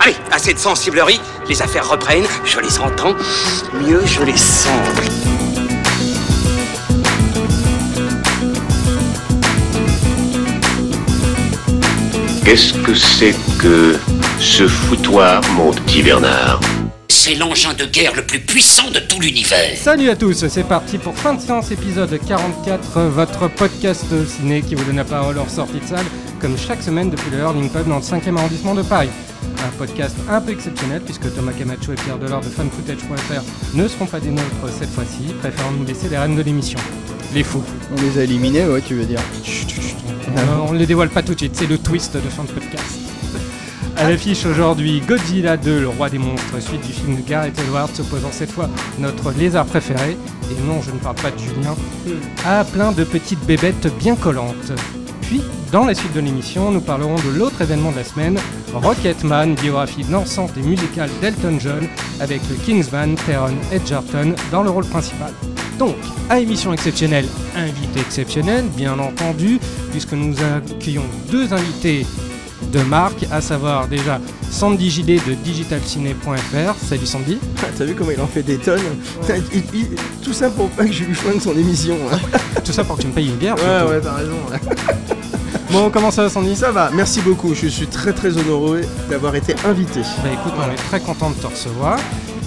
Allez, 0.00 0.16
assez 0.30 0.54
de 0.54 0.58
sensiblerie, 0.58 1.20
les 1.48 1.62
affaires 1.62 1.88
reprennent, 1.88 2.26
je 2.44 2.60
les 2.60 2.78
entends, 2.78 3.14
mieux 3.74 4.04
je 4.04 4.22
les 4.22 4.36
sens. 4.36 4.72
Qu'est-ce 12.44 12.74
que 12.74 12.94
c'est 12.94 13.34
que 13.58 13.98
ce 14.38 14.68
foutoir, 14.68 15.42
mon 15.54 15.72
petit 15.72 16.00
Bernard 16.00 16.60
C'est 17.08 17.34
l'engin 17.34 17.74
de 17.74 17.84
guerre 17.84 18.14
le 18.14 18.22
plus 18.22 18.38
puissant 18.38 18.88
de 18.92 19.00
tout 19.00 19.20
l'univers. 19.20 19.76
Salut 19.76 20.10
à 20.10 20.14
tous, 20.14 20.46
c'est 20.46 20.62
parti 20.62 20.98
pour 20.98 21.16
fin 21.18 21.34
de 21.34 21.40
séance 21.40 21.72
épisode 21.72 22.16
44, 22.24 23.00
votre 23.08 23.48
podcast 23.48 24.04
ciné 24.28 24.62
qui 24.62 24.76
vous 24.76 24.84
donne 24.84 24.96
la 24.96 25.04
parole 25.04 25.38
hors 25.38 25.50
sortie 25.50 25.80
de 25.80 25.86
salle, 25.86 26.06
comme 26.40 26.56
chaque 26.56 26.82
semaine 26.82 27.10
depuis 27.10 27.30
le 27.30 27.38
Hurling 27.38 27.70
Pub 27.70 27.88
dans 27.88 27.96
le 27.96 28.02
5e 28.02 28.36
arrondissement 28.36 28.74
de 28.74 28.82
Paris. 28.82 29.08
Un 29.64 29.76
podcast 29.78 30.16
un 30.28 30.40
peu 30.40 30.52
exceptionnel 30.52 31.00
puisque 31.02 31.34
Thomas 31.34 31.52
Camacho 31.52 31.92
et 31.92 31.96
Pierre 31.96 32.18
Delors 32.18 32.40
de 32.40 32.48
fanfootage.fr 32.48 33.42
ne 33.74 33.88
seront 33.88 34.06
pas 34.06 34.20
des 34.20 34.30
nôtres 34.30 34.68
cette 34.78 34.90
fois-ci, 34.90 35.32
préférant 35.40 35.70
nous 35.72 35.84
laisser 35.84 36.08
les 36.08 36.18
rênes 36.18 36.36
de 36.36 36.42
l'émission. 36.42 36.78
Les 37.34 37.42
fous. 37.42 37.64
On 37.92 38.00
les 38.00 38.18
a 38.18 38.24
éliminés, 38.24 38.64
ouais, 38.66 38.80
tu 38.80 38.94
veux 38.94 39.04
dire. 39.04 39.20
Chut, 39.42 39.68
chut, 39.68 39.82
chut. 39.82 39.96
On, 40.36 40.68
on 40.68 40.72
ne 40.72 40.78
les 40.78 40.86
dévoile 40.86 41.10
pas 41.10 41.22
tout 41.22 41.34
de 41.34 41.38
suite, 41.38 41.56
c'est 41.56 41.66
le 41.66 41.78
twist 41.78 42.14
de 42.14 42.20
fin 42.20 42.44
de 42.44 42.50
podcast. 42.50 42.98
À 43.96 44.10
l'affiche 44.10 44.44
aujourd'hui, 44.44 45.00
Godzilla 45.00 45.56
2, 45.56 45.80
le 45.80 45.88
roi 45.88 46.10
des 46.10 46.18
monstres, 46.18 46.60
suite 46.60 46.86
du 46.86 46.92
film 46.92 47.16
de 47.16 47.22
Gareth 47.26 47.58
Edwards, 47.58 47.88
s'opposant 47.94 48.30
cette 48.30 48.50
fois 48.50 48.68
notre 48.98 49.32
lézard 49.32 49.64
préféré, 49.64 50.18
et 50.50 50.66
non, 50.66 50.82
je 50.82 50.90
ne 50.90 50.98
parle 50.98 51.16
pas 51.16 51.30
de 51.30 51.38
Julien, 51.38 51.74
à 52.44 52.62
plein 52.64 52.92
de 52.92 53.04
petites 53.04 53.44
bébêtes 53.46 53.88
bien 53.98 54.14
collantes. 54.14 54.72
Puis, 55.22 55.40
dans 55.72 55.84
la 55.84 55.94
suite 55.94 56.12
de 56.12 56.20
l'émission, 56.20 56.70
nous 56.70 56.80
parlerons 56.80 57.16
de 57.16 57.36
l'autre 57.38 57.60
événement 57.62 57.90
de 57.90 57.96
la 57.96 58.04
semaine, 58.04 58.38
Rocketman, 58.72 59.54
biographie 59.54 60.04
dansante 60.04 60.52
et 60.56 60.62
musicale 60.62 61.10
d'Elton 61.20 61.58
John, 61.60 61.86
avec 62.20 62.40
le 62.48 62.56
Kingsman 62.56 63.14
Teron 63.26 63.54
Edgerton 63.72 64.34
dans 64.52 64.62
le 64.62 64.70
rôle 64.70 64.86
principal. 64.86 65.32
Donc, 65.78 65.96
à 66.30 66.38
émission 66.40 66.72
exceptionnelle, 66.72 67.26
invité 67.54 68.00
exceptionnel, 68.00 68.64
bien 68.76 68.98
entendu, 68.98 69.58
puisque 69.90 70.12
nous 70.12 70.34
accueillons 70.42 71.04
deux 71.30 71.52
invités 71.52 72.06
de 72.72 72.80
marque, 72.82 73.26
à 73.30 73.40
savoir 73.42 73.86
déjà 73.86 74.18
Sandy 74.50 74.88
Gilet 74.88 75.20
de 75.26 75.34
digitalciné.fr. 75.34 76.74
Salut 76.88 77.04
Sandy. 77.06 77.38
T'as 77.76 77.84
vu 77.84 77.94
comment 77.94 78.12
il 78.12 78.20
en 78.20 78.26
fait 78.26 78.42
des 78.42 78.56
tonnes 78.56 78.80
Il- 79.52 79.62
il- 79.74 79.86
Tout 80.22 80.32
ça 80.32 80.48
pour 80.48 80.68
pas 80.70 80.86
que 80.86 80.92
je 80.92 81.04
lui 81.04 81.14
soigne 81.14 81.38
son 81.40 81.52
émission. 81.56 81.96
hein. 82.10 82.18
Tout 82.64 82.72
ça 82.72 82.82
pour 82.84 82.96
que 82.96 83.02
tu 83.02 83.08
me 83.08 83.12
payes 83.12 83.26
une 83.28 83.36
bière. 83.36 83.56
Ouais, 83.56 83.90
ouais, 83.90 84.00
t'as 84.02 84.14
raison. 84.14 84.36
Bon, 85.76 85.90
comment 85.90 86.10
ça 86.10 86.22
va 86.22 86.30
Sandy 86.30 86.56
Ça 86.56 86.70
va, 86.72 86.88
merci 86.94 87.20
beaucoup. 87.20 87.52
Je 87.52 87.66
suis 87.66 87.86
très 87.86 88.14
très 88.14 88.38
honoré 88.38 88.80
d'avoir 89.10 89.34
été 89.34 89.54
invité. 89.66 90.00
Bah 90.00 90.30
écoute, 90.32 90.54
on 90.56 90.72
est 90.72 90.76
très 90.76 91.00
content 91.00 91.28
de 91.28 91.34
te 91.34 91.46
recevoir. 91.46 91.98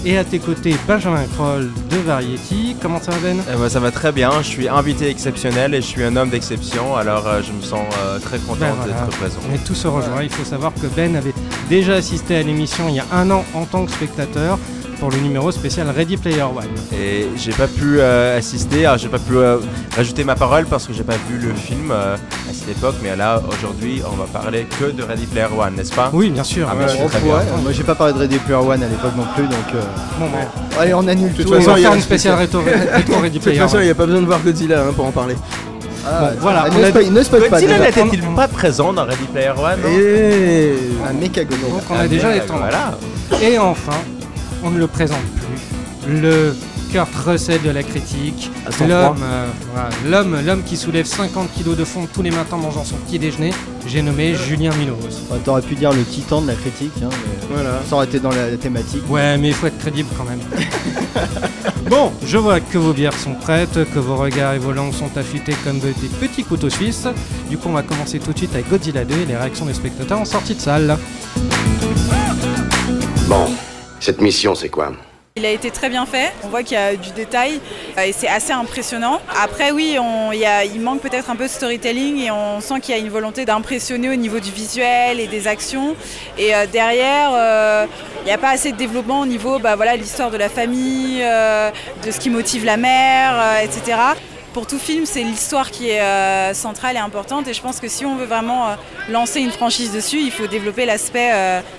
Et 0.04 0.18
à 0.18 0.24
tes 0.24 0.40
côtés, 0.40 0.74
Benjamin 0.88 1.22
Kroll 1.36 1.70
de 1.90 1.96
Variety. 1.98 2.74
Comment 2.82 3.00
ça 3.00 3.12
va 3.12 3.18
Ben 3.18 3.36
Eh 3.48 3.56
ben, 3.56 3.68
ça 3.68 3.78
va 3.78 3.92
très 3.92 4.10
bien, 4.10 4.32
je 4.42 4.48
suis 4.48 4.68
invité 4.68 5.08
exceptionnel 5.08 5.74
et 5.74 5.80
je 5.80 5.86
suis 5.86 6.02
un 6.02 6.16
homme 6.16 6.30
d'exception, 6.30 6.96
alors 6.96 7.28
euh, 7.28 7.40
je 7.40 7.52
me 7.52 7.62
sens 7.62 7.84
euh, 8.02 8.18
très 8.18 8.38
content 8.38 8.56
Ben 8.62 8.72
voilà. 8.76 8.94
d'être 8.94 9.16
présent. 9.16 9.38
On 9.48 9.54
est 9.54 9.64
tous 9.64 9.74
se 9.76 9.86
rejoint. 9.86 10.24
Il 10.24 10.30
faut 10.30 10.44
savoir 10.44 10.72
que 10.74 10.88
Ben 10.88 11.14
avait 11.14 11.34
déjà 11.68 11.94
assisté 11.94 12.34
à 12.34 12.42
l'émission 12.42 12.88
il 12.88 12.96
y 12.96 13.00
a 13.00 13.06
un 13.12 13.30
an 13.30 13.44
en 13.54 13.64
tant 13.64 13.86
que 13.86 13.92
spectateur 13.92 14.58
pour 15.00 15.10
le 15.10 15.16
numéro 15.18 15.50
spécial 15.50 15.86
Ready 15.88 16.18
Player 16.18 16.42
One. 16.42 16.64
Et 16.92 17.26
j'ai 17.36 17.52
pas 17.52 17.66
pu 17.66 17.98
euh, 18.00 18.36
assister, 18.38 18.84
alors 18.84 18.98
j'ai 18.98 19.08
pas 19.08 19.18
pu 19.18 19.34
euh, 19.36 19.56
rajouter 19.96 20.24
ma 20.24 20.34
parole 20.34 20.66
parce 20.66 20.86
que 20.86 20.92
j'ai 20.92 21.02
pas 21.02 21.14
vu 21.28 21.38
le 21.38 21.54
film 21.54 21.90
euh, 21.90 22.14
à 22.16 22.52
cette 22.52 22.68
époque, 22.68 22.96
mais 23.02 23.16
là 23.16 23.40
aujourd'hui 23.48 24.02
on 24.12 24.16
va 24.16 24.24
parler 24.26 24.66
que 24.78 24.90
de 24.90 25.02
Ready 25.02 25.24
Player 25.26 25.46
One, 25.58 25.74
n'est-ce 25.76 25.92
pas? 25.94 26.10
Oui, 26.12 26.28
bien 26.30 26.44
sûr. 26.44 26.68
Ah, 26.70 26.74
bien 26.74 26.86
ben, 26.86 26.92
sûr. 26.92 27.00
je 27.06 27.08
suis 27.08 27.18
très 27.20 27.30
Ouais, 27.30 27.44
bien. 27.44 27.56
moi 27.62 27.72
j'ai 27.72 27.82
pas 27.82 27.94
parlé 27.94 28.12
de 28.12 28.18
Ready 28.18 28.38
Player 28.38 28.60
One 28.60 28.82
à 28.82 28.88
l'époque 28.88 29.16
non 29.16 29.24
plus, 29.34 29.44
donc. 29.44 29.74
euh, 29.74 29.80
Bon, 30.18 30.26
bon. 30.26 30.78
Allez, 30.78 30.92
on 30.94 31.08
annule 31.08 31.32
tout. 31.32 31.42
On 31.50 31.54
façon, 31.56 31.70
va 31.72 31.78
il 31.78 31.82
y 31.82 31.86
a 31.86 31.88
faire 31.88 31.92
un 31.92 31.96
une 31.96 32.02
spéciale 32.02 32.34
rétro, 32.34 32.58
Ready 32.60 32.68
De 33.30 33.32
toute 33.34 33.42
Player 33.42 33.58
façon, 33.58 33.76
il 33.76 33.78
One. 33.80 33.84
n'y 33.86 33.90
a 33.90 33.94
pas 33.94 34.06
besoin 34.06 34.20
de 34.20 34.26
voir 34.26 34.40
Godzilla 34.44 34.80
hein, 34.82 34.92
pour 34.94 35.06
en 35.06 35.12
parler. 35.12 35.34
Bon, 35.34 36.10
voilà, 36.40 36.64
Ah, 36.66 36.70
on 36.74 36.78
ne 36.78 36.84
a- 36.84 36.88
spoil, 36.90 37.10
ne 37.10 37.22
spoil 37.22 37.42
pas. 37.42 37.48
Godzilla 37.60 37.78
n'était-il 37.78 38.20
pas 38.34 38.48
présent 38.48 38.92
dans 38.92 39.04
Ready 39.04 39.24
Player 39.32 39.50
One 39.56 39.80
Et 39.90 40.74
un 41.08 41.12
méca 41.14 41.44
Godzilla. 41.44 41.68
Donc 41.70 41.82
on 41.88 41.94
a 41.94 41.98
Ah, 42.00 42.08
déjà 42.08 42.32
les 42.34 42.40
temps. 42.40 42.58
Voilà. 42.58 42.98
Et 43.42 43.58
enfin, 43.58 43.92
on 44.62 44.70
ne 44.70 44.78
le 44.78 44.86
présente 44.86 45.18
plus. 45.36 46.12
Le 46.20 46.54
Kurt 46.90 47.14
Russell 47.24 47.62
de 47.62 47.70
la 47.70 47.82
critique, 47.84 48.50
l'homme, 48.80 49.22
euh, 49.22 49.46
l'homme, 50.08 50.36
l'homme 50.44 50.62
qui 50.64 50.76
soulève 50.76 51.06
50 51.06 51.52
kilos 51.52 51.76
de 51.76 51.84
fond 51.84 52.08
tous 52.12 52.22
les 52.22 52.30
matins 52.32 52.56
en 52.56 52.58
mangeant 52.60 52.84
son 52.84 52.96
petit 52.96 53.18
déjeuner. 53.18 53.52
J'ai 53.86 54.02
nommé 54.02 54.34
Julien 54.34 54.72
Minos. 54.74 54.96
Ouais, 55.30 55.38
T'aurais 55.44 55.62
pu 55.62 55.76
dire 55.76 55.92
le 55.92 56.02
titan 56.02 56.42
de 56.42 56.48
la 56.48 56.54
critique, 56.54 56.92
hein, 57.02 57.08
mais 57.10 57.46
Voilà. 57.54 57.80
ça 57.88 57.94
aurait 57.94 58.06
été 58.06 58.18
dans 58.18 58.30
la 58.30 58.56
thématique. 58.56 59.08
Ouais, 59.08 59.38
mais 59.38 59.48
il 59.48 59.54
faut 59.54 59.66
être 59.68 59.78
crédible 59.78 60.08
quand 60.18 60.24
même. 60.24 60.40
bon, 61.88 62.10
je 62.26 62.38
vois 62.38 62.58
que 62.60 62.76
vos 62.78 62.92
bières 62.92 63.16
sont 63.16 63.34
prêtes, 63.34 63.78
que 63.94 63.98
vos 64.00 64.16
regards 64.16 64.54
et 64.54 64.58
vos 64.58 64.72
langues 64.72 64.92
sont 64.94 65.16
affûtés 65.16 65.54
comme 65.64 65.78
des 65.78 65.92
petits 66.20 66.42
couteaux 66.44 66.70
suisses. 66.70 67.06
Du 67.48 67.56
coup, 67.56 67.68
on 67.68 67.72
va 67.74 67.82
commencer 67.82 68.18
tout 68.18 68.32
de 68.32 68.38
suite 68.38 68.54
avec 68.54 68.68
Godzilla 68.68 69.04
2 69.04 69.14
et 69.14 69.26
les 69.26 69.36
réactions 69.36 69.64
des 69.66 69.74
spectateurs 69.74 70.18
en 70.18 70.24
sortie 70.24 70.56
de 70.56 70.60
salle. 70.60 70.98
Bon, 73.28 73.46
cette 74.00 74.20
mission, 74.20 74.54
c'est 74.54 74.68
quoi 74.70 74.92
Il 75.36 75.44
a 75.46 75.50
été 75.50 75.70
très 75.70 75.88
bien 75.88 76.06
fait, 76.06 76.32
on 76.42 76.48
voit 76.48 76.62
qu'il 76.62 76.76
y 76.76 76.80
a 76.80 76.96
du 76.96 77.10
détail 77.10 77.60
euh, 77.96 78.02
et 78.02 78.12
c'est 78.12 78.26
assez 78.28 78.52
impressionnant. 78.52 79.20
Après 79.42 79.70
oui, 79.70 79.96
on- 80.00 80.32
il, 80.32 80.80
manque 80.80 81.00
peut-être 81.00 81.30
un 81.30 81.36
peu 81.36 81.44
de 81.44 81.50
storytelling 81.50 82.18
et 82.18 82.30
on 82.30 82.60
sent 82.60 82.80
qu'il 82.80 82.94
y 82.94 82.98
a 82.98 83.00
une 83.00 83.10
volonté 83.10 83.44
d'impressionner 83.44 84.08
au 84.10 84.16
niveau 84.16 84.40
du 84.40 84.50
visuel 84.50 85.20
et 85.20 85.26
des 85.26 85.46
actions. 85.46 85.94
Et 86.38 86.54
euh, 86.54 86.66
derrière, 86.66 87.30
euh, 87.34 87.86
il 88.22 88.24
n'y 88.24 88.32
a 88.32 88.38
pas 88.38 88.50
assez 88.50 88.72
de 88.72 88.76
développement 88.76 89.20
au 89.20 89.26
niveau 89.26 89.58
bah, 89.58 89.76
voilà, 89.76 89.94
l'histoire 89.96 90.30
de 90.30 90.36
la 90.38 90.48
famille, 90.48 91.20
de 91.20 92.10
ce 92.10 92.18
qui 92.18 92.28
motive 92.30 92.64
la 92.64 92.76
mère, 92.76 93.62
etc. 93.62 93.98
Pour 94.52 94.66
tout 94.66 94.78
film, 94.78 95.06
c'est 95.06 95.22
l'histoire 95.22 95.70
qui 95.70 95.90
est 95.90 96.54
centrale 96.54 96.96
et 96.96 96.98
importante 96.98 97.46
et 97.48 97.54
je 97.54 97.62
pense 97.62 97.78
que 97.80 97.88
si 97.88 98.04
on 98.04 98.16
veut 98.16 98.26
vraiment 98.26 98.76
lancer 99.08 99.40
une 99.40 99.52
franchise 99.52 99.92
dessus, 99.92 100.18
il 100.20 100.32
faut 100.32 100.48
développer 100.48 100.86
l'aspect 100.86 101.30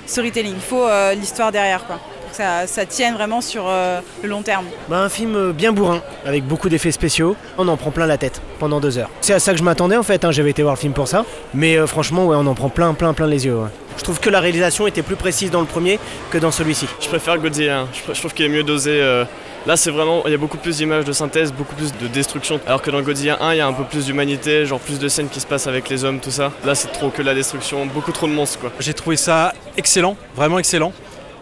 storytelling, 0.08 0.56
il 0.56 0.62
faut 0.62 0.88
l'histoire 1.16 1.52
derrière. 1.52 1.84
Que 2.32 2.38
ça, 2.38 2.68
ça 2.68 2.86
tienne 2.86 3.14
vraiment 3.14 3.42
sur 3.42 3.66
euh, 3.68 4.00
le 4.24 4.30
long 4.30 4.42
terme. 4.42 4.66
Bah, 4.90 5.00
un 5.00 5.10
film 5.10 5.36
euh, 5.36 5.54
bien 5.54 5.72
bourrin, 5.72 6.02
avec 6.26 6.44
beaucoup 6.46 6.70
d'effets 6.70 6.92
spéciaux. 6.92 7.36
On 7.58 7.68
en 7.68 7.78
prend 7.78 7.92
plein 7.92 8.06
la 8.08 8.18
tête 8.18 8.42
pendant 8.60 8.80
deux 8.80 8.98
heures. 8.98 9.10
C'est 9.22 9.34
à 9.34 9.40
ça 9.40 9.52
que 9.54 9.60
je 9.60 9.64
m'attendais 9.64 9.98
en 9.98 10.04
fait, 10.04 10.26
hein, 10.26 10.32
j'avais 10.32 10.50
été 10.52 10.62
voir 10.64 10.76
le 10.76 10.80
film 10.80 10.94
pour 10.94 11.08
ça. 11.08 11.26
Mais 11.54 11.78
euh, 11.78 11.88
franchement, 11.88 12.26
ouais, 12.26 12.36
on 12.40 12.48
en 12.48 12.54
prend 12.56 12.70
plein, 12.70 12.94
plein, 12.94 13.14
plein 13.14 13.28
les 13.28 13.46
yeux. 13.46 13.56
ouais. 13.56 13.70
Je 13.98 14.04
trouve 14.04 14.20
que 14.20 14.30
la 14.30 14.40
réalisation 14.40 14.88
était 14.88 15.04
plus 15.04 15.16
précise 15.18 15.52
dans 15.52 15.60
le 15.62 15.68
premier 15.68 16.00
que 16.32 16.38
dans 16.38 16.52
celui-ci. 16.52 16.88
Je 17.02 17.08
préfère 17.08 17.38
Godzilla 17.38 17.82
1. 17.82 17.88
Je, 17.94 18.00
pr- 18.12 18.16
je 18.16 18.20
trouve 18.20 18.34
qu'il 18.34 18.46
est 18.46 18.50
mieux 18.50 18.64
dosé. 18.64 18.92
euh, 19.02 19.26
Là, 19.68 19.78
c'est 19.78 19.92
vraiment. 19.92 20.24
Il 20.26 20.32
y 20.32 20.34
a 20.34 20.40
beaucoup 20.40 20.58
plus 20.58 20.78
d'images 20.78 21.06
de 21.06 21.12
synthèse, 21.12 21.54
beaucoup 21.54 21.76
plus 21.76 21.94
de 21.96 22.08
destruction. 22.08 22.60
Alors 22.66 22.82
que 22.82 22.90
dans 22.90 23.00
Godzilla 23.02 23.38
1, 23.42 23.54
il 23.54 23.58
y 23.58 23.62
a 23.62 23.68
un 23.68 23.74
peu 23.74 23.84
plus 23.84 24.06
d'humanité, 24.08 24.66
genre 24.66 24.80
plus 24.80 24.98
de 24.98 25.08
scènes 25.08 25.30
qui 25.30 25.40
se 25.40 25.46
passent 25.46 25.68
avec 25.68 25.88
les 25.88 26.04
hommes, 26.04 26.20
tout 26.20 26.32
ça. 26.32 26.52
Là, 26.66 26.74
c'est 26.74 26.88
trop 26.92 27.10
que 27.10 27.22
la 27.22 27.36
destruction, 27.36 27.86
beaucoup 27.86 28.12
trop 28.12 28.26
de 28.26 28.32
monstres, 28.32 28.58
quoi. 28.60 28.72
J'ai 28.80 28.96
trouvé 28.96 29.18
ça 29.18 29.54
excellent, 29.78 30.18
vraiment 30.36 30.58
excellent. 30.58 30.94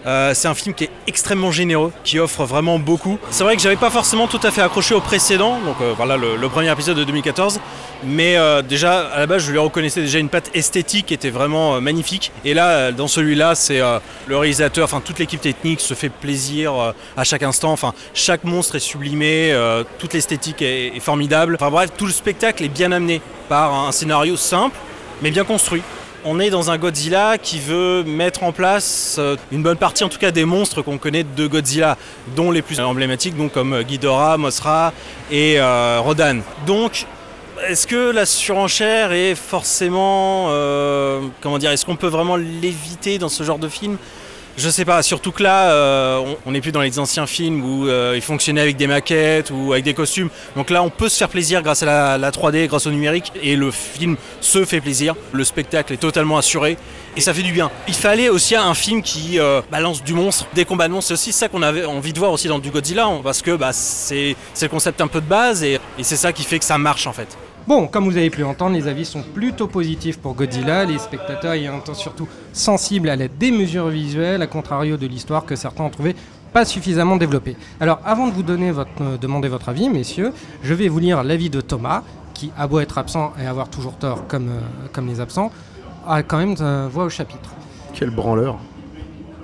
Euh, 0.06 0.34
c'est 0.34 0.48
un 0.48 0.54
film 0.54 0.74
qui 0.74 0.86
est 0.86 0.90
extrêmement 1.08 1.52
généreux, 1.52 1.92
qui 2.04 2.20
offre 2.20 2.46
vraiment 2.46 2.80
beaucoup. 2.80 3.18
C'est 3.32 3.44
vrai 3.44 3.56
que 3.56 3.62
j'avais 3.62 3.76
pas 3.76 3.90
forcément 3.90 4.28
tout 4.28 4.40
à 4.44 4.52
fait 4.52 4.62
accroché 4.62 4.96
au 4.96 5.02
précédent, 5.02 5.60
donc 5.66 5.76
euh, 5.82 5.94
voilà 5.96 6.16
le, 6.16 6.38
premier 6.50 6.72
épisode 6.72 6.98
de 6.98 7.04
2014. 7.04 7.60
Mais 8.06 8.38
euh, 8.38 8.62
déjà 8.62 9.10
à 9.10 9.20
la 9.20 9.28
base 9.28 9.44
je 9.44 9.52
lui 9.52 9.58
reconnaissais 9.58 10.00
déjà 10.02 10.20
une 10.20 10.30
patte 10.30 10.52
esthétique 10.54 11.08
qui 11.08 11.14
était 11.14 11.30
vraiment 11.30 11.82
magnifique. 11.82 12.32
Et 12.46 12.54
là 12.54 12.94
dans 12.94 13.08
celui-là 13.08 13.56
c'est 13.56 13.82
le 14.28 14.38
réalisateur, 14.38 14.86
enfin 14.86 15.02
toute 15.04 15.20
l'équipe 15.20 15.42
technique 15.42 15.82
se 15.82 15.94
fait 15.94 16.10
plaisir 16.10 16.94
à 17.18 17.24
chaque 17.24 17.44
instant. 17.44 17.72
Enfin 17.72 17.94
chaque 18.14 18.46
monstre 18.46 18.76
est 18.76 18.80
sublimé, 18.80 19.54
toute 19.98 20.14
l'esthétique 20.14 20.62
est, 20.62 20.96
est 20.96 21.00
formidable. 21.02 21.56
Enfin 21.60 21.70
bref 21.70 21.92
tout 21.98 22.06
le 22.06 22.14
spectacle 22.14 22.64
est 22.64 22.70
bien 22.70 22.94
amené 22.94 23.22
par 23.50 23.74
un 23.74 23.92
scénario 23.92 24.38
simple 24.38 24.78
mais 25.22 25.32
bien 25.32 25.44
construit. 25.44 25.82
On 26.26 26.40
est 26.42 26.50
dans 26.50 26.70
un 26.70 26.78
Godzilla 26.78 27.38
qui 27.38 27.60
veut 27.60 28.04
mettre 28.04 28.44
en 28.44 28.52
place 28.52 29.16
euh, 29.20 29.38
une 29.54 29.64
bonne 29.64 29.78
partie, 29.78 30.04
en 30.04 30.10
tout 30.10 30.20
cas, 30.20 30.32
des 30.32 30.44
monstres 30.44 30.82
qu'on 30.82 30.98
connaît 30.98 31.24
de 31.24 31.48
Godzilla, 31.48 31.98
dont 32.36 32.52
les 32.52 32.62
plus 32.62 32.82
emblématiques, 32.82 33.38
donc 33.38 33.54
comme 33.54 33.72
euh, 33.72 33.84
Ghidorah, 33.84 34.38
Mothra 34.38 34.92
et 35.32 35.56
euh, 35.60 36.02
Rodan. 36.02 36.40
Donc, 36.68 37.06
est-ce 37.66 37.88
que 37.88 38.12
la 38.12 38.26
surenchère 38.26 39.14
est 39.14 39.36
forcément, 39.36 40.48
comment 41.42 41.58
dire, 41.58 41.72
est-ce 41.72 41.86
qu'on 41.86 41.98
peut 41.98 42.08
vraiment 42.08 42.38
l'éviter 42.38 43.18
dans 43.18 43.28
ce 43.28 43.44
genre 43.44 43.60
de 43.60 43.68
film? 43.68 43.98
Je 44.58 44.70
sais 44.70 44.84
pas, 44.86 45.02
surtout 45.04 45.32
que 45.32 45.42
là, 45.44 45.72
euh, 45.72 46.36
on- 46.46 46.52
n'est 46.52 46.60
plus 46.62 46.72
dans 46.74 46.82
les 46.82 47.00
anciens 47.00 47.28
films 47.28 47.64
où 47.64 47.88
euh, 47.88 48.14
ils 48.16 48.22
fonctionnaient 48.22 48.60
avec 48.62 48.76
des 48.76 48.88
maquettes 48.88 49.52
ou 49.52 49.72
avec 49.72 49.86
des 49.86 49.94
costumes. 49.94 50.30
Donc 50.56 50.70
là, 50.70 50.84
on 50.84 50.90
peut 50.90 51.08
se 51.08 51.18
faire 51.18 51.30
plaisir 51.30 51.62
grâce 51.62 51.84
à 51.84 51.86
la, 51.86 52.18
la 52.18 52.32
3D, 52.32 52.68
grâce 52.68 52.86
au 52.86 52.92
numérique, 52.92 53.32
et 53.42 53.56
le 53.56 53.72
film 53.72 54.18
se 54.42 54.66
fait 54.66 54.82
plaisir. 54.82 55.16
Le 55.32 55.44
spectacle 55.46 55.94
est 55.94 55.98
totalement 55.98 56.38
assuré 56.38 56.78
et 57.16 57.22
ça 57.22 57.34
fait 57.34 57.42
du 57.44 57.52
bien. 57.54 57.72
Il 57.88 57.94
fallait 57.94 58.30
aussi 58.30 58.56
un 58.56 58.74
film 58.74 59.02
qui 59.02 59.40
euh, 59.40 59.62
balance 59.72 60.04
du 60.04 60.14
monstre, 60.14 60.46
des 60.54 60.66
combats 60.66 60.88
de 60.88 60.94
monstres. 60.94 61.08
C'est 61.10 61.14
aussi 61.14 61.32
ça 61.32 61.48
qu'on 61.48 61.62
avait 61.62 61.86
envie 61.86 62.12
de 62.14 62.20
voir 62.20 62.32
aussi 62.32 62.48
dans 62.48 62.60
du 62.60 62.70
Godzilla, 62.70 63.06
hein, 63.06 63.22
parce 63.24 63.42
que 63.42 63.56
bah, 63.56 63.72
c'est 63.74 64.36
le 64.62 64.68
concept 64.68 65.00
un 65.02 65.08
peu 65.08 65.22
de 65.22 65.26
base 65.28 65.64
et 65.64 65.80
c'est 66.02 66.18
ça 66.18 66.34
qui 66.34 66.44
fait 66.44 66.60
que 66.60 66.66
ça 66.66 66.78
marche 66.78 67.08
en 67.08 67.14
fait. 67.14 67.28
Bon, 67.68 67.88
comme 67.88 68.06
vous 68.06 68.18
avez 68.18 68.30
pu 68.30 68.42
l'entendre, 68.42 68.76
les 68.76 68.88
avis 68.88 69.06
sont 69.06 69.22
plutôt 69.22 69.68
positifs 69.68 70.18
pour 70.18 70.34
Godzilla, 70.34 70.86
les 70.86 70.98
spectateurs 70.98 71.56
sont 71.86 71.94
surtout 71.94 72.28
sensibles 72.52 73.10
à 73.10 73.16
la 73.16 73.28
démesure 73.28 73.90
visuelle, 73.90 74.42
à 74.42 74.48
contrario 74.48 74.98
de 74.98 75.06
l'histoire 75.06 75.46
que 75.46 75.56
certains 75.56 75.84
ont 75.84 75.90
trouvé 75.90 76.16
pas 76.52 76.66
suffisamment 76.66 77.16
développée. 77.16 77.56
Alors, 77.80 78.00
avant 78.06 78.28
de 78.28 78.32
vous 78.32 78.44
euh, 78.50 79.18
demander 79.18 79.48
votre 79.48 79.70
avis, 79.70 79.90
messieurs, 79.90 80.34
je 80.64 80.74
vais 80.74 80.88
vous 80.88 81.00
lire 81.00 81.24
l'avis 81.24 81.50
de 81.50 81.62
Thomas, 81.62 82.04
qui 82.34 82.52
a 82.58 82.68
beau 82.68 82.80
être 82.80 82.98
absent 82.98 83.34
et 83.42 83.46
avoir 83.46 83.70
toujours 83.70 83.98
tort 83.98 84.26
comme, 84.28 84.50
euh, 84.50 85.02
les 85.08 85.20
absents, 85.20 85.52
a 86.08 86.24
quand 86.24 86.38
même 86.38 86.56
euh, 86.62 86.88
voix 86.92 87.06
au 87.06 87.10
chapitre. 87.10 87.52
Quel 87.94 88.10
branleur. 88.10 88.58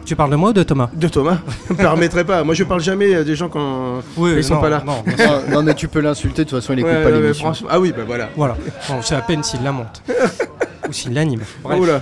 Tu 0.06 0.16
parles 0.16 0.30
de 0.32 0.36
moi 0.36 0.52
ou 0.52 0.54
de 0.54 0.64
Thomas 0.64 0.90
De 0.94 1.08
Thomas 1.08 1.40
Me 1.70 1.76
permettrait 1.76 2.24
pas. 2.24 2.44
Moi, 2.44 2.54
je 2.54 2.64
parle 2.64 2.82
jamais 2.82 3.14
euh, 3.16 3.24
des 3.24 3.36
gens 3.36 3.50
quand 3.50 4.02
ils 4.18 4.44
sont 4.44 4.56
non, 4.56 4.62
pas 4.62 4.70
là. 4.70 4.84
non, 4.86 5.64
mais 5.64 5.74
tu 5.74 5.88
peux 5.88 6.00
l'insulter, 6.00 6.46
de 6.46 6.50
toute 6.50 6.60
façon, 6.60 6.74
il 6.74 6.80
écoute 6.80 6.92
Ouais, 6.92 7.04
pas 7.04 7.10
ouais, 7.10 7.20
l'émission. 7.22 7.46
franchement- 7.46 7.68
Ah 7.72 7.80
oui, 7.80 7.92
bah 7.96 8.04
voilà. 8.06 8.30
Voilà, 8.36 8.56
Bon, 8.88 9.02
c'est 9.02 9.16
à 9.16 9.22
peine 9.22 9.42
s'il 9.44 9.64
la 9.64 9.72
monte. 9.72 10.04
Ou 10.90 10.94
s'il 10.94 11.14
l'anime. 11.14 11.42
Bref. 11.64 11.80
Oula. 11.80 12.02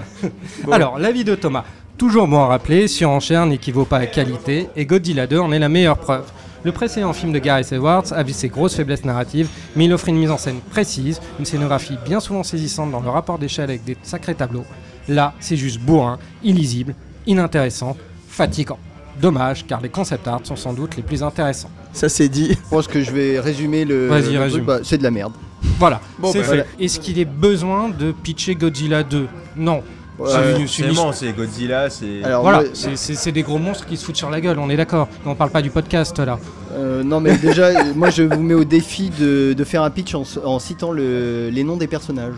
Bon. 0.65 0.71
Alors, 0.73 1.00
l'avis 1.00 1.23
de 1.23 1.35
Thomas. 1.35 1.63
Toujours 1.97 2.27
bon 2.27 2.41
à 2.44 2.47
rappeler, 2.47 2.88
surenchère 2.89 3.45
n'équivaut 3.45 3.85
pas 3.85 4.00
à 4.00 4.05
qualité, 4.07 4.67
et 4.75 4.85
Godzilla 4.85 5.25
2 5.27 5.39
en 5.39 5.51
est 5.53 5.59
la 5.59 5.69
meilleure 5.69 5.97
preuve. 5.97 6.25
Le 6.65 6.71
précédent 6.71 7.13
film 7.13 7.31
de 7.31 7.39
Gareth 7.39 7.71
Edwards 7.71 8.11
avait 8.11 8.33
ses 8.33 8.50
grosses 8.50 8.75
faiblesses 8.75 9.05
narratives, 9.05 9.47
mais 9.75 9.85
il 9.85 9.94
offre 9.94 10.09
une 10.09 10.17
mise 10.17 10.31
en 10.31 10.38
scène 10.38 10.59
précise, 10.71 11.21
une 11.39 11.45
scénographie 11.45 11.97
bien 12.05 12.19
souvent 12.19 12.44
saisissante 12.44 12.91
dans 12.91 13.00
le 13.01 13.09
rapport 13.09 13.38
d'échelle 13.38 13.65
avec 13.69 13.83
des 13.85 13.95
sacrés 14.03 14.35
tableaux. 14.35 14.65
Là, 15.07 15.33
c'est 15.39 15.55
juste 15.57 15.79
bourrin, 15.79 16.17
illisible, 16.44 16.95
inintéressant, 17.27 17.95
fatigant. 18.27 18.79
Dommage, 19.21 19.65
car 19.67 19.79
les 19.79 19.89
concept 19.89 20.27
art 20.27 20.41
sont 20.43 20.55
sans 20.55 20.73
doute 20.73 20.95
les 20.97 21.03
plus 21.03 21.21
intéressants. 21.21 21.69
Ça 21.93 22.09
c'est 22.09 22.29
dit. 22.29 22.49
Je 22.63 22.69
pense 22.69 22.87
que 22.87 23.01
je 23.03 23.11
vais 23.11 23.39
résumer 23.39 23.85
le, 23.85 24.07
Vas-y, 24.07 24.35
résume. 24.37 24.65
Bah, 24.65 24.79
c'est 24.83 24.97
de 24.97 25.03
la 25.03 25.11
merde. 25.11 25.33
Voilà, 25.79 26.01
Bon, 26.19 26.31
c'est 26.31 26.39
bah, 26.39 26.43
fait. 26.43 26.47
voilà. 26.49 26.63
Est-ce 26.79 26.99
qu'il 26.99 27.19
est 27.19 27.25
besoin 27.25 27.89
de 27.89 28.11
pitcher 28.11 28.55
Godzilla 28.55 29.03
2 29.03 29.27
Non. 29.55 29.83
Ouais. 30.19 30.29
C'est 30.67 30.67
c'est 30.67 30.93
bon, 30.93 31.11
Godzilla, 31.37 31.89
c'est. 31.89 32.23
Alors, 32.23 32.41
Voilà, 32.43 32.59
moi, 32.61 32.67
c'est- 32.95 33.31
des 33.31 33.41
gros 33.43 33.57
monstres 33.57 33.85
qui 33.87 33.97
se 33.97 34.05
foutent 34.05 34.15
sur 34.15 34.29
la 34.29 34.41
gueule, 34.41 34.59
on 34.59 34.69
est 34.69 34.77
d'accord. 34.77 35.07
On 35.25 35.33
parle 35.35 35.49
pas 35.51 35.61
du 35.61 35.69
podcast 35.71 36.17
là. 36.19 36.37
euh, 36.73 37.03
non, 37.03 37.19
mais 37.19 37.35
déjà, 37.37 37.83
moi, 37.95 38.09
je 38.11 38.23
vous 38.23 38.41
mets 38.41 38.53
au 38.53 38.63
défi 38.63 39.09
de, 39.19 39.53
de 39.53 39.63
faire 39.63 39.81
un 39.83 39.89
pitch 39.89 40.13
en, 40.15 40.23
en 40.43 40.59
citant 40.59 40.91
le- 40.91 41.49
les 41.51 41.63
noms 41.63 41.77
des 41.77 41.87
personnages. 41.87 42.35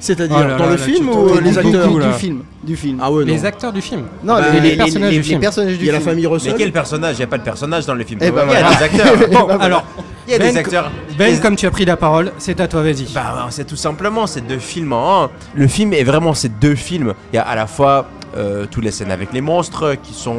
C'est-à-dire 0.00 0.36
Oh 0.38 0.42
là 0.48 0.56
dans 0.56 0.64
là 0.64 0.70
le 0.72 0.76
là, 0.76 0.82
film 0.82 1.08
ou 1.10 1.38
les 1.40 1.58
acteurs 1.58 1.88
du, 1.98 2.12
film. 2.14 2.42
Du 2.64 2.76
film. 2.76 2.98
Ah 3.02 3.12
ouais, 3.12 3.24
non. 3.24 3.32
Les 3.32 3.44
acteurs 3.44 3.72
du 3.72 3.80
film. 3.82 4.02
non, 4.24 4.34
bah, 4.34 4.44
les, 4.52 4.60
les 4.70 4.76
personnages 4.76 5.10
les- 5.12 5.16
du 5.18 5.22
film. 5.22 5.40
personnages 5.40 5.76
Il 5.78 5.84
y 5.86 5.90
a 5.90 5.92
la 5.92 6.00
famille 6.00 6.24
Mais 6.24 6.30
Russell. 6.32 6.54
quel 6.56 6.72
personnage? 6.72 7.16
Il 7.16 7.18
n'y 7.18 7.24
a 7.24 7.26
pas 7.28 7.38
de 7.38 7.42
personnage 7.44 7.86
dans 7.86 7.94
le 7.94 8.04
film. 8.04 8.18
Eh 8.22 8.30
ben 8.30 8.42
Il 8.48 8.52
y 8.52 8.56
a 8.56 8.60
voilà. 8.62 8.76
des 8.76 8.82
acteurs. 8.84 9.28
Bon, 9.30 9.46
bah, 9.46 9.58
alors, 9.60 9.84
Il 10.26 10.32
y 10.32 10.34
a 10.34 10.38
Ben, 10.38 10.52
des 10.52 10.58
acteurs. 10.58 10.90
Ben, 11.18 11.38
comme 11.40 11.54
tu 11.56 11.66
as 11.66 11.70
pris 11.70 11.84
la 11.84 11.96
parole, 11.96 12.32
c'est 12.38 12.58
à 12.60 12.66
toi, 12.68 12.82
vas-y. 12.82 13.06
Bah, 13.14 13.46
c'est 13.50 13.66
tout 13.66 13.76
simplement 13.76 14.26
ces 14.26 14.40
deux 14.40 14.58
films 14.58 14.92
en 14.94 15.24
un. 15.24 15.30
Le 15.54 15.66
film 15.68 15.92
est 15.92 16.04
vraiment 16.04 16.32
ces 16.34 16.48
deux 16.48 16.74
films. 16.76 17.14
Il 17.32 17.36
y 17.36 17.38
a 17.38 17.42
à 17.42 17.54
la 17.54 17.66
fois 17.66 18.06
euh, 18.36 18.64
toutes 18.70 18.84
les 18.84 18.90
scènes 18.92 19.10
avec 19.10 19.32
les 19.32 19.40
monstres 19.42 19.96
qui 20.02 20.14
sont 20.14 20.36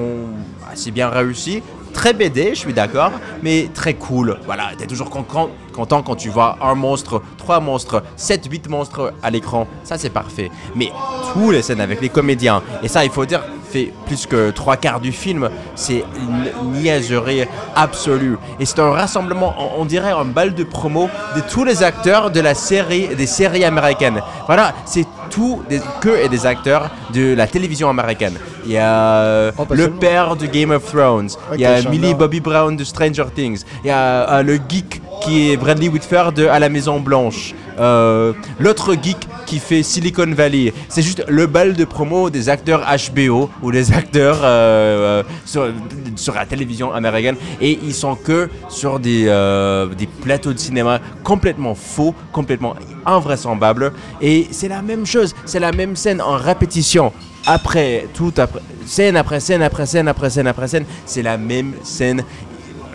assez 0.71 0.91
bien 0.91 1.09
réussies. 1.09 1.61
Très 1.93 2.13
BD, 2.13 2.51
je 2.53 2.59
suis 2.59 2.71
d'accord, 2.73 3.11
mais 3.43 3.69
très 3.73 3.95
cool. 3.95 4.37
Voilà, 4.45 4.69
t'es 4.77 4.85
toujours 4.87 5.09
con- 5.09 5.23
con- 5.23 5.49
content 5.71 6.03
quand 6.03 6.15
tu 6.15 6.29
vois 6.29 6.57
un 6.61 6.75
monstre, 6.75 7.21
trois 7.37 7.59
monstres, 7.59 8.03
sept, 8.15 8.45
huit 8.49 8.69
monstres 8.69 9.13
à 9.23 9.29
l'écran. 9.29 9.67
Ça, 9.83 9.97
c'est 9.97 10.09
parfait. 10.09 10.51
Mais 10.75 10.91
toutes 11.33 11.53
les 11.53 11.61
scènes 11.61 11.81
avec 11.81 12.01
les 12.01 12.09
comédiens, 12.09 12.61
et 12.83 12.87
ça, 12.87 13.03
il 13.03 13.11
faut 13.11 13.25
dire, 13.25 13.41
fait 13.71 13.91
plus 14.05 14.25
que 14.25 14.51
trois 14.51 14.77
quarts 14.77 14.99
du 14.99 15.11
film, 15.11 15.49
c'est 15.75 16.03
une 16.19 16.81
niaiserie 16.81 17.45
absolue. 17.75 18.37
Et 18.59 18.65
c'est 18.65 18.79
un 18.79 18.91
rassemblement, 18.91 19.55
on, 19.57 19.81
on 19.81 19.85
dirait 19.85 20.11
un 20.11 20.25
bal 20.25 20.53
de 20.53 20.63
promo 20.63 21.09
de 21.35 21.41
tous 21.41 21.63
les 21.63 21.83
acteurs 21.83 22.31
de 22.31 22.39
la 22.39 22.53
série, 22.53 23.07
des 23.15 23.27
séries 23.27 23.63
américaines. 23.65 24.21
Voilà, 24.45 24.73
c'est 24.85 25.05
tout 25.29 25.61
des, 25.69 25.81
que 26.01 26.23
et 26.23 26.29
des 26.29 26.45
acteurs 26.45 26.89
de 27.13 27.33
la 27.33 27.47
télévision 27.47 27.89
américaine. 27.89 28.37
Il 28.65 28.71
y 28.71 28.77
a 28.77 29.23
euh, 29.23 29.51
Oh, 29.57 29.65
pas 29.65 29.75
le 29.75 29.89
père 29.89 30.35
de 30.35 30.45
Game 30.45 30.71
of 30.71 30.85
Thrones, 30.91 31.29
il 31.53 31.61
y 31.61 31.65
a 31.65 31.81
Millie. 31.89 32.13
Bobby 32.13 32.39
Brown 32.41 32.75
de 32.75 32.83
Stranger 32.83 33.25
Things, 33.33 33.63
il 33.83 33.87
y 33.87 33.91
a 33.91 34.29
euh, 34.29 34.43
le 34.43 34.59
geek 34.69 35.01
qui 35.21 35.51
est 35.51 35.57
Bradley 35.57 35.87
Whitford 35.87 36.33
de 36.33 36.47
À 36.47 36.59
la 36.59 36.69
Maison 36.69 36.99
Blanche, 36.99 37.53
euh, 37.79 38.33
l'autre 38.59 38.93
geek 38.93 39.27
qui 39.51 39.59
fait 39.59 39.83
Silicon 39.83 40.31
Valley. 40.31 40.73
C'est 40.87 41.01
juste 41.01 41.25
le 41.27 41.45
bal 41.45 41.73
de 41.73 41.83
promo 41.83 42.29
des 42.29 42.47
acteurs 42.47 42.87
HBO 43.13 43.49
ou 43.61 43.69
des 43.73 43.91
acteurs 43.91 44.39
euh, 44.43 45.23
euh, 45.57 45.71
sur, 46.15 46.33
la 46.33 46.45
télévision 46.45 46.93
américaine 46.93 47.35
et 47.59 47.77
ils 47.83 47.93
sont 47.93 48.15
que 48.15 48.49
sur 48.69 49.01
des, 49.01 49.25
euh, 49.27 49.87
des 49.87 50.07
plateaux 50.07 50.53
de 50.53 50.57
cinéma 50.57 51.01
complètement 51.25 51.75
faux, 51.75 52.15
complètement 52.31 52.75
invraisemblables 53.05 53.91
et 54.21 54.47
c'est 54.51 54.69
la 54.69 54.81
même 54.81 55.05
chose, 55.05 55.35
c'est 55.43 55.59
la 55.59 55.73
même 55.73 55.97
scène 55.97 56.21
en 56.21 56.37
répétition. 56.37 57.11
Après, 57.45 58.07
tout 58.13 58.33
après, 58.37 58.61
scène 58.85 59.17
après 59.17 59.41
scène 59.41 59.63
après 59.63 59.85
scène 59.85 60.07
après 60.07 60.29
scène 60.29 60.47
après 60.47 60.69
scène, 60.69 60.85
c'est 61.05 61.23
la 61.23 61.37
même 61.37 61.73
scène. 61.83 62.23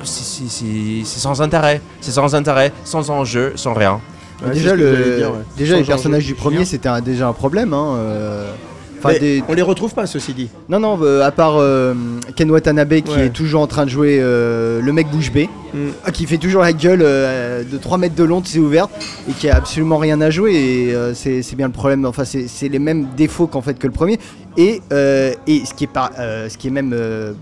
C'est 0.04 1.04
sans 1.04 1.42
intérêt, 1.42 1.82
c'est 2.00 2.12
sans 2.12 2.34
intérêt, 2.34 2.72
sans 2.84 3.10
enjeu, 3.10 3.52
sans 3.56 3.74
rien. 3.74 4.00
Ouais, 4.44 4.52
déjà, 4.52 4.74
le, 4.74 5.16
dire, 5.16 5.32
ouais. 5.32 5.78
les 5.78 5.84
personnages 5.84 6.26
du 6.26 6.34
premier, 6.34 6.64
c'était 6.64 6.88
un- 6.88 7.00
déjà 7.00 7.26
un 7.28 7.32
problème. 7.32 7.72
Hein, 7.72 7.94
euh, 7.96 8.50
enfin, 8.98 9.10
Mais 9.14 9.18
des- 9.18 9.42
On 9.48 9.54
les 9.54 9.62
retrouve 9.62 9.94
pas, 9.94 10.06
ceci 10.06 10.34
dit. 10.34 10.48
Non, 10.68 10.78
non, 10.78 10.98
euh, 11.02 11.22
à 11.22 11.30
part 11.30 11.56
euh, 11.56 11.94
Ken 12.34 12.50
Watanabe 12.50 13.00
qui 13.00 13.12
Ouais. 13.14 13.26
est 13.26 13.30
toujours 13.30 13.62
en 13.62 13.66
train 13.66 13.84
de 13.86 13.90
jouer 13.90 14.18
euh, 14.20 14.80
le 14.82 14.92
mec 14.92 15.08
bouche 15.10 15.32
bée, 15.32 15.48
Mm. 15.72 16.10
qui 16.12 16.26
fait 16.26 16.36
toujours 16.38 16.62
la 16.62 16.72
gueule 16.72 17.00
de 17.00 17.76
3 17.78 17.96
mètres 17.98 18.14
de 18.14 18.24
long, 18.24 18.42
c'est 18.44 18.58
ouverte, 18.58 18.90
et 19.28 19.32
qui 19.32 19.48
a 19.48 19.56
absolument 19.56 19.96
rien 19.98 20.20
à 20.20 20.28
jouer. 20.30 20.54
Et 20.54 20.94
c'est 21.14 21.56
bien 21.56 21.66
le 21.68 21.72
problème, 21.72 22.04
enfin, 22.04 22.24
c'est 22.24 22.46
c'est 22.48 22.68
les 22.68 22.78
mêmes 22.78 23.06
défauts 23.16 23.46
qu'en 23.46 23.62
fait 23.62 23.78
que 23.78 23.86
le 23.86 23.92
premier. 23.92 24.18
Et, 24.58 24.80
euh, 24.92 25.34
et 25.46 25.64
ce, 25.66 25.74
qui 25.74 25.84
est 25.84 25.88
par- 25.88 26.12
euh, 26.18 26.48
ce 26.48 26.56
qui 26.56 26.68
est 26.68 26.70
même 26.70 26.92
euh, 26.94 27.32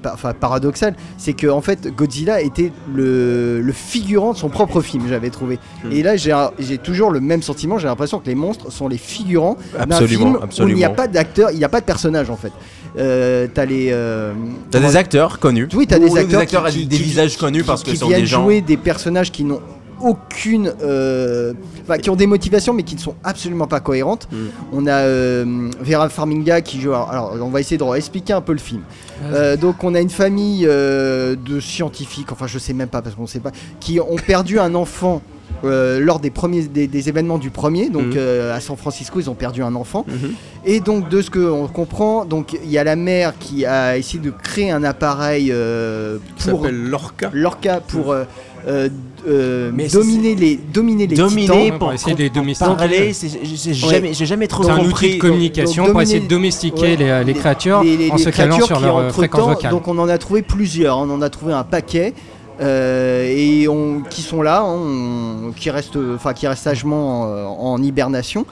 paradoxal, 0.40 0.96
c'est 1.16 1.32
que 1.32 1.46
en 1.46 1.60
fait 1.60 1.88
Godzilla 1.94 2.40
était 2.40 2.72
le, 2.92 3.60
le 3.60 3.72
figurant 3.72 4.32
de 4.32 4.36
son 4.38 4.48
propre 4.48 4.80
film, 4.80 5.04
j'avais 5.08 5.30
trouvé. 5.30 5.58
Hmm. 5.84 5.92
Et 5.92 6.02
là, 6.02 6.16
j'ai 6.16 6.78
toujours 6.78 7.10
le 7.10 7.20
même 7.20 7.42
sentiment, 7.42 7.78
j'ai 7.78 7.86
l'impression 7.86 8.18
que 8.18 8.26
les 8.26 8.34
monstres 8.34 8.72
sont 8.72 8.88
les 8.88 8.98
figurants 8.98 9.56
d'un 9.74 9.80
Absolument, 9.82 10.24
film 10.50 10.66
où 10.66 10.68
il 10.68 10.74
n'y 10.74 10.84
a 10.84 10.88
absolument. 10.88 10.94
pas 10.94 11.06
d'acteur, 11.08 11.50
il 11.52 11.58
n'y 11.58 11.64
a 11.64 11.68
pas 11.68 11.80
de 11.80 11.86
personnage 11.86 12.30
en 12.30 12.36
fait. 12.36 12.52
Euh, 12.96 13.46
t'as 13.52 13.64
les. 13.64 13.88
euh, 13.92 14.32
T'as 14.70 14.80
des 14.80 14.96
acteurs 14.96 15.38
connus. 15.40 15.68
Oui, 15.74 15.86
t'as 15.86 15.98
des 15.98 16.16
acteurs, 16.16 16.44
qui- 16.46 16.56
avec 16.56 16.72
qui- 16.72 16.86
des 16.86 16.96
visages 16.96 17.36
connus 17.36 17.64
parce 17.64 17.82
que 17.82 17.90
qui 17.90 17.96
sont 17.96 18.06
viennent 18.08 18.20
des 18.20 18.26
gens. 18.26 18.42
jouer 18.42 18.60
des 18.60 18.76
personnages 18.76 19.32
qui 19.32 19.42
n'ont 19.44 19.60
aucune, 20.04 20.72
euh, 20.82 21.54
enfin, 21.82 21.98
qui 21.98 22.10
ont 22.10 22.16
des 22.16 22.26
motivations 22.26 22.74
mais 22.74 22.82
qui 22.82 22.94
ne 22.94 23.00
sont 23.00 23.14
absolument 23.24 23.66
pas 23.66 23.80
cohérentes. 23.80 24.28
Mm. 24.30 24.36
On 24.72 24.86
a 24.86 24.92
euh, 24.92 25.70
Vera 25.80 26.08
Farminga 26.08 26.60
qui 26.60 26.80
joue. 26.80 26.92
Alors, 26.92 27.10
alors, 27.10 27.36
on 27.40 27.50
va 27.50 27.60
essayer 27.60 27.78
de 27.78 27.84
expliquer 27.96 28.32
un 28.32 28.40
peu 28.40 28.52
le 28.52 28.58
film. 28.58 28.82
Euh, 29.24 29.56
donc, 29.56 29.82
on 29.84 29.94
a 29.94 30.00
une 30.00 30.10
famille 30.10 30.66
euh, 30.66 31.36
de 31.36 31.60
scientifiques, 31.60 32.32
enfin, 32.32 32.46
je 32.46 32.58
sais 32.58 32.72
même 32.72 32.88
pas 32.88 33.02
parce 33.02 33.14
qu'on 33.14 33.26
sait 33.26 33.40
pas, 33.40 33.52
qui 33.80 34.00
ont 34.00 34.16
perdu 34.26 34.58
un 34.58 34.74
enfant. 34.74 35.22
Euh, 35.64 35.98
lors 36.00 36.20
des 36.20 36.30
premiers 36.30 36.62
des, 36.62 36.86
des 36.86 37.08
événements 37.08 37.38
du 37.38 37.50
premier 37.50 37.88
donc 37.88 38.06
Mhm. 38.06 38.12
euh, 38.16 38.54
à 38.56 38.60
San 38.60 38.76
Francisco 38.76 39.18
ils 39.20 39.30
ont 39.30 39.34
perdu 39.34 39.62
un 39.62 39.74
enfant 39.74 40.04
Mhm. 40.08 40.32
et 40.66 40.80
donc 40.80 41.08
de 41.08 41.22
ce 41.22 41.30
que 41.30 41.38
on 41.38 41.66
comprend 41.68 42.24
donc 42.24 42.56
il 42.64 42.70
y 42.70 42.76
a 42.78 42.84
la 42.84 42.96
mère 42.96 43.34
qui 43.38 43.64
a 43.64 43.96
essayé 43.96 44.18
de 44.22 44.30
créer 44.30 44.70
un 44.70 44.84
appareil 44.84 45.50
euh, 45.52 46.18
pour 46.48 46.66
Lorca. 46.70 47.30
Lorca 47.32 47.80
pour 47.80 48.12
euh, 48.12 48.24
euh, 48.66 48.88
euh, 49.28 49.70
Mais 49.74 49.88
dominer 49.88 50.34
les 50.34 50.56
dominer 50.56 51.06
les 51.06 51.16
Dominer 51.16 51.64
titans. 51.64 51.78
pour 51.78 51.92
essayer 51.92 52.14
de 52.14 52.22
les 52.22 52.30
domestiquer. 52.30 52.76
parler, 52.76 53.12
c'est- 53.12 53.28
j'ai 53.44 53.70
Ouais. 53.86 53.94
jamais, 53.94 54.14
j'ai 54.14 54.26
jamais 54.26 54.46
trop 54.46 54.62
C'est 54.64 54.70
un 54.70 54.80
outil 54.84 55.14
de 55.14 55.18
communication 55.20 55.84
donc 55.84 55.92
pour 55.92 56.02
essayer 56.02 56.20
de 56.20 56.28
domestiquer 56.28 56.96
ouais, 56.96 57.24
les, 57.24 57.34
créatures 57.34 57.82
les- 57.82 57.96
les- 57.96 58.10
en 58.10 58.16
les 58.16 58.22
se 58.22 58.30
calant 58.30 58.56
créatures 58.56 58.66
sur 58.66 58.78
qui, 58.78 58.84
leur 58.84 59.12
fréquence 59.12 59.54
vocale. 59.54 59.70
Donc 59.70 59.86
on 59.88 59.98
en 59.98 60.08
a 60.08 60.16
trouvé 60.18 60.42
plusieurs, 60.42 60.98
on 60.98 61.10
en 61.10 61.20
a 61.22 61.28
trouvé 61.30 61.52
un 61.52 61.62
paquet. 61.64 62.12
Euh, 62.60 63.26
et 63.28 63.66
qui 64.10 64.22
sont 64.22 64.42
là, 64.42 64.62
hein, 64.62 65.50
qui 65.56 65.70
restent, 65.70 65.98
qui 66.34 66.46
restent 66.46 66.62
sagement 66.62 67.22
en 67.22 67.82
hibernation. 67.82 68.46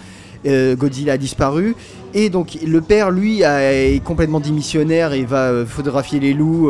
Euh, 0.45 0.75
Godzilla 0.75 1.13
a 1.13 1.19
disparu 1.19 1.77
et 2.15 2.29
donc 2.29 2.59
le 2.67 2.81
père 2.81 3.13
lui 3.13 3.43
est 3.43 4.03
complètement 4.03 4.41
démissionnaire 4.41 5.13
et 5.13 5.25
va 5.25 5.51
euh, 5.51 5.65
photographier 5.65 6.19
les 6.19 6.33
loups 6.33 6.69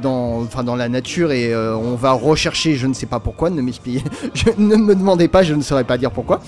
dans, 0.00 0.40
enfin, 0.40 0.64
dans 0.64 0.74
la 0.74 0.88
nature 0.88 1.32
et 1.32 1.54
on 1.54 1.96
va 1.96 2.12
rechercher, 2.12 2.76
je 2.76 2.86
ne 2.86 2.94
sais 2.94 3.04
pas 3.06 3.20
pourquoi, 3.20 3.50
ne 3.50 3.60
m'expliquez, 3.60 4.02
ne 4.58 4.76
me 4.76 4.94
demandez 4.94 5.28
pas, 5.28 5.42
je 5.42 5.52
ne 5.52 5.60
saurais 5.60 5.84
pas 5.84 5.98
dire 5.98 6.10
pourquoi. 6.10 6.40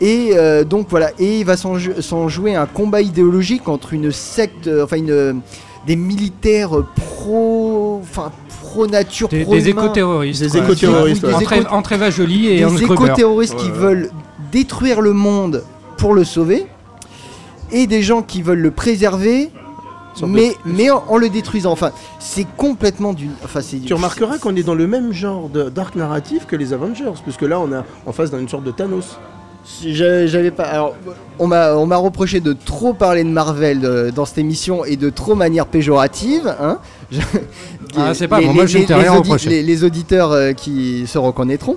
Et 0.00 0.32
donc 0.64 0.86
voilà, 0.88 1.10
et 1.18 1.40
il 1.40 1.44
va 1.44 1.56
s'en 1.58 1.76
jou- 1.78 2.00
s'en 2.00 2.28
jouer 2.28 2.54
un 2.54 2.66
combat 2.66 3.02
idéologique 3.02 3.68
entre 3.68 3.92
une 3.92 4.10
secte, 4.10 4.70
enfin 4.82 4.96
des 5.86 5.96
militaires 5.96 6.70
pro, 6.96 8.00
enfin 8.02 8.32
pro 8.72 8.86
nature, 8.86 9.28
Des, 9.28 9.44
pro 9.44 9.54
des 9.54 9.68
éco-terroristes. 9.68 10.40
Des 10.42 10.56
éco-terroristes, 10.56 11.24
Entre, 11.70 11.92
Eva 11.92 12.10
Jolie 12.10 12.48
et 12.48 12.64
des 12.64 12.82
éco-terroristes 12.84 13.56
qui 13.56 13.70
veulent 13.70 14.10
détruire 14.50 15.00
le 15.02 15.12
monde 15.12 15.62
pour 15.98 16.14
le 16.14 16.24
sauver, 16.24 16.66
et 17.70 17.86
des 17.86 18.02
gens 18.02 18.22
qui 18.22 18.40
veulent 18.42 18.60
le 18.60 18.70
préserver 18.70 19.50
mais, 20.26 20.54
mais 20.66 20.90
en, 20.90 21.02
en 21.08 21.16
le 21.16 21.30
détruisant. 21.30 21.72
Enfin, 21.72 21.90
c'est 22.18 22.46
complètement 22.56 23.14
d'une. 23.14 23.30
Enfin, 23.44 23.60
c'est. 23.62 23.78
Tu 23.78 23.94
remarqueras 23.94 24.36
qu'on 24.38 24.54
est 24.56 24.62
dans 24.62 24.74
le 24.74 24.86
même 24.86 25.12
genre 25.12 25.48
de- 25.48 25.70
d'arc 25.70 25.94
narratif 25.96 26.44
que 26.46 26.54
les 26.56 26.74
Avengers, 26.74 27.12
puisque 27.24 27.40
là 27.42 27.58
on 27.60 27.72
a 27.72 27.82
en 28.04 28.12
face 28.12 28.30
d'une 28.30 28.46
sorte 28.48 28.64
de 28.64 28.72
Thanos. 28.72 29.18
J'a- 29.86 30.26
J'avais 30.26 30.50
pas. 30.50 30.64
Alors, 30.64 30.94
on 31.38 31.46
m'a 31.46 31.76
on 31.76 31.86
m'a 31.86 31.96
reproché 31.96 32.40
de 32.40 32.52
trop 32.52 32.92
parler 32.92 33.24
de 33.24 33.30
Marvel 33.30 33.80
euh, 33.84 34.10
dans 34.10 34.26
cette 34.26 34.36
émission 34.38 34.84
et 34.84 34.96
de 34.96 35.08
trop 35.08 35.34
manière 35.34 35.66
péjorative. 35.66 36.46
Hein 36.60 36.78
Ah, 37.96 38.14
c'est 38.14 38.26
pas 38.28 38.40
les- 38.40 38.46
bon, 38.46 38.54
moi, 38.54 38.64
je 38.66 38.78
les 38.78 38.84
rien 38.86 39.12
audi- 39.12 39.18
reproché. 39.18 39.50
Les, 39.50 39.62
les 39.62 39.84
auditeurs 39.84 40.32
euh, 40.32 40.52
qui 40.52 41.06
se 41.06 41.18
reconnaîtront. 41.18 41.76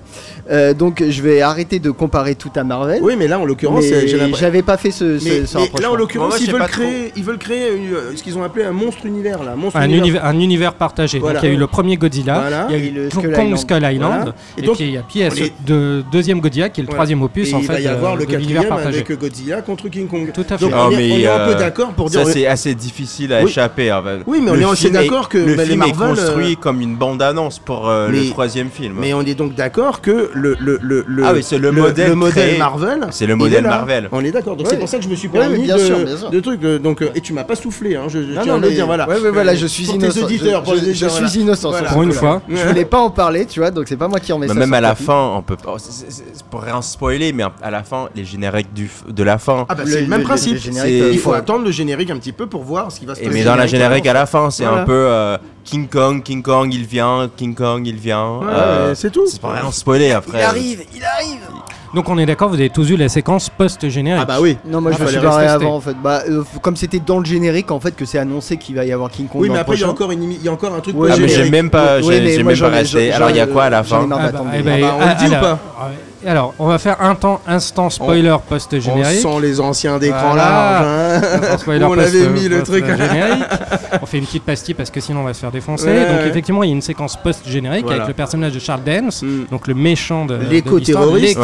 Euh, 0.49 0.73
donc, 0.73 1.03
je 1.07 1.21
vais 1.21 1.41
arrêter 1.41 1.79
de 1.79 1.91
comparer 1.91 2.35
tout 2.35 2.51
à 2.55 2.63
Marvel. 2.63 2.99
Oui, 3.01 3.15
mais 3.17 3.27
là 3.27 3.37
en 3.39 3.43
l'occurrence, 3.45 3.83
l'impression. 3.85 4.35
j'avais 4.39 4.61
pas 4.61 4.77
fait 4.77 4.91
ce, 4.91 5.19
ce, 5.19 5.23
Mais, 5.25 5.45
ce 5.45 5.57
mais 5.57 5.63
rapprochement. 5.63 5.87
là 5.89 5.91
en 5.93 5.95
l'occurrence, 5.97 6.39
ils 6.39 6.51
veulent 6.51 6.67
créer, 6.67 7.11
ils 7.17 7.23
veulent 7.23 7.37
créer 7.37 7.73
une- 7.75 7.93
euh, 7.93 8.11
ce 8.15 8.23
qu'ils 8.23 8.37
ont 8.37 8.43
appelé 8.43 8.63
un 8.63 8.71
monstre 8.71 9.05
univers 9.05 9.43
là, 9.43 9.55
monstre 9.55 9.77
Un 9.77 9.83
univers. 9.85 9.99
univers, 10.03 10.25
un 10.25 10.39
univers 10.39 10.73
partagé. 10.75 11.19
Voilà. 11.19 11.39
Donc 11.39 11.43
il 11.43 11.49
y 11.49 11.51
a 11.51 11.55
eu 11.55 11.59
le 11.59 11.67
premier 11.67 11.97
Godzilla, 11.97 12.39
Voilà. 12.39 12.67
il 12.69 12.77
y 12.77 12.79
a 12.79 12.83
Et 12.83 12.87
eu 12.87 12.91
le 12.91 13.01
Kong 13.09 13.11
Skull 13.11 13.33
Kong 13.33 13.45
Island. 13.45 13.57
Skull 13.57 13.77
Island, 13.77 13.99
Voilà. 13.99 14.35
et, 14.57 14.61
Et 14.61 14.65
donc, 14.65 14.75
puis 14.77 14.85
il 14.85 14.91
y 14.93 14.97
a, 14.97 15.03
il 15.35 15.41
est- 15.43 15.53
de- 15.65 16.03
deuxième 16.11 16.39
Godzilla 16.39 16.69
qui 16.69 16.79
est 16.79 16.83
le 16.83 16.87
Voilà. 16.87 16.97
troisième 16.99 17.21
opus 17.23 17.51
Et 17.51 17.55
en 17.55 17.59
il 17.59 17.65
fait 17.65 17.73
va 17.73 17.79
y 17.81 17.87
avoir 17.87 18.13
euh, 18.13 18.17
le 18.19 18.25
quatrième 18.25 18.65
partagé. 18.67 18.97
avec 18.99 19.19
Godzilla 19.19 19.61
contre 19.63 19.89
King 19.89 20.07
Kong. 20.07 20.31
Tout 20.33 20.45
à 20.49 20.57
fait. 20.57 20.65
Ah, 20.71 20.87
on 20.87 20.91
est, 20.91 21.27
un 21.27 21.45
peu 21.45 21.51
euh, 21.51 21.59
d'accord 21.59 21.89
pour 21.93 22.09
dire. 22.09 22.25
Ça, 22.25 22.31
c'est 22.31 22.47
assez 22.47 22.73
difficile 22.73 23.33
à 23.33 23.41
échapper. 23.41 23.91
Oui, 24.27 24.39
mais 24.41 24.51
on 24.51 24.53
Le 24.55 24.61
est 24.61 24.65
aussi 24.65 24.83
film 24.83 24.93
d'accord 25.25 25.29
que 25.29 25.37
le 25.37 25.55
bah, 25.55 25.63
les 25.63 25.69
film 25.69 25.79
Marvel, 25.79 25.93
est 26.07 26.15
construit 26.21 26.51
euh, 26.53 26.55
comme 26.59 26.81
une 26.81 26.95
bande-annonce 26.95 27.59
pour 27.59 27.89
euh, 27.89 28.09
Mais- 28.11 28.19
le 28.23 28.29
troisième 28.29 28.69
film. 28.69 28.95
Mais 28.99 29.13
on 29.13 29.21
est 29.21 29.35
donc 29.35 29.55
d'accord 29.55 30.01
que 30.01 30.29
le, 30.33 30.55
le, 30.59 30.79
le, 30.81 31.03
le, 31.07 31.23
Ah 31.25 31.33
oui, 31.33 31.43
c'est 31.43 31.57
le 31.57 31.71
modèle. 31.71 32.15
Marvel. 32.57 33.07
C'est 33.11 33.25
le 33.25 33.35
modèle. 33.35 33.63
Marvel. 33.63 34.09
On 34.11 34.23
est 34.23 34.31
d'accord. 34.31 34.55
Donc 34.55 34.65
Ouais. 34.67 34.71
c'est 34.73 34.79
pour 34.79 34.89
ça 34.89 34.97
que 34.97 35.03
je 35.03 35.09
me 35.09 35.15
suis 35.15 35.27
permis 35.27 35.57
mais 35.57 35.63
bien 35.63 35.75
de, 35.77 35.81
sûr, 35.81 35.97
bien 36.03 36.17
sûr. 36.17 36.29
de 36.29 36.39
trucs. 36.39 36.63
euh, 36.63 36.79
Donc, 36.79 37.03
et 37.13 37.21
tu 37.21 37.33
m'as 37.33 37.43
pas 37.43 37.55
soufflé, 37.55 37.95
hein, 37.95 38.03
je, 38.07 38.19
je 38.19 38.33
Non, 38.33 38.41
tiens 38.41 38.53
non, 38.53 38.53
à 38.53 38.61
le 38.61 38.67
mais- 38.69 38.73
dire. 38.75 38.85
Voilà. 38.85 39.07
Ouais, 39.07 39.19
ouais, 39.19 39.31
voilà, 39.31 39.55
je 39.55 39.65
suis 39.67 39.85
pour 39.85 39.95
innocent. 39.95 40.13
tes 40.19 40.23
auditeurs, 40.25 40.59
je, 40.61 40.65
pour 40.65 40.73
les 40.73 40.79
je- 40.79 40.85
je 40.85 40.89
auditeurs, 40.91 41.09
voilà. 41.11 41.27
suis 41.27 41.39
innocent. 41.41 41.69
Voilà. 41.71 41.89
Pour 41.89 42.03
une 42.03 42.11
fois. 42.11 42.41
Je 42.49 42.67
voulais 42.67 42.85
pas 42.85 42.99
en 42.99 43.09
parler, 43.09 43.45
tu 43.45 43.59
vois, 43.59 43.71
donc 43.71 43.85
c'est 43.87 43.97
pas 43.97 44.07
moi 44.07 44.19
qui 44.19 44.31
remets 44.31 44.47
Mais 44.47 44.53
ça. 44.53 44.59
même 44.59 44.73
à 44.73 44.81
la 44.81 44.95
fin, 44.95 45.33
on 45.37 45.41
peut 45.41 45.55
pas. 45.57 45.75
pour 46.49 46.61
rien 46.61 46.81
spoiler, 46.81 47.33
mais 47.33 47.43
à 47.61 47.71
la 47.71 47.83
fin, 47.83 48.09
les 48.15 48.25
génériques 48.25 48.73
du, 48.73 48.89
de 49.09 49.23
la 49.23 49.37
fin. 49.37 49.65
Ah 49.69 49.75
bah 49.75 49.83
c'est 49.85 50.01
le 50.01 50.07
même 50.07 50.23
principe. 50.23 50.57
Il 50.85 51.19
faut 51.19 51.33
attendre 51.33 51.65
le 51.65 51.71
générique 51.71 52.09
un 52.09 52.17
petit 52.17 52.31
peu 52.31 52.47
pour 52.47 52.63
voir 52.63 52.91
ce 52.91 52.99
qui 52.99 53.05
va 53.05 53.15
se 53.15 53.19
passer. 53.21 53.31
mais 53.33 53.43
dans 53.43 53.55
la 53.55 53.67
générique 53.67 54.07
à 54.07 54.13
la 54.13 54.25
fin, 54.25 54.49
c'est 54.49 54.63
Voilà. 54.65 54.81
un 54.81 54.85
peu 54.85 55.07
euh, 55.15 55.37
King 55.63 55.87
Kong, 55.87 56.21
King 56.23 56.41
Kong, 56.43 56.71
il 56.73 56.85
vient, 56.85 57.29
King 57.35 57.55
Kong, 57.55 57.85
il 57.87 57.95
vient. 57.97 58.37
Ouais, 58.39 58.45
euh, 58.49 58.95
c'est 58.95 59.11
tout. 59.11 59.25
C'est 59.27 59.41
pour 59.41 59.51
rien 59.51 59.71
spoiler 59.71 60.11
après. 60.11 60.37
Il 60.39 60.43
arrive, 60.43 60.83
il 60.95 61.03
arrive. 61.03 61.39
Donc 61.93 62.09
on 62.09 62.17
est 62.17 62.25
d'accord, 62.25 62.49
vous 62.49 62.55
avez 62.55 62.69
tous 62.69 62.83
vu 62.83 62.97
la 62.97 63.07
séquence 63.07 63.49
post-générique. 63.49 64.21
Ah 64.23 64.25
bah 64.25 64.37
oui. 64.41 64.57
Non, 64.65 64.81
moi 64.81 64.91
Ah, 64.93 64.97
je 64.99 65.03
me 65.03 65.07
suis 65.09 65.19
barré 65.19 65.47
rester. 65.47 65.65
avant 65.65 65.75
en 65.77 65.79
fait. 65.79 65.95
Bah, 66.03 66.23
euh, 66.29 66.43
comme 66.61 66.75
c'était 66.75 66.99
dans 66.99 67.19
le 67.19 67.25
générique 67.25 67.71
en 67.71 67.79
fait 67.79 67.95
que 67.95 68.03
c'est 68.03 68.17
annoncé 68.19 68.57
qu'il 68.57 68.75
va 68.75 68.83
y 68.83 68.91
avoir 68.91 69.09
King 69.09 69.27
Kong. 69.27 69.41
Oui, 69.41 69.47
dans 69.47 69.53
mais 69.53 69.59
après 69.61 69.75
il 69.75 69.81
y 69.81 69.83
a 69.85 69.89
encore 69.89 70.11
une 70.11 70.23
il 70.23 70.43
y 70.43 70.49
a 70.49 70.51
encore 70.51 70.73
un 70.75 70.81
truc. 70.81 70.93
Ouais, 70.97 71.09
Ah, 71.13 71.15
mais 71.17 71.29
j'ai 71.29 71.49
même 71.49 71.69
pas, 71.69 72.01
Ouais, 72.01 72.21
j'ai 72.21 72.43
même 72.43 72.57
pas 72.59 72.67
resté. 72.67 73.13
Alors 73.13 73.29
il 73.29 73.37
y 73.37 73.39
a 73.39 73.47
quoi 73.47 73.63
à 73.65 73.69
la 73.69 73.83
fin? 73.83 74.05
Ah 74.11 74.29
bah, 74.31 74.43
eh 74.57 74.61
ben, 74.61 74.81
Ah 74.83 74.87
bah, 74.87 74.95
on 74.97 75.01
ah, 75.01 75.13
le 75.13 75.19
dit 75.19 75.31
ou 75.31 75.35
alors, 75.37 75.57
pas? 75.57 75.59
Alors, 76.25 76.53
on 76.59 76.67
va 76.67 76.77
faire 76.79 77.01
un 77.01 77.13
temps 77.15 77.39
instant 77.47 77.89
spoiler 77.89 78.31
On 78.31 78.39
post-générique. 78.39 79.19
sent 79.19 79.39
les 79.41 79.59
anciens 79.59 79.99
d'écran 79.99 80.29
Voilà. 80.33 80.43
large. 80.43 80.85
hein. 80.87 81.57
On 81.87 81.97
avait 81.97 82.11
post- 82.11 82.29
mis 82.31 82.47
le 82.47 82.63
truc. 82.63 82.83
on 84.01 84.05
fait 84.05 84.17
une 84.17 84.25
petite 84.25 84.43
pastille 84.43 84.73
parce 84.73 84.89
que 84.89 84.99
sinon 84.99 85.21
on 85.21 85.23
va 85.23 85.33
se 85.33 85.39
faire 85.39 85.51
défoncer. 85.51 85.87
Ouais, 85.87 86.07
donc 86.09 86.19
ouais. 86.21 86.27
effectivement, 86.27 86.63
il 86.63 86.67
y 86.67 86.71
a 86.71 86.75
une 86.75 86.81
séquence 86.81 87.15
post-générique 87.21 87.83
Voilà. 87.85 87.97
avec 88.03 88.07
le 88.07 88.13
personnage 88.15 88.53
de 88.53 88.59
Charles 88.59 88.83
Dance, 88.83 89.21
Mm. 89.23 89.45
donc 89.51 89.67
le 89.67 89.73
méchant 89.75 90.25
de 90.25 90.35
L'éco-terroriste. 90.35 91.37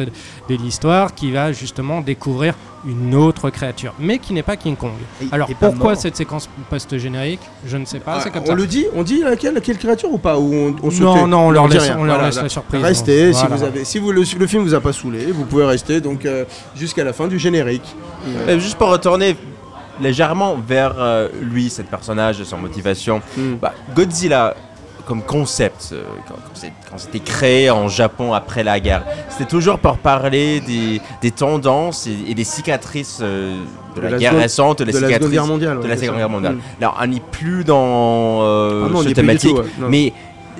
de 0.00 0.54
l'histoire, 0.56 1.14
qui 1.14 1.30
va 1.30 1.52
justement 1.52 2.00
découvrir 2.00 2.54
une 2.86 3.14
autre 3.14 3.50
créature, 3.50 3.92
mais 3.98 4.18
qui 4.18 4.32
n'est 4.32 4.42
pas 4.42 4.56
King 4.56 4.76
Kong. 4.76 4.92
Et- 5.22 5.26
Alors 5.32 5.50
et 5.50 5.54
pourquoi 5.54 5.96
cette 5.96 6.16
séquence 6.16 6.48
post-générique? 6.70 7.40
Je 7.66 7.76
ne 7.76 7.84
sais 7.84 7.98
pas, 7.98 8.14
Ah, 8.16 8.20
c'est 8.22 8.30
comme 8.30 8.42
on 8.44 8.46
ça. 8.46 8.54
le 8.54 8.66
dit, 8.66 8.86
on 8.94 9.02
dit 9.02 9.22
laquelle, 9.22 9.54
laquelle 9.54 9.78
créature 9.78 10.12
ou 10.12 10.18
pas? 10.18 10.38
Ou 10.38 10.52
on, 10.54 10.76
on 10.82 10.90
se 10.90 11.02
Non, 11.02 11.26
non, 11.26 11.48
on 11.48 11.50
leur 11.50 11.66
laisse- 11.68 11.90
on 11.90 12.04
leur 12.04 12.14
Voilà, 12.16 12.26
laisse 12.30 12.42
la 12.42 12.48
surprise. 12.48 12.82
Restez, 12.82 13.32
si, 13.32 13.40
Voilà. 13.40 13.56
vous 13.56 13.62
avez, 13.64 13.84
si 13.84 13.98
vous, 13.98 14.12
le, 14.12 14.22
le 14.38 14.46
film 14.46 14.62
vous 14.62 14.74
a 14.74 14.80
pas 14.80 14.92
saoulé, 14.92 15.26
vous 15.32 15.44
pouvez 15.44 15.64
rester 15.64 16.00
donc 16.00 16.24
euh, 16.24 16.44
jusqu'à 16.76 17.04
la 17.04 17.12
fin 17.12 17.26
du 17.26 17.38
générique. 17.38 17.96
Mais 18.46 18.60
juste 18.60 18.78
pour 18.78 18.88
retourner 18.90 19.36
légèrement 20.00 20.56
vers 20.56 20.94
euh, 20.98 21.28
lui, 21.42 21.70
cet 21.70 21.86
personnage, 21.88 22.42
son 22.44 22.58
motivation. 22.58 23.20
Mm. 23.36 23.54
Bah, 23.60 23.74
Godzilla, 23.94 24.54
comme 25.08 25.22
concept, 25.22 25.88
euh, 25.94 26.02
quand, 26.28 26.98
c'était 26.98 27.18
créé 27.20 27.70
en 27.70 27.88
Japon 27.88 28.34
après 28.34 28.62
la 28.62 28.78
guerre, 28.78 29.04
c'était 29.30 29.46
toujours 29.48 29.78
pour 29.78 29.96
parler 29.96 30.60
des, 30.60 31.00
des 31.22 31.30
tendances 31.30 32.06
et, 32.06 32.30
et 32.30 32.34
des 32.34 32.44
cicatrices 32.44 33.20
euh, 33.22 33.56
de, 33.96 34.00
De 34.00 34.04
la, 34.04 34.10
la 34.10 34.18
guerre 34.18 34.36
récente, 34.36 34.80
de 34.80 34.84
la 34.84 34.92
Seconde 34.92 35.30
Guerre 35.30 35.46
mondiale. 35.46 35.78
de 35.78 35.82
ouais, 35.84 35.88
la 35.88 35.96
Seconde. 35.96 36.16
Guerre 36.16 36.28
mondiale. 36.28 36.54
Mm. 36.56 36.60
Là, 36.82 36.94
on 37.00 37.06
n'est 37.06 37.20
plus 37.20 37.64
dans 37.64 38.40
euh, 38.42 38.84
Ah 38.86 38.90
non, 38.92 38.98
on 38.98 39.02
ce 39.02 39.08
y 39.08 39.10
est 39.12 39.14
plus 39.14 39.22
du 39.22 39.26
thématique, 39.26 39.50
tout, 39.54 39.62
ouais. 39.62 39.68
Non. 39.80 39.88
mais 39.88 40.12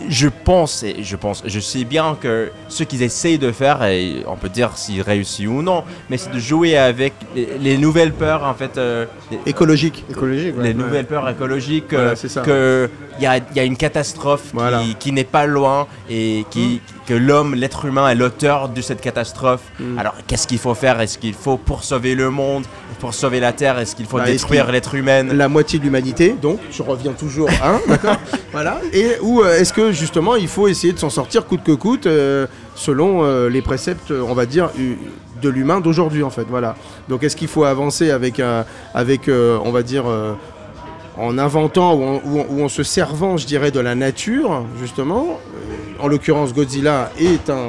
je 0.09 0.29
pense, 0.29 0.83
et 0.83 1.03
je 1.03 1.17
pense, 1.17 1.43
je 1.47 1.61
sais 1.61 1.85
bien 1.85 2.17
que 2.21 2.51
ce 2.69 2.85
qu'ils 2.85 3.03
essayent 3.03 3.39
de 3.39 3.53
faire, 3.53 3.83
et 3.85 4.23
on 4.27 4.37
peut 4.37 4.49
dire 4.49 4.73
s'ils 4.77 5.03
réussissent 5.03 5.47
ou 5.47 5.63
non, 5.63 5.85
mais 6.11 6.17
c'est 6.19 6.31
de 6.33 6.39
jouer 6.39 6.77
avec 6.77 7.13
les, 7.35 7.49
les 7.61 7.79
nouvelles 7.79 8.13
peurs, 8.13 8.45
en 8.45 8.55
fait, 8.55 8.77
euh, 8.79 9.07
les, 9.31 9.39
Écologique. 9.47 10.05
Ouais. 10.21 10.53
les 10.63 10.75
nouvelles 10.75 11.07
peurs 11.07 11.29
écologiques, 11.29 11.93
Voilà, 11.93 12.13
euh, 12.13 12.43
que 12.45 12.91
il 13.19 13.25
y 13.25 13.27
a, 13.27 13.39
y 13.55 13.61
a 13.61 13.65
une 13.65 13.77
catastrophe 13.77 14.51
Voilà. 14.55 14.81
qui, 14.81 14.95
qui 14.95 15.13
n'est 15.13 15.25
pas 15.25 15.47
loin 15.47 15.87
et 16.09 16.45
qui, 16.51 16.81
que 17.07 17.15
l'homme, 17.15 17.55
l'être 17.55 17.85
humain 17.85 18.09
est 18.09 18.15
l'auteur 18.15 18.69
de 18.69 18.81
cette 18.81 19.01
catastrophe. 19.01 19.63
Mm. 19.81 19.99
Alors 19.99 20.15
qu'est-ce 20.27 20.47
qu'il 20.47 20.59
faut 20.59 20.75
faire? 20.75 21.01
Est-ce 21.01 21.19
qu'il 21.19 21.35
faut 21.35 21.57
pour 21.57 21.83
sauver 21.83 22.15
le 22.15 22.31
monde, 22.31 22.65
pour 23.01 23.15
sauver 23.15 23.41
la 23.41 23.53
Terre 23.53 23.79
Est-ce 23.79 23.97
qu'il 23.97 24.07
faut 24.07 24.19
Bah, 24.19 24.27
détruire 24.27 24.71
l'être 24.71 24.95
humain 24.95 25.25
La 25.25 25.49
moitié 25.49 25.79
de 25.79 25.85
l'humanité, 25.85 26.37
donc 26.41 26.61
je 26.71 26.83
reviens 26.83 27.13
toujours 27.13 27.49
à 27.63 27.71
un, 27.71 27.81
d'accord 27.89 28.17
Voilà. 28.53 28.81
Et 28.93 29.13
ou 29.21 29.43
euh, 29.43 29.59
est-ce 29.59 29.73
que 29.73 29.88
justement 29.93 30.37
il 30.37 30.49
faut 30.49 30.69
essayer 30.69 30.93
de 30.93 30.99
s'en 30.99 31.11
sortir 31.11 31.47
coûte 31.47 31.63
que 31.65 31.73
coûte 31.73 32.07
euh, 32.07 32.47
selon 32.75 33.25
euh, 33.25 33.49
les 33.49 33.63
préceptes, 33.63 34.11
on 34.13 34.35
va 34.35 34.47
dire, 34.47 34.71
de 35.43 35.49
l'humain 35.49 35.81
d'aujourd'hui 35.81 36.23
en 36.23 36.31
fait. 36.31 36.47
Voilà. 36.49 36.77
Donc 37.09 37.23
est-ce 37.23 37.37
qu'il 37.37 37.49
faut 37.49 37.65
avancer 37.65 38.11
avec, 38.11 38.41
avec 38.95 39.29
euh, 39.29 39.59
on 39.65 39.71
va 39.71 39.83
dire, 39.83 40.05
en 41.17 41.37
inventant 41.39 41.95
ou 41.95 42.03
en, 42.05 42.21
ou 42.25 42.41
en- 42.41 42.47
ou 42.49 42.65
en 42.65 42.69
se 42.69 42.83
servant, 42.83 43.37
je 43.37 43.47
dirais, 43.47 43.71
de 43.73 43.81
la 43.81 43.95
nature, 43.97 44.65
justement. 44.81 45.39
En 46.01 46.07
l'occurrence, 46.07 46.55
Godzilla 46.55 47.11
est 47.19 47.51
un, 47.51 47.67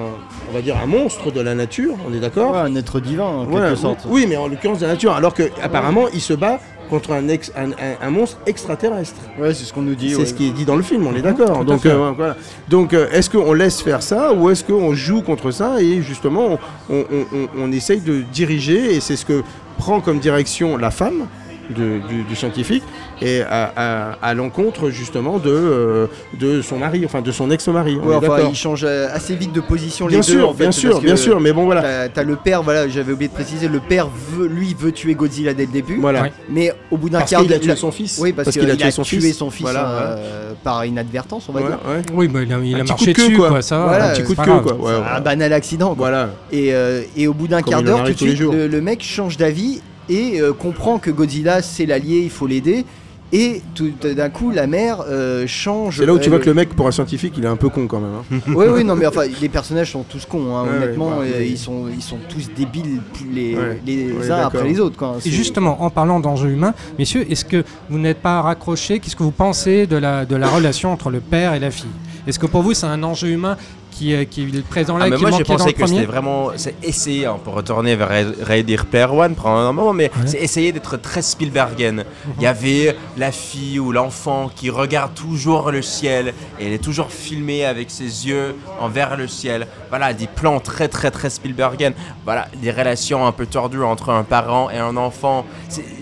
on 0.50 0.54
va 0.54 0.62
dire, 0.62 0.78
un 0.78 0.86
monstre 0.86 1.32
de 1.32 1.42
la 1.42 1.56
nature, 1.56 1.96
on 2.08 2.14
est 2.14 2.20
d'accord? 2.20 2.52
Ouais, 2.52 2.60
un 2.60 2.76
être 2.76 3.00
divin 3.00 3.24
en 3.26 3.46
quelque 3.48 3.76
sorte. 3.76 4.02
Oui, 4.08 4.28
mais 4.30 4.38
en 4.38 4.48
l'occurrence 4.48 4.78
de 4.80 4.86
la 4.86 4.92
nature, 4.92 5.14
alors 5.14 5.34
que 5.34 5.44
apparemment 5.64 6.06
il 6.14 6.22
se 6.22 6.34
bat 6.34 6.60
contre 6.90 7.12
un, 7.14 7.28
ex, 7.28 7.52
un, 7.56 7.72
un- 7.72 7.98
un 8.02 8.10
monstre 8.10 8.38
extraterrestre. 8.46 9.16
Ouais, 9.40 9.54
c'est 9.54 9.64
ce 9.66 9.74
qu'on 9.74 9.82
nous 9.84 9.96
dit. 9.96 10.12
C'est 10.12 10.18
ouais. 10.18 10.26
ce 10.26 10.34
qui 10.34 10.48
est 10.48 10.52
dit 10.52 10.66
dans 10.66 10.76
le 10.76 10.82
film, 10.84 11.06
on 11.08 11.16
est 11.16 11.22
d'accord. 11.22 11.54
tout 11.58 11.62
à 11.62 11.64
Donc, 11.66 11.86
euh, 11.86 12.12
voilà. 12.16 12.36
Donc, 12.68 12.94
euh, 12.94 13.08
est-ce 13.12 13.30
qu'on 13.30 13.54
laisse 13.54 13.82
faire 13.82 14.02
ça 14.02 14.34
ou 14.34 14.50
est-ce 14.50 14.64
qu'on 14.64 14.94
joue 14.94 15.22
contre 15.22 15.52
ça 15.52 15.82
et 15.82 16.02
justement 16.02 16.58
on, 16.90 16.96
on- 16.96 17.06
on- 17.34 17.48
on 17.60 17.72
essaye 17.72 18.02
de 18.02 18.22
diriger 18.34 18.96
et 18.96 19.00
c'est 19.00 19.16
ce 19.16 19.26
que 19.26 19.44
prend 19.78 20.02
comme 20.02 20.20
direction 20.20 20.76
la 20.78 20.92
femme 20.92 21.28
de- 21.70 22.00
du, 22.08 22.24
du 22.24 22.36
scientifique 22.36 22.84
et 23.22 23.42
à, 23.42 23.72
à- 23.76 24.12
à 24.22 24.34
l'encontre 24.34 24.90
justement 24.90 25.38
de, 25.38 25.50
euh, 25.50 26.08
de 26.40 26.62
son 26.62 26.78
mari, 26.78 27.04
enfin 27.06 27.22
de 27.22 27.32
son 27.32 27.52
ex-mari. 27.52 27.96
Ouais, 27.98 28.16
enfin, 28.16 28.38
ils 28.50 28.56
changent 28.56 28.84
assez 28.86 29.36
vite 29.36 29.54
de 29.54 29.62
position 29.62 30.08
Bien 30.08 30.20
les 30.20 30.26
deux. 30.26 30.32
sûr, 30.40 30.50
en 30.50 30.54
fait, 30.54 30.64
bien 30.64 30.72
sûr, 30.72 31.02
bien 31.02 31.16
sûr, 31.16 31.40
mais 31.40 31.54
bon 31.54 31.66
voilà. 31.66 32.10
T'as 32.10 32.24
le 32.24 32.36
père, 32.36 32.64
voilà, 32.64 32.88
j'avais 32.88 33.14
oublié 33.14 33.28
de 33.30 33.34
préciser, 33.34 33.68
le 33.68 33.80
père 33.80 34.08
veut, 34.32 34.48
lui 34.48 34.76
veut 34.78 34.92
tuer 34.92 35.14
Godzilla 35.16 35.54
dès 35.54 35.66
le 35.66 35.72
début, 35.72 35.98
Voilà. 36.00 36.24
Ouais. 36.24 36.32
mais 36.50 36.74
au 36.92 36.98
bout 36.98 37.10
d'un 37.10 37.20
Parce 37.20 37.32
quart 37.32 37.42
qu'il 37.42 37.54
a 37.54 37.58
d'heure- 37.58 37.64
tué 37.64 37.76
son 37.76 37.92
fils. 37.92 38.20
Oui, 38.22 38.34
parce, 38.34 38.50
qu'il 38.50 38.62
qu'il 38.62 38.72
a 38.72 38.76
tué 38.76 38.92
son 38.92 39.04
tué 39.04 39.20
fils. 39.20 39.38
son 39.38 39.50
fils 39.50 39.62
Voilà, 39.64 39.88
euh, 39.90 40.52
par 40.64 40.86
inadvertance, 40.86 41.46
on 41.50 41.52
va 41.54 41.62
Ouais, 41.62 41.68
dire. 41.68 41.78
ouais. 41.88 42.02
Oui, 42.14 42.28
bah, 42.28 42.40
il 42.44 42.54
a, 42.54 42.58
il 42.60 42.76
a 42.80 42.84
marché 42.84 43.14
dessus, 43.14 43.36
quoi. 43.36 43.50
quoi. 43.50 43.62
Ça, 43.62 43.86
Voilà, 43.86 44.10
un 44.12 44.14
petit 44.14 44.24
coup 44.24 44.36
de 44.36 44.42
queue, 44.42 44.60
quoi. 44.78 45.06
Un 45.16 45.22
banal 45.22 45.54
accident. 45.54 45.88
quoi. 45.96 46.10
Voilà. 46.10 46.30
Et, 46.52 46.74
euh, 46.74 47.02
et 47.16 47.28
au 47.28 47.34
bout 47.34 47.48
d'un 47.48 47.62
quart 47.62 47.82
il 47.82 47.86
d'heure, 47.86 48.04
tout 48.04 48.12
de 48.12 48.18
suite, 48.18 48.40
le 48.42 48.82
mec 48.82 49.02
change 49.04 49.38
d'avis 49.38 49.82
et 50.10 50.42
euh, 50.42 50.54
comprend 50.54 50.98
que 51.00 51.12
Godzilla 51.12 51.62
c'est 51.62 51.86
l'allié, 51.86 52.20
il 52.24 52.30
faut 52.30 52.48
l'aider. 52.48 52.86
Et 53.32 53.62
tout 53.76 53.92
d'un 54.16 54.30
coup, 54.32 54.50
la 54.50 54.66
mère 54.66 55.04
euh, 55.08 55.46
change. 55.46 55.98
C'est 56.00 56.06
là 56.08 56.14
où 56.16 56.18
tu 56.18 56.30
euh, 56.30 56.32
vois 56.32 56.40
que 56.40 56.48
le 56.48 56.56
mec, 56.56 56.70
pour 56.70 56.88
un 56.88 56.92
scientifique, 56.92 57.36
il 57.38 57.44
est 57.44 57.48
un 57.48 57.58
peu 57.58 57.70
con 57.70 57.86
quand 57.86 58.00
même. 58.00 58.10
hein. 58.32 58.40
Oui, 58.56 58.66
oui, 58.74 58.84
non, 58.84 58.96
mais 58.96 59.06
enfin, 59.06 59.22
les 59.40 59.50
personnages 59.50 59.92
sont 59.92 60.02
tous 60.02 60.26
cons, 60.26 60.58
hein, 60.58 60.64
Ouais, 60.64 60.78
honnêtement, 60.78 61.20
ouais, 61.20 61.32
euh, 61.36 61.46
ils, 61.46 61.56
sont, 61.60 61.84
ils 61.96 62.02
sont 62.02 62.18
tous 62.28 62.50
débiles 62.58 63.02
les, 63.32 63.54
Ouais, 63.56 63.80
les 63.86 64.12
ouais, 64.14 64.32
uns 64.32 64.38
après 64.48 64.64
les 64.68 64.80
autres. 64.80 64.98
Quoi. 64.98 65.18
Et 65.20 65.22
C'est- 65.22 65.30
justement, 65.30 65.84
en 65.84 65.92
parlant 65.92 66.20
d'enjeux 66.20 66.50
humains, 66.50 66.74
messieurs, 66.98 67.24
est-ce 67.32 67.46
que 67.46 67.64
vous 67.92 68.00
n'êtes 68.00 68.18
pas 68.18 68.42
raccrochés? 68.42 68.98
Qu'est-ce 69.00 69.16
que 69.16 69.22
vous 69.22 69.30
pensez 69.30 69.86
de 69.86 69.98
la, 69.98 70.26
de 70.26 70.36
la 70.36 70.48
relation 70.50 70.92
entre 70.92 71.12
le 71.12 71.20
père 71.20 71.54
et 71.54 71.60
la 71.60 71.70
fille? 71.70 71.86
Est-ce 72.26 72.40
que 72.40 72.48
pour 72.48 72.64
vous, 72.64 72.74
c'est 72.74 72.88
un 72.88 73.04
enjeu 73.04 73.28
humain 73.30 73.58
qui, 74.00 74.14
euh, 74.16 74.24
qui 74.24 74.44
est 74.44 74.62
présent 74.66 74.98
là, 74.98 75.06
Ah, 75.08 75.10
mais 75.10 75.18
qui 75.18 75.22
moi 75.24 75.32
j'ai 75.32 75.44
pensé 75.44 75.74
que 75.74 75.86
c'était 75.86 76.06
vraiment 76.06 76.52
c'est 76.56 76.74
essayer 76.84 77.28
on 77.28 77.38
peut 77.38 77.50
retourner 77.50 77.96
vers 77.98 78.08
Ready 78.42 78.78
Player 78.78 79.06
One 79.12 79.36
prendre 79.36 79.58
un 79.58 79.74
moment 79.74 79.92
mais 79.94 80.06
Ouais. 80.16 80.26
c'est 80.28 80.38
essayer 80.40 80.72
d'être 80.72 80.96
très 80.98 81.22
Spielbergen 81.22 82.06
il 82.38 82.44
y 82.44 82.48
avait 82.48 82.96
la 83.18 83.32
fille 83.34 83.78
ou 83.80 83.92
l'enfant 83.92 84.50
qui 84.56 84.70
regarde 84.70 85.14
toujours 85.16 85.70
le 85.72 85.82
ciel 85.82 86.34
et 86.60 86.68
elle 86.68 86.74
est 86.74 86.84
toujours 86.84 87.12
filmée 87.12 87.66
avec 87.66 87.92
ses 87.92 88.28
yeux 88.28 88.56
envers 88.80 89.18
le 89.18 89.28
ciel. 89.28 89.68
Voilà 89.90 90.14
des 90.14 90.28
plans 90.28 90.60
très 90.62 90.88
très 90.88 91.12
très 91.12 91.30
Spielbergen 91.30 91.94
voilà 92.24 92.48
des 92.62 92.72
relations 92.72 93.28
un 93.28 93.32
peu 93.34 93.46
tordues 93.46 93.84
entre 93.84 94.10
un 94.12 94.24
parent 94.24 94.70
et 94.70 94.78
un 94.78 94.96
enfant. 94.96 95.46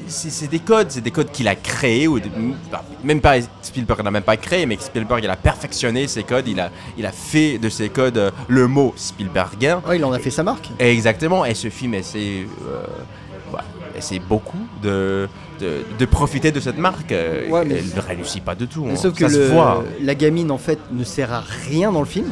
C'est 0.10 0.50
des 0.50 0.60
codes 0.60 0.92
c'est 0.92 1.01
des 1.01 1.12
codes 1.12 1.32
qu'il 1.32 1.48
a 1.48 1.56
créés 1.56 2.08
ou 2.08 2.20
des- 2.20 2.32
bah, 2.72 2.84
même 3.04 3.20
pas 3.22 3.36
Spielberg 3.62 4.04
n'a 4.04 4.12
même 4.12 4.24
pas 4.24 4.38
créé 4.38 4.66
mais 4.66 4.77
Spielberg 4.80 5.22
il 5.24 5.30
a 5.30 5.36
perfectionné 5.36 6.08
ces 6.08 6.24
codes 6.24 6.48
il 6.48 6.60
a 6.60 6.70
il 6.98 7.06
a 7.06 7.12
fait 7.12 7.58
de 7.58 7.68
ces 7.70 7.87
codes 7.89 8.17
euh, 8.17 8.32
le 8.48 8.67
mot 8.67 8.94
Spielbergien 8.96 9.82
Ouais, 9.88 9.98
il 9.98 10.06
en 10.06 10.12
a 10.12 10.20
fait 10.20 10.29
sa 10.32 10.44
marque. 10.44 10.70
Exactement, 10.79 11.46
et 11.46 11.53
ce 11.53 11.70
film 11.70 11.94
essaie, 11.94 12.46
euh, 12.67 13.58
essaie 13.98 14.20
beaucoup 14.20 14.58
de, 14.84 15.27
de, 15.60 15.84
de 15.98 16.06
profiter 16.06 16.51
de 16.51 16.60
cette 16.60 16.77
marque. 16.77 17.12
euh, 17.12 17.50
Ouais, 17.50 17.65
mais- 17.65 17.75
Elle 17.79 17.96
ne 17.96 18.01
réussit 18.01 18.44
pas 18.44 18.56
du 18.56 18.67
tout. 18.67 18.86
Mais 18.86 18.94
hein. 18.94 18.96
sauf 18.96 19.13
que 19.13 19.27
Ça 19.27 19.34
se 19.34 19.39
le- 19.39 19.48
voit. 19.48 19.84
la 20.01 20.15
gamine 20.15 20.51
en 20.51 20.58
fait 20.58 20.79
ne 20.91 21.03
sert 21.03 21.34
à 21.34 21.44
rien 21.70 21.91
dans 21.91 22.00
le 22.01 22.06
film. 22.06 22.27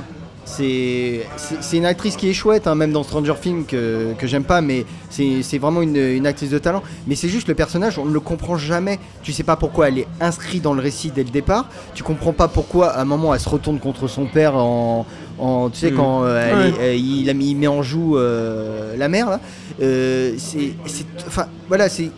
C'est 0.47 1.25
une 1.73 1.85
actrice 1.85 2.15
qui 2.15 2.29
est 2.29 2.33
chouette, 2.33 2.67
hein, 2.67 2.75
même 2.75 2.91
dans 2.91 3.01
Stranger 3.01 3.33
Things 3.41 3.65
que, 3.65 4.13
que 4.17 4.27
j'aime 4.27 4.43
pas, 4.43 4.61
mais 4.61 4.85
c'est 5.09 5.41
c'est 5.41 5.57
vraiment 5.57 5.81
une, 5.81 5.95
une 5.97 6.27
actrice 6.27 6.51
de 6.51 6.59
talent. 6.59 6.83
Mais 7.07 7.15
c'est 7.15 7.29
juste 7.29 7.47
le 7.47 7.55
personnage, 7.55 7.97
on 7.97 8.05
ne 8.05 8.13
le 8.13 8.19
comprend 8.19 8.55
jamais. 8.55 8.99
Tu 9.23 9.31
sais 9.33 9.41
pas 9.43 9.55
pourquoi 9.55 9.87
elle 9.87 9.97
est 9.97 10.07
inscrite 10.21 10.61
dans 10.61 10.73
le 10.73 10.81
récit 10.83 11.09
dès 11.09 11.23
le 11.23 11.31
départ. 11.31 11.67
Tu 11.95 12.03
comprends 12.03 12.31
pas 12.33 12.47
pourquoi 12.47 12.89
à 12.91 13.01
un 13.01 13.05
moment 13.05 13.33
elle 13.33 13.39
se 13.39 13.49
retourne 13.49 13.79
contre 13.79 14.07
son 14.07 14.25
père 14.27 14.55
en. 14.55 15.07
En- 15.39 15.69
tu 15.69 15.79
sais, 15.79 15.91
quand 15.91 16.23
euh, 16.23 16.41
elle 16.41 16.57
Ouais. 16.57 16.69
est- 16.69 16.79
euh, 16.91 16.95
il, 16.95 17.29
met 17.57 17.67
en 17.67 17.81
joue 17.83 18.17
euh, 18.17 18.95
la 18.97 19.07
mère 19.09 19.29
là. 19.29 19.39
C'est. 20.37 20.73
Enfin, 21.27 21.47
voilà, 21.67 21.89
c'est- 21.89 22.11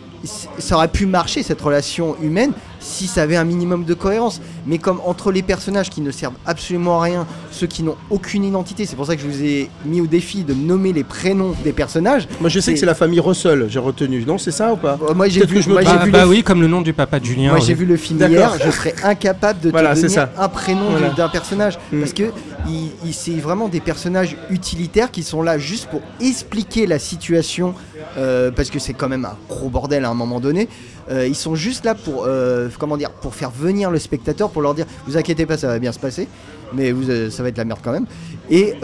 Ça 0.58 0.74
aurait 0.76 0.88
pu 0.88 1.06
marcher 1.06 1.44
cette 1.44 1.60
relation 1.60 2.16
humaine 2.20 2.50
si 2.88 3.06
ça 3.06 3.22
avait 3.22 3.36
un 3.36 3.44
minimum 3.44 3.84
de 3.84 3.94
cohérence. 3.94 4.40
Mais 4.66 4.78
comme 4.78 5.00
entre 5.04 5.30
les 5.30 5.42
personnages 5.42 5.90
qui 5.90 6.00
ne 6.00 6.10
servent 6.10 6.34
absolument 6.46 7.00
à 7.00 7.04
rien, 7.04 7.26
ceux 7.52 7.66
qui 7.66 7.82
n'ont 7.82 7.96
aucune 8.10 8.44
identité, 8.44 8.86
c'est 8.86 8.96
pour 8.96 9.06
ça 9.06 9.14
que 9.16 9.22
je 9.22 9.26
vous 9.28 9.42
ai 9.42 9.70
mis 9.84 10.00
au 10.00 10.06
défi 10.06 10.42
de 10.44 10.54
nommer 10.54 10.92
les 10.92 11.04
prénoms 11.04 11.54
des 11.64 11.72
personnages. 11.72 12.26
Moi, 12.40 12.48
je 12.48 12.60
sais 12.60 12.72
que 12.72 12.78
c'est 12.78 12.86
la 12.86 12.94
famille 12.94 13.20
Russell, 13.20 13.66
j'ai 13.68 13.78
retenu. 13.78 14.24
Non, 14.26 14.38
c'est 14.38 14.50
ça 14.50 14.72
ou 14.72 14.76
pas 14.76 14.98
Euh, 15.08 15.14
Moi 15.14 15.28
j'ai 15.28 15.44
vu, 15.44 15.56
que 15.56 15.60
je 15.62 15.68
me 15.68 15.74
moi, 15.74 15.82
trompe. 15.82 15.94
j'ai 15.94 15.98
Bah, 15.98 16.04
vu 16.06 16.10
bah 16.12 16.22
le- 16.22 16.28
oui, 16.28 16.42
comme 16.42 16.60
le 16.60 16.68
nom 16.68 16.80
du 16.80 16.92
papa 16.92 17.20
de 17.20 17.24
Julien. 17.24 17.50
moi 17.50 17.58
oui. 17.60 17.64
j'ai 17.66 17.74
vu 17.74 17.84
le 17.86 17.96
film 17.96 18.18
hier, 18.28 18.52
je 18.64 18.70
serais 18.70 18.94
incapable 19.04 19.60
de 19.60 19.70
Voilà, 19.70 19.94
donner 19.94 20.08
ça. 20.08 20.30
un 20.38 20.48
prénom 20.48 20.90
Voilà. 20.90 21.10
d'un 21.10 21.28
personnage 21.28 21.78
Mm. 21.92 22.00
parce 22.00 22.12
que 22.12 22.24
il- 22.68 22.90
il- 23.04 23.14
c'est 23.14 23.32
vraiment 23.32 23.68
des 23.68 23.80
personnages 23.80 24.36
utilitaires 24.50 25.10
qui 25.10 25.22
sont 25.22 25.42
là 25.42 25.58
juste 25.58 25.86
pour 25.88 26.00
expliquer 26.20 26.86
la 26.86 26.98
situation 26.98 27.74
euh, 28.16 28.50
parce 28.50 28.70
que 28.70 28.78
c'est 28.78 28.94
quand 28.94 29.08
même 29.08 29.24
un 29.24 29.36
gros 29.48 29.68
bordel 29.68 30.04
à 30.04 30.10
un 30.10 30.14
moment 30.14 30.40
donné. 30.40 30.68
Euh, 31.10 31.26
ils 31.26 31.34
sont 31.34 31.54
juste 31.54 31.84
là 31.84 31.94
pour 31.94 32.24
euh, 32.26 32.68
comment 32.78 32.96
dire 32.96 33.10
pour 33.10 33.34
faire 33.34 33.50
venir 33.50 33.90
le 33.90 33.98
spectateur 33.98 34.50
pour 34.50 34.60
leur 34.62 34.74
dire 34.74 34.86
vous 35.06 35.16
inquiétez 35.16 35.46
pas 35.46 35.56
ça 35.56 35.66
va 35.68 35.78
bien 35.78 35.90
se 35.92 35.98
passer 35.98 36.28
mais 36.74 36.92
vous, 36.92 37.04
ça 37.30 37.42
va 37.42 37.48
être 37.48 37.56
la 37.56 37.64
merde 37.64 37.80
quand 37.82 37.92
même 37.92 38.06
et 38.50 38.74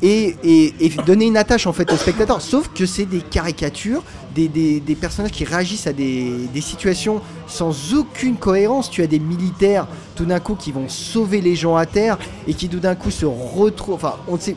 et, 0.00 0.36
et- 0.78 0.90
donner 1.04 1.26
une 1.26 1.36
attache 1.36 1.66
en 1.66 1.72
fait 1.72 1.92
au 1.92 1.96
spectateur. 1.96 2.40
Sauf 2.40 2.68
que 2.72 2.86
c'est 2.86 3.04
des 3.04 3.18
caricatures, 3.20 4.02
des, 4.34 4.46
des- 4.46 4.94
personnages 4.94 5.32
qui 5.32 5.44
réagissent 5.44 5.88
à 5.88 5.92
des, 5.92 6.30
des 6.54 6.60
situations 6.60 7.20
sans 7.48 7.94
aucune 7.94 8.36
cohérence. 8.36 8.90
Tu 8.90 9.02
as 9.02 9.06
des 9.08 9.18
militaires 9.18 9.88
tout 10.14 10.24
d'un 10.24 10.38
coup 10.38 10.54
qui 10.54 10.70
vont 10.70 10.88
sauver 10.88 11.40
les 11.40 11.56
gens 11.56 11.74
à 11.76 11.84
terre 11.86 12.16
et 12.46 12.54
qui 12.54 12.68
tout 12.68 12.78
d'un 12.78 12.94
coup 12.94 13.10
se 13.10 13.26
retrouvent. 13.26 13.94
Enfin, 13.96 14.14
on 14.28 14.34
ne 14.36 14.40
sait, 14.40 14.54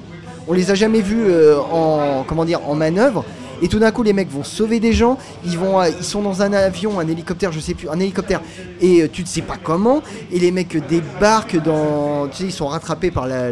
on 0.48 0.54
les 0.54 0.70
a 0.70 0.76
jamais 0.76 1.02
vus 1.02 1.26
en 1.72 2.24
comment 2.28 2.46
dire 2.46 2.60
en 2.68 2.76
manœuvre. 2.76 3.26
Et 3.62 3.68
tout 3.68 3.80
d'un 3.80 3.92
coup, 3.92 4.04
les 4.04 4.14
mecs 4.14 4.30
vont 4.32 4.44
sauver 4.44 4.80
des 4.80 4.94
gens. 4.94 5.18
Ils 5.46 5.58
vont, 5.58 5.80
euh, 5.80 5.90
ils 5.98 6.04
sont 6.04 6.22
dans 6.22 6.42
un 6.42 6.52
avion, 6.54 7.00
un 7.00 7.08
hélicoptère, 7.08 7.52
je 7.52 7.60
sais 7.60 7.74
plus, 7.74 7.88
un 7.90 8.00
hélicoptère. 8.00 8.42
Et 8.82 9.04
euh, 9.04 9.08
tu 9.12 9.22
ne 9.22 9.28
sais 9.28 9.42
pas 9.42 9.58
comment. 9.62 10.02
Et 10.32 10.40
les 10.40 10.52
mecs 10.52 10.76
débarquent 10.88 11.62
dans, 11.62 12.28
tu 12.28 12.38
sais, 12.38 12.44
ils 12.46 12.52
sont 12.52 12.68
rattrapés 12.68 13.12
par 13.12 13.28
la. 13.28 13.52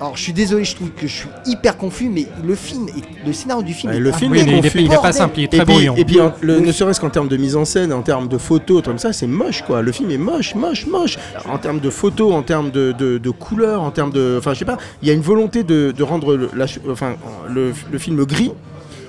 Alors, 0.00 0.16
je 0.16 0.22
suis 0.22 0.32
désolé, 0.32 0.64
je 0.64 0.74
trouve 0.76 0.90
que 0.90 1.06
je 1.06 1.12
suis 1.14 1.28
hyper 1.46 1.76
confus, 1.76 2.08
mais 2.08 2.26
le 2.46 2.54
film, 2.54 2.88
est- 2.88 3.26
le 3.26 3.32
scénario 3.32 3.62
du 3.62 3.72
film, 3.74 3.90
Ouais, 3.92 3.98
est 3.98 4.00
le 4.00 4.12
film 4.12 4.34
il 4.34 4.40
est- 4.40 4.44
il 4.44 4.48
est, 4.54 4.60
confus. 4.62 4.80
il 4.82 4.92
est 4.92 4.96
pas 5.02 5.12
simple, 5.12 5.34
il 5.38 5.42
est 5.42 5.54
Et 5.54 5.56
très 5.58 5.64
puis, 5.64 5.88
et 5.96 6.04
puis 6.04 6.20
en- 6.20 6.32
le- 6.40 6.54
Le- 6.54 6.60
ne 6.60 6.72
serait-ce 6.72 7.00
qu'en 7.00 7.10
termes 7.10 7.28
de 7.28 7.36
mise 7.36 7.56
en 7.56 7.64
scène, 7.64 7.92
en 7.92 8.02
termes 8.02 8.28
de 8.28 8.38
photos, 8.38 8.82
comme 8.82 8.98
ça, 8.98 9.12
c'est 9.12 9.26
moche 9.26 9.62
quoi. 9.62 9.82
Le 9.82 9.92
film 9.92 10.10
est 10.10 10.18
moche, 10.18 10.54
moche, 10.54 10.86
moche. 10.86 11.18
En 11.48 11.58
termes 11.58 11.80
de 11.80 11.90
photos, 11.90 12.32
en 12.34 12.42
termes 12.42 12.70
de, 12.70 12.92
de, 12.92 13.18
de 13.18 13.30
couleurs, 13.30 13.82
en 13.82 13.90
termes 13.90 14.10
de. 14.12 14.36
Enfin, 14.38 14.54
je 14.54 14.60
sais 14.60 14.64
pas, 14.64 14.78
il 15.02 15.08
y 15.08 15.10
a 15.10 15.14
une 15.14 15.20
volonté 15.20 15.62
de, 15.64 15.92
de 15.96 16.02
rendre 16.02 16.36
le, 16.36 16.50
la 16.54 16.66
ch- 16.66 16.80
enfin, 16.90 17.14
le, 17.48 17.72
le 17.90 17.98
film 17.98 18.24
gris. 18.24 18.52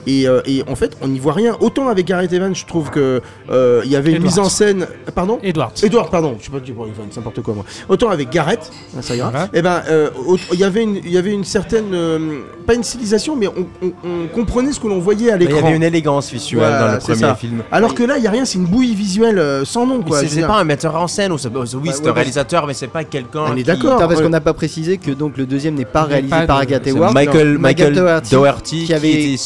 Et, 0.08 0.28
euh, 0.28 0.42
et 0.46 0.64
en 0.68 0.76
fait, 0.76 0.96
on 1.02 1.08
n'y 1.08 1.20
voit 1.20 1.34
rien. 1.34 1.56
Autant 1.60 1.88
avec 1.90 2.06
Gareth 2.06 2.32
Evans, 2.34 2.54
je 2.56 2.66
trouve 2.66 2.90
que 2.92 3.22
euh, 3.50 3.82
il 3.86 3.92
y 3.92 3.96
avait 3.96 4.12
une 4.14 4.24
mise 4.24 4.40
en 4.40 4.50
scène. 4.50 4.88
Pardon 5.14 5.40
Edward. 5.44 5.72
Edward, 5.84 6.10
pardon, 6.12 6.36
je 6.40 6.46
sais 6.46 6.52
pas 6.52 6.60
dire 6.60 6.76
bon, 6.76 6.86
Evans, 6.86 7.08
n'importe 7.16 7.42
quoi 7.42 7.54
moi. 7.54 7.66
Autant 7.90 8.10
avec 8.10 8.30
Gareth, 8.30 8.72
ah, 8.98 9.02
ça 9.02 9.16
ira. 9.16 9.30
Voilà. 9.32 9.50
Et 9.54 9.62
ben, 9.62 9.82
euh, 9.90 10.10
il 10.54 10.60
y 10.60 10.64
avait 10.64 10.84
une, 10.84 10.98
il 10.98 11.12
y 11.12 11.18
avait 11.18 11.32
une 11.32 11.44
certaine, 11.44 11.94
euh, 11.94 12.40
pas 12.68 12.74
une 12.76 12.84
stylisation, 12.84 13.36
mais 13.36 13.48
on, 13.48 13.68
on- 13.82 13.94
on 14.08 14.28
comprenait 14.34 14.72
ce 14.72 14.80
que 14.80 14.88
l'on 14.88 15.00
voyait 15.00 15.32
à 15.32 15.36
Il 15.38 15.44
y 15.44 15.48
l'écran. 15.48 15.66
avait 15.68 15.76
une 15.76 15.84
élégance 15.84 16.32
visuelle 16.32 16.60
Voilà, 16.62 16.80
dans 16.88 16.94
le 16.94 17.00
c'est 17.00 17.12
premier 17.14 17.20
ça. 17.28 17.36
film. 17.36 17.64
Alors 17.72 17.94
que 17.96 18.04
là, 18.04 18.18
il 18.18 18.24
y 18.24 18.28
a 18.28 18.32
rien, 18.32 18.46
c'est 18.46 18.58
une 18.58 18.66
bouillie 18.66 18.96
visuelle 18.96 19.40
euh, 19.40 19.66
sans 19.66 19.86
nom 19.88 20.02
quoi. 20.02 20.20
c'est 20.20 20.28
c'est 20.28 20.42
pas 20.42 20.60
un 20.60 20.64
metteur 20.64 20.96
en 20.96 21.08
scène, 21.08 21.32
ou 21.32 21.38
c'est- 21.38 21.50
oui, 21.56 21.62
c'est 21.66 21.78
ouais, 22.04 22.10
un 22.10 22.14
réalisateur, 22.14 22.68
mais 22.68 22.74
c'est 22.74 22.88
pas 22.88 23.04
quelqu'un. 23.04 23.46
On 23.50 23.54
est 23.54 23.58
qui- 23.58 23.64
d'accord. 23.64 23.98
Parce 23.98 24.16
ouais. 24.18 24.24
qu'on 24.24 24.30
n'a 24.30 24.42
pas 24.42 24.54
précisé 24.54 24.98
que 24.98 25.12
donc 25.12 25.38
le 25.38 25.46
deuxième 25.46 25.76
n'est 25.76 25.86
pas 25.86 26.04
réalisé 26.04 26.30
pas 26.32 26.46
par 26.46 26.62
C'est 26.84 26.92
Ward. 26.92 27.14
Michael, 27.14 27.58
Michael 27.58 27.94
Doherty, 27.94 28.78
qui 28.80 28.86
qui, 28.86 28.94
avait 28.94 29.12
était 29.34 29.38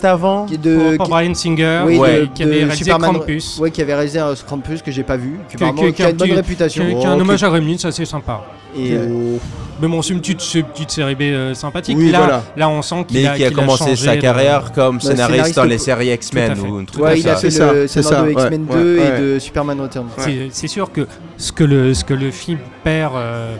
scénariste 0.00 0.04
avant. 0.04 0.46
qui 0.46 0.54
est 0.54 0.58
Pour, 0.58 0.90
de, 0.92 0.96
pour 0.96 1.06
qui- 1.06 1.10
Brian 1.10 1.34
Singer, 1.34 1.80
oui, 1.86 1.98
ouais, 1.98 2.20
de- 2.20 2.24
qui 2.26 2.42
avait 2.42 2.52
de 2.52 2.56
réalisé 2.58 2.76
Superman- 2.84 3.12
Krampus. 3.14 3.58
Ouais, 3.58 3.70
qui 3.70 3.82
avait 3.82 3.94
réalisé 3.94 4.18
un 4.18 4.34
Krampus 4.34 4.82
que 4.82 4.90
j'ai 4.90 5.02
pas 5.02 5.16
vu, 5.16 5.38
qui, 5.48 5.56
apparemment- 5.56 5.92
qui- 5.92 6.02
a 6.02 6.10
une 6.10 6.16
bonne 6.16 6.32
réputation. 6.32 6.84
Qui, 6.84 6.94
Oh, 6.96 7.06
un 7.06 7.14
qui- 7.16 7.20
hommage 7.20 7.42
à 7.44 7.48
Gremlins, 7.48 7.78
ça 7.78 7.92
c'est 7.92 8.04
sympa. 8.04 8.42
Et, 8.76 8.92
euh, 8.92 9.36
Mais 9.82 9.88
bon, 9.88 10.02
c'est 10.02 10.12
une 10.12 10.20
petite, 10.20 10.38
petite 10.72 10.90
série 10.90 11.14
B 11.14 11.22
euh, 11.22 11.54
sympathique. 11.54 11.96
Oui, 11.98 12.10
là, 12.10 12.18
voilà. 12.18 12.42
là, 12.56 12.68
on 12.68 12.82
sent 12.82 13.04
qu'il 13.08 13.20
Mais 13.22 13.26
a, 13.26 13.34
qui 13.36 13.44
a 13.44 13.50
commencé 13.50 13.96
sa 13.96 14.14
de- 14.14 14.20
carrière 14.20 14.72
comme 14.72 15.00
scénariste 15.00 15.30
scénariste 15.32 15.56
dans 15.56 15.64
les 15.64 15.76
pour- 15.76 15.84
séries 15.86 16.08
X-Men 16.12 16.52
ou 16.60 16.76
un 16.76 16.84
truc 16.84 17.02
ouais, 17.02 17.10
comme 17.12 17.18
il 17.18 17.28
a 17.28 17.34
ça. 17.34 17.40
fait 17.40 17.50
C'est 17.50 17.58
ça, 17.58 17.72
le 17.72 17.86
c'est 17.88 18.02
scénario 18.02 18.34
de 18.34 18.38
ça, 18.38 18.46
X-Men 18.46 18.66
ouais, 18.68 18.76
2 18.76 18.98
ouais, 18.98 19.06
et 19.06 19.20
de 19.34 19.38
Superman 19.38 19.80
Returns. 19.80 20.08
C'est 20.18 20.48
c'est 20.52 20.68
sûr 20.68 20.92
que 20.92 21.06
ce 21.38 21.50
que 21.50 21.64
le, 21.64 21.94
ce 21.94 22.04
que 22.04 22.12
le 22.14 22.30
film 22.30 22.58
perd, 22.84 23.14
euh, 23.16 23.56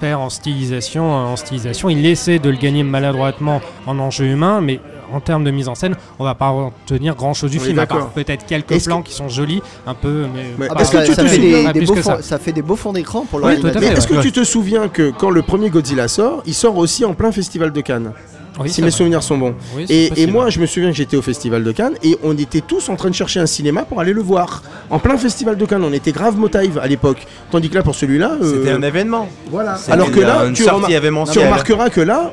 perd 0.00 0.20
en 0.20 0.28
stylisation, 0.28 1.10
en 1.10 1.34
stylisation, 1.36 1.88
il 1.88 2.04
essaie 2.04 2.38
de 2.38 2.50
le 2.50 2.56
gagner 2.58 2.82
maladroitement 2.82 3.62
en 3.86 3.98
enjeu 3.98 4.26
humain, 4.26 4.60
mais 4.60 4.80
en 5.14 5.20
termes 5.20 5.44
de 5.44 5.50
mise 5.50 5.68
en 5.68 5.74
scène, 5.74 5.94
on 6.18 6.24
va 6.24 6.34
pas 6.34 6.48
retenir 6.50 7.14
grand 7.14 7.34
chose 7.34 7.50
du 7.50 7.60
film, 7.60 7.78
à 7.78 7.86
part 7.86 7.98
d'accord. 7.98 8.12
peut-être 8.12 8.44
quelques 8.46 8.72
Est-ce 8.72 8.86
plans 8.86 9.02
qui 9.02 9.12
sont 9.14 9.28
jolis, 9.28 9.62
un 9.86 9.94
peu, 9.94 10.26
mais 10.34 10.44
Mais 10.58 10.66
pas- 10.68 10.74
Ah, 10.74 10.78
parce 10.78 10.90
que 10.90 11.04
ça, 11.04 11.22
te 11.22 11.28
fait 11.28 11.36
souviens- 11.36 11.72
des, 11.72 11.80
beaux 11.82 11.94
que 11.94 12.02
ça. 12.02 12.16
fonds, 12.16 12.22
ça 12.22 12.38
fait 12.38 12.52
des 12.52 12.62
beaux 12.62 12.76
fonds 12.76 12.92
d'écran 12.92 13.24
pour 13.30 13.38
l'ordinateur. 13.38 13.82
est-ce 13.82 14.06
que 14.08 14.14
ouais. 14.14 14.22
tu 14.22 14.32
te 14.32 14.44
souviens 14.44 14.88
que 14.88 15.10
quand 15.16 15.30
le 15.30 15.42
premier 15.42 15.70
Godzilla 15.70 16.08
sort, 16.08 16.42
il 16.46 16.54
sort 16.54 16.76
aussi 16.76 17.04
en 17.04 17.14
plein 17.14 17.32
festival 17.32 17.72
de 17.72 17.80
Cannes 17.80 18.12
Oui, 18.60 18.70
Si 18.70 18.80
mes 18.82 18.88
vrai. 18.88 18.96
souvenirs 18.96 19.22
sont 19.22 19.36
bons. 19.36 19.54
Oui, 19.76 19.84
Et, 19.88 20.26
moi, 20.28 20.48
je 20.48 20.60
me 20.60 20.66
souviens 20.66 20.90
que 20.90 20.96
j'étais 20.96 21.16
au 21.16 21.22
festival 21.22 21.64
de 21.64 21.72
Cannes 21.72 21.94
et 22.04 22.16
on 22.22 22.36
était 22.38 22.60
tous 22.60 22.88
en 22.88 22.94
train 22.94 23.10
de 23.10 23.14
chercher 23.14 23.40
un 23.40 23.46
cinéma 23.46 23.82
pour 23.82 23.98
aller 24.00 24.12
le 24.12 24.22
voir. 24.22 24.62
En 24.90 25.00
plein 25.00 25.16
festival 25.18 25.56
de 25.56 25.64
Cannes, 25.66 25.82
on 25.84 25.92
était 25.92 26.12
grave 26.12 26.36
motive 26.38 26.78
à 26.80 26.86
l'époque. 26.86 27.26
Tandis 27.50 27.68
que 27.68 27.74
là, 27.74 27.82
pour 27.82 27.96
celui-là, 27.96 28.36
euh, 28.40 28.58
C'était 28.58 28.70
un 28.72 28.82
événement. 28.82 29.28
voilà. 29.50 29.76
Alors 29.90 30.10
que 30.12 30.20
là, 30.20 30.44
tu, 30.54 30.62
remar- 30.68 30.88
remarqueras 30.88 31.90
que 31.90 32.00
là, 32.00 32.32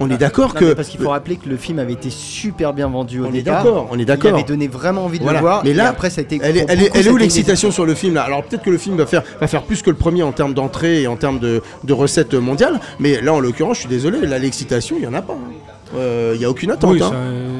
on 0.00 0.10
est 0.10 0.16
d'accord 0.18 0.54
Non, 0.54 0.60
que 0.60 0.72
parce 0.74 0.88
qu'il 0.88 1.00
faut 1.00 1.10
rappeler 1.10 1.36
que 1.36 1.48
le 1.48 1.56
film 1.56 1.78
avait 1.78 1.92
été 1.92 2.10
super 2.10 2.72
bien 2.72 2.88
vendu 2.88 3.20
au 3.20 3.26
on 3.26 3.28
est 3.28 3.42
départ. 3.42 3.64
d'accord, 3.64 3.88
on 3.90 3.96
est 3.98 4.02
Il 4.02 4.06
d'accord. 4.06 4.34
avait 4.34 4.42
donné 4.44 4.68
vraiment 4.68 5.04
envie 5.04 5.18
de 5.18 5.24
Voilà. 5.24 5.38
le 5.40 5.44
voir. 5.44 5.62
Mais 5.64 5.72
là, 5.74 5.88
après, 5.88 6.10
ça 6.10 6.20
a 6.20 6.24
été. 6.24 6.38
Elle 6.42 6.56
est, 6.56 6.66
elle 6.68 6.82
est- 6.82 6.96
est 6.96 7.08
où 7.08 7.16
l'excitation 7.16 7.70
sur 7.70 7.86
le 7.86 7.94
film 7.94 8.14
là? 8.14 8.22
Alors 8.22 8.44
peut-être 8.44 8.62
que 8.62 8.70
le 8.70 8.78
film 8.78 8.96
va 8.96 9.06
faire, 9.06 9.22
va 9.40 9.46
faire 9.46 9.62
plus 9.62 9.82
que 9.82 9.90
le 9.90 9.96
premier 9.96 10.22
en 10.22 10.32
termes 10.32 10.54
d'entrée 10.54 11.02
et 11.02 11.06
en 11.06 11.16
termes 11.16 11.38
de, 11.38 11.62
de 11.84 11.92
recettes 11.92 12.34
mondiales, 12.34 12.80
mais 12.98 13.20
là 13.20 13.32
en 13.34 13.40
l'occurrence, 13.40 13.76
je 13.76 13.80
suis 13.80 13.88
désolé, 13.88 14.20
là 14.26 14.38
l'excitation, 14.38 14.96
il 14.98 15.04
y 15.04 15.06
en 15.06 15.14
a 15.14 15.22
pas. 15.22 15.34
hein. 15.34 15.52
Euh, 15.94 16.32
Il 16.34 16.40
y 16.40 16.44
a 16.44 16.50
aucune 16.50 16.70
attente. 16.70 16.92
Oui, 16.92 17.02
hein. 17.02 17.12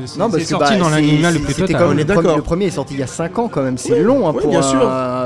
ça, 0.04 0.18
Non, 0.18 0.30
parce 0.30 0.42
que 0.42 0.48
sorti 0.48 0.72
bah, 0.74 0.78
dans 0.80 0.88
l'animal 0.88 1.34
le 1.34 1.40
plus 1.40 1.54
total. 1.54 1.76
comme 1.78 1.90
On 1.90 1.94
le 1.94 2.00
est 2.00 2.04
premier- 2.04 2.16
d'accord. 2.22 2.36
Le 2.36 2.42
premier 2.42 2.64
est 2.66 2.70
sorti 2.70 2.94
il 2.94 3.00
y 3.00 3.02
a 3.02 3.06
5 3.06 3.38
ans 3.38 3.48
quand 3.48 3.62
même, 3.62 3.78
c'est 3.78 4.00
long 4.00 4.28
hein, 4.28 4.32
ouais, 4.32 4.40
pour 4.42 4.50
bien 4.50 4.62
sûr. 4.62 4.80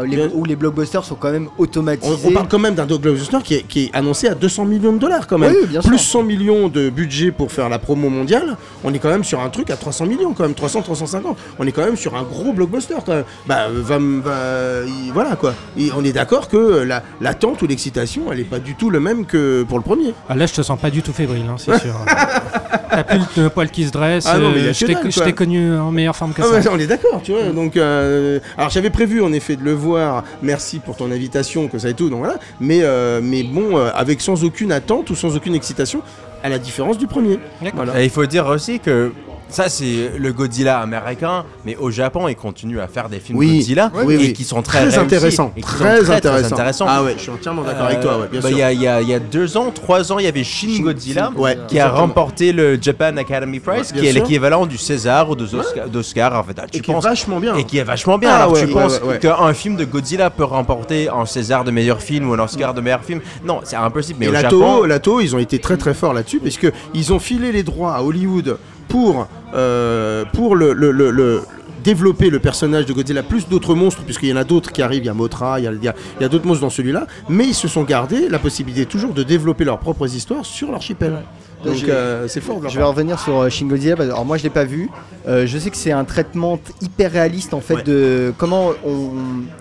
les- 0.06 0.16
Bien- 0.16 0.28
où 0.34 0.44
les 0.44 0.56
blockbusters 0.56 1.04
sont 1.04 1.14
quand 1.14 1.30
même 1.30 1.48
On, 1.58 1.62
automatisés. 1.62 2.14
on 2.26 2.30
parle 2.32 2.48
quand 2.48 2.58
même 2.58 2.74
d'un 2.74 2.86
Dog 2.86 3.00
Blockbuster 3.00 3.38
qui 3.42 3.54
est, 3.54 3.62
qui 3.62 3.84
est 3.84 3.90
annoncé 3.94 4.28
à 4.28 4.34
200 4.34 4.64
millions 4.66 4.92
de 4.92 4.98
dollars 4.98 5.26
quand 5.26 5.38
même. 5.38 5.52
Oui, 5.52 5.66
bien 5.66 5.80
sûr. 5.80 5.88
Plus 5.90 5.98
100 5.98 6.22
millions 6.24 6.68
de 6.68 6.90
budget 6.90 7.30
pour 7.30 7.50
faire 7.52 7.68
la 7.68 7.78
promo 7.78 8.08
mondiale. 8.10 8.56
On 8.84 8.92
est 8.94 8.98
quand 8.98 9.08
même 9.10 9.24
sur 9.24 9.40
un 9.40 9.48
truc 9.50 9.70
à 9.70 9.76
300 9.76 10.06
millions 10.06 10.32
quand 10.34 10.42
même, 10.44 10.54
300, 10.54 10.82
350. 10.82 11.36
On 11.58 11.66
est 11.66 11.72
quand 11.72 11.84
même 11.84 11.96
sur 11.96 12.16
un 12.16 12.22
gros 12.22 12.52
blockbuster 12.52 12.94
quand 13.04 13.14
même. 13.14 13.24
Bah, 13.46 13.68
euh, 13.70 13.80
va, 13.82 13.98
va- 13.98 14.86
il- 14.86 15.12
voilà 15.12 15.36
quoi. 15.36 15.54
Et 15.78 15.90
on 15.96 16.04
est 16.04 16.12
d'accord 16.12 16.48
que 16.48 16.82
la- 16.82 17.02
l'attente 17.20 17.62
ou 17.62 17.66
l'excitation, 17.66 18.32
elle 18.32 18.40
est 18.40 18.44
pas 18.44 18.58
du 18.58 18.74
tout 18.74 18.90
le 18.90 19.00
même 19.00 19.24
que 19.26 19.62
pour 19.64 19.78
le 19.78 19.84
premier. 19.84 20.14
Ah, 20.28 20.36
là, 20.36 20.46
je 20.46 20.54
te 20.54 20.62
sens 20.62 20.78
pas 20.78 20.90
du 20.90 21.02
tout 21.02 21.12
fébrile, 21.12 21.44
hein, 21.48 21.56
c'est 21.58 21.78
sûr. 21.78 21.94
T'as 22.90 23.04
plus 23.04 23.42
le 23.42 23.48
poil 23.48 23.70
qui 23.70 23.86
se 23.86 23.92
dresse. 23.92 24.26
Ah 24.26 24.38
non, 24.38 24.50
mais 24.50 24.60
il 24.60 24.70
y 24.70 24.74
je 24.74 25.22
t'ai 25.22 25.32
connu 25.32 25.74
en 25.76 25.90
meilleure 25.90 26.16
forme 26.16 26.32
que 26.32 26.42
Ah 26.42 26.46
ça. 26.46 26.50
ouais, 26.52 26.68
on 26.72 26.78
est 26.78 26.86
d'accord, 26.86 27.20
tu 27.22 27.32
vois. 27.32 27.44
Donc, 27.44 27.76
euh, 27.76 28.40
alors 28.56 28.70
j'avais 28.70 28.90
prévu 28.90 29.22
en 29.22 29.32
effet 29.32 29.56
de 29.56 29.62
le 29.62 29.72
voir. 29.72 30.24
Merci 30.42 30.78
pour 30.78 30.96
ton 30.96 31.10
invitation, 31.10 31.68
que 31.68 31.78
ça 31.78 31.88
et 31.90 31.94
tout. 31.94 32.10
Donc 32.10 32.20
voilà. 32.20 32.38
Mais, 32.60 32.80
euh, 32.82 33.20
mais 33.22 33.42
bon, 33.42 33.76
euh, 33.76 33.90
avec 33.94 34.20
sans 34.20 34.44
aucune 34.44 34.72
attente 34.72 35.10
ou 35.10 35.14
sans 35.14 35.36
aucune 35.36 35.54
excitation, 35.54 36.02
à 36.42 36.48
la 36.48 36.58
différence 36.58 36.98
du 36.98 37.06
premier. 37.06 37.38
Voilà. 37.74 38.00
Et 38.00 38.04
il 38.04 38.10
faut 38.10 38.26
dire 38.26 38.46
aussi 38.46 38.80
que 38.80 39.12
ça, 39.50 39.68
c'est 39.68 40.12
le 40.18 40.32
Godzilla 40.32 40.78
américain, 40.80 41.44
mais 41.64 41.76
au 41.76 41.90
Japon, 41.90 42.28
ils 42.28 42.36
continuent 42.36 42.80
à 42.80 42.88
faire 42.88 43.08
des 43.08 43.20
films 43.20 43.38
Oui, 43.38 43.56
Godzilla 43.58 43.90
oui, 44.04 44.14
et 44.14 44.18
oui. 44.18 44.32
qui 44.32 44.44
sont 44.44 44.62
très, 44.62 44.96
intéressants. 44.98 45.52
Très 45.60 46.12
intéressants. 46.12 46.86
Ah 46.88 47.02
ouais, 47.02 47.14
je 47.16 47.22
suis 47.22 47.30
entièrement 47.30 47.62
d'accord 47.62 47.86
avec 47.86 48.00
toi, 48.00 48.18
ouais, 48.18 48.28
bien 48.30 48.40
bah. 48.40 48.50
Il 48.50 48.56
y, 48.58 48.62
a- 48.62 48.72
il 48.72 48.80
y 48.82 48.86
a- 48.88 49.00
il 49.02 49.08
y 49.08 49.14
a 49.14 49.18
deux 49.18 49.56
ans, 49.56 49.70
trois 49.74 50.12
ans, 50.12 50.18
il 50.18 50.24
y 50.24 50.28
avait 50.28 50.44
Shin 50.44 50.80
Godzilla 50.80 51.30
ouais, 51.36 51.58
qui 51.68 51.78
a 51.78 51.88
remporté 51.90 52.52
le 52.52 52.78
Japan 52.80 53.16
Academy 53.16 53.60
Prize, 53.60 53.92
Ouais, 53.94 54.00
qui 54.00 54.06
est 54.06 54.12
l'équivalent 54.12 54.66
du 54.66 54.78
César 54.78 55.28
ou 55.30 55.34
d'Oscar. 55.36 56.38
En 56.38 56.44
fait, 56.44 56.56
Ah, 56.58 56.66
tu 56.70 56.78
Et 56.78 56.80
qui 56.80 56.90
est 56.90 56.94
penses 56.94 57.04
vachement 57.04 57.40
bien. 57.40 57.54
Et 57.56 57.64
qui 57.64 57.78
est 57.78 57.84
vachement 57.84 58.18
bien. 58.18 58.30
Ah 58.30 58.42
Alors 58.44 58.58
tu 58.58 58.66
penses 58.68 59.00
qu'un 59.20 59.52
film 59.54 59.76
de 59.76 59.84
Godzilla 59.84 60.30
peut 60.30 60.44
remporter 60.44 61.08
un 61.08 61.26
César 61.26 61.64
de 61.64 61.70
meilleur 61.70 62.00
film 62.02 62.28
ou 62.28 62.34
un 62.34 62.38
Oscar 62.38 62.74
de 62.74 62.80
meilleur 62.80 63.02
film? 63.04 63.20
Non, 63.44 63.60
c'est 63.64 63.76
impossible. 63.76 64.18
Mais 64.20 64.26
Et 64.26 64.28
au 64.28 64.32
la 64.32 64.40
Japon, 64.42 64.58
Toho, 64.58 64.86
la 64.86 64.98
Toho, 64.98 65.20
ils 65.20 65.34
ont 65.34 65.38
été 65.38 65.58
très 65.58 65.76
très 65.76 65.94
forts 65.94 66.12
là-dessus, 66.12 66.40
parce 66.40 66.56
que 66.56 66.68
ils 66.94 67.12
ont 67.12 67.18
filé 67.18 67.52
les 67.52 67.62
droits 67.62 67.94
à 67.94 68.02
Hollywood 68.02 68.58
pour, 68.90 69.26
euh, 69.54 70.24
pour 70.34 70.54
le, 70.56 70.72
le- 70.74 70.90
le- 70.92 71.42
développer 71.82 72.28
le 72.28 72.40
personnage 72.40 72.84
de 72.84 72.92
Godzilla, 72.92 73.22
plus 73.22 73.48
d'autres 73.48 73.74
monstres, 73.74 74.02
puisqu'il 74.02 74.28
y 74.28 74.32
en 74.34 74.36
a 74.36 74.44
d'autres 74.44 74.70
qui 74.70 74.82
arrivent, 74.82 75.04
il 75.04 75.06
y 75.06 75.08
a 75.08 75.14
Mothra, 75.14 75.58
il 75.60 75.64
y 75.64 75.66
a, 75.66 75.72
il 75.72 75.82
y 75.82 75.88
a- 75.88 75.94
il 76.18 76.22
y 76.22 76.26
a 76.26 76.28
d'autres 76.28 76.46
monstres 76.46 76.60
dans 76.60 76.68
celui-là, 76.68 77.06
mais 77.30 77.46
ils 77.46 77.54
se 77.54 77.68
sont 77.68 77.84
gardés 77.84 78.28
la 78.28 78.38
possibilité 78.38 78.84
toujours 78.84 79.14
de 79.14 79.22
développer 79.22 79.64
leurs 79.64 79.78
propres 79.78 80.14
histoires 80.14 80.44
sur 80.44 80.70
l'archipel. 80.70 81.12
Donc 81.64 81.84
euh, 81.88 82.26
c'est 82.28 82.40
fort 82.40 82.60
Je 82.68 82.74
vais 82.74 82.80
part. 82.80 82.88
revenir 82.90 83.18
sur 83.20 83.38
euh, 83.40 83.48
Shin 83.50 83.66
Godzilla. 83.66 83.94
Alors 83.98 84.24
moi 84.24 84.36
je 84.38 84.42
l'ai 84.44 84.50
pas 84.50 84.64
vu. 84.64 84.88
Euh, 85.28 85.46
je 85.46 85.58
sais 85.58 85.70
que 85.70 85.76
c'est 85.76 85.92
un 85.92 86.04
traitement 86.04 86.58
hyper 86.80 87.12
réaliste 87.12 87.52
en 87.52 87.60
fait 87.60 87.84
de 87.84 88.32
comment 88.38 88.70
on, 88.86 89.10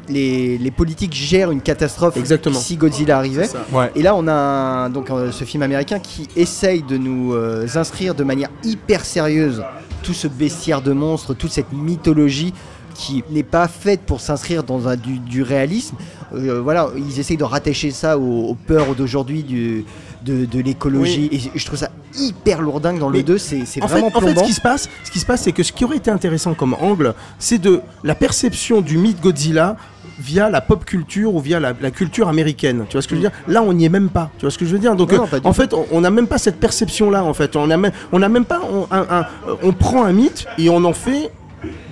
les, 0.08 0.58
les 0.58 0.72
politiques 0.72 1.14
gèrent 1.14 1.52
une 1.52 1.62
catastrophe 1.62 2.16
Exactement. 2.18 2.58
si 2.58 2.78
Godzilla 2.78 3.18
arrivait. 3.18 3.50
Ouais. 3.74 3.92
Et 3.96 4.02
là 4.02 4.16
on 4.16 4.28
a 4.28 4.34
un- 4.34 4.90
donc 4.90 5.10
euh, 5.10 5.32
ce 5.32 5.44
film 5.44 5.64
américain 5.64 6.00
qui 6.00 6.28
essaye 6.38 6.82
de 6.84 6.98
nous 6.98 7.34
euh, 7.34 7.68
inscrire 7.76 8.16
de 8.16 8.24
manière 8.24 8.50
hyper 8.64 9.04
sérieuse 9.04 9.64
tout 10.04 10.14
ce 10.14 10.28
bestiaire 10.30 10.82
de 10.82 10.94
monstres, 10.94 11.34
toute 11.34 11.52
cette 11.52 11.74
mythologie 11.74 12.54
qui 12.96 13.24
n'est 13.30 13.44
pas 13.44 13.68
faite 13.68 14.02
pour 14.02 14.20
s'inscrire 14.20 14.64
dans 14.64 14.88
un, 14.90 14.96
du, 14.98 15.20
du 15.20 15.42
réalisme. 15.42 15.96
Euh, 16.34 16.60
voilà, 16.62 16.90
ils 16.98 17.20
essayent 17.20 17.38
de 17.38 17.44
rattacher 17.46 17.92
ça 17.92 18.18
aux, 18.18 18.50
aux 18.50 18.56
peurs 18.56 18.94
d'aujourd'hui 18.96 19.44
du, 19.44 19.86
de, 20.24 20.46
de 20.46 20.60
l'écologie. 20.60 21.30
Et 21.32 21.40
je 21.60 21.66
trouve 21.66 21.80
ça 21.80 21.90
hyper 22.18 22.62
lourdingue 22.62 23.00
dans 23.00 23.10
le 23.10 23.18
Mais 23.18 23.24
2, 23.24 23.38
c'est 23.38 23.62
En 23.62 23.66
fait, 23.66 23.80
vraiment 23.88 24.08
en 24.08 24.12
fait, 24.12 24.20
plombant. 24.34 24.42
ce 24.42 24.46
qui 24.46 24.54
se 24.54 24.62
passe, 24.62 24.90
ce 25.04 25.12
qui 25.12 25.20
se 25.20 25.26
passe, 25.26 25.42
c'est 25.44 25.52
que 25.52 25.64
ce 25.64 25.72
qui 25.72 25.86
aurait 25.86 25.98
été 25.98 26.12
intéressant 26.12 26.54
comme 26.54 26.76
angle, 26.80 27.14
c'est 27.38 27.58
de 27.60 27.82
la 28.04 28.16
perception 28.16 28.82
du 28.82 28.98
mythe 28.98 29.22
Godzilla 29.22 29.76
via 30.20 30.50
la 30.50 30.60
pop 30.60 30.84
culture 30.84 31.34
ou 31.34 31.40
via 31.40 31.62
la, 31.62 31.74
la 31.80 31.92
culture 31.92 32.28
américaine. 32.28 32.86
Tu 32.90 32.94
vois 32.94 33.02
ce 33.02 33.08
que 33.08 33.16
je 33.16 33.22
veux 33.22 33.30
dire? 33.30 33.38
Là, 33.48 33.64
on 33.64 33.72
n'y 33.72 33.86
est 33.86 33.90
même 33.90 34.10
pas. 34.10 34.30
Tu 34.38 34.42
vois 34.46 34.52
ce 34.52 34.58
que 34.58 34.66
je 34.66 34.72
veux 34.72 34.80
dire? 34.80 34.96
Donc, 34.96 35.14
Non, 35.14 35.26
euh, 35.32 35.40
en 35.46 35.54
fait, 35.54 35.74
on- 35.92 36.02
n'a 36.02 36.12
même 36.12 36.28
pas 36.28 36.38
cette 36.38 36.60
perception-là. 36.60 37.24
En 37.24 37.34
fait, 37.34 37.56
on 37.56 37.70
a 37.72 37.78
même, 37.78 37.94
on 38.12 38.22
a 38.22 38.28
même 38.28 38.44
pas. 38.44 38.60
On, 38.70 38.86
un- 38.94 39.08
un- 39.10 39.26
euh, 39.48 39.56
on 39.64 39.72
prend 39.72 40.04
un 40.04 40.12
mythe 40.12 40.46
et 40.58 40.70
on 40.70 40.84
en 40.84 40.92
fait 40.94 41.32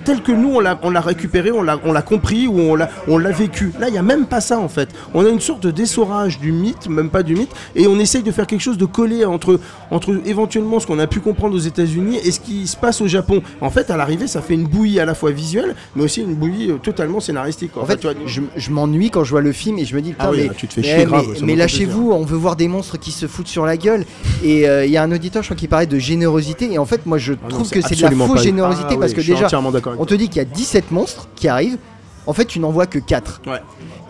tel 0.08 0.22
que 0.22 0.32
nous 0.32 0.54
on 0.54 0.60
l'a 0.90 1.00
récupéré, 1.02 1.50
on 1.52 1.62
l'a 1.62 2.02
compris 2.02 2.46
ou 2.46 2.58
on 2.58 3.18
l'a 3.18 3.30
vécu. 3.30 3.72
Là, 3.78 3.88
il 3.88 3.94
y 3.94 3.98
a 3.98 4.02
même 4.02 4.24
pas 4.24 4.40
ça 4.40 4.58
en 4.58 4.68
fait. 4.68 4.88
On 5.12 5.22
a 5.26 5.28
une 5.28 5.38
sorte 5.40 5.62
de 5.62 5.70
dessorage 5.70 6.38
du 6.38 6.50
mythe, 6.50 6.88
même 6.88 7.10
pas 7.10 7.22
du 7.22 7.34
mythe, 7.36 7.50
et 7.76 7.86
on 7.86 7.98
essaye 7.98 8.22
de 8.22 8.30
faire 8.32 8.46
quelque 8.46 8.62
chose 8.62 8.78
de 8.78 8.86
collé 8.86 9.26
entre 9.26 9.60
entre 9.90 10.18
éventuellement 10.24 10.80
ce 10.80 10.86
qu'on 10.86 10.98
a 10.98 11.06
pu 11.06 11.20
comprendre 11.20 11.54
aux 11.54 11.58
États-Unis 11.58 12.18
et 12.24 12.30
ce 12.30 12.40
qui 12.40 12.66
se 12.66 12.76
passe 12.76 13.02
au 13.02 13.06
Japon. 13.06 13.42
En 13.60 13.68
fait, 13.68 13.90
à 13.90 13.98
l'arrivée, 13.98 14.26
ça 14.28 14.40
fait 14.40 14.54
une 14.54 14.66
bouillie 14.66 14.98
à 14.98 15.04
la 15.04 15.14
fois 15.14 15.30
visuelle, 15.30 15.74
mais 15.94 16.04
aussi 16.04 16.22
une 16.22 16.34
bouillie 16.34 16.70
euh, 16.70 16.76
totalement 16.82 17.20
scénaristique. 17.20 17.72
quoi. 17.72 17.82
En 17.82 17.86
fait, 17.86 17.98
tu 17.98 18.06
vois, 18.06 18.16
je, 18.24 18.40
je 18.56 18.70
m'ennuie 18.70 19.10
quand 19.10 19.24
je 19.24 19.30
vois 19.32 19.42
le 19.42 19.52
film 19.52 19.78
et 19.78 19.84
je 19.84 19.94
me 19.94 20.00
dis, 20.00 20.14
Ah 20.18 20.30
oui, 20.30 20.38
mais, 20.38 20.46
là, 20.48 20.52
tu 20.56 20.66
te 20.68 20.72
fais 20.74 20.80
mais- 20.80 20.86
chier 20.86 21.04
grave, 21.04 21.26
mais- 21.34 21.40
me 21.40 21.46
mais 21.46 21.56
lâchez-vous, 21.56 22.12
on 22.12 22.24
veut 22.24 22.36
voir 22.38 22.56
des 22.56 22.68
monstres 22.68 22.98
qui 22.98 23.10
se 23.10 23.26
foutent 23.26 23.48
sur 23.48 23.66
la 23.66 23.76
gueule. 23.76 24.06
Et 24.42 24.66
euh, 24.68 24.86
il 24.86 24.90
y 24.90 24.96
a 24.96 25.02
un 25.02 25.12
auditeur, 25.12 25.42
je 25.42 25.48
crois, 25.48 25.56
qui 25.56 25.68
parlait 25.68 25.86
de 25.86 25.98
générosité. 25.98 26.72
Et 26.72 26.78
en 26.78 26.86
fait, 26.86 27.04
moi, 27.04 27.18
je 27.18 27.34
Ah 27.34 27.48
trouve 27.50 27.68
que 27.70 27.82
c'est 27.82 27.94
de 27.96 28.02
la 28.02 28.10
fausse 28.10 28.42
générosité 28.42 28.86
Ah 28.92 28.96
parce 28.98 29.12
oui, 29.12 29.16
que 29.18 29.20
déjà, 29.32 29.44
entièrement 29.46 29.70
d'accord 29.70 29.92
avec 29.92 29.97
on 29.98 30.04
te 30.06 30.14
dit 30.14 30.28
qu'il 30.28 30.38
y 30.38 30.40
a 30.40 30.44
17 30.44 30.90
monstres 30.90 31.28
qui 31.36 31.48
arrivent. 31.48 31.78
En 32.26 32.32
fait, 32.32 32.44
tu 32.44 32.60
n'en 32.60 32.70
vois 32.70 32.86
que 32.86 32.98
4. 32.98 33.42
Ouais. 33.46 33.60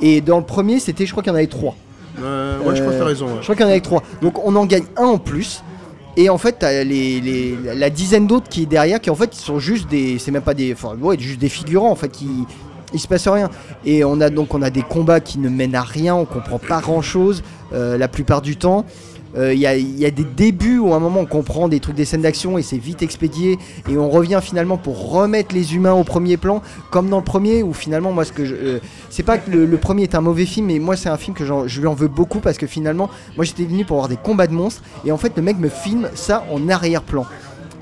Et 0.01 0.21
dans 0.21 0.39
le 0.39 0.45
premier, 0.45 0.81
c'était, 0.81 1.07
je 1.07 1.13
crois 1.13 1.23
qu'il 1.23 1.31
y 1.31 1.35
en 1.35 1.37
avait 1.37 1.47
3. 1.47 1.75
Euh, 2.21 2.59
ouais, 2.61 2.75
je 2.75 2.81
crois 2.83 2.93
que 2.93 2.99
t'as 2.99 3.05
raison. 3.05 3.27
ouais. 3.27 3.33
Je 3.39 3.43
crois 3.45 3.55
qu'il 3.55 3.65
y 3.65 3.69
en 3.69 3.71
avait 3.71 3.81
que 3.81 3.85
3. 3.87 4.03
Donc 4.23 4.45
on 4.45 4.55
en 4.57 4.67
gagne 4.67 4.85
un 4.97 5.05
en 5.07 5.19
plus. 5.19 5.63
Et 6.17 6.29
en 6.31 6.39
fait, 6.39 6.57
t'as 6.59 6.83
les, 6.83 7.21
les- 7.21 7.57
la 7.77 7.91
dizaine 7.91 8.27
d'autres 8.27 8.49
qui 8.49 8.63
est 8.63 8.67
derrière, 8.67 9.01
qui 9.01 9.09
en 9.11 9.15
fait 9.15 9.35
sont 9.35 9.61
juste 9.61 9.89
des. 9.89 10.19
C'est 10.19 10.33
même 10.33 10.43
pas 10.43 10.55
des. 10.55 10.73
Enfin, 10.73 10.97
ouais, 11.01 11.17
juste 11.17 11.39
des 11.39 11.49
figurants 11.49 11.91
en 11.91 11.95
fait, 11.97 12.09
qui. 12.09 12.29
Il 12.93 12.99
se 12.99 13.07
passe 13.07 13.29
rien. 13.29 13.51
Et 13.85 14.03
on 14.03 14.21
a 14.21 14.31
donc 14.31 14.55
on 14.55 14.63
a 14.63 14.71
des 14.71 14.83
combats 14.83 15.21
qui 15.21 15.39
ne 15.39 15.49
mènent 15.49 15.75
à 15.77 15.83
rien, 15.83 16.15
on 16.17 16.25
comprend 16.25 16.59
pas 16.59 16.81
grand 16.81 17.03
chose 17.03 17.43
la 17.71 18.09
plupart 18.09 18.41
du 18.43 18.57
temps. 18.57 18.85
Euh, 19.37 19.53
Il 19.53 19.61
y, 19.61 19.67
a, 19.67 20.11
des 20.11 20.25
débuts 20.25 20.79
où 20.79 20.93
à 20.95 20.97
un 20.97 21.01
moment 21.01 21.21
on 21.21 21.27
comprend 21.27 21.69
des 21.69 21.81
trucs, 21.81 21.97
des 21.97 22.05
scènes 22.05 22.23
d'action 22.23 22.57
et 22.57 22.63
c'est 22.63 22.79
vite 22.79 23.03
expédié 23.03 23.59
et 23.91 23.99
on 23.99 24.09
revient 24.09 24.41
finalement 24.43 24.79
pour 24.79 25.11
remettre 25.11 25.55
les 25.55 25.75
humains 25.75 25.93
au 25.93 26.05
premier 26.05 26.39
plan 26.39 26.63
comme 26.91 27.11
dans 27.11 27.19
le 27.19 27.25
premier 27.25 27.63
où 27.63 27.75
finalement 27.75 28.11
moi 28.11 28.25
ce 28.25 28.33
que 28.33 28.47
je, 28.47 28.55
euh, 28.55 28.79
c'est 29.11 29.23
pas 29.23 29.37
que 29.37 29.51
le, 29.51 29.77
premier 29.77 30.05
est 30.05 30.15
un 30.15 30.23
mauvais 30.23 30.47
film 30.47 30.67
mais 30.67 30.79
moi 30.79 30.97
c'est 30.97 31.11
un 31.11 31.19
film 31.19 31.37
que 31.37 31.45
je 31.45 31.81
lui 31.81 31.87
en 31.87 31.95
veux 31.95 32.09
beaucoup 32.09 32.41
parce 32.41 32.57
que 32.57 32.67
finalement 32.67 33.11
moi 33.37 33.45
j'étais 33.45 33.65
venu 33.65 33.85
pour 33.85 33.99
voir 33.99 34.09
des 34.09 34.17
combats 34.17 34.47
de 34.47 34.55
monstres 34.55 34.83
et 35.05 35.13
en 35.13 35.19
fait 35.19 35.35
le 35.37 35.43
mec 35.43 35.59
me 35.59 35.69
filme 35.69 36.09
ça 36.15 36.45
en 36.51 36.69
arrière-plan 36.69 37.27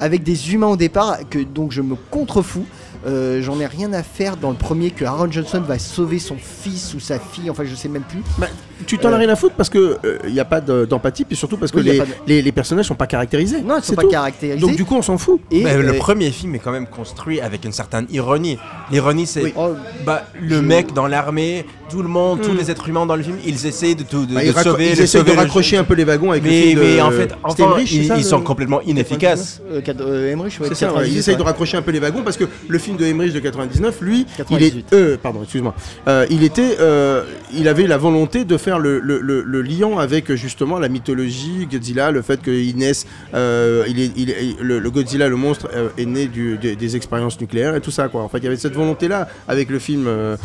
avec 0.01 0.23
des 0.23 0.53
humains 0.53 0.69
au 0.69 0.77
départ 0.77 1.19
que 1.29 1.39
donc 1.39 1.73
je 1.73 1.83
me 1.83 1.95
contrefous. 2.11 2.67
Euh, 3.07 3.41
j'en 3.41 3.61
ai 3.61 3.67
rien 3.67 3.93
à 3.93 4.03
faire 4.03 4.37
dans 4.37 4.51
le 4.51 4.57
premier 4.57 4.91
que 4.91 5.05
Aaron 5.05 5.31
Johnson 5.31 5.61
va 5.61 5.79
sauver 5.79 6.19
son 6.19 6.37
fils 6.37 6.93
ou 6.95 6.99
sa 6.99 7.21
fille 7.21 7.51
enfin 7.51 7.65
je 7.65 7.75
sais 7.75 7.89
même 7.89 8.03
plus. 8.03 8.23
Bah, 8.39 8.49
tu 8.87 8.99
t'en 8.99 9.13
as 9.13 9.17
rien 9.17 9.29
à 9.29 9.37
foutre 9.37 9.55
parce 9.57 9.71
que 9.71 9.97
il 10.27 10.33
n'y 10.35 10.41
a 10.41 10.45
pas 10.45 10.61
de- 10.61 10.85
d'empathie, 10.85 11.25
puis 11.25 11.37
surtout 11.37 11.57
parce 11.57 11.73
que 11.73 11.81
les, 11.81 12.03
les, 12.27 12.43
les 12.43 12.53
personnages 12.53 12.87
sont 12.87 12.95
pas 12.95 13.07
caractérisés. 13.07 13.63
non 13.63 13.77
ils 13.79 13.83
sont 13.83 13.91
C'est 13.91 13.97
pas 13.97 14.03
tout. 14.03 14.09
caractérisés 14.11 14.61
Donc 14.61 14.77
du 14.77 14.85
coup, 14.85 14.97
on 14.97 15.03
s'en 15.03 15.19
fout. 15.19 15.41
et 15.51 15.63
le 15.63 15.69
euh, 15.89 15.99
premier 15.99 16.31
film 16.31 16.55
est 16.55 16.59
quand 16.59 16.73
même 16.73 16.87
construit 16.87 17.41
avec 17.41 17.65
une 17.65 17.73
certaine 17.73 18.07
ironie. 18.11 18.59
L'ironie, 18.91 19.27
c'est 19.27 19.43
oui. 19.43 19.53
Oh, 19.57 19.71
bah, 20.05 20.25
le 20.41 20.57
Je- 20.57 20.61
mec 20.61 20.93
dans 20.93 21.07
l'armée, 21.07 21.65
tout 21.89 22.03
le 22.03 22.09
monde, 22.09 22.41
tous 22.43 22.51
Hmm. 22.53 22.57
les 22.59 22.71
êtres 22.71 22.89
humains 22.89 23.07
dans 23.07 23.17
le 23.17 23.23
film, 23.23 23.37
ils 23.47 23.67
essaient 23.67 23.95
de, 23.95 24.03
tout, 24.03 24.27
de, 24.27 24.35
Bah, 24.35 24.45
ils, 24.45 24.53
sauver, 24.53 24.91
ils 24.93 25.01
essaient 25.01 25.23
de 25.23 25.31
le- 25.31 25.37
raccrocher 25.39 25.77
un 25.77 25.85
peu 25.85 25.95
les 25.95 26.05
wagons 26.05 26.31
avec 26.33 26.43
le 26.45 26.51
Mais, 26.51 26.63
film 26.63 26.79
de- 26.81 26.85
mais 26.85 27.01
en 27.01 27.11
fait, 27.11 27.33
enfin, 27.45 27.65
Emmerich, 27.65 27.93
ils, 27.93 28.07
ça, 28.07 28.15
ils 28.17 28.23
le- 28.23 28.27
sont 28.29 28.41
complètement 28.43 28.81
inefficaces. 28.83 29.61
euh, 29.71 29.81
euh, 30.01 30.33
Emmerich, 30.33 30.59
ouais, 30.61 30.69
C'est 30.69 30.75
ça, 30.75 30.87
ouais, 30.87 30.93
98, 30.95 31.13
ils 31.13 31.19
essayent 31.19 31.37
de 31.37 31.43
raccrocher 31.43 31.77
un 31.77 31.83
peu 31.83 31.91
les 31.93 32.01
wagons 32.01 32.23
parce 32.23 32.37
que 32.37 32.45
le 32.69 32.79
film 32.79 32.97
de 32.97 33.05
Emmerich 33.07 33.33
de 33.33 33.41
99, 33.41 33.99
lui, 34.01 34.21
il 34.29 34.37
98. 34.37 34.87
est, 34.93 34.95
euh, 34.95 35.17
pardon, 35.23 35.43
excuse-moi, 35.43 35.75
Euh, 36.09 36.27
il 36.31 36.43
était, 36.43 36.77
euh, 36.81 37.25
il 37.55 37.69
avait 37.69 37.87
la 37.87 37.97
volonté 37.99 38.45
de 38.45 38.57
faire 38.67 38.79
le, 38.81 38.99
le, 39.01 39.21
le- 39.21 39.43
le 39.43 39.63
liant 39.63 39.99
avec 39.99 40.33
justement 40.35 40.79
la 40.81 40.89
mythologie 40.89 41.67
Godzilla, 41.71 42.11
le 42.11 42.21
fait 42.23 42.43
qu'il 42.43 42.77
naisse, 42.77 43.07
euh, 43.33 43.85
il 43.87 44.01
est, 44.01 44.11
il 44.17 44.31
est- 44.31 44.61
le, 44.61 44.81
le 44.81 44.91
Godzilla, 44.91 45.29
le 45.29 45.37
monstre, 45.37 45.69
euh, 45.73 45.89
est 45.97 46.05
né 46.05 46.27
du- 46.27 46.59
des, 46.59 46.75
des 46.75 46.97
expériences 46.97 47.41
nucléaires 47.41 47.75
et 47.77 47.81
tout 47.81 47.93
ça 47.93 48.09
quoi. 48.09 48.23
En 48.23 48.29
fait, 48.29 48.39
il 48.39 48.45
y 48.45 48.49
avait 48.49 48.57
cette 48.57 48.75
volonté-là 48.75 49.29
avec 49.47 49.71
le 49.71 49.79
film 49.79 50.07
euh, 50.09 50.37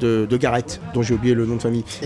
de, 0.00 0.26
de 0.28 0.36
Garrett, 0.38 0.80
dont 0.94 1.02
j'ai 1.02 1.14
oublié 1.14 1.34
le 1.34 1.44
nom 1.46 1.56
de 1.56 1.62
famille. 1.62 1.84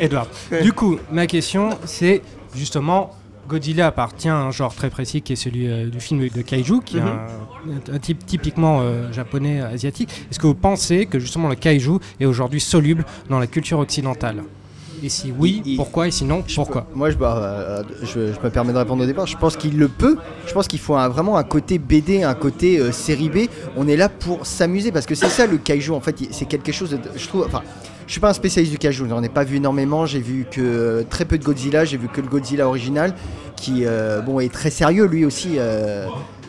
Edward. 0.00 0.28
Du 0.62 0.72
coup, 0.72 0.98
ma 1.12 1.26
question, 1.26 1.70
c'est 1.84 2.22
justement. 2.56 3.10
Godzilla 3.46 3.88
appartient 3.88 4.30
à 4.30 4.36
un 4.38 4.50
genre 4.50 4.74
très 4.74 4.88
précis 4.88 5.20
qui 5.20 5.34
est 5.34 5.36
celui 5.36 5.68
euh, 5.70 5.90
du 5.90 6.00
film 6.00 6.26
de 6.26 6.40
kaiju, 6.40 6.80
qui 6.82 6.96
est 6.96 7.00
un, 7.00 7.26
un 7.92 7.98
type 7.98 8.24
typiquement 8.26 8.80
euh, 8.82 9.12
japonais, 9.12 9.60
asiatique. 9.60 10.10
Est-ce 10.30 10.38
que 10.38 10.46
vous 10.46 10.54
pensez 10.54 11.06
que 11.06 11.18
justement 11.18 11.48
le 11.48 11.54
kaiju 11.54 11.98
est 12.20 12.26
aujourd'hui 12.26 12.60
soluble 12.60 13.04
dans 13.28 13.38
la 13.38 13.46
culture 13.46 13.78
occidentale? 13.78 14.42
Et 15.02 15.08
si 15.10 15.32
oui, 15.36 15.60
Il- 15.66 15.76
pourquoi? 15.76 16.08
Et 16.08 16.10
sinon, 16.10 16.42
pourquoi? 16.54 16.86
Moi, 16.94 17.10
je, 17.10 17.16
bah, 17.16 17.36
euh, 17.38 17.82
je, 18.02 18.32
je 18.32 18.40
me 18.42 18.48
permets 18.48 18.72
de 18.72 18.78
répondre 18.78 19.02
au 19.02 19.06
départ. 19.06 19.26
Je 19.26 19.36
pense 19.36 19.56
qu'il 19.56 19.76
le 19.76 19.88
peut. 19.88 20.16
Je 20.46 20.52
pense 20.54 20.66
qu'il 20.66 20.78
faut 20.78 20.94
un- 20.94 21.08
vraiment 21.08 21.36
un 21.36 21.42
côté 21.42 21.78
BD, 21.78 22.22
un 22.22 22.32
côté 22.34 22.78
euh, 22.78 22.90
série 22.90 23.28
B. 23.28 23.48
On 23.76 23.86
est 23.86 23.96
là 23.96 24.08
pour 24.08 24.46
s'amuser 24.46 24.92
parce 24.92 25.04
que 25.04 25.14
c'est 25.14 25.28
ça 25.28 25.46
le 25.46 25.58
kaiju. 25.58 25.90
En 25.92 26.00
fait, 26.00 26.16
c'est 26.30 26.46
quelque 26.46 26.72
chose. 26.72 26.90
De, 26.90 26.98
je 27.16 27.28
trouve. 27.28 27.44
Enfin, 27.44 27.60
je 28.06 28.12
suis 28.12 28.20
pas 28.20 28.30
un 28.30 28.34
spécialiste 28.34 28.72
du 28.72 28.78
kaiju. 28.78 29.06
J'en 29.08 29.22
ai 29.22 29.28
pas 29.28 29.44
vu 29.44 29.56
énormément. 29.56 30.06
J'ai 30.06 30.20
vu 30.20 30.46
que 30.50 30.60
euh, 30.62 31.02
très 31.10 31.26
peu 31.26 31.36
de 31.36 31.44
Godzilla. 31.44 31.84
J'ai 31.84 31.98
vu 31.98 32.08
que 32.08 32.22
le 32.22 32.28
Godzilla 32.28 32.66
original, 32.66 33.14
qui 33.56 33.82
euh, 33.84 34.22
bon 34.22 34.40
est 34.40 34.50
très 34.52 34.70
sérieux 34.70 35.04
lui 35.06 35.26
aussi. 35.26 35.58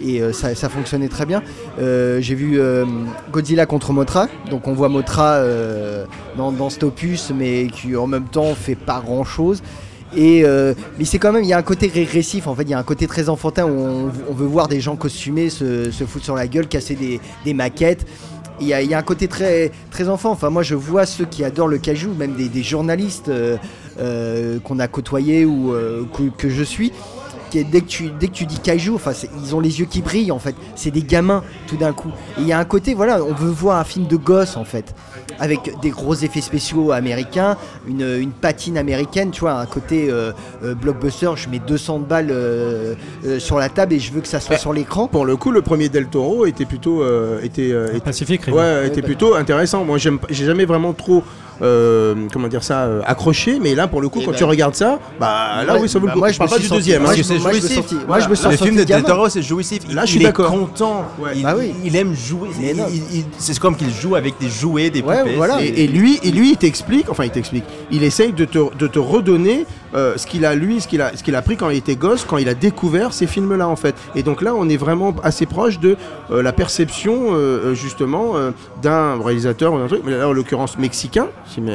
Et 0.01 0.21
euh, 0.21 0.33
ça, 0.33 0.69
fonctionnait 0.69 1.07
très 1.07 1.25
bien. 1.25 1.41
Euh, 1.79 2.19
J'ai 2.21 2.35
vu 2.35 2.59
euh, 2.59 2.85
Godzilla 3.31 3.65
contre 3.65 3.93
Mothra, 3.93 4.27
donc 4.49 4.67
on 4.67 4.73
voit 4.73 4.89
Mothra 4.89 5.33
euh, 5.35 6.05
dans, 6.37 6.69
cet 6.69 6.83
opus, 6.83 7.31
mais 7.35 7.67
qui 7.67 7.95
en 7.95 8.07
même 8.07 8.25
temps 8.25 8.53
fait 8.55 8.75
pas 8.75 9.01
grand 9.03 9.23
chose. 9.23 9.61
Et 10.15 10.45
mais 10.97 11.03
c'est 11.03 11.19
quand 11.19 11.33
même, 11.33 11.43
il 11.43 11.49
y 11.49 11.53
a 11.53 11.57
un 11.57 11.63
côté 11.63 11.87
régressif 11.87 12.47
en 12.47 12.55
fait, 12.55 12.63
il 12.63 12.69
y 12.69 12.73
a 12.73 12.79
un 12.79 12.83
côté 12.83 13.05
très 13.05 13.27
enfantin 13.27 13.65
où 13.65 14.09
on, 14.29 14.33
veut 14.33 14.45
voir 14.45 14.69
des 14.69 14.79
gens 14.79 14.95
costumés 14.95 15.49
se, 15.49 15.91
se 15.91 16.05
foutre 16.05 16.23
sur 16.23 16.35
la 16.35 16.47
gueule, 16.47 16.67
casser 16.67 16.95
des, 17.43 17.53
maquettes. 17.53 18.05
Il 18.61 18.67
y, 18.67 18.73
a, 18.73 18.97
un 18.97 19.01
côté 19.01 19.27
très, 19.27 19.71
très 19.91 20.07
enfant. 20.07 20.31
Enfin, 20.31 20.49
moi, 20.49 20.63
je 20.63 20.75
vois 20.75 21.05
ceux 21.05 21.25
qui 21.25 21.43
adorent 21.43 21.67
le 21.67 21.79
cajou, 21.79 22.13
même 22.13 22.35
des, 22.35 22.63
journalistes 22.63 23.29
qu'on 23.97 24.79
a 24.79 24.87
côtoyés 24.87 25.43
ou 25.43 25.73
que 26.37 26.47
je 26.47 26.63
suis, 26.63 26.93
que 27.63 27.71
dès 27.71 27.81
que 27.81 27.85
tu, 27.87 28.09
dès 28.19 28.27
que 28.27 28.33
tu 28.33 28.45
dis 28.45 28.59
kaiju, 28.59 28.91
enfin, 28.95 29.11
ils 29.43 29.55
ont 29.55 29.59
les 29.59 29.79
yeux 29.79 29.85
qui 29.85 30.01
brillent 30.01 30.31
en 30.31 30.39
fait. 30.39 30.55
C'est 30.75 30.91
des 30.91 31.03
gamins 31.03 31.43
tout 31.67 31.77
d'un 31.77 31.93
coup. 31.93 32.09
Et 32.37 32.41
il 32.41 32.47
y 32.47 32.53
a 32.53 32.59
un 32.59 32.65
côté, 32.65 32.93
voilà, 32.93 33.23
on 33.23 33.33
veut 33.33 33.49
voir 33.49 33.79
un 33.79 33.83
film 33.83 34.07
de 34.07 34.15
gosse 34.17 34.57
en 34.57 34.65
fait, 34.65 34.93
avec 35.39 35.79
des 35.81 35.89
gros 35.89 36.13
effets 36.15 36.41
spéciaux 36.41 36.91
américains, 36.91 37.57
une, 37.87 38.01
une 38.19 38.31
patine 38.31 38.77
américaine, 38.77 39.31
tu 39.31 39.41
vois, 39.41 39.53
un 39.53 39.65
côté 39.65 40.07
euh, 40.09 40.31
euh, 40.63 40.75
blockbuster. 40.75 41.31
Je 41.35 41.49
mets 41.49 41.59
200 41.59 41.99
balles 41.99 42.29
euh, 42.31 42.95
euh, 43.25 43.39
sur 43.39 43.57
la 43.57 43.69
table 43.69 43.93
et 43.93 43.99
je 43.99 44.11
veux 44.11 44.21
que 44.21 44.27
ça 44.27 44.39
soit 44.39 44.55
Ouais. 44.55 44.59
sur 44.61 44.73
l'écran. 44.73 45.07
Pour 45.07 45.25
le 45.25 45.35
coup, 45.37 45.51
le 45.51 45.61
premier 45.61 45.89
Del 45.89 46.07
Toro 46.07 46.45
était 46.45 46.65
plutôt, 46.65 47.01
euh, 47.01 47.41
était, 47.41 47.71
euh, 47.71 47.89
était- 47.89 47.99
Pacific 47.99 48.43
Rim. 48.43 48.53
ouais, 48.55 48.87
était 48.87 49.01
bah. 49.01 49.07
plutôt 49.07 49.35
intéressant. 49.35 49.83
Moi, 49.85 49.97
j'aime, 49.97 50.19
pas- 50.19 50.27
j'ai 50.29 50.45
jamais 50.45 50.65
vraiment 50.65 50.93
trop, 50.93 51.23
euh, 51.61 52.15
comment 52.33 52.47
dire 52.47 52.63
ça, 52.63 52.83
euh, 52.83 53.01
accroché. 53.05 53.59
Mais 53.61 53.75
là, 53.75 53.87
pour 53.87 54.01
le 54.01 54.09
coup, 54.09 54.19
Et 54.21 54.25
quand 54.25 54.31
bah- 54.31 54.37
tu 54.37 54.43
regardes 54.43 54.75
ça, 54.75 54.99
bah 55.19 55.63
là, 55.65 55.73
Ouais, 55.75 55.81
oui, 55.81 55.89
ça 55.89 55.99
vaut 55.99 56.05
bah, 56.07 56.11
le 56.11 56.13
coup. 56.13 56.19
moi, 56.19 56.27
je 56.29 56.33
je 56.33 56.37
parle 56.39 56.49
pas 56.49 56.55
suis 56.57 56.67
du 56.69 56.75
deuxième. 56.75 57.01
moi, 57.01 57.11
hein. 57.11 57.15
je- 57.17 57.23
c'est 57.23 57.33
me 57.35 57.39
jouissif. 57.39 57.75
senti- 57.75 57.95
moi, 57.95 58.03
Voilà. 58.07 58.23
je 58.25 58.29
me 58.29 58.35
sens 58.35 58.51
Le 58.51 58.57
film 58.57 58.75
de 58.75 58.83
Del. 58.83 59.03
Toro, 59.03 59.29
c'est 59.29 59.41
jouissif. 59.41 59.83
Là, 59.93 60.05
je 60.05 60.11
suis 60.11 60.19
il 60.19 60.25
est 60.25 60.33
content. 60.33 61.05
Ouais. 61.19 61.31
Il, 61.35 61.43
Bah 61.43 61.55
oui. 61.57 61.73
il 61.83 61.95
aime 61.95 62.13
jouer. 62.15 62.49
C'est 63.37 63.57
comme 63.59 63.75
qu'il 63.75 63.91
joue 63.93 64.15
avec 64.15 64.35
des 64.39 64.49
jouets, 64.49 64.89
des 64.89 65.01
Ouais, 65.01 65.19
poupées. 65.19 65.63
Et, 65.65 65.83
et 65.83 65.87
lui, 65.87 66.19
et 66.23 66.31
lui, 66.31 66.51
il 66.51 66.57
t'explique, 66.57 67.09
enfin, 67.09 67.23
il 67.25 67.31
t'explique. 67.31 67.63
Il 67.91 68.03
essaye 68.03 68.33
de 68.33 68.45
te, 68.45 68.75
de 68.77 68.87
te 68.87 68.99
redonner 68.99 69.65
euh, 69.95 70.13
ce 70.17 70.25
qu'il 70.27 70.45
a 70.45 70.55
lui, 70.55 70.81
ce 70.81 70.87
qu'il 70.87 71.01
a, 71.01 71.15
ce 71.15 71.23
qu'il 71.23 71.35
a 71.35 71.41
pris 71.41 71.55
quand 71.55 71.69
il 71.69 71.77
était 71.77 71.95
gosse, 71.95 72.25
quand 72.27 72.37
il 72.37 72.49
a 72.49 72.53
découvert 72.53 73.13
ces 73.13 73.27
films-là, 73.27 73.67
en 73.67 73.75
fait. 73.77 73.95
Et 74.15 74.23
donc 74.23 74.41
là, 74.41 74.53
on 74.55 74.67
est 74.67 74.75
vraiment 74.77 75.13
assez 75.23 75.45
proche 75.45 75.79
de 75.79 75.95
euh, 76.31 76.41
la 76.43 76.51
perception, 76.51 77.29
euh, 77.31 77.73
justement, 77.75 78.35
euh, 78.35 78.51
d'un 78.81 79.21
réalisateur 79.23 79.73
ou 79.73 79.77
d'un 79.79 79.87
truc, 79.87 80.01
mais 80.05 80.17
là, 80.17 80.27
en 80.27 80.33
l'occurrence 80.33 80.77
mexicain, 80.77 81.27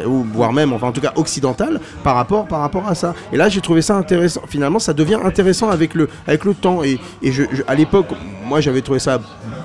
ou 0.06 0.24
voire 0.32 0.52
même, 0.52 0.72
enfin, 0.72 0.88
en 0.88 0.92
tout 0.92 1.00
cas 1.00 1.12
occidental, 1.16 1.80
par 2.02 2.14
rapport, 2.14 2.46
par 2.46 2.60
rapport 2.60 2.88
à 2.88 2.94
ça. 2.94 3.14
Et 3.32 3.36
là, 3.36 3.48
j'ai 3.48 3.60
trouvé 3.60 3.82
ça 3.82 3.96
intéressant. 3.96 4.42
Finalement, 4.48 4.78
ça 4.78 4.92
devient 4.92 5.18
intéressant 5.24 5.70
avec 5.70 5.94
le, 5.94 6.08
avec 6.26 6.44
le 6.44 6.54
temps. 6.54 6.82
Et, 6.82 6.98
et 7.22 7.32
je, 7.32 7.42
à 7.66 7.74
l'époque, 7.74 8.06
moi, 8.44 8.60
j'avais 8.60 8.82
trouvé 8.82 8.98
ça 8.98 9.20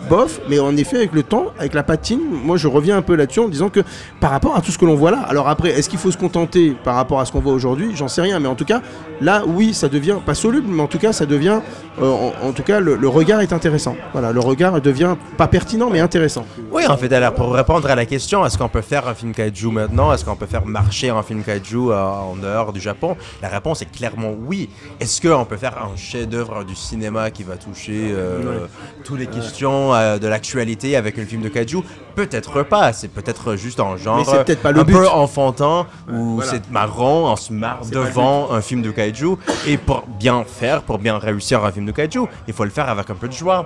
bof, 0.10 0.40
mais 0.48 0.60
en 0.60 0.78
effet, 0.78 0.98
avec 0.98 1.14
le 1.14 1.24
temps, 1.24 1.48
avec 1.58 1.74
la 1.74 1.82
patine, 1.82 2.20
moi, 2.44 2.58
je 2.58 2.68
reviens 2.68 2.98
un 2.98 3.02
peu 3.02 3.16
là-dessus 3.16 3.40
en 3.40 3.48
disant 3.48 3.70
que 3.70 3.80
par 4.20 4.30
rapport 4.30 4.56
à 4.56 4.62
tout 4.62 4.72
ce 4.72 4.78
que 4.78 4.86
l'on 4.86 4.94
voit 4.94 5.10
là, 5.10 5.22
alors 5.28 5.50
après, 5.50 5.70
est-ce 5.70 5.90
qu'il 5.90 5.98
faut 5.98 6.12
se 6.12 6.18
contenter 6.18 6.76
par 6.84 6.94
rapport 6.94 7.20
à 7.20 7.26
ce 7.26 7.32
qu'on 7.32 7.40
voit 7.40 7.54
aujourd'hui? 7.54 7.92
J'en 7.96 8.08
sais 8.08 8.22
rien, 8.22 8.40
mais 8.40 8.48
en 8.48 8.54
tout 8.54 8.66
cas, 8.66 8.82
là, 9.22 9.42
oui, 9.48 9.74
ça 9.74 9.90
devient 9.90 10.18
pas 10.24 10.36
soluble, 10.36 10.68
mais 10.70 10.84
en 10.84 10.88
tout 10.88 11.00
cas, 11.00 11.12
ça 11.12 11.26
devient, 11.26 11.60
euh, 12.00 12.32
en, 12.44 12.50
en 12.50 12.52
tout 12.52 12.62
cas, 12.62 12.80
le, 12.80 12.96
le 12.96 13.08
regard 13.08 13.42
est 13.42 13.54
intéressant. 13.54 13.96
Voilà, 14.14 14.32
le 14.32 14.40
regard 14.40 14.80
devient 14.80 15.16
pas 15.38 15.48
pertinent, 15.48 15.90
mais 15.92 16.00
intéressant. 16.00 16.46
Oui, 16.72 16.84
en 16.88 16.98
fait, 16.98 17.12
alors 17.12 17.34
pour 17.34 17.52
répondre 17.54 17.90
à 17.90 17.96
la 17.96 18.06
question, 18.06 18.46
est-ce 18.46 18.60
qu'on 18.60 18.70
peut 18.70 18.82
faire 18.82 19.08
un 19.08 19.16
film 19.16 19.34
kaiju 19.34 19.72
maintenant? 19.72 19.95
Est-ce 19.96 20.26
qu'on 20.26 20.36
peut 20.36 20.46
faire 20.46 20.66
marcher 20.66 21.10
un 21.10 21.24
film 21.24 21.42
kaiju 21.42 21.90
euh, 21.92 21.96
en 21.96 22.36
dehors 22.36 22.74
du 22.74 22.82
Japon? 22.82 23.16
La 23.42 23.48
réponse 23.48 23.82
est 23.82 23.86
clairement 23.90 24.32
oui. 24.38 24.70
Est-ce 25.00 25.22
qu'on 25.22 25.46
peut 25.46 25.56
faire 25.56 25.82
un 25.82 25.96
chef-d'œuvre 25.96 26.66
du 26.66 26.76
cinéma 26.76 27.32
qui 27.32 27.44
va 27.44 27.56
toucher 27.56 28.12
euh, 28.12 28.68
toutes 29.06 29.20
les 29.20 29.28
questions 29.28 29.94
euh, 29.94 30.18
de 30.18 30.28
l'actualité 30.28 30.98
avec 30.98 31.18
un 31.18 31.26
film 31.26 31.42
de 31.42 31.50
kaiju? 31.50 31.78
Peut-être 32.14 32.64
pas. 32.64 32.92
C'est 32.92 33.08
peut-être 33.08 33.56
juste 33.56 33.80
un 33.80 33.96
genre 33.96 34.18
Mais 34.18 34.26
c'est 34.26 34.44
peut-être 34.44 34.62
pas 34.62 34.74
le 34.74 34.82
un 34.82 34.84
but. 34.84 34.94
peu 34.94 35.08
enfantin 35.08 35.88
où 36.12 36.36
voilà. 36.36 36.52
c'est 36.52 36.70
marrant, 36.70 37.32
on 37.32 37.36
se 37.38 37.54
marre 37.54 37.80
C'est 37.84 37.94
devant 37.94 38.52
un 38.52 38.62
film 38.62 38.82
de 38.82 38.92
kaiju. 38.92 39.38
Et 39.66 39.78
pour 39.78 40.04
bien 40.20 40.44
faire, 40.44 40.82
pour 40.82 41.00
bien 41.00 41.18
réussir 41.18 41.64
un 41.64 41.72
film 41.72 41.86
de 41.86 41.94
kaiju, 41.94 42.24
il 42.50 42.54
faut 42.54 42.66
le 42.66 42.70
faire 42.70 42.90
avec 42.90 43.10
un 43.10 43.16
peu 43.16 43.30
de 43.30 43.34
joie. 43.34 43.66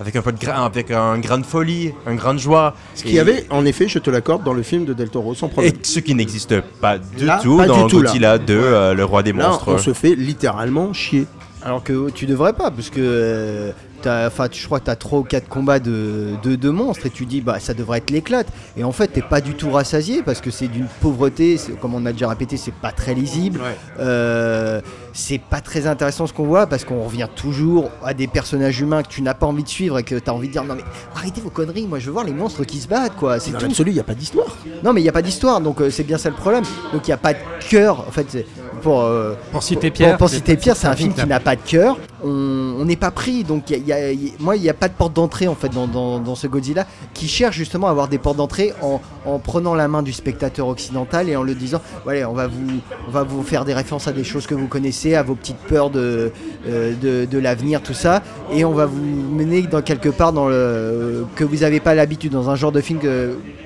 Avec 0.00 0.16
un 0.16 0.22
peu 0.22 0.32
de 0.32 0.38
gra- 0.38 0.64
avec 0.64 0.90
un 0.90 1.18
grain 1.18 1.36
de 1.38 1.44
folie, 1.44 1.92
un 2.06 2.14
grain 2.14 2.32
de 2.32 2.38
joie. 2.38 2.74
Ce 2.94 3.02
qu'il 3.02 3.12
y 3.14 3.18
avait, 3.18 3.44
en 3.50 3.66
effet, 3.66 3.86
je 3.86 3.98
te 3.98 4.08
l'accorde, 4.08 4.42
dans 4.44 4.54
le 4.54 4.62
film 4.62 4.86
de 4.86 4.94
Del 4.94 5.10
Toro, 5.10 5.34
sans 5.34 5.48
Et 5.48 5.50
problème. 5.50 5.72
ce 5.82 6.00
qui 6.00 6.14
n'existe 6.14 6.58
pas 6.80 6.96
du 6.98 7.26
Là, 7.26 7.38
tout 7.42 7.58
pas 7.58 7.66
dans. 7.66 7.86
Godzilla 7.86 8.38
2, 8.38 8.54
euh, 8.58 8.94
le 8.94 9.04
roi 9.04 9.22
des 9.22 9.32
Là, 9.34 9.48
monstres. 9.48 9.68
on 9.68 9.78
se 9.78 9.92
fait 9.92 10.14
littéralement 10.14 10.92
chier. 10.94 11.26
Alors 11.62 11.84
que 11.84 12.08
tu 12.10 12.24
devrais 12.24 12.54
pas, 12.54 12.70
parce 12.70 12.88
que 12.88 13.00
euh, 13.00 13.72
t'as- 14.00 14.28
enfin, 14.28 14.48
tu- 14.48 14.58
je 14.62 14.64
crois 14.64 14.80
que 14.80 14.86
tu 14.86 14.90
as 14.90 14.96
3 14.96 15.18
ou 15.18 15.24
4 15.24 15.46
combats 15.46 15.78
de, 15.78 16.30
de, 16.42 16.56
de 16.56 16.70
monstres 16.70 17.04
et 17.04 17.10
tu 17.10 17.26
dis 17.26 17.42
bah 17.42 17.58
ça 17.60 17.74
devrait 17.74 17.98
être 17.98 18.10
l'éclate. 18.10 18.46
Et 18.78 18.84
en 18.84 18.92
fait, 18.92 19.08
t'es 19.08 19.20
pas 19.20 19.42
du 19.42 19.52
tout 19.52 19.70
rassasié 19.70 20.22
parce 20.22 20.40
que 20.40 20.50
c'est 20.50 20.68
d'une 20.68 20.86
pauvreté, 21.02 21.60
comme 21.82 21.94
on 21.94 22.06
a 22.06 22.12
déjà 22.12 22.30
répété, 22.30 22.56
c'est 22.56 22.72
pas 22.72 22.92
très 22.92 23.12
lisible. 23.12 23.60
Euh, 23.98 24.80
c'est 25.12 25.40
pas 25.40 25.60
très 25.60 25.86
intéressant 25.86 26.26
ce 26.26 26.32
qu'on 26.32 26.46
voit 26.46 26.66
parce 26.66 26.84
qu'on 26.84 27.02
revient 27.04 27.28
toujours 27.34 27.90
à 28.04 28.14
des 28.14 28.26
personnages 28.26 28.80
humains 28.80 29.02
que 29.02 29.08
tu 29.08 29.22
n'as 29.22 29.34
pas 29.34 29.46
envie 29.46 29.62
de 29.64 29.68
suivre 29.68 29.98
et 29.98 30.02
que 30.02 30.14
tu 30.14 30.30
as 30.30 30.34
envie 30.34 30.48
de 30.48 30.52
dire 30.52 30.64
non 30.64 30.74
mais 30.74 30.84
arrêtez 31.16 31.40
vos 31.40 31.50
conneries, 31.50 31.86
moi 31.86 31.98
je 31.98 32.06
veux 32.06 32.12
voir 32.12 32.24
les 32.24 32.32
monstres 32.32 32.64
qui 32.64 32.78
se 32.78 32.88
battent 32.88 33.16
quoi. 33.16 33.40
C'est 33.40 33.50
tout. 33.52 33.60
l'absolu, 33.60 33.90
il 33.90 33.94
n'y 33.94 34.00
a 34.00 34.04
pas 34.04 34.14
d'histoire. 34.14 34.56
Non 34.84 34.92
mais 34.92 35.00
il 35.00 35.04
n'y 35.04 35.08
a 35.10 35.12
pas 35.12 35.22
d'histoire 35.22 35.60
donc 35.60 35.80
euh, 35.80 35.90
c'est 35.90 36.04
bien 36.04 36.18
ça 36.18 36.28
le 36.28 36.36
problème. 36.36 36.64
Donc 36.92 37.06
il 37.06 37.10
n'y 37.10 37.14
a 37.14 37.18
pas 37.18 37.32
de 37.34 37.38
cœur 37.68 38.00
en 38.06 38.10
fait. 38.10 38.46
Pour, 38.82 39.02
euh, 39.02 39.34
Pour 39.52 39.62
citer 39.62 39.90
Pierre. 39.90 40.16
Pour, 40.16 40.30
citer 40.30 40.56
Pierre, 40.56 40.74
c'est 40.74 40.86
un 40.86 40.96
film 40.96 41.12
qui 41.12 41.26
n'a 41.26 41.38
pas 41.38 41.54
de 41.54 41.60
cœur. 41.60 41.98
On 42.24 42.82
n'est 42.86 42.96
pas 42.96 43.10
pris, 43.10 43.44
donc 43.44 43.68
il 43.68 43.76
y 43.76 43.76
a- 43.76 43.78
il 43.78 43.86
y 43.88 43.92
a- 43.92 44.12
il 44.12 44.24
y 44.24 44.28
a- 44.28 44.32
moi 44.38 44.56
il 44.56 44.62
n'y 44.62 44.68
a 44.70 44.74
pas 44.74 44.88
de 44.88 44.94
porte 44.94 45.12
d'entrée 45.14 45.48
en 45.48 45.54
fait 45.54 45.68
dans, 45.68 45.86
dans- 45.86 46.18
dans 46.18 46.34
ce 46.34 46.46
Godzilla 46.46 46.86
qui 47.14 47.28
cherche 47.28 47.56
justement 47.56 47.88
à 47.88 47.90
avoir 47.90 48.08
des 48.08 48.18
portes 48.18 48.36
d'entrée 48.38 48.72
en, 48.82 49.00
en 49.26 49.38
prenant 49.38 49.74
la 49.74 49.86
main 49.88 50.02
du 50.02 50.12
spectateur 50.12 50.68
occidental 50.68 51.28
et 51.28 51.36
en 51.36 51.42
le 51.42 51.54
disant 51.54 51.80
voilà 52.04 52.28
on 52.30 52.34
va 52.34 52.46
vous 52.46 52.80
on 53.08 53.10
va 53.10 53.22
vous 53.22 53.42
faire 53.42 53.64
des 53.64 53.74
références 53.74 54.06
à 54.08 54.12
des 54.12 54.24
choses 54.24 54.46
que 54.46 54.54
vous 54.54 54.66
connaissez, 54.68 54.99
à 55.14 55.22
vos 55.22 55.34
petites 55.34 55.58
peurs 55.68 55.90
de 55.90 56.32
euh, 56.68 56.92
de, 57.00 57.24
de 57.24 57.38
l'avenir 57.38 57.82
tout 57.82 57.94
ça 57.94 58.22
et 58.52 58.64
on 58.64 58.72
va 58.72 58.86
vous 58.86 59.00
mener 59.00 59.62
dans 59.62 59.82
quelque 59.82 60.08
part 60.08 60.32
dans 60.32 60.48
le 60.48 61.24
que 61.36 61.44
vous 61.44 61.58
n'avez 61.58 61.80
pas 61.80 61.94
l'habitude 61.94 62.32
dans 62.32 62.50
un 62.50 62.54
genre 62.54 62.72
de 62.72 62.80
film 62.80 63.00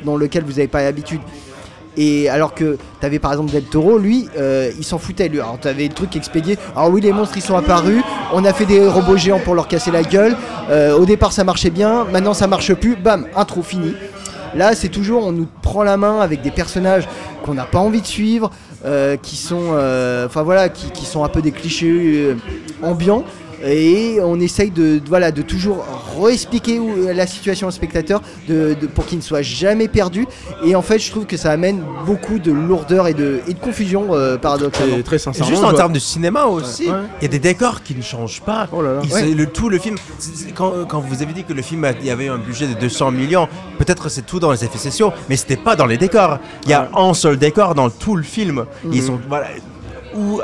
dans 0.05 0.17
lequel 0.17 0.45
vous 0.45 0.53
n'avez 0.53 0.69
pas 0.69 0.83
l'habitude. 0.83 1.21
Et 1.97 2.29
alors 2.29 2.55
que 2.55 2.77
t'avais 3.01 3.19
par 3.19 3.33
exemple 3.33 3.53
Del 3.53 3.65
Toro, 3.65 3.99
lui, 3.99 4.29
euh, 4.37 4.71
il 4.77 4.85
s'en 4.85 4.99
foutait. 4.99 5.29
Lui. 5.29 5.41
Alors 5.41 5.59
t'avais 5.61 5.87
le 5.87 5.95
truc 5.95 6.17
expédié. 6.17 6.59
Alors 6.75 6.91
oui, 6.91 7.01
les 7.01 7.13
monstres 7.13 7.37
ils 7.37 7.43
sont 7.43 7.57
apparus. 7.57 8.03
On 8.33 8.45
a 8.45 8.53
fait 8.53 8.67
des 8.67 8.87
robots 8.87 9.17
géants 9.17 9.39
pour 9.39 9.55
leur 9.55 9.69
casser 9.69 9.91
la 9.91 10.03
gueule. 10.03 10.37
Euh, 10.71 10.97
au 10.97 11.05
départ 11.05 11.33
ça 11.33 11.45
marchait 11.45 11.71
bien. 11.71 12.05
Maintenant 12.13 12.35
ça 12.35 12.47
marche 12.47 12.75
plus. 12.75 12.97
Bam, 12.97 13.27
intro 13.37 13.63
fini. 13.63 13.95
Là 14.55 14.75
c'est 14.75 14.89
toujours 14.89 15.27
on 15.27 15.33
nous 15.33 15.47
prend 15.63 15.83
la 15.83 15.97
main 15.97 16.21
avec 16.21 16.43
des 16.43 16.51
personnages 16.51 17.09
qu'on 17.45 17.55
n'a 17.55 17.65
pas 17.65 17.79
envie 17.79 18.01
de 18.01 18.07
suivre, 18.07 18.51
qui 19.17 19.37
sont, 19.37 19.71
euh, 19.73 20.27
enfin 20.27 20.43
voilà, 20.43 20.69
qui, 20.69 20.91
qui 20.91 21.07
sont 21.07 21.25
un 21.25 21.29
peu 21.29 21.41
des 21.41 21.53
clichés 21.53 21.89
euh, 21.89 22.37
ambiants. 22.83 23.25
Et 23.63 24.19
on 24.23 24.41
essaye 24.41 24.71
de, 24.71 24.99
de- 24.99 25.09
voilà, 25.09 25.31
de 25.33 25.43
toujours 25.43 25.85
réexpliquer 26.21 26.81
la 27.15 27.27
situation 27.27 27.69
au 27.69 27.71
spectateur 27.71 28.21
de, 28.49 28.75
de- 28.81 28.87
pour 28.87 29.07
qu'il 29.07 29.19
ne 29.19 29.23
soit 29.23 29.43
jamais 29.43 29.89
perdu. 29.89 30.27
Et 30.65 30.75
en 30.75 30.83
fait, 30.83 30.99
je 30.99 31.11
trouve 31.11 31.27
que 31.27 31.37
ça 31.37 31.51
amène 31.51 31.83
beaucoup 32.07 32.39
de 32.39 32.53
lourdeur 32.53 33.07
et 33.09 33.15
de, 33.15 33.41
et 33.49 33.55
de 33.55 33.59
confusion, 33.59 34.09
euh, 34.15 34.37
paradoxalement. 34.37 34.97
Et 34.97 35.03
très 35.03 35.17
Et 35.17 35.19
sincèrement. 35.19 35.51
juste 35.51 35.63
en 35.65 35.69
vois- 35.71 35.77
termes 35.79 35.93
de 35.93 35.99
cinéma 35.99 36.45
aussi, 36.47 36.85
il 36.85 36.91
Ouais. 36.91 36.99
y 37.23 37.25
a 37.25 37.29
des 37.29 37.39
décors 37.39 37.83
qui 37.83 37.95
ne 37.95 38.03
changent 38.03 38.41
pas. 38.43 38.69
Oh 38.73 38.83
là 38.83 38.95
là. 38.95 39.01
Il- 39.05 39.13
Ouais. 39.13 39.21
c'est 39.21 39.35
le, 39.35 39.47
tout 39.47 39.69
le 39.69 39.79
film, 39.79 39.97
quand, 40.55 40.73
quand 40.89 41.01
vous 41.01 41.23
avez 41.23 41.33
dit 41.33 41.45
que 41.45 41.53
le 41.53 41.63
film 41.63 41.85
a- 41.85 41.93
il 41.93 42.07
y 42.07 42.11
avait 42.11 42.29
un 42.29 42.39
budget 42.39 42.67
de 42.67 42.75
200 42.75 43.11
millions, 43.11 43.49
peut-être 43.79 44.09
c'est 44.09 44.27
tout 44.27 44.41
dans 44.41 44.51
les 44.53 44.65
effets 44.65 44.79
spéciaux, 44.79 45.13
mais 45.29 45.37
c'était 45.37 45.57
pas 45.57 45.77
dans 45.77 45.87
les 45.87 45.97
décors. 45.97 46.39
Il 46.65 46.71
y 46.71 46.75
a 46.75 46.89
un 46.97 47.15
seul 47.15 47.37
décor 47.37 47.75
dans 47.75 47.91
tout 47.91 48.17
le 48.17 48.23
film. 48.23 48.65
Ils 48.93 49.01
Mhm. 49.01 49.07
sont 49.07 49.21
voilà, 49.29 49.47
ou 50.17 50.41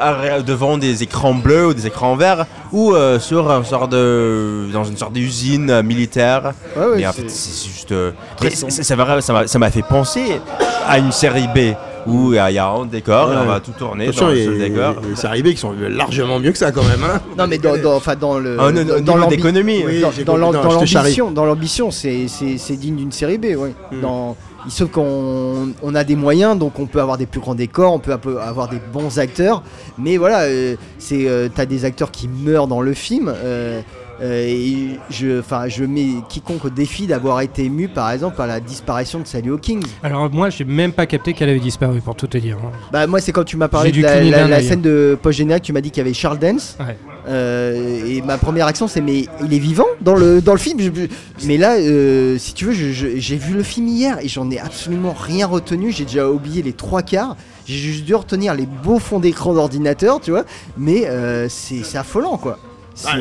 devant 0.46 0.78
des 0.78 1.02
écrans 1.02 1.34
bleus 1.34 1.66
ou 1.68 1.74
des 1.74 1.86
écrans 1.86 2.16
verts, 2.16 2.46
ou 2.72 2.92
euh, 2.94 3.18
sur 3.18 3.50
un 3.50 3.62
sort 3.64 3.88
de 3.88 4.66
dans 4.72 4.84
une 4.84 4.96
sorte 4.96 5.12
d'usine 5.12 5.70
euh, 5.70 5.82
militaire. 5.82 6.52
Ouais, 6.76 6.82
ouais, 6.86 6.96
mais 6.98 7.06
en 7.06 7.12
fait, 7.12 7.28
c'est 7.30 7.68
juste. 7.68 7.92
euh, 7.92 8.12
mais 8.42 8.50
ça 8.50 8.96
m'a- 8.96 9.20
ça 9.20 9.32
m'a 9.32 9.46
ça 9.46 9.58
m'a 9.58 9.70
fait 9.70 9.82
penser 9.82 10.40
à 10.88 10.98
une 10.98 11.12
série 11.12 11.48
B 11.54 11.74
où 12.06 12.32
il 12.32 12.36
y 12.36 12.38
a- 12.38 12.50
il 12.50 12.54
y 12.54 12.58
a 12.58 12.66
un 12.66 12.86
décor 12.86 13.30
et 13.32 13.36
on 13.36 13.44
va 13.44 13.60
tout 13.60 13.72
tourner 13.78 14.06
dans 14.06 14.32
y 14.32 14.44
ce 14.46 14.50
décor. 14.58 14.94
des 15.02 15.14
séries 15.16 15.42
B 15.42 15.48
qui 15.48 15.58
sont 15.58 15.74
largement 15.78 16.38
mieux 16.38 16.50
que 16.52 16.58
ça 16.58 16.72
quand 16.72 16.82
même. 16.84 17.04
Hein. 17.04 17.20
Non, 17.38 17.46
mais 17.46 17.58
dans, 17.58 17.76
dans- 17.76 17.96
enfin, 17.96 18.16
dans 18.16 18.38
le. 18.38 18.56
Ah, 18.58 18.72
non, 18.72 18.84
non, 18.84 18.94
au 18.96 19.00
dans 19.00 19.26
d'économie. 19.26 19.82
Oui, 19.86 20.02
dans, 20.24 20.36
l'ambition, 20.36 21.30
dans 21.30 21.44
l'ambition, 21.44 21.90
c'est 21.90 22.26
c'est- 22.28 22.56
c'est 22.58 22.76
digne 22.76 22.96
d'une 22.96 23.12
série 23.12 23.38
B, 23.38 23.54
ouais. 23.56 23.74
Hmm. 23.92 24.00
Dans, 24.00 24.36
sauf 24.68 24.90
qu'on 24.90 25.72
on 25.82 25.94
a 25.94 26.04
des 26.04 26.16
moyens, 26.16 26.58
donc 26.58 26.78
on 26.78 26.86
peut 26.86 27.00
avoir 27.00 27.18
des 27.18 27.26
plus 27.26 27.40
grands 27.40 27.54
décors, 27.54 27.94
on 27.94 27.98
peut 27.98 28.12
avoir 28.12 28.68
des 28.68 28.80
bons 28.92 29.18
acteurs, 29.18 29.62
mais 29.98 30.16
voilà, 30.16 30.42
euh, 30.42 30.76
c'est 30.98 31.26
euh, 31.28 31.48
t'as 31.54 31.66
des 31.66 31.84
acteurs 31.84 32.10
qui 32.10 32.28
meurent 32.28 32.66
dans 32.68 32.80
le 32.82 32.94
film. 32.94 33.32
euh, 33.34 33.80
et 34.22 34.98
je, 35.10 35.84
mets 35.84 36.22
quiconque 36.28 36.64
au 36.66 36.70
défi 36.70 37.06
d'avoir 37.06 37.40
été 37.40 37.64
ému, 37.64 37.88
par 37.88 38.10
exemple, 38.10 38.36
par 38.36 38.46
la 38.46 38.60
disparition 38.60 39.20
de 39.20 39.26
Sally 39.26 39.48
Hawkins. 39.48 39.80
Alors 40.02 40.30
moi, 40.30 40.50
j'ai 40.50 40.64
même 40.64 40.92
pas 40.92 41.06
capté 41.06 41.32
qu'elle 41.32 41.48
avait 41.48 41.58
disparu, 41.60 42.00
pour 42.00 42.14
tout 42.14 42.26
te 42.26 42.38
dire. 42.38 42.58
hein. 42.62 42.70
Bah 42.92 43.06
moi, 43.06 43.20
c'est 43.20 43.32
quand 43.32 43.44
tu 43.44 43.56
m'as 43.56 43.68
parlé 43.68 43.92
de 43.92 44.02
la, 44.02 44.62
scène 44.62 44.82
de 44.82 45.18
post 45.20 45.38
générique, 45.38 45.64
tu 45.64 45.72
m'as 45.72 45.80
dit 45.80 45.90
qu'il 45.90 45.98
y 46.02 46.06
avait 46.06 46.14
Charles 46.14 46.38
Dance. 46.38 46.76
Ouais. 46.80 46.96
Euh, 47.28 48.06
et 48.06 48.22
ma 48.22 48.38
première 48.38 48.66
action 48.66 48.88
c'est 48.88 49.02
mais 49.02 49.26
il 49.44 49.52
est 49.52 49.58
vivant 49.58 49.84
dans 50.00 50.14
le, 50.14 50.40
dans 50.40 50.52
le 50.52 50.58
film 50.58 50.80
Je- 50.80 51.46
mais 51.46 51.58
là 51.58 51.74
euh, 51.76 52.38
si 52.38 52.54
tu 52.54 52.64
veux 52.64 52.72
j'ai 52.72 53.36
vu 53.36 53.52
le 53.52 53.62
film 53.62 53.88
hier 53.88 54.18
et 54.22 54.28
j'en 54.28 54.50
ai 54.50 54.58
absolument 54.58 55.12
rien 55.12 55.46
retenu 55.46 55.92
j'ai 55.92 56.06
déjà 56.06 56.30
oublié 56.30 56.62
les 56.62 56.72
trois 56.72 57.02
quarts 57.02 57.36
j'ai 57.66 57.76
juste 57.76 58.06
dû 58.06 58.14
retenir 58.14 58.54
les 58.54 58.64
beaux 58.64 58.98
fonds 58.98 59.20
d'écran 59.20 59.52
d'ordinateur 59.52 60.20
tu 60.20 60.30
vois 60.30 60.44
mais 60.78 61.06
euh, 61.08 61.46
c'est 61.50 61.98
affolant 61.98 62.38
quoi 62.38 62.58
Ah, 63.06 63.16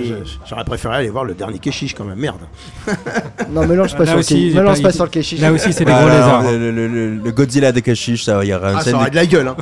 J'aurais 0.47 0.63
préféré 0.63 0.95
aller 0.95 1.09
voir 1.09 1.23
le 1.25 1.33
dernier 1.33 1.59
Keshish 1.59 1.93
quand 1.93 2.03
même, 2.05 2.19
merde. 2.19 2.39
Non, 3.51 3.65
mélange 3.65 3.93
pas 3.93 3.99
Là 3.99 4.05
sur 4.05 4.13
le 4.15 4.19
aussi, 4.19 4.51
mélange 4.53 4.77
pas- 4.77 4.83
pas 4.83 4.89
il- 4.89 4.95
sur 4.95 5.03
le 5.05 5.09
Keshish. 5.09 5.39
Là 5.39 5.51
aussi, 5.51 5.73
c'est 5.73 5.85
des 5.85 5.91
gros 5.91 6.07
lézards. 6.07 6.39
hein. 6.41 6.51
Le, 6.51 6.71
le- 6.71 6.87
le- 6.87 7.15
le 7.15 7.31
Godzilla 7.31 7.71
de 7.71 7.79
Kashish, 7.79 8.23
ça, 8.25 8.43
il 8.43 8.49
y 8.49 8.53
aura 8.53 8.71
une 8.71 8.77
Ah, 8.77 8.81
scène 8.81 8.93
ça 8.93 8.99
aurait 8.99 9.09
de 9.09 9.15
la 9.15 9.25
gueule, 9.25 9.47
hein. 9.47 9.55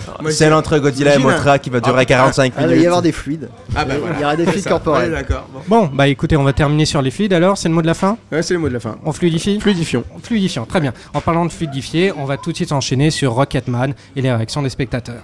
Entre 0.58 0.78
Godzilla 0.80 1.16
et 1.16 1.20
Mothra 1.20 1.60
qui 1.60 1.70
va 1.70 1.80
durer 1.80 2.02
Ah, 2.02 2.06
45 2.06 2.54
Ah, 2.56 2.62
il 2.62 2.62
va 2.64 2.68
minutes. 2.70 2.84
y 2.84 2.88
avoir 2.88 3.02
des 3.02 3.12
fluides. 3.12 3.50
Ah 3.76 3.86
bah 3.86 3.94
voilà. 4.00 4.16
Il 4.18 4.22
y 4.22 4.24
aura 4.26 4.36
des 4.36 4.46
fluides 4.46 4.68
corporels. 4.68 5.12
D'accord. 5.12 5.48
Bon. 5.54 5.60
Bon, 5.68 5.90
bah 5.94 6.08
écoutez, 6.08 6.36
on 6.38 6.44
va 6.44 6.54
terminer 6.54 6.86
sur 6.86 7.02
les 7.02 7.12
fluides 7.12 7.34
alors, 7.34 7.58
c'est 7.58 7.70
le 7.70 7.76
mot 7.76 7.82
de 7.82 7.88
la 7.88 7.94
fin? 7.94 8.18
Ouais, 8.32 8.42
c'est 8.42 8.54
le 8.54 8.60
mot 8.60 8.70
de 8.70 8.74
la 8.74 8.80
fin. 8.80 8.98
On 9.06 9.12
fluidifie? 9.12 9.60
Fluidifions. 9.60 10.04
Fluidifiant, 10.24 10.66
très 10.66 10.80
bien. 10.82 10.94
En 11.14 11.22
parlant 11.22 11.46
de 11.46 11.52
fluidifier, 11.52 12.12
on 12.18 12.26
va 12.26 12.38
tout 12.38 12.52
de 12.52 12.56
suite 12.56 12.72
enchaîner 12.72 13.12
sur 13.12 13.34
Rocketman 13.34 13.94
et 14.16 14.22
les 14.22 14.32
réactions 14.34 14.62
des 14.62 14.70
spectateurs. 14.70 15.22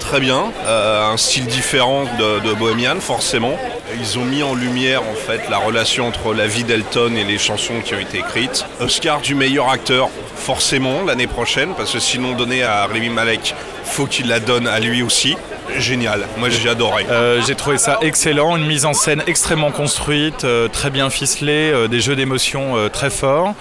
Très 0.00 0.20
bien. 0.20 0.44
Euh, 0.66 1.12
un 1.12 1.16
style 1.16 1.46
différent 1.46 2.04
de, 2.18 2.40
de 2.40 2.54
Bohemian, 2.54 3.00
forcément. 3.00 3.58
Ils 3.98 4.18
ont 4.18 4.24
mis 4.24 4.42
en 4.42 4.54
lumière 4.54 5.02
en 5.02 5.14
fait 5.14 5.48
la 5.50 5.58
relation 5.58 6.06
entre 6.06 6.34
la 6.34 6.46
vie 6.46 6.64
d'Elton 6.64 7.14
et 7.16 7.24
les 7.24 7.38
chansons 7.38 7.80
qui 7.84 7.94
ont 7.94 7.98
été 7.98 8.18
écrites. 8.18 8.64
Oscar 8.80 9.20
du 9.20 9.34
meilleur 9.34 9.68
acteur, 9.70 10.08
forcément, 10.36 11.02
l'année 11.04 11.26
prochaine, 11.26 11.70
parce 11.76 11.92
que 11.92 11.98
sinon 11.98 12.32
donné 12.32 12.62
à 12.62 12.86
Rémi 12.86 13.08
Malek, 13.08 13.54
faut 13.84 14.06
qu'il 14.06 14.28
la 14.28 14.40
donne 14.40 14.66
à 14.66 14.78
lui 14.80 15.02
aussi. 15.02 15.36
Génial, 15.76 16.26
moi 16.38 16.48
j'ai 16.48 16.68
adoré. 16.68 17.06
Euh, 17.10 17.42
j'ai 17.46 17.54
trouvé 17.54 17.78
ça 17.78 17.98
excellent, 18.00 18.56
une 18.56 18.66
mise 18.66 18.86
en 18.86 18.94
scène 18.94 19.22
extrêmement 19.26 19.70
construite, 19.70 20.44
euh, 20.44 20.66
très 20.68 20.90
bien 20.90 21.10
ficelée, 21.10 21.88
des 21.88 22.00
jeux 22.00 22.16
d'émotions 22.16 22.76
euh, 22.76 22.88
très 22.88 23.10
forts 23.10 23.54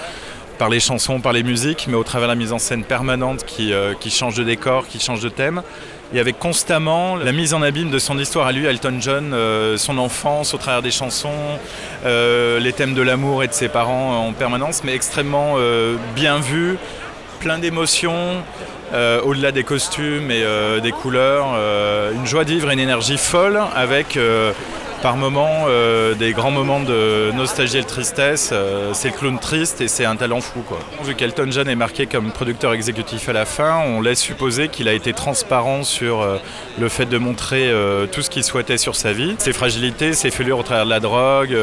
par 0.58 0.70
les 0.70 0.80
chansons, 0.80 1.20
par 1.20 1.34
les 1.34 1.44
musiques, 1.44 1.86
mais 1.88 1.96
au 1.96 2.04
travers 2.04 2.28
de 2.28 2.34
la 2.34 2.36
mise 2.36 2.52
en 2.52 2.58
scène 2.58 2.84
permanente 2.84 3.46
qui 3.46 3.72
change 4.10 4.36
de 4.36 4.44
décor, 4.44 4.88
qui 4.88 5.00
change 5.00 5.20
de 5.20 5.30
thème. 5.30 5.62
Et 6.14 6.22
avec 6.22 6.40
constamment 6.40 7.18
la 7.18 7.34
mise 7.34 7.54
en 7.54 7.62
abîme 7.62 7.90
de 7.90 8.00
son 8.00 8.18
histoire 8.18 8.48
à 8.48 8.54
lui, 8.54 8.66
Elton 8.66 8.96
John, 9.02 9.34
euh, 9.34 9.76
son 9.76 9.98
enfance 9.98 10.54
au 10.54 10.58
travers 10.58 10.82
des 10.82 10.92
chansons, 10.92 11.60
euh, 12.06 12.60
les 12.60 12.72
thèmes 12.72 12.94
de 12.94 13.02
l'amour 13.02 13.44
et 13.44 13.48
de 13.48 13.54
ses 13.54 13.68
parents 13.68 14.26
en 14.26 14.32
permanence, 14.32 14.84
mais 14.86 14.96
extrêmement 14.96 15.56
euh, 15.58 15.98
bien 16.16 16.40
vu, 16.40 16.78
plein 17.42 17.60
d'émotions, 17.60 18.42
au-delà 19.26 19.52
des 19.52 19.66
costumes 19.66 20.32
et 20.32 20.46
des 20.82 20.92
couleurs, 20.92 21.48
une 22.16 22.26
joie 22.26 22.46
de 22.46 22.52
vivre 22.52 22.70
et 22.70 22.74
une 22.74 22.80
énergie 22.80 23.18
folle 23.18 23.60
avec 23.76 24.18
par 25.02 25.18
moments 25.18 25.66
euh, 25.68 26.14
des 26.16 26.34
grands 26.34 26.52
moments 26.52 26.80
de 26.80 27.32
nostalgie 27.36 27.78
et 27.78 27.82
de 27.82 27.88
tristesse. 27.88 28.50
Euh, 28.52 28.92
c'est 28.94 29.10
le 29.10 29.16
clown 29.16 29.40
triste 29.40 29.82
et 29.82 29.88
c'est 29.88 30.06
un 30.06 30.16
talent 30.16 30.42
fou. 30.42 30.64
Vu 31.04 31.16
qu'Elton 31.16 31.48
John 31.52 31.68
est 31.68 31.76
marqué 31.76 32.08
comme 32.08 32.32
producteur 32.32 32.74
exécutif 32.74 33.30
à 33.30 33.34
la 33.34 33.46
fin, 33.46 33.80
on 33.86 34.02
laisse 34.02 34.20
supposer 34.20 34.70
qu'il 34.70 34.88
a 34.88 34.94
été 34.94 35.14
transparent 35.14 35.84
sur 35.84 36.22
euh, 36.22 36.38
le 36.80 36.90
fait 36.90 37.06
de 37.06 37.18
montrer 37.18 37.72
tout 38.12 38.22
ce 38.22 38.30
qu'il 38.30 38.44
souhaitait 38.44 38.78
sur 38.78 38.96
sa 38.96 39.14
vie, 39.14 39.36
ses 39.38 39.54
fragilités, 39.54 40.14
ses 40.14 40.32
fêlures 40.32 40.60
au 40.60 40.64
travers 40.64 40.86
de 40.86 40.90
la 40.90 41.00
drogue, 41.00 41.56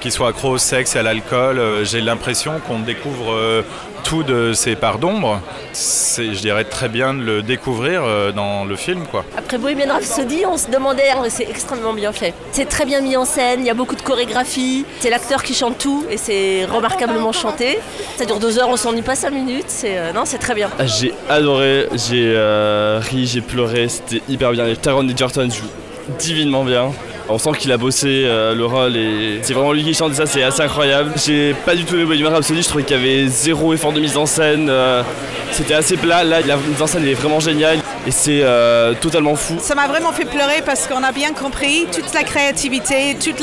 qu'il 0.00 0.12
soit 0.12 0.28
accro 0.28 0.50
au 0.50 0.58
sexe 0.58 0.96
et 0.96 0.98
à 0.98 1.02
l'alcool. 1.02 1.60
J'ai 1.84 2.00
l'impression 2.00 2.60
qu'on 2.66 2.80
découvre 2.80 3.64
tout 4.04 4.22
de 4.22 4.52
ses 4.52 4.76
parts 4.76 4.98
d'ombre. 4.98 5.40
C'est, 5.72 6.34
je 6.34 6.40
dirais, 6.40 6.64
très 6.64 6.88
bien 6.88 7.14
de 7.14 7.22
le 7.22 7.42
découvrir 7.42 8.02
euh, 8.04 8.32
dans 8.32 8.64
le 8.64 8.76
film. 8.76 9.04
Quoi. 9.10 9.24
Après 9.36 9.58
Bohemian 9.58 9.92
Rhapsody, 9.94 10.44
on 10.46 10.56
se 10.56 10.70
demandait, 10.70 11.04
ah, 11.14 11.22
c'est 11.28 11.48
extrêmement 11.48 11.92
bien 11.92 12.12
fait. 12.12 12.34
C'est 12.52 12.68
très 12.68 12.84
bien 12.84 13.00
mis 13.00 13.16
en 13.16 13.24
scène, 13.24 13.60
il 13.60 13.66
y 13.66 13.70
a 13.70 13.74
beaucoup 13.74 13.96
de 13.96 14.02
chorégraphie, 14.02 14.84
c'est 15.00 15.10
l'acteur 15.10 15.42
qui 15.42 15.54
chante 15.54 15.78
tout 15.78 16.04
et 16.10 16.16
c'est 16.16 16.64
remarquablement 16.64 17.32
chanté. 17.32 17.78
Ça 18.16 18.24
dure 18.24 18.38
deux 18.38 18.58
heures, 18.58 18.68
on 18.68 18.76
s'ennuie 18.76 19.02
pas 19.02 19.14
cinq 19.14 19.30
minutes, 19.30 19.66
c'est, 19.68 19.98
euh, 19.98 20.12
non, 20.12 20.22
c'est 20.24 20.38
très 20.38 20.54
bien. 20.54 20.70
Ah, 20.78 20.86
J'ai 20.86 21.12
adoré, 21.28 21.88
j'ai 21.94 22.32
euh, 22.34 23.00
ri, 23.02 23.26
j'ai 23.26 23.40
pleuré, 23.40 23.88
c'était 23.88 24.22
hyper 24.28 24.52
bien. 24.52 24.66
Et 24.66 24.76
Taron 24.76 25.08
Egerton 25.08 25.48
joue 25.50 25.66
divinement 26.18 26.64
bien. 26.64 26.92
On 27.28 27.38
sent 27.38 27.50
qu'il 27.58 27.72
a 27.72 27.76
bossé 27.76 28.24
euh, 28.24 28.54
le 28.54 28.66
rôle 28.66 28.96
et 28.96 29.40
c'est 29.42 29.54
vraiment 29.54 29.72
lui 29.72 29.84
qui 29.84 29.94
chante 29.94 30.14
ça 30.14 30.26
c'est 30.26 30.42
assez 30.42 30.62
incroyable. 30.62 31.12
J'ai 31.24 31.54
pas 31.54 31.74
du 31.74 31.84
tout 31.84 31.94
aimé 31.94 32.04
Bohemian 32.04 32.30
Rhapsody, 32.30 32.62
je 32.62 32.68
trouvais 32.68 32.84
qu'il 32.84 32.96
y 32.96 33.00
avait 33.00 33.28
zéro 33.28 33.72
effort 33.72 33.92
de 33.92 34.00
mise 34.00 34.16
en 34.16 34.26
scène. 34.26 34.68
euh, 34.68 35.02
c'était 35.52 35.74
assez 35.74 35.96
plat, 35.96 36.24
là 36.24 36.40
la 36.40 36.56
mise 36.56 36.80
en 36.80 36.86
scène 36.86 37.06
est 37.06 37.14
vraiment 37.14 37.40
géniale 37.40 37.78
et 38.06 38.10
c'est 38.10 38.40
euh, 38.42 38.94
totalement 39.00 39.36
fou. 39.36 39.56
Ça 39.60 39.74
m'a 39.74 39.86
vraiment 39.86 40.12
fait 40.12 40.24
pleurer 40.24 40.62
parce 40.64 40.86
qu'on 40.86 41.02
a 41.02 41.12
bien 41.12 41.32
compris 41.32 41.86
toute 41.92 42.12
la 42.14 42.24
créativité, 42.24 43.16
toutes 43.22 43.42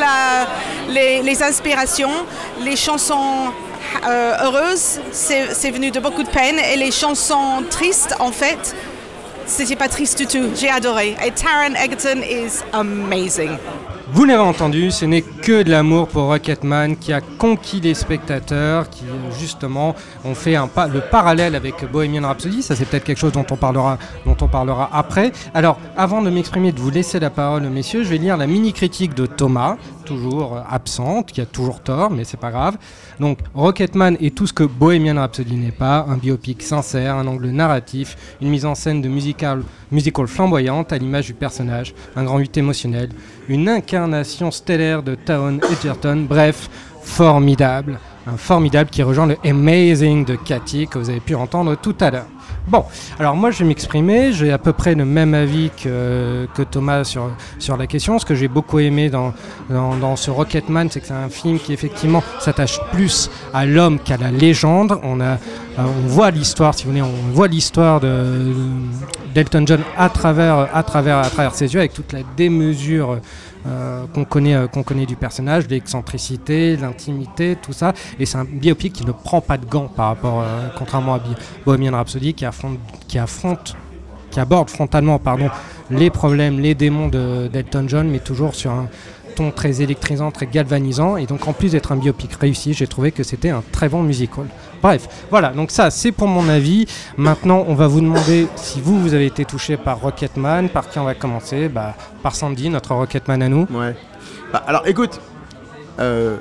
les, 0.89 1.43
inspirations, 1.43 2.09
les 2.63 2.75
chansons 2.75 3.51
heureuses, 4.05 4.99
c'est 5.11 5.71
venu 5.71 5.91
de 5.91 5.99
beaucoup 5.99 6.23
de 6.23 6.29
peine 6.29 6.57
et 6.73 6.77
les 6.77 6.91
chansons 6.91 7.63
tristes, 7.69 8.15
en 8.19 8.31
fait, 8.31 8.75
c'était 9.49 9.75
pas 9.75 9.89
triste. 9.89 10.23
J'ai 10.55 10.69
adoré. 10.69 11.15
Et 11.25 11.31
Taron 11.31 11.75
Egerton 11.75 12.21
is 12.21 12.63
amazing. 12.73 13.57
Vous 14.11 14.25
l'avez 14.25 14.41
entendu, 14.41 14.89
ce 14.89 15.05
n'est 15.05 15.21
que 15.21 15.61
de 15.61 15.69
l'amour 15.69 16.07
pour 16.07 16.23
Rocketman 16.23 16.97
qui 16.97 17.13
a 17.13 17.21
conquis 17.21 17.79
les 17.79 17.93
spectateurs, 17.93 18.89
qui 18.89 19.03
justement 19.39 19.95
ont 20.25 20.33
fait 20.33 20.55
le 20.55 20.99
parallèle 20.99 21.53
avec 21.53 21.89
Bohemian 21.91 22.27
Rhapsody. 22.27 22.63
Ça, 22.63 22.75
c'est 22.75 22.85
peut-être 22.85 23.03
quelque 23.03 23.19
chose 23.19 23.31
dont 23.31 23.45
on 23.49 23.55
parlera, 23.55 24.89
après. 24.91 25.31
Alors, 25.53 25.79
avant 25.95 26.23
de 26.23 26.29
m'exprimer, 26.31 26.71
de 26.71 26.79
vous 26.79 26.89
laisser 26.89 27.19
la 27.19 27.29
parole, 27.29 27.63
messieurs, 27.69 28.03
je 28.03 28.09
vais 28.09 28.17
lire 28.17 28.35
la 28.35 28.47
mini 28.47 28.73
critique 28.73 29.13
de 29.13 29.27
Thomas, 29.27 29.77
toujours 30.05 30.57
euh, 30.57 30.61
absente, 30.67 31.31
qui 31.31 31.39
a 31.39 31.45
toujours 31.45 31.81
tort, 31.81 32.09
mais 32.09 32.23
c'est 32.23 32.39
pas 32.39 32.49
grave. 32.49 32.77
Donc, 33.19 33.37
Rocketman 33.53 34.17
est 34.19 34.35
tout 34.35 34.47
ce 34.47 34.53
que 34.53 34.63
Bohemian 34.63 35.17
Rhapsody 35.17 35.55
n'est 35.55 35.71
pas, 35.71 36.05
un 36.09 36.17
biopic 36.17 36.63
sincère, 36.63 37.15
un 37.15 37.27
angle 37.27 37.49
narratif, 37.49 38.17
une 38.41 38.49
mise 38.49 38.65
en 38.65 38.73
scène 38.73 39.01
de 39.01 39.07
musical, 39.07 39.61
musical 39.91 40.25
flamboyante 40.25 40.91
à 40.93 40.97
l'image 40.97 41.27
du 41.27 41.35
personnage, 41.35 41.93
un 42.15 42.23
grand 42.23 42.39
huit 42.39 42.57
émotionnel, 42.57 43.09
une 43.49 43.67
incarnation 43.67 44.51
stellaire 44.51 45.01
de 45.01 45.15
Taron 45.15 45.59
Egerton, 45.71 46.27
bref, 46.29 46.69
formidable. 47.01 47.99
Un 48.27 48.37
formidable 48.37 48.91
qui 48.91 49.01
rejoint 49.01 49.25
le 49.25 49.37
Amazing 49.43 50.23
de 50.23 50.35
Cathy 50.35 50.87
que 50.87 50.99
vous 50.99 51.09
avez 51.09 51.19
pu 51.19 51.33
entendre 51.33 51.75
tout 51.75 51.95
à 51.99 52.11
l'heure. 52.11 52.27
Bon, 52.69 52.85
alors 53.17 53.35
moi 53.35 53.49
je 53.49 53.57
vais 53.59 53.65
m'exprimer, 53.65 54.31
j'ai 54.31 54.51
à 54.51 54.59
peu 54.59 54.73
près 54.73 54.93
le 54.93 55.03
même 55.03 55.33
avis 55.33 55.71
que, 55.75 56.47
que 56.53 56.61
Thomas 56.61 57.03
sur, 57.03 57.31
sur 57.57 57.77
la 57.77 57.87
question. 57.87 58.19
Ce 58.19 58.25
que 58.27 58.35
j'ai 58.35 58.47
beaucoup 58.47 58.77
aimé 58.77 59.09
dans, 59.09 59.33
dans, 59.71 60.15
ce 60.15 60.29
Rocketman, 60.29 60.87
c'est 60.91 60.99
que 60.99 61.07
c'est 61.07 61.13
un 61.13 61.29
film 61.29 61.57
qui 61.57 61.73
effectivement 61.73 62.21
s'attache 62.39 62.79
plus 62.91 63.31
à 63.55 63.65
l'homme 63.65 63.97
qu'à 63.97 64.17
la 64.17 64.29
légende. 64.29 64.99
On, 65.01 65.19
a, 65.19 65.23
euh, 65.23 65.37
on 65.79 66.07
voit 66.07 66.29
l'histoire, 66.29 66.75
si 66.75 66.83
vous 66.83 66.91
voulez, 66.91 67.01
on 67.01 67.33
voit 67.33 67.47
l'histoire 67.47 67.99
de- 68.01 68.53
d'Elton 69.33 69.63
John 69.65 69.81
à 69.97 70.09
travers, 70.09 70.67
à, 70.71 70.83
travers, 70.83 71.17
à 71.17 71.29
travers 71.29 71.55
ses 71.55 71.73
yeux, 71.73 71.79
avec 71.79 71.93
toute 71.93 72.13
la 72.13 72.19
démesure 72.37 73.17
euh, 73.67 74.05
qu'on 74.13 74.23
connaît, 74.25 74.55
euh, 74.55 74.67
qu'on 74.67 74.83
connaît 74.83 75.05
du 75.05 75.15
personnage, 75.15 75.67
l'excentricité, 75.69 76.77
l'intimité, 76.77 77.57
tout 77.61 77.73
ça. 77.73 77.93
Et 78.19 78.25
c'est 78.25 78.37
un 78.37 78.45
biopic 78.45 78.93
qui 78.93 79.05
ne 79.05 79.11
prend 79.11 79.41
pas 79.41 79.57
de 79.57 79.65
gants 79.65 79.87
par 79.93 80.07
rapport, 80.07 80.41
euh, 80.41 80.67
contrairement 80.77 81.15
à 81.15 81.19
Bohemian 81.65 81.91
Rhapsody, 81.93 82.33
qui 82.33 82.45
affronte, 82.45 82.79
qui 84.31 84.39
aborde 84.39 84.69
frontalement, 84.69 85.19
les 85.91 86.09
problèmes, 86.09 86.59
les 86.59 86.75
démons 86.75 87.07
de- 87.07 87.47
d'Elton 87.51 87.85
John, 87.87 88.07
mais 88.09 88.19
toujours 88.19 88.53
sur 88.55 88.71
un 88.71 88.87
ton 89.35 89.51
très 89.51 89.81
électrisant, 89.81 90.31
très 90.31 90.47
galvanisant. 90.47 91.17
Et 91.17 91.25
donc, 91.25 91.47
en 91.47 91.53
plus 91.53 91.71
d'être 91.71 91.91
un 91.91 91.95
biopic 91.97 92.33
réussi, 92.33 92.73
j'ai 92.73 92.87
trouvé 92.87 93.11
que 93.11 93.23
c'était 93.23 93.49
un 93.49 93.63
très 93.71 93.89
bon 93.89 94.03
musical. 94.03 94.45
Bref, 94.81 95.07
voilà, 95.29 95.49
donc 95.49 95.71
ça, 95.71 95.89
c'est 95.91 96.11
pour 96.11 96.27
mon 96.27 96.47
avis. 96.47 96.85
Maintenant, 97.17 97.65
on 97.67 97.75
va 97.75 97.87
vous 97.87 98.01
demander 98.01 98.47
si 98.55 98.79
vous, 98.81 98.99
vous 98.99 99.13
avez 99.13 99.25
été 99.25 99.45
touché 99.45 99.77
par 99.77 99.99
Rocketman, 100.01 100.69
par 100.69 100.89
qui 100.89 100.99
on 100.99 101.03
va 101.03 101.15
commencer? 101.15 101.67
Bah, 101.69 101.95
Par 102.23 102.35
Sandy, 102.35 102.69
notre 102.69 102.93
Rocketman 102.95 103.41
à 103.41 103.49
nous. 103.49 103.67
Ouais. 103.71 103.95
Bah, 104.53 104.63
alors 104.65 104.87
écoute, 104.87 105.19
euh, 105.99 106.37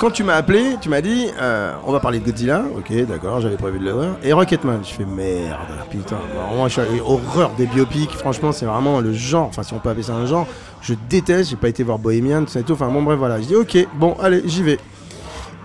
quand 0.00 0.10
tu 0.10 0.24
m'as 0.24 0.34
appelé, 0.34 0.76
tu 0.80 0.88
m'as 0.88 1.02
dit 1.02 1.26
euh, 1.38 1.74
on 1.84 1.92
va 1.92 2.00
parler 2.00 2.20
de 2.20 2.24
Godzilla. 2.24 2.64
Ok, 2.74 2.90
d'accord, 3.06 3.42
j'avais 3.42 3.58
prévu 3.58 3.78
de 3.78 3.84
le 3.84 3.92
voir. 3.92 4.16
Et 4.24 4.32
Rocketman, 4.32 4.80
je 4.82 4.94
fais 4.94 5.04
merde, 5.04 5.58
putain. 5.90 6.16
Vraiment, 6.34 6.66
je 6.68 6.80
suis 6.80 7.00
horreur 7.00 7.50
des 7.58 7.66
biopics. 7.66 8.10
Franchement, 8.12 8.50
c'est 8.50 8.64
vraiment 8.64 9.00
le 9.00 9.12
genre. 9.12 9.48
Enfin, 9.48 9.62
si 9.62 9.74
on 9.74 9.78
peut 9.78 9.90
appeler 9.90 10.04
ça 10.04 10.14
un 10.14 10.24
genre, 10.24 10.46
je 10.80 10.94
déteste. 11.10 11.50
J'ai 11.50 11.56
pas 11.56 11.68
été 11.68 11.82
voir 11.82 11.98
Bohemian, 11.98 12.44
tout 12.44 12.50
ça 12.50 12.60
et 12.60 12.62
tout. 12.62 12.72
Enfin, 12.72 12.88
bon, 12.88 13.02
bref, 13.02 13.18
voilà. 13.18 13.42
Je 13.42 13.46
dis 13.46 13.54
ok, 13.54 13.88
bon, 13.94 14.16
allez, 14.22 14.40
j'y 14.46 14.62
vais. 14.62 14.78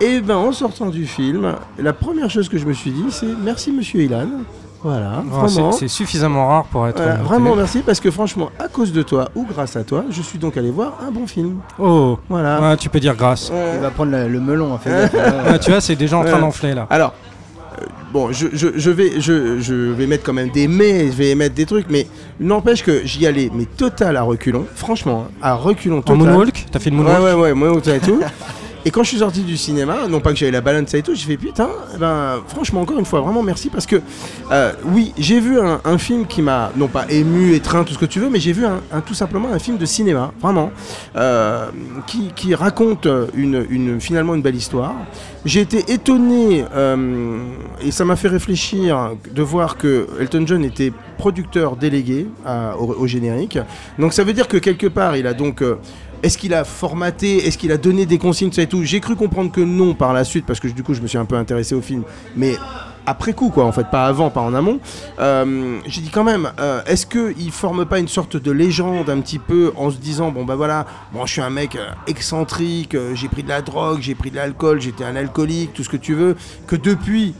Et 0.02 0.20
ben, 0.20 0.36
en 0.36 0.52
sortant 0.52 0.90
du 0.90 1.06
film, 1.06 1.56
la 1.80 1.94
première 1.94 2.30
chose 2.30 2.50
que 2.50 2.58
je 2.58 2.66
me 2.66 2.74
suis 2.74 2.92
dit, 2.92 3.06
c'est 3.12 3.34
merci, 3.42 3.72
Monsieur 3.72 4.02
Ilan. 4.02 4.28
Voilà, 4.88 5.24
Oh, 5.26 5.48
c'est- 5.48 5.54
vraiment. 5.56 5.72
c'est 5.72 5.88
suffisamment 5.88 6.48
rare 6.48 6.66
pour 6.66 6.88
être. 6.88 6.98
Voilà, 7.02 7.16
vraiment 7.16 7.56
merci 7.56 7.80
parce 7.84 8.00
que 8.00 8.12
franchement, 8.12 8.52
à 8.60 8.68
cause 8.68 8.94
de 8.94 9.02
toi 9.02 9.30
ou 9.36 9.44
grâce 9.44 9.76
à 9.76 9.84
toi, 9.84 10.04
je 10.12 10.22
suis 10.22 10.38
donc 10.38 10.58
allé 10.58 10.70
voir 10.70 11.00
un 11.06 11.10
bon 11.10 11.26
film. 11.26 11.56
Oh, 11.80 12.20
Voilà. 12.30 12.62
Ouais, 12.62 12.78
tu 12.78 12.88
peux 12.90 13.00
dire 13.00 13.16
grâce. 13.16 13.52
Il 13.76 13.80
va 13.82 13.90
prendre 13.90 14.12
le, 14.12 14.28
le 14.28 14.40
melon, 14.40 14.72
en 14.74 14.78
fait. 14.78 15.12
Ouais, 15.50 15.58
tu 15.58 15.72
vois, 15.72 15.82
c'est 15.82 15.96
déjà 15.96 16.18
en 16.20 16.24
train 16.24 16.34
Ouais. 16.36 16.40
d'enfler 16.40 16.76
là. 16.76 16.86
Alors, 16.92 17.14
euh, 17.82 17.86
bon, 18.14 18.32
je, 18.32 18.46
je- 18.54 18.78
je 18.78 18.92
vais, 18.92 19.20
je, 19.20 19.60
je 19.60 19.74
vais 19.74 20.06
mettre 20.06 20.24
quand 20.24 20.34
même 20.34 20.50
des 20.50 20.68
mais, 20.68 21.08
je 21.08 21.14
vais 21.14 21.34
mettre 21.34 21.56
des 21.56 21.66
trucs, 21.66 21.88
mais 21.90 22.06
n'empêche 22.40 22.84
que 22.84 23.02
j'y 23.06 23.26
allais, 23.26 23.50
mais 23.54 23.66
total 23.66 24.16
à 24.18 24.22
reculons, 24.22 24.68
franchement, 24.76 25.26
hein, 25.28 25.32
à 25.42 25.56
reculons 25.56 26.02
total. 26.04 26.18
moonwalk? 26.28 26.66
T'as 26.72 26.78
fait 26.80 26.92
le 26.92 26.98
moonwalk? 26.98 27.24
Ouais, 27.24 27.34
ouais, 27.34 27.42
ouais, 27.42 27.54
moonwalk 27.56 27.88
et 27.88 28.00
tout. 28.00 28.20
Et 28.88 28.92
quand 28.92 29.02
je 29.02 29.10
suis 29.10 29.18
sorti 29.18 29.42
du 29.42 29.58
cinéma, 29.58 30.08
non 30.08 30.20
pas 30.20 30.32
que 30.32 30.38
j'avais 30.38 30.52
la 30.52 30.62
balance 30.62 30.94
et 30.94 31.02
tout, 31.02 31.16
j'ai 31.16 31.26
fait 31.26 31.38
putain, 31.38 31.70
eh 31.96 31.98
ben, 31.98 32.44
franchement, 32.48 32.82
encore 32.82 33.00
une 33.00 33.06
fois, 33.06 33.22
vraiment 33.22 33.42
merci 33.42 33.70
parce 33.70 33.88
que, 33.88 34.00
euh, 34.52 34.74
oui, 34.86 35.12
j'ai 35.18 35.40
vu 35.40 35.60
un, 35.60 35.98
film 35.98 36.28
qui 36.28 36.44
m'a, 36.44 36.72
non 36.76 36.88
pas 36.88 37.08
ému, 37.10 37.56
étreint, 37.56 37.84
tout 37.84 37.94
ce 37.94 37.98
que 37.98 38.06
tu 38.06 38.20
veux, 38.20 38.30
mais 38.30 38.40
j'ai 38.40 38.54
vu 38.54 38.64
un, 38.64 39.02
tout 39.02 39.16
simplement 39.16 39.52
un 39.52 39.58
film 39.58 39.78
de 39.78 39.86
cinéma, 39.88 40.32
vraiment, 40.40 40.72
euh, 41.16 41.66
qui, 42.06 42.30
qui 42.36 42.54
raconte 42.54 43.08
une, 43.34 43.66
une- 43.72 44.00
finalement 44.00 44.36
une 44.36 44.44
belle 44.44 44.56
histoire. 44.56 44.94
J'ai 45.46 45.62
été 45.62 45.92
étonné 45.92 46.66
euh, 46.76 47.38
et 47.82 47.90
ça 47.90 48.06
m'a 48.06 48.16
fait 48.16 48.28
réfléchir 48.28 49.14
de 49.34 49.42
voir 49.42 49.78
que 49.78 50.08
Elton 50.20 50.44
John 50.46 50.64
était 50.64 50.92
producteur 51.18 51.76
délégué 51.76 52.28
au, 52.78 53.08
générique. 53.08 53.58
Donc 53.98 54.14
ça 54.14 54.24
veut 54.24 54.34
dire 54.34 54.48
que 54.48 54.58
quelque 54.58 54.88
part, 54.88 55.16
il 55.16 55.28
a 55.28 55.34
donc 55.34 55.64
est-ce 56.24 56.38
qu'il 56.38 56.54
a 56.54 56.64
formaté? 56.64 57.46
Est-ce 57.46 57.58
qu'il 57.58 57.72
a 57.72 57.78
donné 57.78 58.06
des 58.06 58.18
consignes? 58.18 58.52
Ça 58.52 58.62
et 58.62 58.68
tout. 58.68 58.84
J'ai 58.84 59.00
cru 59.00 59.16
comprendre 59.16 59.52
que 59.52 59.62
non 59.62 59.94
par 59.94 60.14
la 60.14 60.24
suite 60.24 60.46
parce 60.46 60.60
que 60.60 60.68
du 60.68 60.84
coup 60.84 60.94
je 60.94 61.02
me 61.02 61.08
suis 61.08 61.18
un 61.18 61.26
peu 61.26 61.36
intéressé 61.36 61.76
au 61.76 61.82
film, 61.82 62.04
mais 62.36 62.56
après 63.06 63.34
coup 63.34 63.50
quoi 63.50 63.66
en 63.66 63.72
fait, 63.72 63.88
pas 63.92 64.06
avant, 64.06 64.30
pas 64.30 64.42
en 64.42 64.54
amont. 64.54 64.80
Euh, 65.20 65.80
J'ai 65.88 66.02
dit 66.02 66.10
quand 66.10 66.24
même, 66.24 66.52
euh, 66.60 66.82
est-ce 66.86 67.06
qu'il 67.06 67.52
forme 67.52 67.86
pas 67.86 68.00
une 68.00 68.08
sorte 68.08 68.38
de 68.38 68.52
légende 68.52 69.10
un 69.10 69.20
petit 69.22 69.40
peu 69.40 69.72
en 69.76 69.90
se 69.92 69.98
disant 69.98 70.32
bon 70.32 70.46
bah 70.46 70.56
voilà, 70.56 70.86
bon 71.14 71.26
je 71.26 71.32
suis 71.34 71.42
un 71.42 71.50
mec 71.50 71.76
euh, 71.76 71.90
excentrique, 72.08 72.96
j'ai 73.14 73.28
pris 73.28 73.44
de 73.44 73.50
la 73.50 73.62
drogue, 73.62 74.00
j'ai 74.02 74.16
pris 74.16 74.32
de 74.32 74.36
l'alcool, 74.38 74.82
j'étais 74.82 75.04
un 75.04 75.16
alcoolique, 75.16 75.74
tout 75.74 75.84
ce 75.84 75.90
que 75.90 75.98
tu 75.98 76.14
veux, 76.16 76.36
que 76.68 76.76
depuis 76.76 77.34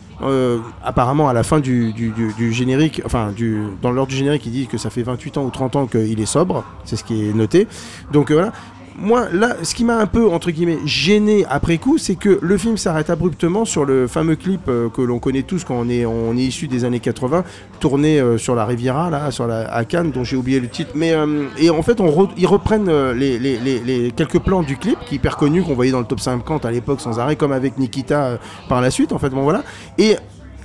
apparemment 0.84 1.28
à 1.28 1.34
la 1.34 1.44
fin 1.44 1.60
du, 1.60 1.92
du- 1.92 2.54
générique, 2.54 3.02
enfin 3.06 3.32
du, 3.36 3.64
dans 3.82 3.92
l'ordre 3.92 4.10
du 4.12 4.16
générique, 4.18 4.46
il 4.46 4.52
dit 4.54 4.66
que 4.68 4.78
ça 4.78 4.90
fait 4.90 5.04
28 5.04 5.38
ans 5.38 5.44
ou 5.44 5.50
30 5.50 5.76
ans 5.76 5.86
qu'il 5.88 6.20
est 6.22 6.26
sobre, 6.26 6.64
c'est 6.86 6.96
ce 6.96 7.04
qui 7.04 7.30
est 7.30 7.34
noté. 7.34 7.68
Donc 8.14 8.32
voilà. 8.32 8.54
Moi, 8.98 9.28
là, 9.34 9.58
ce 9.62 9.76
qui 9.76 9.84
m'a 9.84 9.98
un 9.98 10.06
peu, 10.06 10.30
entre 10.30 10.52
guillemets, 10.52 10.78
gêné 10.86 11.46
après 11.50 11.78
coup, 11.78 11.98
c'est 11.98 12.16
que 12.16 12.40
le 12.42 12.58
film 12.58 12.78
s'arrête 12.78 13.10
abruptement 13.10 13.66
sur 13.66 13.84
le 13.84 14.08
fameux 14.08 14.38
clip 14.38 14.62
euh, 14.70 14.88
que 14.88 15.02
l'on 15.02 15.20
connaît 15.20 15.44
tous 15.44 15.66
quand 15.66 15.76
on 15.76 15.90
est, 15.90 16.06
on 16.06 16.32
est 16.38 16.44
issu 16.44 16.70
des 16.70 16.86
années 16.86 17.02
80, 17.02 17.44
tourné 17.82 18.22
euh, 18.22 18.38
sur 18.38 18.56
la 18.56 18.64
Riviera, 18.64 19.10
là, 19.10 19.32
sur 19.32 19.48
la, 19.48 19.70
à 19.70 19.84
Cannes, 19.84 20.12
dont 20.12 20.24
j'ai 20.24 20.38
oublié 20.38 20.62
le 20.62 20.70
titre. 20.70 20.92
Mais, 20.96 21.12
euh, 21.12 21.48
et 21.58 21.70
en 21.70 21.82
fait, 21.82 22.02
ils 22.38 22.48
reprennent 22.48 22.90
les, 23.12 24.14
quelques 24.16 24.40
plans 24.40 24.64
du 24.64 24.78
clip, 24.78 24.98
qui 25.06 25.16
est 25.16 25.18
hyper 25.18 25.36
connu, 25.36 25.62
qu'on 25.62 25.74
voyait 25.76 25.92
dans 25.92 26.00
le 26.00 26.06
top 26.06 26.22
50 26.22 26.64
à 26.64 26.72
l'époque 26.72 27.02
sans 27.02 27.20
arrêt, 27.20 27.36
comme 27.36 27.52
avec 27.52 27.78
Nikita 27.78 28.40
par 28.70 28.80
la 28.80 28.92
suite, 28.92 29.12
en 29.12 29.20
fait, 29.20 29.30
bon 29.30 29.44
voilà. 29.44 29.64
Et 29.98 30.16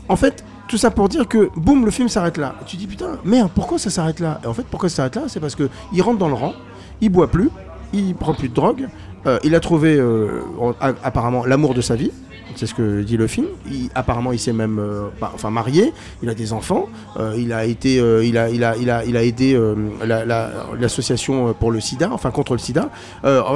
en 0.09 0.15
fait, 0.15 0.45
tout 0.69 0.77
ça 0.77 0.93
pour 0.93 1.09
dire 1.09 1.27
que, 1.27 1.51
boum, 1.57 1.85
le 1.85 1.91
film 1.91 2.09
s'arrête 2.09 2.39
là. 2.39 2.55
Tu 2.65 2.77
dis, 2.77 2.87
putain, 2.87 3.19
merde, 3.25 3.51
pourquoi 3.53 3.77
ça 3.77 3.91
s'arrête 3.91 4.21
là? 4.21 4.41
Et 4.45 4.47
en 4.47 4.55
fait, 4.55 4.67
pourquoi 4.71 4.89
ça 4.89 4.97
s'arrête 4.97 5.17
là? 5.17 5.23
C'est 5.27 5.41
parce 5.41 5.57
que 5.57 5.69
il 5.93 6.01
rentre 6.01 6.19
dans 6.19 6.29
le 6.29 6.35
rang, 6.35 6.53
il 7.01 7.09
boit 7.09 7.29
plus, 7.29 7.51
il 7.93 8.15
prend 8.15 8.35
plus 8.35 8.49
de 8.49 8.55
drogue, 8.55 8.89
euh, 9.27 9.39
il 9.45 9.55
a 9.55 9.61
trouvé 9.61 9.97
euh, 9.99 10.43
apparemment 11.03 11.45
l'amour 11.45 11.75
de 11.75 11.81
sa 11.81 11.97
vie. 11.97 12.11
C'est 12.57 12.67
ce 12.67 12.75
que 12.75 13.03
dit 13.03 13.17
le 13.17 13.27
film. 13.27 13.47
Il- 13.71 13.89
apparemment, 13.95 14.33
il 14.33 14.39
s'est 14.39 14.53
même 14.53 14.79
euh, 14.79 15.09
pas- 15.19 15.33
enfin 15.35 15.51
marié. 15.51 15.93
Il 16.23 16.29
a 16.29 16.35
des 16.35 16.53
enfants. 16.53 16.89
euh, 17.19 17.35
il 17.39 17.53
a 17.53 17.65
été, 17.65 17.99
euh, 18.01 18.25
il 18.25 18.37
a, 18.39 18.49
il 18.51 18.63
a, 18.65 18.77
il 18.77 18.91
a, 18.91 19.05
il 19.05 19.17
a 19.17 19.23
aidé 19.25 19.59
la- 20.05 20.25
la- 20.25 20.51
l'association 20.79 21.55
pour 21.55 21.71
le 21.71 21.81
SIDA, 21.81 22.11
enfin 22.13 22.31
contre 22.31 22.53
le 22.53 22.59
SIDA, 22.59 22.91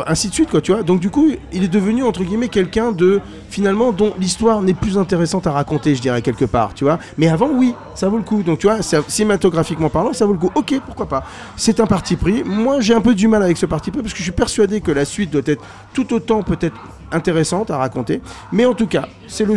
ainsi 0.06 0.28
de 0.28 0.34
suite 0.34 0.50
quoi. 0.50 0.60
Tu 0.60 0.72
vois. 0.72 0.82
Donc 0.82 1.00
du 1.00 1.10
coup, 1.10 1.28
il 1.52 1.62
est 1.64 1.68
devenu 1.68 2.02
entre 2.04 2.22
guillemets 2.24 2.48
quelqu'un 2.48 2.92
de 2.92 3.20
finalement 3.48 3.92
dont 3.92 4.12
l'histoire 4.18 4.60
n'est 4.62 4.74
plus 4.74 4.98
intéressante 4.98 5.46
à 5.46 5.52
raconter, 5.52 5.94
je 5.94 6.00
dirais 6.02 6.22
quelque 6.22 6.44
part. 6.44 6.74
Tu 6.74 6.84
vois. 6.84 6.98
Mais 7.18 7.28
avant, 7.28 7.48
oui, 7.52 7.74
ça 7.94 8.08
vaut 8.08 8.16
le 8.16 8.22
coup. 8.22 8.42
Donc 8.42 8.58
tu 8.58 8.66
vois, 8.66 8.78
cinématographiquement 8.82 9.88
parlant, 9.88 10.12
ça 10.12 10.26
vaut 10.26 10.32
le 10.32 10.38
coup. 10.38 10.50
Ok, 10.54 10.74
pourquoi 10.86 11.06
pas. 11.06 11.24
C'est 11.56 11.80
un 11.80 11.86
parti 11.86 12.16
pris. 12.16 12.42
Moi, 12.44 12.80
j'ai 12.80 12.94
un 12.94 13.00
peu 13.00 13.14
du 13.14 13.28
mal 13.28 13.42
avec 13.42 13.56
ce 13.56 13.66
parti 13.66 13.90
pris 13.90 14.00
parce 14.02 14.12
que 14.12 14.18
je 14.18 14.24
suis 14.24 14.32
persuadé 14.32 14.80
que 14.80 14.90
la 14.90 15.04
suite 15.04 15.30
doit 15.30 15.42
être 15.46 15.62
tout 15.92 16.12
autant 16.12 16.42
peut-être 16.42 16.76
intéressante 17.12 17.70
à 17.70 17.76
raconter. 17.78 18.20
Mais 18.50 18.64
en 18.64 18.74
tout 18.74 18.83
cas, 18.86 19.08
c'est 19.26 19.44
le, 19.44 19.56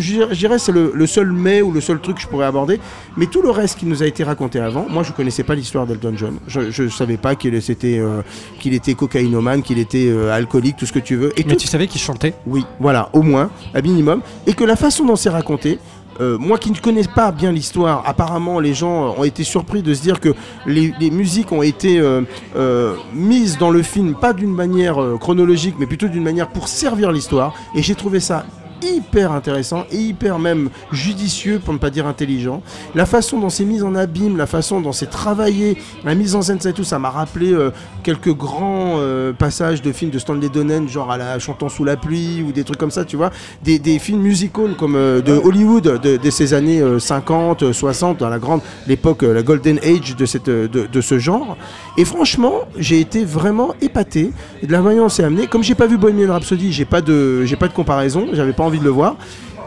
c'est 0.57 0.71
le, 0.71 0.91
le 0.93 1.07
seul 1.07 1.31
mais 1.31 1.61
ou 1.61 1.71
le 1.71 1.81
seul 1.81 1.99
truc 1.99 2.15
que 2.17 2.21
je 2.21 2.27
pourrais 2.27 2.45
aborder. 2.45 2.79
Mais 3.15 3.25
tout 3.27 3.41
le 3.41 3.49
reste 3.49 3.79
qui 3.79 3.85
nous 3.85 4.03
a 4.03 4.05
été 4.05 4.23
raconté 4.23 4.59
avant, 4.59 4.85
moi 4.89 5.03
je 5.03 5.11
connaissais 5.11 5.43
pas 5.43 5.55
l'histoire 5.55 5.85
d'Elton 5.85 6.13
John. 6.15 6.37
Je, 6.47 6.83
ne 6.83 6.89
savais 6.89 7.17
pas 7.17 7.35
qu'il 7.35 7.53
était, 7.55 7.99
euh, 7.99 8.21
qu'il 8.59 8.73
était 8.73 8.93
cocaïnomane, 8.93 9.61
qu'il 9.61 9.79
était 9.79 10.07
euh, 10.09 10.31
alcoolique, 10.33 10.77
tout 10.77 10.85
ce 10.85 10.93
que 10.93 10.99
tu 10.99 11.15
veux. 11.15 11.31
Et 11.39 11.43
Mais 11.45 11.53
tout- 11.53 11.59
tu 11.59 11.67
savais 11.67 11.87
qu'il 11.87 12.01
chantait 12.01 12.33
oui, 12.45 12.65
voilà, 12.79 13.09
au 13.13 13.21
moins, 13.21 13.49
à 13.73 13.81
minimum. 13.81 14.21
Et 14.45 14.53
que 14.53 14.63
la 14.63 14.75
façon 14.75 15.05
dont 15.05 15.15
c'est 15.15 15.29
raconté, 15.29 15.79
euh, 16.19 16.35
moi 16.39 16.57
qui 16.57 16.71
ne 16.71 16.77
connais 16.77 17.03
pas 17.03 17.31
bien 17.31 17.51
l'histoire, 17.51 18.01
apparemment 18.07 18.59
les 18.59 18.73
gens 18.73 19.13
ont 19.17 19.23
été 19.23 19.43
surpris 19.43 19.83
de 19.83 19.93
se 19.93 20.01
dire 20.01 20.19
que 20.19 20.33
les, 20.65 20.91
les 20.99 21.11
musiques 21.11 21.51
ont 21.51 21.61
été 21.61 21.99
euh, 21.99 22.21
euh, 22.55 22.95
mises 23.13 23.59
dans 23.59 23.69
le 23.69 23.83
film, 23.83 24.15
pas 24.15 24.33
d'une 24.33 24.51
manière 24.53 24.97
chronologique, 25.19 25.75
mais 25.77 25.85
plutôt 25.85 26.07
d'une 26.07 26.23
manière 26.23 26.47
pour 26.47 26.67
servir 26.69 27.11
l'histoire. 27.11 27.53
Et 27.75 27.83
j'ai 27.83 27.93
trouvé 27.93 28.19
ça 28.19 28.45
hyper 28.81 29.31
intéressant 29.31 29.85
et 29.91 29.97
hyper 29.97 30.39
même 30.39 30.69
judicieux 30.91 31.59
pour 31.63 31.73
ne 31.73 31.79
pas 31.79 31.89
dire 31.89 32.07
intelligent. 32.07 32.61
La 32.95 33.05
façon 33.05 33.39
dont 33.39 33.49
c'est 33.49 33.65
mis 33.65 33.81
en 33.81 33.95
abîme, 33.95 34.37
la 34.37 34.47
façon 34.47 34.81
dont 34.81 34.91
c'est 34.91 35.09
travaillé, 35.09 35.77
la 36.03 36.15
mise 36.15 36.35
en 36.35 36.41
scène, 36.41 36.59
ça 36.59 36.69
et 36.69 36.73
tout, 36.73 36.83
ça 36.83 36.99
m'a 36.99 37.09
rappelé 37.09 37.53
euh, 37.53 37.71
quelques 38.03 38.33
grands 38.33 38.95
euh, 38.97 39.33
passages 39.33 39.81
de 39.81 39.91
films 39.91 40.11
de 40.11 40.19
Stanley 40.19 40.49
Donen, 40.49 40.87
genre 40.87 41.11
à 41.11 41.17
la 41.17 41.39
chantant 41.39 41.69
sous 41.69 41.83
la 41.83 41.97
pluie 41.97 42.43
ou 42.47 42.51
des 42.51 42.63
trucs 42.63 42.77
comme 42.77 42.91
ça, 42.91 43.05
tu 43.05 43.15
vois, 43.17 43.31
des, 43.63 43.79
des 43.79 43.99
films 43.99 44.21
musicals 44.21 44.75
comme 44.77 44.95
euh, 44.95 45.21
de 45.21 45.33
Hollywood 45.33 45.99
de, 46.01 46.17
de 46.17 46.29
ces 46.29 46.53
années 46.53 46.81
euh, 46.81 46.99
50, 46.99 47.63
euh, 47.63 47.73
60, 47.73 48.19
dans 48.19 48.29
la 48.29 48.39
grande 48.39 48.61
l'époque, 48.87 49.23
la 49.23 49.43
golden 49.43 49.79
age 49.79 50.15
de 50.15 50.25
cette 50.25 50.49
de, 50.49 50.67
de 50.67 51.01
ce 51.01 51.19
genre. 51.19 51.57
Et 51.97 52.05
franchement, 52.05 52.61
j'ai 52.77 52.99
été 52.99 53.25
vraiment 53.25 53.73
épaté 53.81 54.31
de 54.63 54.71
la 54.71 54.81
dont 54.81 55.09
c'est 55.09 55.23
amené. 55.23 55.47
Comme 55.47 55.63
j'ai 55.63 55.75
pas 55.75 55.87
vu 55.87 55.97
Bohemian 55.97 56.31
Rhapsody, 56.31 56.71
j'ai 56.71 56.85
pas 56.85 57.01
de 57.01 57.43
j'ai 57.45 57.55
pas 57.55 57.67
de 57.67 57.73
comparaison, 57.73 58.27
j'avais 58.33 58.53
pas 58.53 58.63
envie 58.67 58.79
de 58.79 58.83
le 58.83 58.89
voir. 58.91 59.15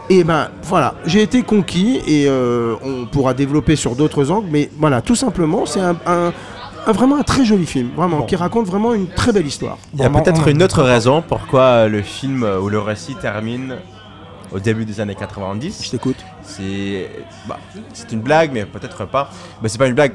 Et 0.09 0.23
ben 0.23 0.49
voilà, 0.63 0.95
j'ai 1.05 1.21
été 1.21 1.41
conquis 1.43 2.01
et 2.07 2.25
euh, 2.27 2.75
on 2.83 3.05
pourra 3.05 3.33
développer 3.33 3.75
sur 3.75 3.95
d'autres 3.95 4.29
angles, 4.31 4.47
mais 4.51 4.69
voilà, 4.77 5.01
tout 5.01 5.15
simplement, 5.15 5.65
c'est 5.65 5.79
un, 5.79 5.95
un- 6.05 6.33
un- 6.87 6.91
vraiment 6.91 7.17
un 7.17 7.23
très 7.23 7.45
joli 7.45 7.65
film, 7.65 7.89
vraiment, 7.95 8.23
qui 8.23 8.35
raconte 8.35 8.65
vraiment 8.67 8.93
une 8.93 9.07
très 9.07 9.31
belle 9.31 9.45
histoire. 9.47 9.77
Il 9.93 10.01
y 10.01 10.03
a 10.03 10.09
peut-être 10.09 10.47
une 10.49 10.61
autre 10.63 10.81
raison 10.83 11.23
pourquoi 11.25 11.87
le 11.87 12.01
film 12.01 12.45
ou 12.61 12.67
le 12.69 12.79
récit 12.79 13.15
termine 13.15 13.75
au 14.51 14.59
début 14.59 14.83
des 14.83 14.99
années 14.99 15.15
90. 15.15 15.81
Je 15.85 15.91
t'écoute. 15.91 16.17
C'est 16.43 17.09
bah, 17.47 17.57
c'est 17.93 18.11
une 18.11 18.21
blague, 18.21 18.51
mais 18.53 18.65
peut-être 18.65 19.05
pas. 19.05 19.29
Mais 19.61 19.69
c'est 19.69 19.77
pas 19.77 19.87
une 19.87 19.93
blague. 19.93 20.13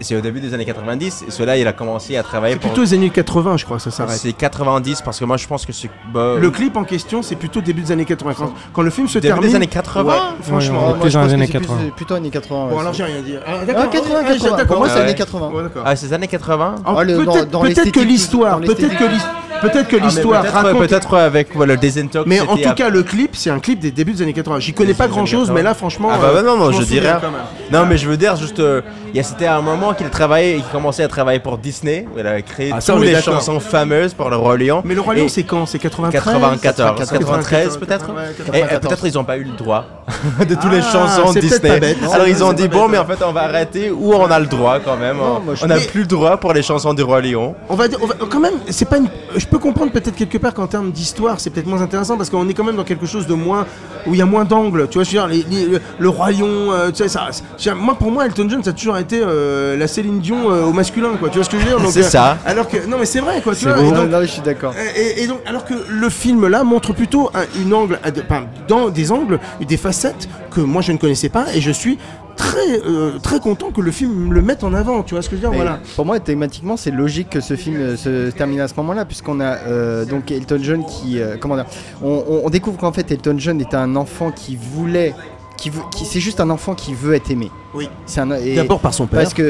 C'est 0.00 0.16
au 0.16 0.20
début 0.20 0.40
des 0.40 0.54
années 0.54 0.64
90. 0.64 1.24
Et 1.28 1.30
cela, 1.30 1.56
il 1.56 1.66
a 1.66 1.72
commencé 1.72 2.16
à 2.16 2.22
travailler 2.22 2.54
C'est 2.54 2.60
pour. 2.60 2.70
plutôt 2.70 2.82
les 2.82 2.94
années 2.94 3.10
80, 3.10 3.56
je 3.56 3.64
crois, 3.64 3.78
ça 3.78 3.90
s'arrête. 3.90 4.16
C'est 4.18 4.32
90 4.32 5.02
parce 5.02 5.18
que 5.18 5.24
moi, 5.24 5.36
je 5.36 5.46
pense 5.46 5.64
que 5.66 5.72
c'est. 5.72 5.90
bah, 6.12 6.34
Le 6.38 6.50
clip 6.50 6.76
en 6.76 6.84
question, 6.84 7.22
c'est 7.22 7.36
plutôt 7.36 7.60
début 7.60 7.82
des 7.82 7.92
années 7.92 8.04
80. 8.04 8.34
Quand, 8.36 8.52
quand 8.72 8.82
le 8.82 8.90
film 8.90 9.08
se 9.08 9.18
Début 9.18 9.34
des 9.34 9.40
termine. 9.40 9.56
années 9.56 9.66
80? 9.66 10.02
Ouais, 10.04 10.18
Ouais, 10.18 10.18
franchement. 10.42 10.78
on 10.78 10.94
est 10.94 10.98
Moi, 10.98 11.08
je 11.08 11.18
pense 11.18 11.28
que 11.28 11.34
années 11.34 11.46
c'est 11.46 11.52
plus- 11.58 11.66
80. 11.66 11.90
Plutôt 11.96 12.14
années 12.14 12.30
80. 12.30 12.66
Bon, 12.68 12.74
ouais, 12.74 12.80
alors 12.80 12.92
c'est- 12.94 12.98
j'ai 12.98 13.04
rien 13.12 13.22
dit. 13.22 13.34
Ah, 13.36 13.50
Ah, 13.60 13.64
d'accord. 13.64 13.90
80, 13.90 14.18
Ah, 14.20 14.26
j'ai- 14.32 14.38
80. 14.38 14.50
d'accord. 14.56 14.66
Pour 14.66 14.78
moi, 14.78 14.88
c'est 14.88 14.94
Ouais. 14.96 15.00
années 15.02 15.14
80. 15.14 15.48
Ouais, 15.50 15.62
d'accord. 15.62 15.82
Ah, 15.86 15.96
c'est 15.96 16.06
les 16.06 16.12
années 16.12 16.28
80 16.28 16.74
Ah, 16.84 16.94
Ah, 16.98 17.04
peut-être 17.04 17.90
que 17.92 18.00
l'histoire, 18.00 18.60
peut-être 18.60 18.96
que 18.96 19.04
l'histoire, 19.04 19.34
peut-être 19.60 19.88
que 19.88 19.96
Ah, 19.96 20.00
mais 20.00 20.06
l'histoire 20.06 20.40
peut-être, 20.42 20.54
raconte. 20.54 20.78
peut-être 20.78 21.16
avec 21.16 21.48
voilà, 21.54 21.74
le 21.74 21.78
désintox. 21.80 22.26
Mais 22.26 22.40
en 22.40 22.56
c'était 22.56 22.68
tout 22.68 22.74
cas, 22.74 22.88
le 22.88 23.02
clip, 23.02 23.30
c'est 23.36 23.50
un 23.50 23.58
clip 23.58 23.78
des 23.80 23.90
débuts 23.90 24.12
des 24.12 24.22
années 24.22 24.32
80. 24.32 24.60
J'y 24.60 24.72
connais 24.72 24.88
Des 24.88 24.94
pas 24.94 25.04
années 25.04 25.12
grand 25.12 25.26
chose, 25.26 25.48
80. 25.48 25.54
mais 25.54 25.62
là, 25.62 25.74
franchement. 25.74 26.08
Ah 26.12 26.18
bah, 26.20 26.30
bah 26.32 26.38
euh, 26.40 26.42
non, 26.42 26.56
non, 26.56 26.66
je 26.70 26.76
je 26.76 26.80
m'en 26.80 26.84
dirais. 26.86 27.00
souviens 27.06 27.20
quand 27.20 27.30
même. 27.30 27.40
Non, 27.80 27.86
mais 27.86 27.96
je 27.98 28.08
veux 28.08 28.16
dire, 28.16 28.36
juste, 28.36 28.60
euh, 28.60 28.80
il 29.12 29.16
y 29.16 29.20
a- 29.20 29.22
c'était 29.22 29.46
un 29.46 29.60
moment 29.62 29.94
qu'il 29.94 30.08
travaillait, 30.10 30.56
il 30.58 30.64
commençait 30.64 31.02
à 31.02 31.08
travailler 31.08 31.40
pour 31.40 31.58
Disney. 31.58 32.06
où 32.14 32.18
Il 32.18 32.26
avait 32.26 32.42
créé 32.42 32.70
Ah, 32.74 32.80
ça, 32.80 32.92
on 32.92 32.96
toutes 32.96 33.04
est 33.04 33.08
les 33.08 33.12
d'accord. 33.14 33.34
chansons 33.34 33.60
fameuses 33.60 34.14
pour 34.14 34.30
le 34.30 34.36
Roi 34.36 34.56
Lion. 34.56 34.82
Mais 34.84 34.94
le 34.94 35.00
Roi 35.00 35.14
Et- 35.16 35.20
Lion, 35.20 35.28
c'est 35.28 35.42
quand? 35.44 35.66
C'est 35.66 35.78
93 35.78 36.22
94, 36.22 37.10
93 37.10 37.76
peut-être. 37.76 38.06
Ouais, 38.08 38.22
Et 38.30 38.34
94. 38.36 38.72
euh, 38.72 38.78
peut-être 38.88 39.06
ils 39.06 39.14
n'ont 39.14 39.24
pas 39.24 39.36
eu 39.36 39.44
le 39.44 39.52
droit 39.56 39.84
de 40.48 40.54
toutes 40.54 40.72
les 40.72 40.78
Ah, 40.78 40.92
chansons 40.92 41.32
c'est 41.32 41.40
peut-être 41.40 41.52
Disney. 41.60 41.68
pas 41.74 41.80
bête, 41.80 42.02
non 42.02 42.12
Alors 42.12 42.28
ils 42.28 42.42
ont 42.44 42.52
dit 42.52 42.68
bon, 42.68 42.88
mais 42.88 42.98
en 42.98 43.04
fait 43.04 43.18
on 43.26 43.32
va 43.32 43.42
arrêter 43.42 43.90
ou 43.90 44.12
on 44.14 44.26
a 44.30 44.38
le 44.38 44.46
droit 44.46 44.78
quand 44.80 44.96
même. 44.96 45.16
Non, 45.18 45.40
moi, 45.44 45.54
je- 45.54 45.64
on 45.64 45.68
n'a 45.68 45.76
Mais- 45.76 45.86
plus 45.86 46.00
le 46.02 46.06
droit 46.06 46.36
pour 46.38 46.52
les 46.52 46.62
chansons 46.62 46.94
du 46.94 47.02
Roi 47.02 47.20
Lion. 47.20 47.54
On 47.68 47.74
va 47.74 47.88
dire, 47.88 47.98
on 48.02 48.06
va- 48.06 48.14
quand 48.28 48.40
même, 48.40 48.54
c'est 48.70 48.88
pas 48.88 48.96
une. 48.98 49.08
Je 49.36 49.46
peux 49.50 49.58
comprendre 49.58 49.90
peut-être 49.92 50.14
quelque 50.16 50.38
part 50.38 50.54
qu'en 50.54 50.66
termes 50.66 50.90
d'histoire, 50.90 51.40
c'est 51.40 51.50
peut-être 51.50 51.66
moins 51.66 51.82
intéressant 51.82 52.16
parce 52.16 52.30
qu'on 52.30 52.48
est 52.48 52.54
quand 52.54 52.64
même 52.64 52.76
dans 52.76 52.84
quelque 52.84 53.06
chose 53.06 53.26
de 53.26 53.34
moins 53.34 53.66
où 54.06 54.14
il 54.14 54.18
y 54.18 54.22
a 54.22 54.26
moins 54.26 54.44
d'angles. 54.44 54.88
Tu 54.90 54.94
vois, 54.98 55.04
je 55.04 55.08
veux 55.10 55.18
dire, 55.18 55.26
les- 55.26 55.44
les- 55.50 55.66
le, 55.66 55.80
le 55.98 56.08
roi 56.08 56.30
lion, 56.30 56.72
euh, 56.72 56.90
tu 56.90 56.96
sais, 57.02 57.08
ça. 57.08 57.28
moi, 57.74 57.94
pour 57.96 58.10
moi, 58.10 58.26
Elton 58.26 58.48
John, 58.48 58.62
ça 58.62 58.70
a 58.70 58.72
toujours 58.72 58.98
été 58.98 59.20
euh, 59.22 59.76
la 59.76 59.86
Céline 59.88 60.20
Dion 60.20 60.50
euh, 60.50 60.64
au 60.64 60.72
masculin, 60.72 61.10
quoi. 61.18 61.28
Tu 61.28 61.36
vois 61.36 61.44
ce 61.44 61.50
que 61.50 61.58
je 61.58 61.64
veux 61.66 61.78
dire 61.78 61.90
C'est 61.90 62.00
euh, 62.04 62.08
ça. 62.08 62.38
Alors 62.46 62.68
que 62.68 62.76
non, 62.86 62.96
mais 62.98 63.06
c'est 63.06 63.20
vrai, 63.20 63.40
quoi. 63.42 63.54
Tu 63.54 63.64
vois. 63.64 63.74
beau. 63.74 63.82
et 63.88 63.92
donc- 63.92 64.08
Non, 64.10 64.20
je 64.22 64.26
suis 64.26 64.42
d'accord. 64.42 64.74
et, 64.96 65.22
et 65.22 65.26
donc, 65.26 65.40
alors 65.46 65.64
que 65.64 65.74
le 65.88 66.08
film 66.10 66.46
là 66.46 66.62
montre 66.64 66.92
plutôt 66.92 67.30
un, 67.34 67.44
une 67.60 67.72
angle, 67.74 67.98
enfin, 68.04 68.44
dans 68.68 68.88
des 68.90 69.10
angles, 69.12 69.38
des 69.60 69.76
facettes 69.76 70.28
que 70.50 70.60
moi 70.60 70.82
je 70.82 70.92
ne 70.92 70.98
connaissais 70.98 71.28
pas, 71.28 71.46
et 71.54 71.60
je 71.60 71.70
suis 71.70 71.98
très 72.38 72.80
euh, 72.86 73.18
très 73.22 73.38
content 73.40 73.70
que 73.70 73.82
le 73.82 73.90
film 73.90 74.32
le 74.32 74.40
mette 74.40 74.64
en 74.64 74.72
avant. 74.72 75.02
Tu 75.02 75.14
vois 75.14 75.22
ce 75.22 75.28
que 75.28 75.36
je 75.36 75.42
veux 75.42 75.48
dire 75.48 75.50
Mais 75.50 75.56
Voilà. 75.64 75.80
Pour 75.96 76.06
moi, 76.06 76.18
thématiquement, 76.20 76.76
c'est 76.78 76.90
logique 76.90 77.28
que 77.30 77.40
ce 77.40 77.54
film 77.56 77.76
euh, 77.76 77.96
se 77.96 78.30
termine 78.30 78.60
à 78.60 78.68
ce 78.68 78.74
moment-là, 78.78 79.04
puisqu'on 79.04 79.40
a 79.40 79.56
euh, 79.66 80.04
donc 80.06 80.30
Elton 80.30 80.58
John 80.62 80.84
qui, 80.86 81.20
euh, 81.20 81.36
comment 81.38 81.56
dire, 81.56 81.66
on, 82.02 82.24
on- 82.28 82.40
on 82.46 82.50
découvre 82.50 82.78
qu'en 82.78 82.92
fait 82.92 83.10
Elton 83.12 83.34
John 83.38 83.60
était 83.60 83.76
un 83.76 83.94
enfant 83.96 84.30
qui 84.30 84.56
voulait 84.56 85.14
qui 85.58 85.70
veut, 85.70 85.82
qui, 85.94 86.04
c'est 86.04 86.20
juste 86.20 86.38
un 86.40 86.50
enfant 86.50 86.74
qui 86.76 86.94
veut 86.94 87.14
être 87.14 87.30
aimé. 87.32 87.50
Oui. 87.78 88.54
D'abord 88.56 88.80
par 88.80 88.92
son 88.94 89.06
père. 89.06 89.20
Parce 89.20 89.34
que 89.34 89.42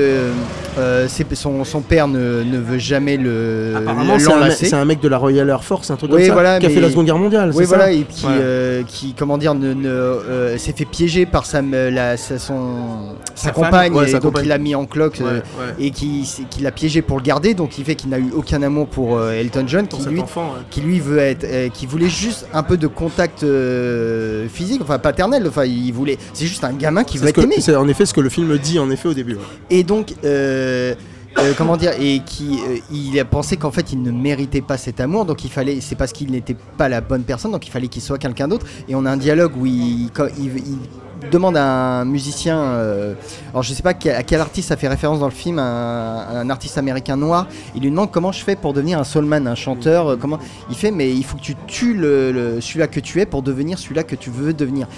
euh, 0.79 1.07
c'est- 1.09 1.35
son, 1.35 1.65
son 1.65 1.81
père 1.81 2.09
ne, 2.09 2.43
ne 2.43 2.59
veut 2.59 2.79
jamais 2.79 3.17
le 3.17 3.75
Apparemment, 3.77 4.19
c'est 4.19 4.75
un, 4.75 4.85
mec- 4.85 4.99
un 4.99 5.03
de 5.03 5.09
la 5.09 5.19
Royal 5.19 5.49
Air 5.49 5.65
Force, 5.65 5.91
un 5.91 5.97
truc 5.97 6.11
Oui, 6.13 6.29
comme 6.29 6.37
ça, 6.45 6.59
qui 6.59 6.67
a 6.67 6.71
fait 6.71 6.81
la 6.81 6.91
Seconde 6.91 7.07
Guerre 7.07 7.19
mondiale. 7.19 7.53
Oui, 7.55 7.65
voilà, 7.65 7.85
ça 7.85 7.93
et 7.93 8.03
qui, 8.09 8.27
Ouais. 8.27 8.33
euh, 8.39 8.83
qui, 8.87 9.15
comment 9.15 9.39
dire, 9.39 9.55
ne, 9.55 9.73
ne, 9.75 9.89
euh, 9.89 10.59
s'est 10.59 10.73
fait 10.73 10.85
piéger 10.85 11.27
par 11.27 11.47
sa, 11.47 11.63
la, 11.63 12.17
sa, 12.17 12.39
son, 12.39 13.15
sa, 13.35 13.51
compagne, 13.51 13.93
Ouais, 13.95 14.05
et 14.05 14.09
sa 14.09 14.19
donc 14.19 14.33
compagne. 14.33 14.45
il 14.45 14.49
l'a 14.49 14.59
mis 14.59 14.75
en 14.75 14.85
cloque, 14.87 15.21
euh, 15.21 15.37
Ouais, 15.59 15.75
et 15.79 15.91
qui, 15.91 16.29
qui 16.51 16.63
l'a 16.63 16.71
piégé 16.71 17.03
pour 17.03 17.17
le 17.19 17.23
garder, 17.23 17.55
donc 17.55 17.79
il 17.79 17.85
fait 17.85 17.95
qu'il 17.95 18.11
n'a 18.11 18.19
eu 18.19 18.31
aucun 18.37 18.63
amour 18.63 18.87
pour 18.89 19.17
euh, 19.17 19.33
Elton 19.33 19.65
John, 19.67 19.87
qui 19.87 20.05
lui, 20.09 20.21
enfant, 20.21 20.43
ouais. 20.55 20.61
qui 20.71 20.81
lui 20.81 21.01
veut 21.01 21.19
être, 21.19 21.45
euh, 21.45 21.69
qui 21.69 21.87
voulait 21.87 22.09
juste 22.09 22.47
un 22.53 22.63
peu 22.63 22.77
de 22.77 22.87
contact 22.87 23.43
euh, 23.45 24.47
physique, 24.49 24.81
enfin 24.83 24.99
paternel, 24.99 25.45
enfin 25.49 25.65
il 25.65 25.93
voulait, 25.93 26.19
c'est 26.33 26.47
juste 26.47 26.65
un 26.65 26.73
gamin 26.73 27.05
qui 27.05 27.19
veut 27.19 27.29
être 27.29 27.43
aimé. 27.43 27.57
C'est 27.61 27.75
en 27.77 27.89
effet 27.89 28.07
ce 28.07 28.15
que 28.19 28.23
le 28.25 28.31
film 28.31 28.59
dit 28.59 28.79
en 28.81 28.91
effet 28.91 29.09
au 29.09 29.15
début. 29.15 29.35
ouais. 29.35 29.41
Et 29.71 29.85
donc, 29.85 30.13
euh, 30.25 30.95
euh, 31.39 31.53
comment 31.57 31.77
dire, 31.77 31.93
et 32.01 32.21
qui, 32.27 32.59
euh, 32.69 32.79
il 32.91 33.19
a 33.21 33.25
pensé 33.25 33.57
qu'en 33.57 33.71
fait, 33.71 33.93
il 33.93 34.03
ne 34.03 34.11
méritait 34.11 34.61
pas 34.61 34.77
cet 34.77 34.99
amour, 35.01 35.25
donc 35.25 35.45
il 35.45 35.51
fallait, 35.51 35.81
c'est 35.81 35.95
parce 35.95 36.13
qu'il 36.13 36.31
n'était 36.33 36.57
pas 36.77 36.89
la 36.89 37.01
bonne 37.01 37.23
personne, 37.23 37.53
donc 37.53 37.65
il 37.67 37.71
fallait 37.71 37.87
qu'il 37.87 38.03
soit 38.03 38.19
quelqu'un 38.19 38.49
d'autre. 38.49 38.67
Et 38.89 38.95
on 38.97 39.05
a 39.07 39.11
un 39.13 39.17
dialogue 39.17 39.53
où 39.57 39.65
il, 39.67 40.11
quand 40.13 40.27
il, 40.37 40.47
il 40.57 41.31
demande 41.31 41.57
à 41.57 42.01
un 42.01 42.05
musicien, 42.05 42.59
euh, 42.59 43.15
alors 43.51 43.63
je 43.63 43.73
sais 43.73 43.83
pas 43.85 43.91
à 43.91 43.95
quel 44.25 44.41
artiste 44.41 44.69
ça 44.69 44.77
fait 44.77 44.89
référence 44.89 45.21
dans 45.21 45.27
le 45.27 45.33
film, 45.33 45.61
un, 45.61 46.27
un 46.41 46.51
artiste 46.51 46.77
américain 46.77 47.17
noir. 47.17 47.47
Il 47.77 47.83
lui 47.83 47.91
demande 47.91 48.11
comment 48.11 48.33
je 48.33 48.43
fais 48.43 48.57
pour 48.57 48.73
devenir 48.73 48.99
un 48.99 49.05
soulman, 49.05 49.47
un 49.47 49.55
chanteur. 49.55 50.19
comment 50.19 50.39
Il 50.71 50.77
fait, 50.77 50.91
mais 50.91 51.13
il 51.13 51.25
faut 51.25 51.37
que 51.37 51.43
tu 51.43 51.55
tues 51.69 51.95
le, 51.95 52.33
le- 52.33 52.61
celui-là 52.61 52.89
que 52.89 52.99
tu 52.99 53.21
es 53.21 53.27
pour 53.27 53.43
devenir 53.43 53.79
celui-là 53.79 54.03
que 54.03 54.17
tu 54.17 54.31
veux 54.31 54.53
devenir. 54.55 54.89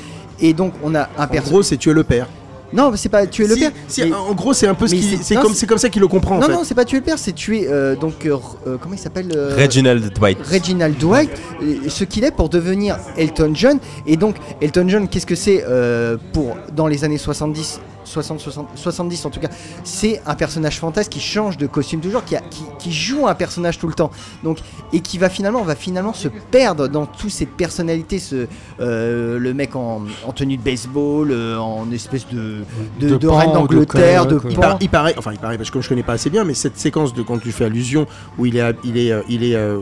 Et 0.41 0.55
donc 0.55 0.73
on 0.83 0.95
a 0.95 1.03
un 1.19 1.25
En 1.25 1.27
perso- 1.27 1.51
gros, 1.51 1.63
c'est 1.63 1.77
tuer 1.77 1.93
le 1.93 2.05
père. 2.05 2.27
Non, 2.73 2.91
mais 2.91 2.97
c'est 2.97 3.09
pas 3.09 3.27
tuer 3.27 3.47
le 3.47 3.55
Si, 3.55 3.61
père. 3.61 3.73
si, 3.89 4.05
mais- 4.05 4.13
en 4.13 4.33
gros, 4.35 4.53
c'est 4.53 4.67
un 4.67 4.75
peu 4.75 4.87
ce 4.87 4.95
qui- 4.95 5.19
c'est- 5.23 5.35
comme 5.37 5.55
comme 5.67 5.79
ça 5.79 5.89
qu'il 5.89 6.01
le 6.01 6.09
comprend. 6.09 6.37
en 6.37 6.41
non, 6.41 6.47
fait. 6.47 6.53
non, 6.53 6.61
c'est 6.65 6.75
pas 6.75 6.85
tuer 6.85 6.99
le 6.99 7.05
père, 7.05 7.19
c'est 7.19 7.33
tuer 7.35 7.67
euh, 7.69 7.97
donc 7.97 8.27
euh, 8.27 8.37
euh, 8.67 8.77
comment 8.81 8.95
il 8.95 8.99
s'appelle 8.99 9.33
euh, 9.35 9.57
Reginald 9.59 10.13
Dwight. 10.15 10.39
Reginald 10.47 10.97
Dwight, 10.99 11.31
euh, 11.63 11.75
ce 11.89 12.05
qu'il 12.05 12.25
est 12.25 12.31
pour 12.31 12.49
devenir 12.49 12.97
Elton 13.17 13.53
John. 13.55 13.79
Et 14.07 14.17
donc 14.17 14.37
Elton 14.61 14.87
John, 14.89 15.09
qu'est-ce 15.09 15.27
que 15.27 15.35
c'est 15.35 15.65
euh, 15.67 16.17
pour 16.33 16.57
dans 16.75 16.87
les 16.87 17.05
années 17.05 17.19
70 17.19 17.81
60, 18.11 18.41
60, 18.41 18.69
70 18.75 19.25
en 19.27 19.31
tout 19.31 19.41
cas, 19.41 19.49
c'est 19.85 20.21
un 20.27 20.35
personnage 20.35 20.79
fantasque 20.79 21.13
qui 21.13 21.21
change 21.21 21.57
de 21.57 21.67
costume 21.67 22.01
toujours, 22.01 22.25
qui, 22.25 22.37
a- 22.37 22.41
qui, 22.41 22.65
qui 22.79 22.93
joue 22.93 23.27
un 23.27 23.35
personnage 23.35 23.79
tout 23.79 23.87
le 23.89 23.95
temps. 23.95 24.11
Donc, 24.45 24.59
et 24.93 25.01
qui 25.01 25.19
va 25.19 25.29
finalement, 25.29 25.63
va 25.63 25.75
finalement 25.77 26.13
se 26.13 26.29
perdre 26.29 26.89
dans 26.89 27.07
toute 27.07 27.31
cette 27.31 27.51
personnalité, 27.57 28.19
ce, 28.19 28.47
euh, 28.81 29.39
le 29.39 29.55
mec 29.55 29.77
en, 29.77 30.03
en 30.27 30.33
tenue 30.33 30.57
de 30.57 30.63
baseball, 30.63 31.31
euh, 31.31 31.57
en 31.59 31.91
espèce 31.93 32.27
de, 32.29 32.63
de, 33.01 33.09
De 33.11 33.17
de 33.17 33.27
pan 33.29 33.37
reine 33.37 33.49
de 33.51 33.55
d'Angleterre, 33.55 34.27
de, 34.27 34.41
il, 34.49 34.55
pan. 34.57 34.61
par- 34.61 34.77
il 34.81 34.89
paraît, 34.89 35.15
enfin 35.17 35.33
il 35.33 35.39
paraît 35.39 35.57
parce 35.57 35.69
que 35.71 35.75
comme 35.75 35.83
je 35.83 35.89
connais 35.89 36.03
pas 36.03 36.15
assez 36.15 36.31
bien, 36.31 36.45
mais 36.45 36.55
cette 36.55 36.79
séquence 36.79 37.15
de 37.15 37.23
quand 37.23 37.39
tu 37.39 37.53
fais 37.53 37.67
allusion 37.67 38.07
où 38.39 38.47
il 38.47 38.57
est, 38.57 38.75
il 38.85 38.97
est, 38.99 39.13
euh, 39.13 39.23
il 39.29 39.45
est 39.45 39.55
euh, 39.55 39.79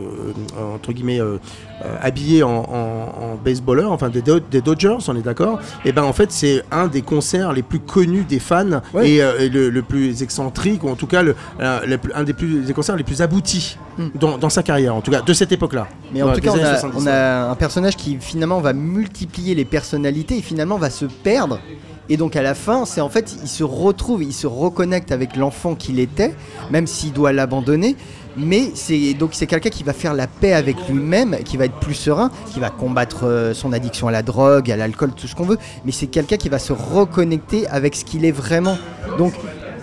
entre 0.75 0.91
guillemets 0.91 1.19
euh, 1.19 1.37
euh, 1.85 1.95
habillé 2.01 2.43
en, 2.43 2.49
en, 2.49 3.33
en 3.33 3.35
baseballer, 3.43 3.85
enfin 3.85 4.09
des, 4.09 4.21
Do- 4.21 4.39
des 4.39 4.61
Dodgers, 4.61 4.97
on 5.07 5.15
est 5.15 5.21
d'accord. 5.21 5.59
Et 5.85 5.91
ben 5.91 6.03
en 6.03 6.13
fait 6.13 6.31
c'est 6.31 6.63
un 6.71 6.87
des 6.87 7.01
concerts 7.01 7.53
les 7.53 7.63
plus 7.63 7.79
connus 7.79 8.18
des 8.25 8.39
fans 8.39 8.81
Ouais. 8.93 9.09
et, 9.11 9.21
euh, 9.23 9.39
et 9.39 9.49
le, 9.49 9.69
le 9.69 9.81
plus 9.81 10.21
excentrique 10.23 10.83
ou 10.83 10.89
en 10.89 10.95
tout 10.95 11.07
cas 11.07 11.21
le, 11.23 11.35
euh, 11.59 11.97
un 12.15 12.23
des 12.23 12.33
plus 12.33 12.61
des 12.65 12.73
concerts 12.73 12.95
les 12.95 13.03
plus 13.03 13.21
aboutis 13.21 13.77
dans, 14.15 14.37
dans 14.37 14.49
sa 14.49 14.63
carrière, 14.63 14.95
en 14.95 15.01
tout 15.01 15.11
cas 15.11 15.21
de 15.21 15.33
cette 15.33 15.51
époque-là. 15.51 15.87
Mais 16.13 16.21
en 16.21 16.33
tout 16.33 16.41
cas, 16.41 16.51
on 16.51 16.53
années 16.55 16.63
a, 16.63 16.79
70. 16.79 17.03
on 17.03 17.07
a 17.07 17.49
un 17.51 17.55
personnage 17.55 17.95
qui 17.95 18.17
finalement 18.19 18.59
va 18.61 18.73
multiplier 18.73 19.55
les 19.55 19.65
personnalités 19.65 20.37
et 20.37 20.41
finalement 20.41 20.77
va 20.77 20.89
se 20.89 21.05
perdre. 21.05 21.59
Et 22.11 22.17
donc 22.17 22.35
à 22.35 22.41
la 22.41 22.55
fin, 22.55 22.85
c'est 22.85 23.01
en 23.01 23.09
fait, 23.09 23.35
il 23.43 23.47
se 23.47 23.63
retrouve, 23.63 24.23
il 24.23 24.33
se 24.33 24.47
reconnecte 24.47 25.11
avec 25.11 25.35
l'enfant 25.35 25.75
qu'il 25.75 25.99
était, 25.99 26.33
même 26.71 26.87
s'il 26.87 27.13
doit 27.13 27.31
l'abandonner. 27.33 27.95
Mais 28.37 28.71
c'est 28.73 29.13
donc 29.13 29.31
c'est 29.33 29.47
quelqu'un 29.47 29.69
qui 29.69 29.83
va 29.83 29.93
faire 29.93 30.13
la 30.13 30.27
paix 30.27 30.53
avec 30.53 30.75
lui-même, 30.87 31.37
qui 31.43 31.57
va 31.57 31.65
être 31.65 31.79
plus 31.79 31.93
serein, 31.93 32.31
qui 32.51 32.59
va 32.59 32.69
combattre 32.69 33.25
euh, 33.25 33.53
son 33.53 33.73
addiction 33.73 34.07
à 34.07 34.11
la 34.11 34.21
drogue, 34.21 34.71
à 34.71 34.77
l'alcool, 34.77 35.11
tout 35.15 35.27
ce 35.27 35.35
qu'on 35.35 35.45
veut. 35.45 35.57
Mais 35.85 35.91
c'est 35.91 36.07
quelqu'un 36.07 36.37
qui 36.37 36.49
va 36.49 36.59
se 36.59 36.73
reconnecter 36.73 37.67
avec 37.67 37.95
ce 37.95 38.05
qu'il 38.05 38.25
est 38.25 38.31
vraiment. 38.31 38.77
Donc 39.17 39.33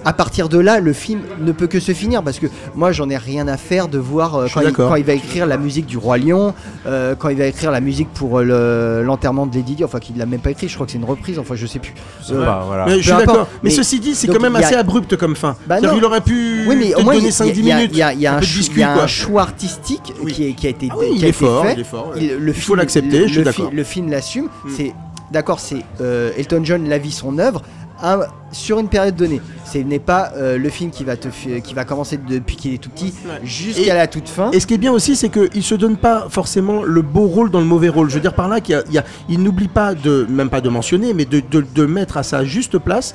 à 0.06 0.12
partir 0.14 0.48
de 0.48 0.58
là, 0.58 0.80
le 0.80 0.92
film 0.92 1.20
ne 1.40 1.52
peut 1.52 1.66
que 1.66 1.80
se 1.80 1.92
finir 1.92 2.22
parce 2.22 2.38
que 2.38 2.46
moi 2.74 2.92
j'en 2.92 3.10
ai 3.10 3.16
rien 3.18 3.46
à 3.48 3.56
faire 3.58 3.88
de 3.88 3.98
voir 3.98 4.36
euh, 4.36 4.46
quand, 4.54 4.60
il, 4.60 4.66
d'accord. 4.68 4.88
quand 4.90 4.94
il 4.96 5.04
va 5.04 5.12
écrire 5.14 5.46
la 5.46 5.58
musique 5.58 5.84
du 5.84 5.98
Roi 5.98 6.16
Lion, 6.18 6.54
euh, 6.86 7.14
quand 7.18 7.28
il 7.28 7.36
va 7.36 7.46
écrire 7.46 7.70
la 7.72 7.80
musique 7.80 8.08
pour 8.14 8.38
euh, 8.38 9.00
le- 9.00 9.04
l'enterrement 9.04 9.46
de 9.46 9.54
Lady 9.54 9.74
Di, 9.74 9.84
enfin 9.84 9.98
qu'il 9.98 10.16
l'a 10.16 10.24
même 10.26 10.40
pas 10.40 10.52
écrit, 10.52 10.68
je 10.68 10.74
crois 10.74 10.86
que 10.86 10.92
c'est 10.92 10.98
une 10.98 11.04
reprise, 11.04 11.38
enfin 11.38 11.54
je 11.56 11.66
sais 11.66 11.80
plus. 11.80 11.92
Mais 12.30 12.96
je 12.98 13.02
suis 13.02 13.12
d'accord. 13.12 13.48
Mais, 13.62 13.70
ceci 13.70 14.00
dit, 14.00 14.14
c'est 14.14 14.28
quand 14.28 14.40
même 14.40 14.54
y 14.54 14.56
a- 14.56 14.66
assez 14.66 14.74
abrupt 14.76 15.16
comme 15.16 15.36
fin. 15.36 15.56
Bah 15.66 15.80
non. 15.80 15.94
il 15.96 16.04
aurait 16.04 16.20
pu 16.20 16.64
Oui, 16.68 16.76
mais 16.76 16.94
au 16.94 17.02
moins, 17.02 17.14
donner 17.14 17.26
il 17.26 17.30
y 17.30 17.42
a- 17.42 17.44
5-10 17.44 17.58
il 17.58 17.64
y 17.66 17.72
a- 17.72 17.76
minutes. 17.76 17.90
Il 17.92 17.98
y 17.98 18.02
a, 18.02 18.12
il 18.12 18.20
y 18.20 18.26
a 18.26 18.36
un, 18.36 18.40
y 18.40 18.82
a 18.82 19.06
choix 19.06 19.42
artistique 19.42 20.12
qui, 20.28 20.44
est- 20.44 20.52
qui 20.54 20.66
a 20.66 20.70
été, 20.70 20.88
Ah 20.90 20.94
oui, 20.98 21.06
qui 21.10 21.16
il 21.16 21.24
a 21.24 21.26
est 21.26 21.30
été 21.30 21.38
fort, 21.44 21.64
fait. 21.66 21.72
il 21.74 21.80
est 21.80 21.84
fort. 21.84 22.12
Il, 22.16 22.36
le 22.36 22.48
Il 22.48 22.54
faut 22.54 22.60
film- 22.60 22.76
l'accepter, 22.78 23.18
le- 23.20 23.26
je 23.26 23.32
suis 23.32 23.38
le 23.38 23.44
d'accord. 23.44 23.70
Le 23.72 23.84
film 23.84 24.10
l'assume. 24.10 24.44
Mm. 24.64 24.68
C'est 24.76 24.94
d'accord, 25.32 25.60
c'est 25.60 25.82
euh, 26.00 26.30
Elton 26.38 26.60
John 26.64 26.88
la 26.88 26.98
vie 26.98 27.10
son 27.12 27.38
œuvre 27.38 27.62
un- 28.02 28.20
sur 28.52 28.78
une 28.78 28.88
période 28.88 29.16
donnée. 29.16 29.40
Ce 29.64 29.78
n'est 29.78 29.98
pas 29.98 30.32
euh, 30.36 30.56
le 30.56 30.68
film 30.70 30.90
qui 30.90 31.04
va 31.04 31.16
te 31.16 31.28
qui 31.28 31.74
va 31.74 31.84
commencer 31.84 32.16
depuis 32.18 32.56
qu'il 32.56 32.72
est 32.74 32.78
tout 32.78 32.90
petit 32.90 33.12
jusqu'à 33.42 33.94
la 33.94 34.06
toute 34.06 34.28
fin. 34.28 34.50
Et 34.52 34.60
ce 34.60 34.66
qui 34.66 34.74
est 34.74 34.78
bien 34.78 34.92
aussi, 34.92 35.16
c'est 35.16 35.28
qu'il 35.28 35.62
se 35.62 35.74
donne 35.74 35.96
pas 35.96 36.26
forcément 36.30 36.82
le 36.82 37.02
beau 37.02 37.26
rôle 37.26 37.50
dans 37.50 37.60
le 37.60 37.66
mauvais 37.66 37.88
rôle. 37.88 38.08
Je 38.08 38.14
veux 38.14 38.20
dire 38.20 38.34
par 38.34 38.48
là 38.48 38.60
qu'il 38.60 38.82
il 39.28 39.42
n'oublie 39.42 39.68
pas 39.68 39.94
de, 39.94 40.26
même 40.30 40.48
pas 40.48 40.60
de 40.60 40.68
mentionner, 40.68 41.12
mais 41.14 41.24
de, 41.24 41.40
de- 41.50 41.64
de 41.74 41.86
mettre 41.86 42.16
à 42.16 42.22
sa 42.22 42.44
juste 42.44 42.78
place. 42.78 43.14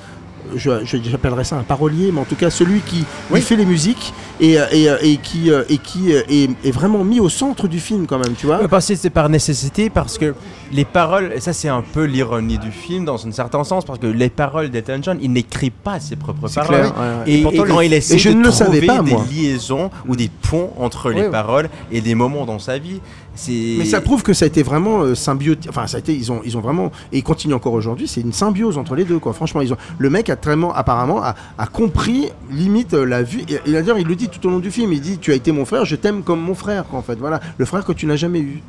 J'appellerais 0.56 1.44
ça 1.44 1.58
un 1.58 1.64
parolier, 1.64 2.12
mais 2.12 2.20
en 2.20 2.26
tout 2.26 2.36
cas 2.36 2.50
celui 2.50 2.82
qui 2.82 3.06
fait 3.42 3.56
les 3.56 3.66
musiques 3.66 4.14
et, 4.40 4.54
et, 4.54 4.90
euh, 4.90 4.98
et 5.02 5.18
qui, 5.18 5.52
euh, 5.52 5.64
et 5.70 5.78
qui 5.78 6.14
euh, 6.14 6.22
est, 6.30 6.50
est 6.66 6.72
vraiment 6.72 7.04
mis 7.04 7.20
au 7.20 7.30
centre 7.30 7.68
du 7.68 7.80
film 7.80 8.08
quand 8.08 8.18
même, 8.18 8.34
tu 8.36 8.46
vois. 8.46 8.60
Ouais, 8.62 8.68
parce 8.68 8.88
que 8.88 8.96
c'est 8.96 9.10
par 9.10 9.30
nécessité, 9.30 9.90
parce 9.90 10.18
que 10.18 10.34
les 10.72 10.86
paroles, 10.86 11.34
et 11.36 11.40
ça 11.40 11.54
c'est 11.54 11.68
un 11.68 11.82
peu 11.82 12.04
l'ironie 12.06 12.58
du 12.58 12.72
film 12.72 13.06
dans 13.06 13.26
un 13.28 13.32
certain 13.32 13.64
sens, 13.64 13.86
parce 13.86 14.00
que 14.00 14.08
les 14.08 14.30
paroles 14.30 14.70
d'Elton 14.70 15.00
John, 15.02 15.18
il 15.22 15.32
n'écrit 15.32 15.70
pas 15.70 16.00
ses 16.00 16.16
propres 16.16 16.48
C'est 16.48 16.62
paroles. 16.62 16.76
clair, 16.80 16.94
ouais, 16.98 17.26
ouais. 17.26 17.32
Et, 17.40 17.42
pourtant, 17.44 17.64
quand 17.68 17.82
il 17.82 17.94
essaie 17.94 18.18
je 18.18 18.30
de 18.30 18.36
ne 18.36 18.44
le 18.44 18.50
trouver 18.50 18.66
savais 18.66 18.86
pas, 18.88 19.02
des 19.02 19.12
moi. 19.12 19.26
liaisons 19.32 19.92
ou 20.08 20.16
des 20.16 20.30
ponts 20.50 20.72
entre 20.78 21.12
les 21.12 21.30
paroles 21.30 21.70
et 21.92 22.02
des 22.02 22.16
moments 22.16 22.46
dans 22.46 22.60
sa 22.60 22.78
vie. 22.78 23.00
Mais 23.48 23.86
ça 23.86 24.02
prouve 24.02 24.24
que 24.24 24.34
ça 24.34 24.46
a 24.46 24.48
été 24.48 24.62
vraiment 24.62 25.02
euh, 25.02 25.16
symbiotique. 25.16 25.70
Enfin, 25.70 25.88
ça 25.88 25.98
a 25.98 26.00
été, 26.00 26.14
ils 26.14 26.32
ont, 26.32 26.42
ils 26.44 26.58
ont 26.58 26.62
vraiment 26.62 26.92
et 27.12 27.20
ils 27.20 27.24
continuent 27.24 27.54
encore 27.54 27.74
aujourd'hui. 27.74 28.08
C'est 28.08 28.22
une 28.22 28.34
symbiose 28.34 28.78
entre 28.78 28.96
les 28.96 29.06
deux, 29.06 29.20
quoi. 29.20 29.34
Franchement, 29.34 29.62
ils 29.62 29.74
ont. 29.74 29.78
Le 29.98 30.10
mec 30.10 30.30
a 30.30 30.36
vraiment, 30.36 30.74
apparemment, 30.74 31.24
a, 31.24 31.36
a 31.58 31.68
compris 31.68 32.30
limite 32.52 32.94
euh, 32.94 33.06
la 33.06 33.24
vue. 33.24 33.42
Et, 33.48 33.60
et 33.66 33.72
d'ailleurs, 33.72 33.98
il 33.98 34.08
le 34.08 34.16
dit 34.16 34.28
tout 34.28 34.46
au 34.48 34.50
long 34.50 34.60
du 34.60 34.70
film. 34.70 34.92
Il 34.94 35.02
dit, 35.02 35.18
tu 35.18 35.32
as 35.32 35.36
été 35.36 35.52
mon 35.52 35.66
frère, 35.66 35.86
je 35.86 35.96
t'aime 35.96 36.24
comme 36.24 36.42
mon 36.42 36.56
frère, 36.56 36.86
quoi, 36.86 37.00
en 37.00 37.04
fait. 37.04 37.16
Voilà, 37.16 37.40
le 37.58 37.66
frère 37.66 37.86
que 37.86 37.94
tu 37.94 38.06
n'as 38.06 38.18
jamais 38.18 38.40
eu. 38.40 38.62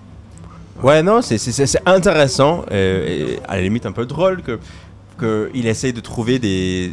Ouais, 0.83 1.03
non, 1.03 1.23
c'est 1.23 1.39
intéressant, 1.87 2.65
euh, 2.73 3.07
et 3.07 3.39
à 3.47 3.57
la 3.57 3.63
limite 3.63 3.87
un 3.87 3.93
peu 3.93 4.07
drôle 4.07 4.43
que 4.43 4.59
qu'il 5.19 5.67
essaye 5.67 5.93
de 5.93 6.01
trouver 6.01 6.39
des, 6.41 6.93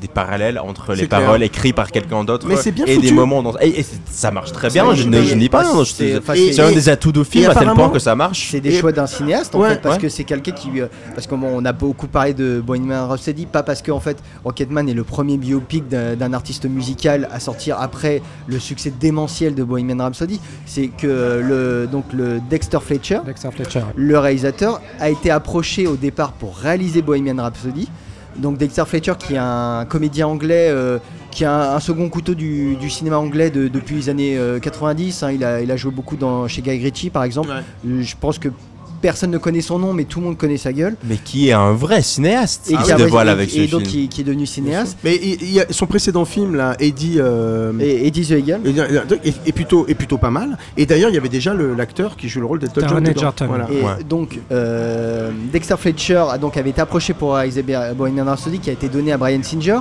des 0.00 0.08
parallèles 0.08 0.58
entre 0.58 0.94
les 0.94 1.06
clair. 1.06 1.20
paroles 1.20 1.42
écrites 1.42 1.74
par 1.74 1.90
quelqu'un 1.90 2.24
d'autre 2.24 2.46
Mais 2.48 2.56
c'est 2.56 2.72
bien 2.72 2.86
et 2.86 2.94
foutu. 2.94 3.06
des 3.08 3.12
moments 3.12 3.42
dans... 3.42 3.58
Et, 3.60 3.80
et 3.80 3.86
ça 4.10 4.30
marche 4.30 4.52
très 4.52 4.68
bien, 4.70 4.94
je, 4.94 5.04
ne, 5.08 5.22
je 5.22 5.34
nie 5.34 5.48
pas, 5.48 5.64
je- 5.84 5.84
c'est- 5.84 6.60
un 6.60 6.72
des 6.72 6.88
atouts 6.88 7.12
du 7.12 7.24
film 7.24 7.50
à 7.50 7.54
tel 7.54 7.68
point 7.72 7.88
que 7.90 7.98
ça 7.98 8.14
marche. 8.14 8.48
C'est 8.50 8.60
des 8.60 8.74
Et- 8.74 8.78
choix 8.80 8.92
d'un 8.92 9.06
cinéaste 9.06 9.54
en 9.54 9.60
Ouais, 9.60 9.70
fait, 9.70 9.82
parce 9.82 9.96
ouais. 9.96 10.02
que 10.02 10.08
c'est 10.08 10.24
quelqu'un 10.24 10.52
qui, 10.52 10.80
euh, 10.80 10.86
parce 11.14 11.26
qu'on 11.26 11.64
a 11.64 11.72
beaucoup 11.72 12.06
parlé 12.06 12.34
de 12.34 12.62
Bohemian 12.64 13.06
Rhapsody, 13.08 13.46
pas 13.46 13.62
parce 13.62 13.82
que 13.82 13.90
en 13.90 14.00
fait 14.00 14.18
Rocketman 14.44 14.88
est 14.88 14.94
le 14.94 15.04
premier 15.04 15.36
biopic 15.36 15.88
d'un 15.88 16.14
d'un 16.16 16.32
artiste 16.32 16.66
musical 16.66 17.28
à 17.32 17.40
sortir 17.40 17.76
après 17.80 18.22
le 18.46 18.58
succès 18.58 18.92
démentiel 18.98 19.54
de 19.54 19.64
Bohemian 19.64 19.98
Rhapsody, 19.98 20.40
c'est 20.66 20.88
que 20.88 21.06
le 21.42 21.88
donc 21.90 22.04
le 22.12 22.40
Dexter 22.50 22.78
Fletcher, 22.80 23.18
Dexter 23.26 23.50
Fletcher. 23.50 23.80
le 23.96 24.18
réalisateur, 24.18 24.80
a 25.00 25.10
été 25.10 25.30
approché 25.30 25.86
au 25.86 25.96
départ 25.96 26.32
pour 26.32 26.56
réaliser 26.56 27.02
Bohemian 27.02 27.42
Rhapsody. 27.42 27.88
Donc 28.38 28.56
Dexter 28.58 28.84
Fletcher, 28.86 29.14
qui 29.18 29.34
est 29.34 29.38
un 29.40 29.84
comédien 29.88 30.26
anglais, 30.28 30.68
euh, 30.70 30.98
qui 31.30 31.44
a 31.44 31.52
un, 31.52 31.76
un 31.76 31.80
second 31.80 32.08
couteau 32.08 32.34
du, 32.34 32.76
du 32.76 32.88
cinéma 32.88 33.18
anglais 33.18 33.50
de- 33.50 33.68
depuis 33.68 33.96
les 33.96 34.08
années 34.08 34.38
euh, 34.38 34.58
90. 34.60 35.22
hein. 35.22 35.32
il, 35.32 35.44
a, 35.44 35.60
il 35.60 35.70
a 35.70 35.76
joué 35.76 35.90
beaucoup 35.90 36.16
dans, 36.16 36.46
chez 36.48 36.62
Guy 36.62 36.78
Ritchie, 36.82 37.10
par 37.10 37.24
exemple. 37.24 37.48
Euh, 37.86 38.02
je 38.02 38.14
pense 38.18 38.38
que 38.38 38.48
personne 39.00 39.30
ne 39.30 39.38
connaît 39.38 39.60
son 39.60 39.78
nom, 39.78 39.92
mais 39.92 40.04
tout 40.04 40.20
le 40.20 40.26
monde 40.26 40.36
connaît 40.36 40.56
sa 40.56 40.72
gueule. 40.72 40.96
Mais 41.04 41.16
qui 41.16 41.48
est 41.48 41.52
un 41.52 41.72
vrai 41.72 42.02
cinéaste 42.02 42.70
Et 42.70 42.76
qui 42.76 42.82
qui 42.82 42.94
dévoile 42.94 43.28
et- 43.28 43.30
avec 43.30 43.50
ce 43.50 43.58
et 43.58 43.66
donc 43.66 43.80
film. 43.82 43.90
qui, 43.92 44.08
qui 44.08 44.20
est 44.20 44.24
devenu 44.24 44.46
cinéaste. 44.46 44.98
Mais 45.04 45.16
il, 45.16 45.42
il 45.42 45.50
y 45.52 45.60
a 45.60 45.66
son 45.70 45.86
précédent 45.86 46.24
film 46.24 46.54
là, 46.56 46.74
Eddie. 46.80 47.16
euh, 47.18 47.72
Et 47.80 48.06
Eddie 48.06 48.26
the 48.26 48.30
Eagle. 48.32 48.60
est, 49.24 49.34
est 49.48 49.52
plutôt, 49.52 49.86
est 49.88 49.94
plutôt 49.94 50.18
pas 50.18 50.30
mal. 50.30 50.58
Et 50.76 50.86
d'ailleurs, 50.86 51.10
il 51.10 51.14
y 51.14 51.18
avait 51.18 51.28
déjà 51.28 51.54
le- 51.54 51.74
l'acteur 51.74 52.16
qui 52.16 52.28
joue 52.28 52.40
le 52.40 52.46
rôle 52.46 52.58
d'Elton 52.58 52.80
Taron 52.80 53.04
John. 53.16 53.32
Voilà. 53.48 53.68
Et 54.00 54.04
donc 54.04 54.38
euh, 54.52 55.30
Dexter 55.52 55.76
Fletcher 55.78 56.24
a 56.30 56.38
donc 56.38 56.56
avait 56.56 56.70
été 56.70 56.80
approché 56.80 57.14
pour 57.14 57.34
réaliser 57.34 57.62
Be- 57.62 57.94
Bohemian 57.94 58.24
Rhapsody 58.24 58.58
qui 58.58 58.70
a 58.70 58.72
été 58.72 58.88
donné 58.88 59.12
à 59.12 59.16
Brian 59.18 59.42
Singer. 59.42 59.78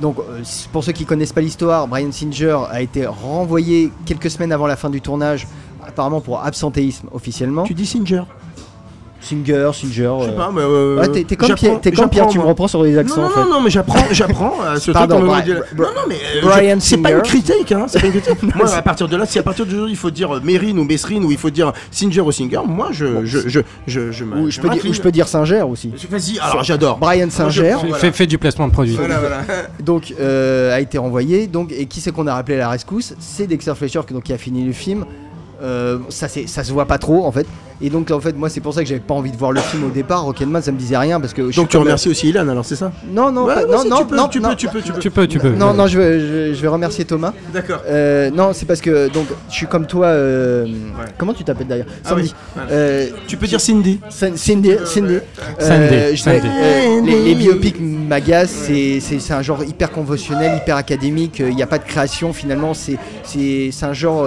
Donc 0.00 0.16
euh, 0.18 0.42
pour 0.72 0.82
ceux 0.82 0.92
qui 0.92 1.04
connaissent 1.04 1.32
pas 1.32 1.40
l'histoire, 1.40 1.86
Brian 1.86 2.10
Singer 2.12 2.56
a 2.70 2.82
été 2.82 3.06
renvoyé 3.06 3.90
quelques 4.06 4.30
semaines 4.30 4.52
avant 4.52 4.66
la 4.66 4.76
fin 4.76 4.90
du 4.90 5.00
tournage, 5.00 5.46
apparemment 5.86 6.20
pour 6.20 6.40
absentéisme 6.44 7.08
officiellement. 7.12 7.62
Tu 7.64 7.74
dis 7.74 7.86
Singer 7.86 8.22
Singer, 9.24 9.70
Singer. 9.72 9.92
Je 10.20 10.24
sais 10.24 10.30
euh. 10.30 10.36
pas, 10.36 10.50
mais. 10.54 10.60
euh, 10.62 11.00
Ouais, 11.00 11.08
t'es- 11.08 11.24
t'es 11.24 11.36
comme 11.36 11.54
Pierre, 11.54 11.80
t'es 11.80 11.90
comme 11.90 11.96
j'apprends, 12.04 12.08
Pierre, 12.08 12.26
tu 12.28 12.38
me 12.38 12.44
reprends 12.44 12.68
sur 12.68 12.82
les 12.82 12.96
accents. 12.98 13.16
Non, 13.22 13.26
en 13.26 13.28
non, 13.28 13.34
fait. 13.34 13.40
non, 13.42 13.50
non, 13.50 13.60
mais 13.62 13.70
j'apprends, 13.70 14.04
j'apprends. 14.10 14.54
euh, 14.64 14.76
ce 14.76 14.90
Pardon, 14.90 15.16
truc, 15.16 15.28
me 15.28 15.34
Bri- 15.34 15.42
dit- 15.44 15.50
Bri- 15.52 15.76
Non, 15.76 15.84
non, 15.94 16.02
mais. 16.08 16.14
euh, 16.36 16.40
Brian 16.42 16.76
je- 16.78 16.84
C'est 16.84 16.96
pas 16.98 17.10
une 17.12 17.22
critique, 17.22 17.72
hein. 17.72 17.86
C'est 17.88 18.00
pas 18.00 18.06
une 18.06 18.12
critique. 18.20 18.42
Moi, 18.54 18.72
à 18.74 18.82
partir 18.82 19.08
de 19.08 19.16
là, 19.16 19.26
si 19.26 19.38
à 19.38 19.42
partir 19.42 19.66
de 19.66 19.88
il 19.88 19.96
faut 19.96 20.10
dire 20.10 20.40
Mérine 20.42 20.78
ou 20.78 20.84
Messrine 20.84 21.24
ou 21.24 21.30
il 21.30 21.38
faut 21.38 21.50
dire 21.50 21.72
Singer 21.90 22.20
ou 22.20 22.32
Singer, 22.32 22.60
moi, 22.66 22.88
je. 22.92 23.24
je, 23.24 23.38
je, 23.48 23.60
je, 23.86 24.12
je, 24.12 24.24
Ou 24.24 24.50
je 24.50 24.60
peux 24.60 24.68
dire, 24.68 24.82
ou 24.88 24.92
je 24.92 25.00
peux 25.00 25.10
dire 25.12 25.26
Singer 25.28 25.62
aussi. 25.62 25.92
Vas-y, 26.10 26.38
alors 26.38 26.62
j'adore. 26.62 26.98
Brian 26.98 27.28
Singer. 27.30 27.76
voilà. 27.80 27.96
fais- 27.96 28.12
fais 28.12 28.26
du 28.26 28.38
placement 28.38 28.68
de 28.68 28.72
produit. 28.72 28.94
Voilà, 28.96 29.18
voilà. 29.18 29.38
donc 29.82 30.12
euh, 30.20 30.74
a 30.74 30.80
été 30.80 30.98
renvoyé. 30.98 31.46
Donc 31.46 31.72
et 31.72 31.86
qui 31.86 32.00
c'est 32.00 32.12
qu'on 32.12 32.26
a 32.26 32.34
rappelé 32.34 32.56
à 32.56 32.60
la 32.60 32.68
rescousse? 32.70 33.14
C'est 33.18 33.46
Dexter 33.46 33.74
Fletcher 33.74 34.00
donc, 34.10 34.22
qui 34.24 34.32
a 34.32 34.38
fini 34.38 34.64
le 34.64 34.72
film. 34.72 35.04
Euh, 35.64 35.98
ça, 36.10 36.28
c'est- 36.28 36.46
ça 36.46 36.62
se 36.62 36.72
voit 36.72 36.84
pas 36.86 36.98
trop 36.98 37.24
en 37.24 37.32
fait. 37.32 37.46
Et 37.80 37.90
donc 37.90 38.10
en 38.12 38.20
fait 38.20 38.36
moi 38.36 38.48
c'est 38.48 38.60
pour 38.60 38.72
ça 38.72 38.82
que 38.82 38.88
j'avais 38.88 39.00
pas 39.00 39.14
envie 39.14 39.32
de 39.32 39.36
voir 39.36 39.50
le 39.50 39.60
film 39.60 39.84
au 39.84 39.88
départ. 39.90 40.22
Rocketman 40.24 40.62
ça 40.62 40.70
me 40.70 40.78
disait 40.78 40.96
rien 40.96 41.20
parce 41.20 41.32
que. 41.34 41.50
je 41.50 41.56
Donc 41.56 41.68
tu 41.70 41.76
remercies 41.76 42.08
aussi 42.08 42.28
Ilan, 42.28 42.48
alors 42.48 42.64
c'est 42.64 42.76
ça? 42.76 42.92
Non 43.10 43.32
non 43.32 43.46
pas- 43.46 43.64
non 43.64 43.84
non 43.84 43.98
tu 43.98 44.04
peux, 44.06 44.16
non 44.16 44.28
tu 44.28 44.40
non. 44.40 44.48
peux, 44.50 44.54
tu 44.56 44.68
peux, 44.68 44.80
tu 44.80 44.92
peux. 44.92 45.00
Tu 45.00 45.10
peux, 45.10 45.26
tu 45.26 45.38
peux. 45.40 45.48
Non 45.50 45.74
non 45.74 45.86
je 45.88 45.98
vais, 45.98 46.20
je, 46.20 46.26
vais- 46.26 46.54
je 46.54 46.62
vais 46.62 46.68
remercier 46.68 47.04
Thomas. 47.04 47.32
D'accord. 47.52 47.80
Euh, 47.88 48.30
non 48.30 48.52
c'est 48.52 48.64
parce 48.66 48.80
que 48.80 49.08
donc 49.08 49.26
je 49.48 49.54
suis 49.54 49.66
comme 49.66 49.86
toi. 49.86 50.06
euh, 50.06 50.66
Comment 51.18 51.32
tu 51.34 51.42
t'appelles 51.44 51.66
d'ailleurs? 51.66 51.86
Ah 52.04 52.10
Sandy. 52.10 52.22
oui, 52.22 52.34
voilà. 52.54 52.70
Euh, 52.70 53.08
Tu 53.26 53.36
peux 53.36 53.46
dire 53.48 53.60
Cindy. 53.60 53.98
Cin- 54.08 54.36
Cindy, 54.36 54.70
Cindy. 54.84 55.14
Euh, 55.60 56.10
euh, 56.28 57.00
les, 57.04 57.34
biopics 57.34 57.80
m'agacent, 57.80 58.50
c'est- 58.50 59.00
c'est 59.00 59.18
c'est 59.18 59.32
un 59.34 59.42
genre 59.42 59.64
hyper 59.64 59.90
conventionnel, 59.90 60.58
hyper 60.58 60.76
académique, 60.76 61.40
il 61.40 61.54
n'y 61.56 61.62
a 61.62 61.66
pas 61.66 61.78
de 61.78 61.84
création 61.84 62.32
finalement, 62.32 62.72
c'est 62.74 62.98
c'est- 63.24 63.70
c'est 63.72 63.84
un 63.86 63.92
genre... 63.92 64.24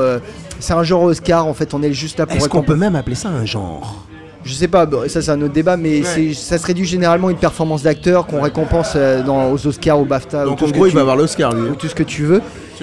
c'est 0.60 0.74
un 0.74 0.84
genre 0.84 1.04
Oscar 1.04 1.46
en 1.48 1.54
fait, 1.54 1.74
on 1.74 1.82
est 1.84 1.94
juste 1.94 2.20
là 2.20 2.26
pour 2.26 2.36
Est-ce 2.36 2.50
qu'on 2.50 2.64
peut 2.64 2.76
même 2.76 2.96
appeler 2.96 3.16
ça 3.16 3.30
un 3.30 3.46
genre 3.46 4.04
Je 4.44 4.54
sais 4.54 4.68
pas, 4.68 4.86
bon, 4.86 5.08
ça 5.10 5.22
c'est 5.22 5.32
un 5.32 5.42
autre 5.42 5.54
débat, 5.54 5.76
mais 5.78 6.04
c'est- 6.04 6.34
ça 6.34 6.58
se 6.58 6.66
réduit 6.66 6.86
généralement 6.86 7.28
à 7.28 7.32
une 7.32 7.38
performance 7.38 7.84
d'acteur 7.84 8.26
qu'on 8.28 8.42
récompense 8.42 8.94
euh, 8.96 9.22
dans, 9.24 9.52
aux 9.52 9.68
Oscars, 9.68 10.00
aux 10.00 10.06
BAFTA, 10.06 10.44
ou 10.46 10.50
Donc 10.50 10.60
tout 10.60 10.64
en 10.64 10.68
ce 10.68 10.72
que 10.74 10.78
gros, 10.78 10.86
il 10.88 10.90
tu- 10.92 10.96
va 10.96 11.02
avoir 11.02 11.16
l'Oscar 11.18 11.54
lui. 11.54 11.70
ou 11.70 11.76
tout 11.76 11.88
ce 11.88 11.96
que 11.96 12.04
tu 12.04 12.24
veux. 12.24 12.42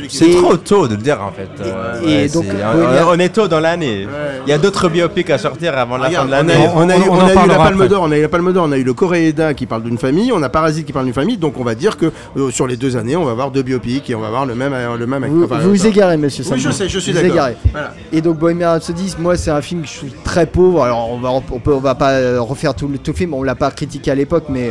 C'est 0.09 0.29
Et- 0.29 0.37
trop 0.37 0.57
tôt 0.57 0.87
de 0.89 0.95
le 0.95 1.03
dire 1.03 1.21
en 1.23 1.31
fait. 1.33 1.49
Euh, 1.61 2.01
et 2.03 2.07
ouais, 2.07 2.29
donc, 2.29 2.45
c'est- 2.45 2.53
Bohemian- 2.53 3.07
on, 3.07 3.15
on 3.15 3.19
est 3.19 3.29
tôt 3.29 3.49
dans 3.49 3.61
l'année. 3.61 4.07
Il 4.47 4.51
y 4.51 4.53
a 4.53 4.59
d'autres 4.59 4.89
biopics 4.89 5.31
à 5.31 5.39
sortir 5.39 5.77
avant 5.79 5.97
la 5.97 6.11
fin 6.11 6.25
de 6.25 6.31
l'année. 6.31 6.55
on 6.75 6.89
a 6.89 6.97
eu, 6.97 7.01
On- 7.09 7.13
on 7.13 7.17
on 7.17 7.21
en 7.21 7.27
a 7.27 7.33
eu 7.45 7.49
la 7.49 7.57
Palme 7.57 7.87
d'Or, 7.89 8.03
on 8.03 8.13
a 8.13 8.19
eu 8.19 8.23
la 8.23 8.29
Palme 8.29 8.53
d'Or, 8.53 8.67
on 8.69 8.73
a 8.73 8.77
eu 8.79 8.85
le 8.85 8.93
Coréeda 8.95 9.55
qui 9.55 9.67
parle 9.67 9.83
d'une 9.83 9.99
famille, 9.99 10.33
on 10.33 10.43
a 10.43 10.49
Parasite 10.49 10.87
qui 10.87 10.93
parle 10.93 11.05
d'une 11.07 11.15
famille, 11.15 11.37
donc 11.37 11.59
on 11.59 11.65
va 11.65 11.75
dire 11.75 11.97
que 11.97 12.07
euh, 12.37 12.51
sur 12.51 12.67
les 12.67 12.77
deux 12.77 12.97
années, 12.97 13.17
on 13.17 13.25
va 13.25 13.33
avoir 13.33 13.51
deux 13.51 13.63
biopics 13.63 14.09
et 14.11 14.15
on 14.15 14.21
va 14.21 14.27
avoir 14.29 14.47
le 14.47 14.55
même, 14.55 14.73
euh, 14.73 14.97
le 14.97 15.07
même. 15.07 15.25
Vous 15.27 15.45
enfin, 15.45 15.59
vous, 15.59 15.71
vous 15.75 15.87
euh, 15.87 15.89
égarez, 15.89 16.17
monsieur 16.17 16.45
Oui, 16.51 16.59
je 16.59 16.71
sais, 16.71 16.89
je 16.89 16.99
suis 16.99 17.13
Vous 17.13 17.21
vous 17.21 17.29
d'accord. 17.29 17.49
Voilà. 17.73 17.95
Et 18.13 18.21
donc 18.21 18.39
Bohemian 18.39 18.71
Rhapsody, 18.71 19.15
moi 19.19 19.37
c'est 19.37 19.51
un 19.51 19.63
film 19.63 19.83
que 19.83 19.89
je 19.89 19.99
trouve 19.99 20.11
très 20.25 20.47
pauvre. 20.47 20.83
Alors 20.85 21.11
on 21.11 21.19
va, 21.19 21.31
on 21.31 21.41
peut, 21.41 21.73
on 21.75 21.79
va 21.81 21.95
pas 21.95 22.11
euh, 22.13 22.41
refaire 22.41 22.75
tout 22.75 22.89
le, 22.89 22.99
tout 22.99 23.13
le 23.13 23.17
film, 23.17 23.35
on 23.35 23.43
l'a 23.43 23.55
pas 23.55 23.71
critiqué 23.71 24.11
à 24.11 24.15
l'époque, 24.15 24.45
mais 24.49 24.71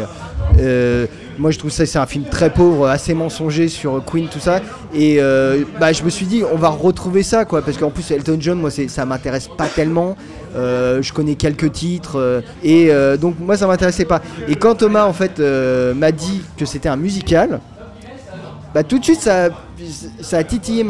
euh, 0.60 1.06
moi 1.38 1.52
je 1.52 1.60
trouve 1.60 1.72
ça 1.72 1.86
c'est 1.86 2.00
un 2.00 2.06
film 2.06 2.26
très 2.26 2.50
pauvre, 2.50 2.88
assez 2.88 3.14
mensonger 3.14 3.68
sur 3.68 4.04
Queen 4.06 4.28
tout 4.28 4.40
ça. 4.40 4.62
Et 4.94 5.18
euh, 5.20 5.64
bah, 5.80 5.94
je 5.94 6.04
me 6.04 6.10
suis 6.10 6.26
dit 6.26 6.44
on 6.52 6.58
va 6.58 6.70
retrouver 6.70 7.24
ça 7.24 7.46
quoi, 7.46 7.62
parce 7.62 7.78
qu'en 7.78 7.90
plus 7.90 8.10
Elton 8.12 8.38
John, 8.40 8.60
moi 8.60 8.70
ça 8.72 9.06
m'intéresse 9.06 9.48
pas 9.48 9.68
tellement. 9.68 10.16
Euh, 10.56 11.02
je 11.02 11.12
connais 11.14 11.36
quelques 11.36 11.72
titres 11.72 12.20
euh, 12.20 12.42
et 12.64 12.92
donc 13.18 13.36
moi 13.40 13.58
ça 13.58 13.68
m'intéressait 13.68 14.06
pas. 14.06 14.22
Et 14.48 14.56
quand 14.56 14.76
Thomas 14.76 15.06
en 15.06 15.14
fait 15.14 15.40
m'a 15.40 16.12
dit 16.12 16.42
que 16.58 16.66
c'était 16.66 16.90
un 16.90 16.98
musical, 16.98 17.60
bah 18.74 18.84
tout 18.84 18.98
de 18.98 19.04
suite 19.04 19.22
ça, 19.22 19.50
ça 20.22 20.38
a 20.38 20.44
titillé 20.44 20.84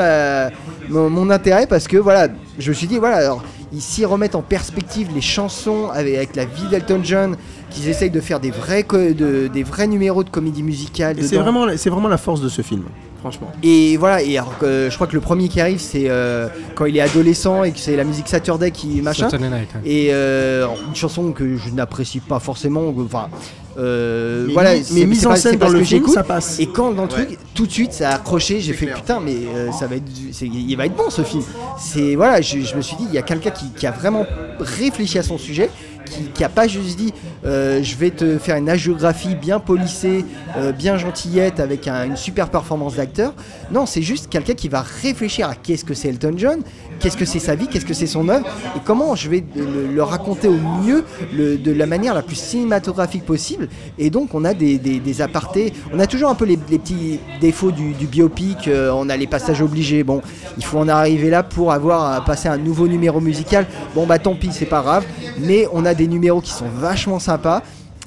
mon, 0.90 1.30
intérêt 1.30 1.68
parce 1.68 1.88
que 1.88 1.98
voilà, 1.98 2.28
je 2.60 2.70
me 2.70 2.74
suis 2.74 2.88
dit 2.88 2.98
voilà, 2.98 3.36
ils 3.74 3.82
s'y 3.82 4.06
remettent 4.06 4.36
en 4.36 4.42
perspective 4.44 5.10
les 5.14 5.22
chansons 5.22 5.90
avec, 5.92 6.16
avec 6.16 6.36
la 6.36 6.46
vie 6.46 6.68
d'Elton 6.70 7.00
John, 7.04 7.36
qu'ils 7.72 7.90
essayent 7.90 8.12
de 8.12 8.20
faire 8.22 8.40
des 8.40 8.52
vrais, 8.52 8.84
co- 8.84 8.98
de- 8.98 9.50
des 9.52 9.64
vrais 9.64 9.88
numéros 9.88 10.24
de 10.24 10.30
comédie 10.30 10.62
musicale. 10.64 11.18
Vraiment, 11.38 11.66
c'est 11.76 11.90
vraiment 11.90 12.08
la 12.08 12.18
force 12.18 12.40
de 12.42 12.50
ce 12.50 12.62
film, 12.62 12.84
franchement. 13.24 13.52
Et 13.64 13.96
voilà, 13.96 14.22
et 14.22 14.38
alors 14.38 14.54
je 14.62 14.94
crois 14.94 15.08
que 15.08 15.14
le 15.16 15.22
premier 15.22 15.48
qui 15.48 15.62
arrive, 15.62 15.80
c'est 15.80 16.10
euh, 16.10 16.48
quand 16.76 16.86
il 16.86 16.98
est 16.98 17.02
adolescent 17.02 17.64
et 17.64 17.72
que 17.72 17.80
c'est 17.80 17.96
la 17.96 18.04
musique 18.04 18.28
Saturday 18.28 18.72
qui 18.72 19.02
machin. 19.02 19.30
Saturday 19.30 19.50
Night, 19.50 19.70
ouais. 19.76 19.90
Et 19.90 20.08
euh, 20.12 20.68
une 20.90 20.96
chanson 20.96 21.32
que 21.32 21.56
je 21.56 21.70
n'apprécie 21.70 22.20
pas 22.20 22.40
forcément. 22.40 22.94
Enfin, 23.00 23.30
euh, 23.78 24.44
Mais 24.48 24.54
voilà. 24.54 24.72
mais 24.92 25.06
mise 25.06 25.26
en 25.26 25.36
scène 25.36 25.58
ce 25.60 25.72
le 25.72 25.84
film, 25.84 26.08
ça 26.08 26.24
passe. 26.24 26.60
Et 26.60 26.68
quand 26.68 26.92
dans 26.92 27.06
le 27.06 27.10
Ouais. 27.14 27.26
truc, 27.26 27.40
tout 27.56 27.66
de 27.66 27.72
suite, 27.72 27.94
ça 27.94 28.10
a 28.10 28.16
accroché. 28.16 28.60
J'ai 28.60 28.74
fait 28.74 28.88
putain, 28.88 29.20
mais 29.20 29.36
euh, 29.56 29.72
ça 29.72 29.88
va 29.88 29.96
être, 29.96 30.04
il 30.42 30.76
va 30.76 30.86
être 30.86 30.96
bon 30.96 31.10
ce 31.10 31.22
film. 31.24 31.44
C'est 31.80 32.16
voilà, 32.16 32.42
je, 32.42 32.60
je 32.60 32.76
me 32.76 32.82
suis 32.82 32.98
dit, 32.98 33.06
il 33.08 33.16
y 33.16 33.18
a 33.18 33.22
quelqu'un 33.24 33.52
qui, 33.52 33.72
qui 33.72 33.88
a 33.88 33.92
vraiment 33.92 34.26
réfléchi 34.60 35.18
à 35.18 35.24
son 35.24 35.38
sujet. 35.38 35.70
Qui, 36.14 36.26
qui 36.26 36.44
a 36.44 36.50
pas 36.50 36.68
juste 36.68 36.96
dit 36.98 37.12
euh, 37.46 37.82
je 37.82 37.96
vais 37.96 38.12
te 38.12 38.38
faire 38.38 38.56
une 38.58 38.70
agiographie 38.70 39.34
bien 39.36 39.60
polissée, 39.60 40.24
euh, 40.58 40.72
bien 40.72 40.96
gentillette 40.98 41.60
avec 41.60 41.88
un- 41.88 42.06
une 42.06 42.18
super 42.18 42.50
performance 42.50 42.96
d'acteur. 42.98 43.34
Non, 43.72 43.86
c'est 43.88 44.04
juste 44.04 44.30
quelqu'un 44.30 44.54
qui 44.54 44.70
va 44.70 44.82
réfléchir 44.82 45.50
à 45.50 45.56
qu'est-ce 45.56 45.84
que 45.86 45.94
c'est 45.96 46.10
Elton 46.10 46.34
John, 46.38 46.60
qu'est-ce 47.04 47.18
que 47.18 47.26
c'est 47.26 47.40
sa 47.40 47.56
vie, 47.56 47.68
qu'est-ce 47.68 47.86
que 47.86 47.94
c'est 47.94 48.08
son 48.08 48.30
œuvre 48.30 48.46
et 48.78 48.80
comment 48.86 49.14
je 49.14 49.30
vais 49.30 49.44
le, 49.56 50.02
raconter 50.02 50.48
au 50.48 50.58
mieux 50.82 51.04
de 51.34 51.72
la 51.72 51.86
manière 51.86 52.14
la 52.14 52.22
plus 52.22 52.38
cinématographique 52.38 53.26
possible. 53.26 53.68
Et 53.98 54.10
donc 54.10 54.34
on 54.34 54.46
a 54.46 54.54
des, 54.54 55.22
apartés, 55.22 55.74
on 55.94 56.00
a 56.00 56.08
toujours 56.08 56.30
un 56.30 56.36
peu 56.36 56.46
les, 56.46 56.56
petits 56.56 57.20
défauts 57.42 57.72
du, 57.72 57.94
biopic, 58.08 58.68
euh, 58.68 58.92
on 58.96 59.10
a 59.10 59.18
les 59.18 59.28
passages 59.28 59.62
obligés. 59.62 60.04
Bon, 60.04 60.22
il 60.58 60.64
faut 60.64 60.80
en 60.80 60.88
arriver 60.88 61.30
là 61.30 61.44
pour 61.44 61.74
avoir 61.74 62.14
à 62.14 62.24
passer 62.24 62.48
un 62.48 62.58
nouveau 62.58 62.88
numéro 62.88 63.20
musical. 63.20 63.66
Bon 63.96 64.06
bah 64.06 64.18
tant 64.20 64.36
pis, 64.36 64.52
c'est 64.54 64.66
pas 64.66 64.82
grave. 64.82 65.06
Mais 65.40 65.68
on 65.74 65.86
a 65.86 65.94
des 65.94 66.08
numéros 66.08 66.40
qui 66.40 66.52
sont 66.52 66.70
vachement 66.74 67.20
sympas 67.20 67.64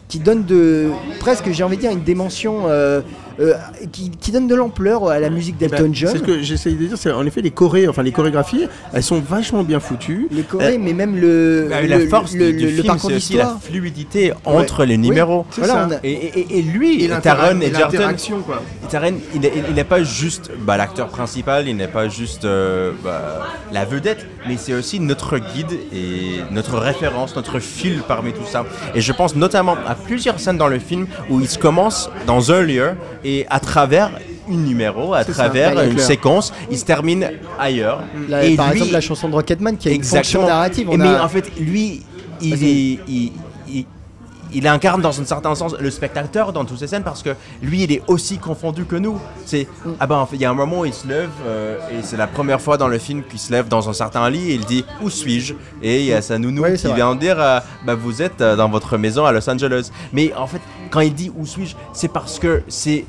qui 0.09 0.21
donnent 0.21 0.45
de 0.45 0.91
presque 1.19 1.51
j'ai 1.51 1.65
envie 1.65 1.77
de 1.77 1.83
dire 1.83 1.91
une 1.91 2.05
dimension 2.05 2.69
euh, 2.69 3.01
euh, 3.41 3.55
qui, 3.93 4.11
qui 4.11 4.33
donne 4.33 4.47
de 4.49 4.55
l'ampleur 4.55 5.09
à 5.09 5.19
la 5.21 5.31
musique 5.31 5.57
d'Elton 5.59 5.85
Bah, 5.85 5.89
John. 5.93 6.11
C'est 6.13 6.19
ce 6.19 6.23
que 6.23 6.43
j'essaye 6.43 6.75
de 6.75 6.87
dire, 6.87 6.97
c'est 6.99 7.11
en 7.11 7.25
effet 7.27 7.43
les 7.43 7.51
chorés, 7.51 7.87
enfin 7.89 8.03
les 8.03 8.13
chorégraphies, 8.13 8.67
elles 8.93 9.03
sont 9.03 9.21
vachement 9.21 9.63
bien 9.63 9.81
foutues. 9.81 10.29
Les 10.31 10.43
chorés, 10.43 10.79
mais 10.79 10.93
même 10.93 11.17
le, 11.21 11.67
Bah, 11.71 11.83
le- 11.83 11.89
la 11.89 12.01
force 12.09 12.35
le, 12.35 12.53
du, 12.53 12.59
du 12.59 12.65
le 12.67 12.71
film, 12.73 12.87
parcours 12.87 13.11
c'est 13.11 13.17
aussi 13.17 13.35
la 13.35 13.57
fluidité 13.61 14.33
entre 14.45 14.85
les 14.85 14.95
Oui, 14.97 15.01
numéros. 15.01 15.47
c'est 15.51 15.61
Voilà, 15.63 15.75
ça. 15.75 15.89
on 15.89 15.93
a- 15.95 15.99
Et, 16.05 16.13
et- 16.13 16.59
et 16.59 16.63
lui, 16.63 17.05
Et 17.05 17.09
Taron 17.09 17.61
et 17.61 17.71
l'interaction, 17.71 18.41
quoi. 18.41 18.63
Taron, 18.89 19.15
il 19.35 19.41
n'est 19.41 19.53
il 19.69 19.75
n'est 19.75 19.85
pas 19.85 20.03
juste 20.03 20.51
bah, 20.61 20.77
l'acteur 20.77 21.09
principal, 21.09 21.69
il 21.69 21.77
n'est 21.77 21.89
pas 21.89 22.09
juste 22.09 22.45
euh, 22.45 22.93
bah, 23.05 23.47
la 23.73 23.85
vedette, 23.85 24.27
mais 24.49 24.57
c'est 24.57 24.75
aussi 24.75 25.01
notre 25.01 25.39
guide 25.39 25.73
et 25.93 26.41
notre 26.51 26.79
référence, 26.79 27.35
notre 27.37 27.59
fil 27.59 28.03
parmi 28.07 28.33
tout 28.33 28.45
ça. 28.47 28.65
Et 28.95 29.01
je 29.01 29.13
pense 29.13 29.35
notamment 29.37 29.77
à 29.87 29.95
plusieurs 29.95 30.39
scènes 30.41 30.59
dans 30.59 30.69
le 30.69 30.79
film 30.79 31.07
où 31.31 31.41
il 31.41 31.49
se 31.49 31.59
commence 31.59 32.11
dans 32.27 32.53
un 32.53 32.63
lieu 32.63 32.93
et 33.25 33.47
à 33.51 33.61
travers 33.61 34.11
un 34.49 34.55
numéro, 34.57 35.13
à 35.15 35.25
ça, 35.25 35.33
travers 35.33 35.75
ouais, 35.77 35.91
une 35.91 35.99
séquence, 35.99 36.53
il 36.71 36.79
se 36.79 36.85
termine 36.85 37.31
ailleurs. 37.59 38.01
Et 38.43 38.55
par 38.57 38.69
lui- 38.71 38.77
exemple, 38.77 38.93
la 38.93 39.01
chanson 39.01 39.29
de 39.29 39.35
Rocketman 39.35 39.77
qui 39.77 39.89
a 39.89 39.93
une 39.93 40.03
fonction 40.05 40.19
Exactement. 40.41 40.47
narrative. 40.47 40.89
Et 40.91 40.95
on 40.95 40.99
mais 40.99 41.09
a- 41.09 41.25
en 41.25 41.29
fait, 41.29 41.51
lui, 41.59 42.03
il, 42.41 42.53
est- 42.65 42.99
il, 43.09 43.33
il- 44.53 44.67
incarne 44.67 45.01
dans 45.01 45.21
un 45.21 45.25
certain 45.25 45.55
sens 45.55 45.75
le 45.79 45.91
spectateur 45.91 46.53
dans 46.53 46.65
toutes 46.65 46.79
ces 46.79 46.87
scènes 46.89 47.03
parce 47.05 47.23
que 47.23 47.31
lui, 47.63 47.85
il 47.85 47.93
est 47.93 48.03
aussi 48.09 48.39
confondu 48.39 48.85
que 48.85 48.97
nous. 48.97 49.19
C'est 49.45 49.69
ah 50.01 50.07
ben 50.07 50.27
il 50.33 50.41
y 50.41 50.45
a 50.45 50.51
un 50.51 50.55
moment 50.55 50.81
où 50.81 50.85
il 50.85 50.93
se 50.95 51.07
lève 51.07 51.31
euh, 51.47 51.79
et 51.91 52.03
c'est 52.03 52.17
la 52.17 52.27
première 52.27 52.61
fois 52.61 52.77
dans 52.77 52.89
le 52.89 52.99
film 52.99 53.23
qu'il 53.23 53.39
se 53.39 53.53
lève 53.53 53.69
dans 53.69 53.89
un 53.89 53.93
certain 53.93 54.29
lit 54.29 54.51
et 54.51 54.55
il 54.55 54.65
dit 54.65 54.85
où 55.03 55.09
suis-je? 55.11 55.55
Et 55.83 56.01
il 56.01 56.07
y 56.07 56.13
a 56.13 56.21
sa 56.23 56.39
nounou 56.39 56.63
Oui, 56.65 56.75
qui 56.77 56.87
vrai. 56.87 56.97
vient 56.97 57.15
dire 57.15 57.37
euh, 57.41 57.61
bah 57.85 57.95
vous 57.95 58.23
êtes 58.23 58.41
euh, 58.41 58.57
dans 58.57 58.69
votre 58.69 58.97
maison 58.99 59.25
à 59.25 59.33
Los 59.33 59.49
Angeles. 59.49 59.91
Mais 60.13 60.33
en 60.35 60.47
fait, 60.47 60.61
quand 60.91 61.01
il 61.01 61.15
dit 61.15 61.31
où 61.37 61.47
suis-je, 61.47 61.75
c'est 61.93 62.09
parce 62.09 62.39
que 62.39 62.63
c'est 62.69 63.05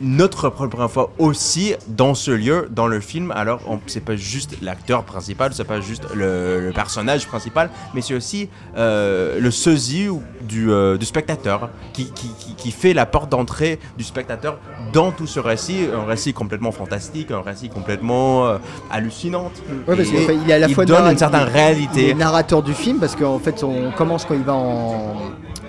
notre 0.00 0.48
première 0.50 0.90
fois 0.90 1.10
aussi 1.18 1.74
dans 1.88 2.14
ce 2.14 2.30
lieu, 2.30 2.68
dans 2.70 2.86
le 2.86 3.00
film. 3.00 3.30
Alors, 3.30 3.60
c'est 3.86 4.04
pas 4.04 4.16
juste 4.16 4.56
l'acteur 4.62 5.04
principal, 5.04 5.52
c'est 5.54 5.64
pas 5.64 5.80
juste 5.80 6.04
le, 6.14 6.60
le 6.60 6.72
personnage 6.72 7.26
principal, 7.26 7.70
mais 7.94 8.00
c'est 8.00 8.14
aussi 8.14 8.48
euh, 8.76 9.38
le 9.40 9.50
sosie 9.50 10.08
du, 10.42 10.70
euh, 10.70 10.96
du 10.96 11.06
spectateur 11.06 11.70
qui, 11.92 12.10
qui, 12.12 12.28
qui- 12.38 12.54
qui 12.54 12.70
fait 12.70 12.92
la 12.94 13.06
porte 13.06 13.30
d'entrée 13.30 13.78
du 13.96 14.04
spectateur 14.04 14.58
dans 14.92 15.10
tout 15.12 15.26
ce 15.26 15.38
récit, 15.40 15.86
un 15.94 16.04
récit 16.04 16.32
complètement 16.32 16.72
fantastique, 16.72 17.30
un 17.30 17.42
récit 17.42 17.68
complètement 17.68 18.46
euh, 18.46 18.58
hallucinant. 18.90 19.50
Ouais, 19.86 19.96
parce 19.96 20.00
Et 20.00 20.04
qu'il 20.26 20.42
il 20.44 20.50
est 20.50 20.54
à 20.54 20.58
la 20.58 20.68
il 20.68 20.74
fois 20.74 20.84
donne 20.84 21.06
une 21.12 21.18
certaine 21.18 21.40
il- 21.42 21.46
Il 21.52 21.56
est 21.56 21.60
réalité. 21.60 22.14
narrateur 22.14 22.62
du 22.62 22.74
film 22.74 22.98
parce 22.98 23.14
qu'en 23.16 23.38
fait, 23.38 23.62
on 23.62 23.90
commence 23.92 24.24
quand 24.24 24.34
il 24.34 24.42
va 24.42 24.54
en. 24.54 25.14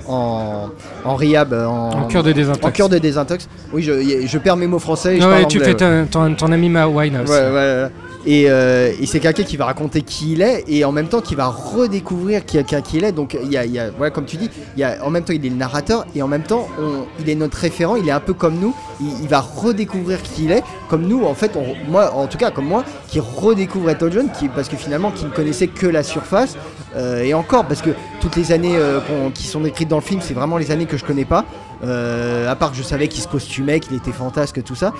En, 0.07 0.69
en 1.03 1.15
rehab, 1.15 1.53
en, 1.53 1.89
En 1.89 2.07
cure 2.07 2.23
de 2.23 2.31
désintox. 2.31 2.65
En 2.65 2.71
cure 2.71 2.89
de 2.89 2.97
désintox. 2.99 3.47
Oui, 3.73 3.81
je, 3.81 4.25
je 4.27 4.37
perds 4.37 4.57
mes 4.57 4.67
mots 4.67 4.79
français. 4.79 5.17
Et 5.17 5.21
je 5.21 5.25
Ouais, 5.25 5.31
parle 5.41 5.47
tu 5.47 5.57
anglais, 5.57 5.71
fais 5.71 5.75
ton, 5.75 6.05
ton, 6.09 6.35
ton 6.35 6.51
ami 6.51 6.69
Ma 6.69 6.87
Winehouse. 6.87 7.29
Ouais, 7.29 7.35
ouais, 7.35 7.51
ouais. 7.53 7.87
Et, 8.27 8.45
euh, 8.49 8.91
et 8.99 9.05
c'est 9.05 9.19
quelqu'un 9.19 9.43
qui 9.43 9.55
va 9.55 9.65
raconter 9.65 10.01
qui 10.01 10.33
il 10.33 10.41
est 10.41 10.63
et 10.67 10.83
en 10.83 10.91
même 10.91 11.07
temps 11.07 11.21
qui 11.21 11.35
va 11.35 11.45
redécouvrir 11.47 12.43
qui, 12.45 12.63
qui, 12.63 12.97
il 12.97 13.03
est. 13.03 13.11
Donc 13.11 13.37
il 13.41 13.51
y 13.51 13.57
a, 13.57 13.89
ouais, 13.99 14.09
comme 14.11 14.25
tu 14.25 14.37
dis, 14.37 14.49
il 14.75 14.79
y 14.79 14.83
a, 14.83 14.97
en 15.05 15.11
même 15.11 15.23
temps 15.23 15.33
il 15.33 15.45
est 15.45 15.49
le 15.49 15.55
narrateur 15.55 16.05
et 16.15 16.21
en 16.23 16.27
même 16.27 16.43
temps 16.43 16.67
on- 16.79 17.05
il 17.19 17.29
est 17.29 17.35
notre 17.35 17.57
référent. 17.57 17.95
Il 17.95 18.07
est 18.07 18.11
un 18.11 18.19
peu 18.19 18.33
comme 18.33 18.55
nous. 18.59 18.73
Il, 18.99 19.27
va 19.27 19.41
redécouvrir 19.41 20.21
qui 20.23 20.45
il 20.45 20.51
est, 20.51 20.63
comme 20.89 21.05
nous 21.07 21.23
en 21.25 21.33
fait. 21.35 21.51
On, 21.55 21.75
moi, 21.91 22.11
en 22.13 22.27
tout 22.27 22.37
cas 22.37 22.49
comme 22.51 22.65
moi, 22.65 22.83
qui 23.07 23.19
redécouvre 23.19 23.89
Elton 23.91 24.27
qui, 24.39 24.47
parce 24.49 24.69
que 24.69 24.75
finalement 24.77 25.11
qui 25.11 25.25
ne 25.25 25.29
connaissait 25.29 25.67
que 25.67 25.85
la 25.87 26.01
surface. 26.03 26.55
Euh, 26.95 27.23
et 27.23 27.33
encore, 27.33 27.65
parce 27.65 27.81
que 27.81 27.89
toutes 28.21 28.37
les 28.37 28.53
années 28.53 28.77
euh, 28.77 29.01
qui 29.33 29.45
sont 29.47 29.59
décrites 29.59 29.89
dans 29.89 29.97
le 29.97 30.01
film, 30.01 30.21
c'est 30.23 30.33
vraiment 30.33 30.57
les 30.57 30.71
années 30.71 30.85
que 30.85 30.95
je 30.97 31.03
connais 31.05 31.25
pas. 31.25 31.45
À 31.83 32.55
part 32.55 32.71
que 32.71 32.77
je 32.77 32.81
savais 32.81 33.07
qu'il 33.07 33.21
se 33.21 33.27
costumait, 33.27 33.79
qu'il 33.79 33.95
était 33.95 34.11
fantasque, 34.11 34.63
tout 34.63 34.73
ça. 34.73 34.91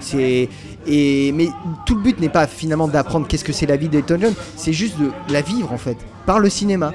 C'est 0.00 0.48
et 0.86 1.32
mais 1.32 1.48
tout 1.86 1.94
le 1.94 2.02
but 2.02 2.20
n'est 2.20 2.28
pas 2.28 2.46
finalement 2.46 2.88
d'apprendre 2.88 3.26
qu'est-ce 3.26 3.44
que 3.44 3.52
c'est 3.52 3.66
la 3.66 3.76
vie 3.76 3.88
d'Elton 3.88 4.18
John, 4.20 4.34
c'est 4.56 4.72
juste 4.72 4.98
de 4.98 5.10
la 5.32 5.40
vivre 5.40 5.72
en 5.72 5.78
fait 5.78 5.96
par 6.26 6.38
le 6.38 6.48
cinéma 6.48 6.92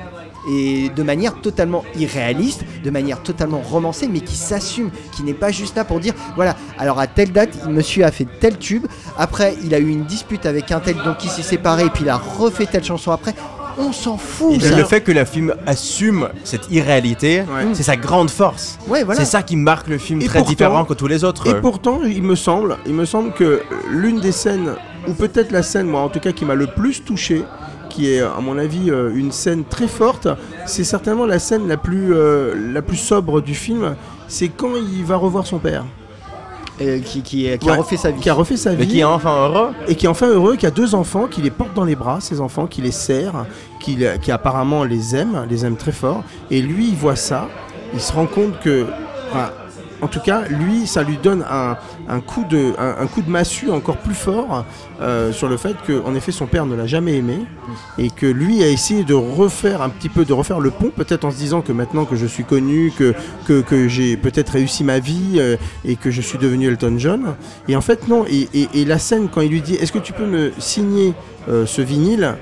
et 0.49 0.89
de 0.89 1.03
manière 1.03 1.41
totalement 1.41 1.83
irréaliste, 1.97 2.63
de 2.83 2.89
manière 2.89 3.21
totalement 3.21 3.59
romancée, 3.59 4.07
mais 4.07 4.21
qui 4.21 4.35
s'assume, 4.35 4.91
qui 5.11 5.23
n'est 5.23 5.33
pas 5.33 5.51
juste 5.51 5.75
là 5.75 5.83
pour 5.83 5.99
dire 5.99 6.13
voilà, 6.35 6.55
alors 6.77 6.99
à 6.99 7.07
telle 7.07 7.31
date, 7.31 7.67
monsieur 7.67 8.05
a 8.05 8.11
fait 8.11 8.27
tel 8.39 8.57
tube, 8.57 8.87
après 9.17 9.55
il 9.63 9.73
a 9.73 9.79
eu 9.79 9.89
une 9.89 10.05
dispute 10.05 10.45
avec 10.45 10.71
un 10.71 10.79
tel, 10.79 10.95
donc 11.03 11.23
il 11.23 11.29
s'est 11.29 11.41
séparé, 11.41 11.85
et 11.85 11.89
puis 11.89 12.03
il 12.03 12.09
a 12.09 12.17
refait 12.17 12.65
telle 12.65 12.83
chanson 12.83 13.11
après. 13.11 13.33
On 13.79 13.91
s'en 13.91 14.17
fout. 14.17 14.59
Ça. 14.61 14.75
le 14.75 14.83
fait 14.83 15.01
que 15.01 15.11
le 15.11 15.23
film 15.25 15.53
assume 15.65 16.29
cette 16.43 16.71
irréalité, 16.71 17.43
c'est 17.73 17.83
sa 17.83 17.95
grande 17.95 18.29
force. 18.29 18.79
Ouais, 18.87 19.03
voilà. 19.03 19.19
C'est 19.19 19.25
ça 19.25 19.43
qui 19.43 19.55
marque 19.55 19.87
le 19.87 19.97
film 19.97 20.21
Et 20.21 20.25
très 20.25 20.39
pourtant- 20.39 20.49
différent 20.49 20.85
que 20.85 20.93
tous 20.93 21.07
les 21.07 21.23
autres. 21.23 21.47
Et 21.47 21.61
pourtant, 21.61 21.99
il 22.03 22.23
me 22.23 22.35
semble, 22.35 22.77
il 22.85 22.93
me 22.93 23.05
semble 23.05 23.33
que 23.33 23.61
l'une 23.91 24.19
des 24.19 24.31
scènes, 24.31 24.71
ou 25.07 25.13
peut-être 25.13 25.51
la 25.51 25.61
scène, 25.63 25.87
moi 25.87 26.01
en 26.01 26.09
tout 26.09 26.19
cas, 26.19 26.31
qui 26.31 26.43
m'a 26.45 26.55
le 26.55 26.67
plus 26.67 27.03
touché, 27.03 27.43
qui 27.89 28.11
est 28.11 28.19
à 28.21 28.39
mon 28.41 28.57
avis 28.57 28.89
euh, 28.89 29.11
une 29.15 29.31
scène 29.31 29.63
très 29.63 29.87
forte, 29.87 30.27
c'est 30.65 30.83
certainement 30.83 31.25
la 31.25 31.39
scène 31.39 31.67
la 31.67 31.77
plus, 31.77 32.13
euh, 32.13 32.53
la 32.73 32.81
plus 32.81 32.97
sobre 32.97 33.41
du 33.41 33.53
film. 33.55 33.95
C'est 34.27 34.49
quand 34.49 34.75
il 34.75 35.05
va 35.05 35.15
revoir 35.15 35.45
son 35.45 35.59
père. 35.59 35.85
Euh, 36.79 36.99
qui, 36.99 37.23
qui, 37.23 37.49
qui 37.57 37.69
a 37.71 37.75
refait 37.75 37.97
sa 37.97 38.11
vie. 38.11 38.19
Qui 38.21 38.29
a 38.29 38.35
refait 38.35 38.55
sa 38.55 38.69
vie. 38.71 38.77
Mais 38.81 38.85
qui 38.85 38.99
est 38.99 39.03
enfin 39.03 39.47
heureux. 39.47 39.69
Et 39.87 39.95
qui 39.95 40.05
est 40.05 40.09
enfin 40.09 40.27
heureux, 40.27 40.57
qui 40.57 40.67
a 40.67 40.69
deux 40.69 40.93
enfants, 40.93 41.25
qui 41.25 41.41
les 41.41 41.49
porte 41.49 41.73
dans 41.73 41.85
les 41.85 41.95
bras, 41.95 42.19
ces 42.21 42.39
enfants, 42.39 42.67
qui 42.67 42.83
les 42.83 42.91
serre, 42.91 43.47
qui, 43.95 43.97
qui 44.21 44.31
apparemment 44.31 44.83
les 44.83 45.15
aime, 45.15 45.45
les 45.49 45.65
aime 45.65 45.77
très 45.77 45.93
fort. 45.93 46.23
Et 46.51 46.61
lui, 46.61 46.89
il 46.89 46.95
voit 46.95 47.15
ça, 47.15 47.47
il 47.93 48.01
se 48.01 48.11
rend 48.11 48.25
compte 48.25 48.59
que. 48.59 48.85
enfin, 49.31 49.49
en 49.99 50.07
tout 50.07 50.19
cas, 50.19 50.43
lui, 50.47 50.85
ça 50.85 51.01
lui 51.01 51.17
donne 51.17 51.43
un, 51.49 51.75
un 52.07 52.19
coup, 52.19 52.45
de, 52.47 52.73
un, 52.77 53.01
un 53.03 53.07
coup 53.07 53.23
de 53.23 53.31
massue 53.31 53.71
encore 53.71 53.97
plus 53.97 54.13
fort 54.13 54.63
euh, 55.01 55.31
sur 55.31 55.49
le 55.49 55.57
fait 55.57 55.75
que, 55.87 56.03
en 56.05 56.13
effet, 56.13 56.31
son 56.31 56.45
père 56.45 56.67
ne 56.67 56.75
l'a 56.75 56.85
jamais 56.85 57.15
aimé 57.15 57.39
et 57.97 58.11
que 58.11 58.27
lui 58.27 58.61
a 58.61 58.67
essayé 58.67 59.03
de 59.03 59.15
refaire 59.15 59.81
un 59.81 59.89
petit 59.89 60.09
peu, 60.09 60.23
de 60.23 60.33
refaire 60.33 60.59
le 60.59 60.69
pont, 60.69 60.91
peut-être 60.95 61.25
en 61.25 61.31
se 61.31 61.37
disant 61.37 61.61
que 61.61 61.71
maintenant 61.71 62.05
que 62.05 62.15
je 62.15 62.27
suis 62.27 62.43
connu, 62.43 62.93
que, 62.95 63.15
que, 63.47 63.61
que 63.61 63.87
j'ai 63.87 64.17
peut-être 64.17 64.49
réussi 64.51 64.83
ma 64.83 64.99
vie 64.99 65.37
euh, 65.37 65.57
et 65.83 65.95
que 65.95 66.11
je 66.11 66.21
suis 66.21 66.37
devenu 66.37 66.67
Elton 66.67 66.93
John. 66.99 67.33
Et 67.67 67.75
en 67.75 67.81
fait, 67.81 68.07
non. 68.07 68.23
Et, 68.29 68.47
et- 68.53 68.69
et 68.75 68.85
la 68.85 68.99
scène, 68.99 69.29
quand 69.33 69.41
il 69.41 69.49
lui 69.49 69.61
dit 69.61 69.73
Est-ce 69.75 69.91
que 69.91 69.97
tu 69.97 70.13
peux 70.13 70.27
me 70.27 70.51
signer 70.59 71.15
euh, 71.49 71.65
ce 71.65 71.81
vinyle 71.81 72.35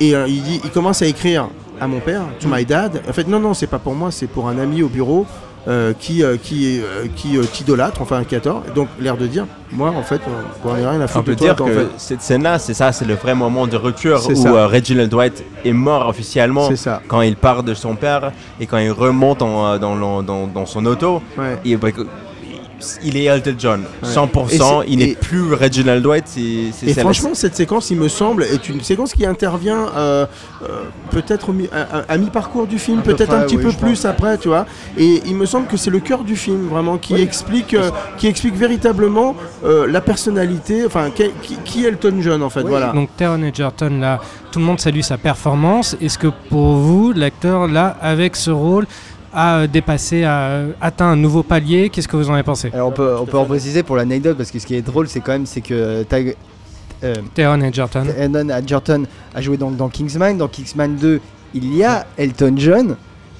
Et 0.00 0.14
euh, 0.14 0.26
il, 0.28 0.42
dit, 0.42 0.60
il 0.64 0.70
commence 0.70 1.02
à 1.02 1.06
écrire 1.06 1.48
à 1.80 1.86
mon 1.86 2.00
père, 2.00 2.22
to 2.40 2.48
my 2.50 2.64
dad. 2.64 3.00
En 3.08 3.12
fait, 3.12 3.26
non, 3.28 3.38
non, 3.40 3.54
c'est 3.54 3.66
pas 3.66 3.78
pour 3.78 3.94
moi, 3.94 4.10
c'est 4.10 4.26
pour 4.26 4.48
un 4.48 4.58
ami 4.58 4.82
au 4.82 4.88
bureau. 4.88 5.26
euh, 5.66 5.92
qui 5.98 6.22
euh, 6.22 6.36
qui 6.42 6.80
qui 7.16 7.36
euh, 7.36 7.42
t'idolâtre, 7.42 8.00
enfin 8.00 8.24
qui 8.24 8.34
adore. 8.36 8.62
Donc 8.74 8.88
l'air 9.00 9.16
de 9.18 9.26
dire, 9.26 9.44
moi 9.70 9.90
en 9.90 10.02
fait, 10.02 10.20
on 10.64 10.68
n'a 10.74 10.90
rien 10.90 11.00
à 11.00 11.04
On 11.04 11.08
foutre 11.08 11.24
peut 11.24 11.32
de 11.34 11.38
toi. 11.38 11.52
dire 11.54 11.62
en 11.64 11.68
que 11.68 11.74
fait. 11.74 11.86
cette 11.98 12.22
scène-là, 12.22 12.58
c'est 12.58 12.72
ça, 12.74 12.90
c'est 12.92 13.04
le 13.04 13.14
vrai 13.14 13.34
moment 13.34 13.66
de 13.66 13.76
rupture 13.76 14.18
où 14.30 14.42
Reginald 14.44 15.10
Dwight 15.10 15.44
est 15.66 15.72
mort 15.74 16.08
officiellement 16.08 16.68
C'est 16.68 16.76
ça. 16.76 17.02
quand 17.06 17.20
il 17.20 17.36
part 17.36 17.64
de 17.64 17.74
son 17.74 17.96
père 17.96 18.32
et 18.60 18.66
quand 18.66 18.78
il 18.78 18.92
remonte 18.92 19.42
en, 19.42 19.78
dans, 19.78 20.22
dans, 20.22 20.46
dans 20.46 20.64
son 20.66 20.86
auto. 20.86 21.20
Ouais. 21.36 21.76
Bah, 21.76 21.88
il 23.02 23.16
est 23.16 23.24
Elton 23.24 23.54
John, 23.58 23.80
Ouais. 24.02 24.08
100%. 24.08 24.82
Et 24.82 24.86
c'est- 24.86 24.92
il 24.92 24.98
n'est 25.00 25.14
plus 25.14 25.52
Reginald 25.54 26.02
Dwight. 26.02 26.24
c'est- 26.26 26.72
c'est 26.72 26.86
Et 26.86 26.94
franchement, 26.94 27.30
cette 27.34 27.56
séquence, 27.56 27.90
il 27.90 27.96
me 27.98 28.08
semble, 28.08 28.44
est 28.44 28.68
une 28.68 28.80
séquence 28.82 29.12
qui 29.14 29.26
intervient 29.26 29.86
euh, 29.96 30.26
euh, 30.62 30.66
peut-être 31.10 31.48
au 31.48 31.52
mi- 31.52 31.68
à, 31.72 31.98
à- 31.98 32.12
à 32.12 32.16
mi-parcours 32.18 32.66
du 32.66 32.78
film, 32.78 33.02
peut-être 33.02 33.26
près, 33.28 33.36
un 33.36 33.42
petit 33.42 33.56
oui, 33.56 33.64
peu 33.64 33.72
plus 33.72 34.04
après, 34.04 34.38
tu 34.38 34.48
vois. 34.48 34.66
Et 34.96 35.22
il 35.26 35.34
me 35.36 35.46
semble 35.46 35.66
que 35.66 35.76
c'est 35.76 35.90
le 35.90 36.00
cœur 36.00 36.22
du 36.24 36.36
film, 36.36 36.68
vraiment, 36.68 36.98
qui 36.98 37.14
explique, 37.14 37.74
euh, 37.74 37.90
qui 38.16 38.26
explique 38.26 38.54
véritablement 38.54 39.34
euh, 39.64 39.86
la 39.86 40.00
personnalité, 40.00 40.84
enfin, 40.86 41.10
qui, 41.10 41.24
qui- 41.42 41.56
qui 41.64 41.84
est 41.84 41.88
Elton 41.88 42.14
John, 42.20 42.42
en 42.42 42.50
fait, 42.50 42.62
voilà. 42.62 42.92
Donc 42.92 43.08
Taron 43.16 43.42
Egerton, 43.42 43.98
là, 44.00 44.20
tout 44.52 44.58
le 44.60 44.64
monde 44.64 44.78
salue 44.80 45.00
sa 45.00 45.18
performance. 45.18 45.96
Est-ce 46.00 46.16
que 46.18 46.28
pour 46.48 46.76
vous, 46.76 47.12
l'acteur, 47.12 47.66
là, 47.66 47.96
avec 48.00 48.36
ce 48.36 48.50
rôle, 48.50 48.86
a 49.32 49.58
euh, 49.58 49.66
dépassé, 49.66 50.24
a 50.24 50.40
euh, 50.40 50.72
atteint 50.80 51.06
un 51.06 51.16
nouveau 51.16 51.42
palier 51.42 51.90
Qu'est-ce 51.90 52.08
que 52.08 52.16
vous 52.16 52.30
en 52.30 52.34
avez 52.34 52.42
pensé? 52.42 52.70
Alors 52.72 52.88
on 52.88 52.92
peut, 52.92 53.16
on 53.20 53.26
peut 53.26 53.38
en 53.38 53.44
préciser 53.44 53.82
pour 53.82 53.96
l'anecdote 53.96 54.36
parce 54.36 54.50
que 54.50 54.58
ce 54.58 54.66
qui 54.66 54.74
est 54.74 54.82
drôle 54.82 55.08
c'est 55.08 55.20
quand 55.20 55.32
même 55.32 55.46
c'est 55.46 55.60
que 55.60 56.02
Tag, 56.04 56.36
euh, 57.04 57.14
Taron 57.34 57.60
Egerton. 57.60 58.06
Taron 58.06 58.48
Egerton 58.48 59.04
a 59.34 59.40
joué 59.40 59.56
donc 59.56 59.76
dans 59.76 59.88
Kingsman. 59.88 60.36
Dans 60.36 60.48
Kingsman 60.48 60.96
2 60.96 61.20
il 61.54 61.74
y 61.76 61.84
a 61.84 62.06
Elton 62.16 62.54
John. 62.56 62.96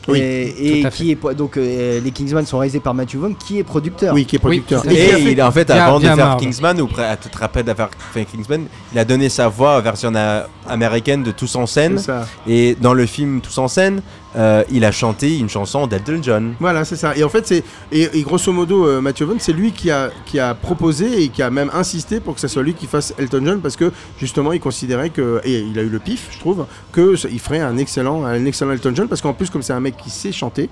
Oui, 0.09 0.20
et, 0.20 0.86
à 0.86 0.91
qui 0.91 1.11
est 1.11 1.34
donc 1.34 1.57
euh, 1.57 2.01
les 2.01 2.11
Kingsman 2.11 2.45
sont 2.47 2.59
réalisés 2.59 2.80
par 2.80 2.95
Matthew 2.95 3.16
Vaughn 3.16 3.34
qui 3.36 3.59
est 3.59 3.62
producteur. 3.62 4.14
Oui, 4.14 4.24
qui 4.24 4.36
est 4.36 4.39
producteur. 4.39 4.82
Oui, 4.86 4.97
Et 4.97 5.12
a 5.12 5.18
il, 5.18 5.43
en 5.43 5.53
fait, 5.53 5.70
avant 5.70 6.01
de 6.01 6.07
faire. 6.07 6.36
Kingsman, 6.39 6.80
ou 6.80 6.86
près- 6.86 7.16
peut-être 7.16 7.43
après 7.43 7.62
d'avoir 7.62 7.91
fait 8.12 8.24
Kingsman, 8.24 8.64
il 8.93 8.99
a 8.99 9.05
donné 9.05 9.28
sa 9.28 9.49
voix 9.49 9.76
à 9.76 9.80
version 9.80 10.12
euh, 10.14 10.43
américaine 10.66 11.22
de 11.22 11.30
Tous 11.30 11.55
en 11.57 11.66
scène. 11.66 12.01
Et 12.47 12.74
dans 12.80 12.95
le 12.95 13.05
film 13.07 13.41
Tous 13.43 13.59
en 13.59 13.68
scène, 13.68 14.01
euh, 14.36 14.62
il 14.70 14.84
a 14.84 14.92
chanté 14.92 15.38
une 15.38 15.48
chanson 15.48 15.86
d'Elton 15.86 16.20
John. 16.22 16.54
Voilà, 16.60 16.84
c'est 16.84 16.96
ça. 16.96 17.16
Et 17.16 17.24
en 17.24 17.28
fait, 17.28 17.46
c'est 17.46 17.64
et, 17.92 18.22
grosso 18.22 18.52
modo, 18.52 18.86
euh, 18.86 19.00
Matthew 19.00 19.22
Vaughn, 19.22 19.38
c'est 19.38 19.52
lui 19.52 19.72
qui 19.72 19.90
a 19.90 20.10
qui 20.26 20.38
a 20.38 20.54
proposé 20.54 21.22
et 21.22 21.28
qui 21.28 21.42
a 21.42 21.50
même 21.50 21.70
insisté 21.72 22.20
pour 22.20 22.34
que 22.34 22.40
ce 22.40 22.48
soit 22.48 22.62
lui 22.62 22.74
qui 22.74 22.86
fasse 22.86 23.14
Elton 23.18 23.42
John 23.44 23.60
parce 23.60 23.76
que 23.76 23.92
justement, 24.18 24.52
il 24.52 24.60
considérait 24.60 25.10
que 25.10 25.40
et 25.44 25.60
il 25.60 25.78
a 25.78 25.82
eu 25.82 25.88
le 25.88 25.98
pif, 25.98 26.28
je 26.30 26.38
trouve, 26.38 26.66
que 26.92 27.14
il 27.30 27.40
ferait 27.40 27.60
un 27.60 27.76
excellent 27.78 28.24
un 28.24 28.44
excellent 28.44 28.72
Elton 28.72 28.92
John 28.94 29.08
parce 29.08 29.20
qu'en 29.20 29.32
plus, 29.32 29.50
comme 29.50 29.62
c'est 29.62 29.72
un 29.72 29.80
mec 29.80 29.96
qui 29.96 30.10
sait 30.10 30.32
chanter 30.32 30.68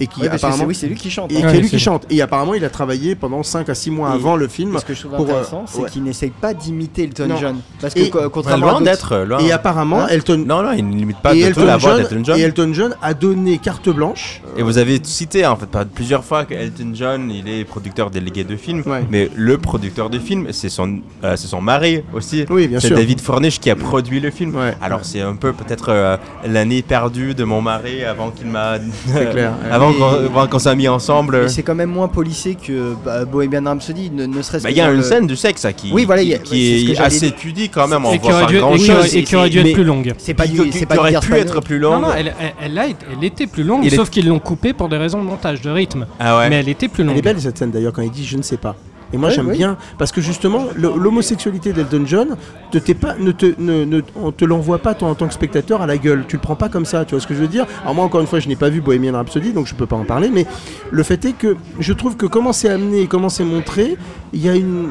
et 0.00 0.06
qui 0.06 0.20
Ouais, 0.22 0.28
apparemment 0.28 0.56
c'est- 0.62 0.66
oui, 0.66 0.74
c'est 0.74 0.86
lui 0.88 0.96
qui 0.96 1.10
chante. 1.10 1.30
et 1.30 1.36
hein. 1.36 1.38
qui 1.40 1.44
Ouais, 1.46 1.50
est 1.50 1.54
lui 1.56 1.62
c'est 1.64 1.68
qui 1.70 1.76
lui. 1.76 1.82
chante. 1.82 2.06
Et 2.10 2.20
apparemment, 2.22 2.54
il 2.54 2.64
a 2.64 2.70
travaillé 2.70 3.14
pendant 3.14 3.42
5 3.42 3.68
à 3.68 3.74
6 3.74 3.90
mois 3.90 4.10
Et- 4.10 4.14
avant 4.14 4.36
le 4.36 4.48
film. 4.48 4.76
Ce 4.78 4.84
que 4.84 4.94
je 4.94 5.00
trouve 5.00 5.16
pour, 5.16 5.26
euh, 5.26 5.30
intéressant, 5.30 5.64
c'est 5.66 5.82
ouais. 5.82 5.90
qu'il 5.90 6.02
n'essaye 6.02 6.30
pas 6.30 6.54
d'imiter 6.54 7.04
Elton 7.04 7.26
Non. 7.28 7.36
John. 7.36 7.56
Parce 7.80 7.94
que 7.94 8.00
Et- 8.00 8.10
co- 8.10 8.28
contrairement 8.30 8.66
loin 8.66 8.80
d'autres- 8.80 8.84
d'être. 8.84 9.16
Loin. 9.26 9.38
Et 9.40 9.52
apparemment, 9.52 10.00
Hein 10.02 10.06
Elton 10.08 10.44
Non, 10.46 10.62
non, 10.62 10.72
il 10.72 10.88
ne 10.88 10.94
limite 10.96 11.18
pas 11.18 11.32
et 11.34 11.36
du 11.36 11.42
tout 11.42 11.48
Elton 11.48 11.64
la 11.66 11.76
voix 11.76 11.90
John, 11.92 11.98
d'Elton 12.02 12.22
John. 12.24 12.38
et 12.38 12.42
Elton 12.42 12.70
John 12.72 12.96
a 13.02 13.14
donné 13.14 13.58
carte 13.58 13.88
blanche. 13.90 14.42
Et 14.56 14.62
vous 14.62 14.78
avez 14.78 15.00
cité 15.02 15.46
en 15.46 15.56
fait 15.56 15.68
plusieurs 15.94 16.24
fois 16.24 16.44
que 16.44 16.54
Elton 16.54 16.92
John 16.94 17.30
il 17.30 17.48
est 17.48 17.64
producteur 17.64 18.10
délégué 18.10 18.44
de 18.44 18.56
film, 18.56 18.82
Ouais. 18.86 19.04
mais 19.10 19.30
le 19.36 19.58
producteur 19.58 20.10
de 20.10 20.18
film 20.18 20.48
c'est 20.52 20.68
son 20.68 21.00
euh, 21.24 21.36
c'est 21.36 21.46
son 21.46 21.60
mari 21.60 22.02
aussi. 22.14 22.44
Oui, 22.50 22.66
bien 22.68 22.80
c'est 22.80 22.88
sûr. 22.88 22.96
David 22.96 23.20
Fornish 23.20 23.60
qui 23.60 23.70
a 23.70 23.76
produit 23.76 24.20
le 24.20 24.30
film. 24.30 24.54
Alors 24.80 25.00
c'est 25.04 25.20
un 25.20 25.34
peu 25.36 25.52
peut-être 25.52 25.88
euh, 25.90 26.16
l'année 26.46 26.82
perdue 26.82 27.34
de 27.34 27.44
mon 27.44 27.60
mari 27.62 28.02
avant 28.04 28.30
qu'il 28.30 28.46
m'a 28.46 28.78
C'est 29.06 29.30
clair. 29.30 29.52
avant 29.70 29.89
Qu'on 29.98 30.04
avant 30.38 30.46
qu'on 30.46 30.58
s'est 30.58 30.76
mis 30.76 30.88
ensemble. 30.88 31.36
Et 31.44 31.48
c'est 31.48 31.62
quand 31.62 31.74
même 31.74 31.90
moins 31.90 32.08
policé 32.08 32.54
que 32.56 32.94
bah, 33.04 33.24
Bohemian 33.24 33.64
Rhapsody, 33.64 34.10
ne, 34.10 34.26
ne 34.26 34.42
serait-ce 34.42 34.62
Bah, 34.64 34.70
que 34.70 34.74
Il 34.74 34.78
y 34.78 34.80
a 34.80 34.90
une 34.90 34.98
le- 34.98 35.02
scène 35.02 35.26
du 35.26 35.36
sexe 35.36 35.62
ça, 35.62 35.72
qui, 35.72 35.90
Oui, 35.92 36.04
voilà, 36.04 36.22
il 36.22 36.28
y 36.28 36.34
a- 36.34 36.38
qui, 36.38 36.52
ouais, 36.86 36.92
est 36.92 36.94
j'allais 36.94 37.06
assez 37.06 37.30
pudique 37.32 37.72
quand 37.74 37.88
même. 37.88 38.04
Et 38.12 38.18
qui 38.18 38.30
aurait 38.32 38.46
dû, 38.46 38.58
grand 38.58 38.74
et 38.74 38.78
qui 38.78 38.90
aurait- 38.92 39.02
chose. 39.02 39.16
et 39.16 39.24
qui 39.24 39.36
aurait 39.36 39.50
dû 39.50 39.58
être 39.60 39.72
plus 39.72 39.84
longue. 39.84 40.12
C'est 40.18 40.34
pas 40.34 40.46
qui- 40.46 40.58
aurait 40.98 41.20
pu 41.20 41.34
être 41.34 41.60
plus 41.60 41.78
Non, 41.80 41.92
longue. 41.92 42.02
non, 42.02 42.08
elle, 42.16 42.34
elle- 42.40 42.54
elle 42.64 42.78
a 42.78 42.86
été- 42.86 43.06
elle 43.16 43.24
était 43.24 43.46
plus 43.46 43.64
longue, 43.64 43.84
Il 43.84 43.92
est- 43.92 43.96
sauf 43.96 44.10
qu'ils 44.10 44.26
l'ont 44.28 44.38
coupée 44.38 44.72
pour 44.72 44.88
des 44.88 44.96
raisons 44.96 45.18
de 45.18 45.24
montage, 45.28 45.60
de 45.60 45.70
rythme. 45.70 46.06
Ah 46.18 46.38
ouais. 46.38 46.48
Mais 46.50 46.56
elle 46.56 46.68
était 46.68 46.88
plus 46.88 47.02
Elle 47.02 47.10
est 47.10 47.14
longue. 47.14 47.22
belle 47.24 47.40
cette 47.40 47.58
scène 47.58 47.70
d'ailleurs 47.70 47.92
quand 47.92 48.02
il 48.02 48.10
dit 48.10 48.24
je 48.24 48.36
ne 48.36 48.42
sais 48.42 48.56
pas. 48.56 48.74
Et 49.12 49.16
moi 49.18 49.28
Ouais, 49.28 49.34
j'aime 49.34 49.50
bien 49.50 49.76
parce 49.98 50.12
que 50.12 50.20
justement 50.20 50.66
l'homosexualité 50.76 51.72
d'Elton 51.72 52.02
John 52.06 52.28
te 52.70 52.92
pas 52.92 53.14
ne 53.18 53.32
te 53.32 53.46
ne, 53.58 53.84
ne- 53.84 54.02
on 54.16 54.30
te 54.32 54.44
l'envoie 54.44 54.78
pas 54.78 54.94
toi 54.94 55.08
en 55.08 55.14
tant 55.14 55.26
que 55.26 55.34
spectateur 55.34 55.82
à 55.82 55.86
la 55.86 55.98
gueule. 55.98 56.24
Tu 56.28 56.36
le 56.36 56.42
prends 56.42 56.56
pas 56.56 56.68
comme 56.68 56.84
ça. 56.84 57.04
Tu 57.04 57.14
vois 57.14 57.20
ce 57.20 57.26
que 57.26 57.34
je 57.34 57.40
veux 57.40 57.48
dire? 57.48 57.66
Alors 57.82 57.94
moi 57.94 58.04
encore 58.04 58.20
une 58.20 58.26
fois 58.26 58.40
je 58.40 58.48
n'ai 58.48 58.56
pas 58.56 58.68
vu 58.68 58.80
Bohemian 58.80 59.12
Rhapsody 59.14 59.52
donc 59.52 59.66
je 59.66 59.74
peux 59.74 59.86
pas 59.86 59.96
en 59.96 60.04
parler. 60.04 60.30
Mais 60.32 60.46
le 60.90 61.02
fait 61.02 61.24
est 61.24 61.32
que 61.32 61.56
je 61.78 61.92
trouve 61.92 62.16
que 62.16 62.26
comment 62.26 62.52
c'est 62.52 62.68
amené 62.68 63.00
et 63.02 63.06
comment 63.06 63.28
c'est 63.28 63.44
montré, 63.44 63.96
il 64.32 64.44
y 64.44 64.48
a 64.48 64.54
une, 64.54 64.88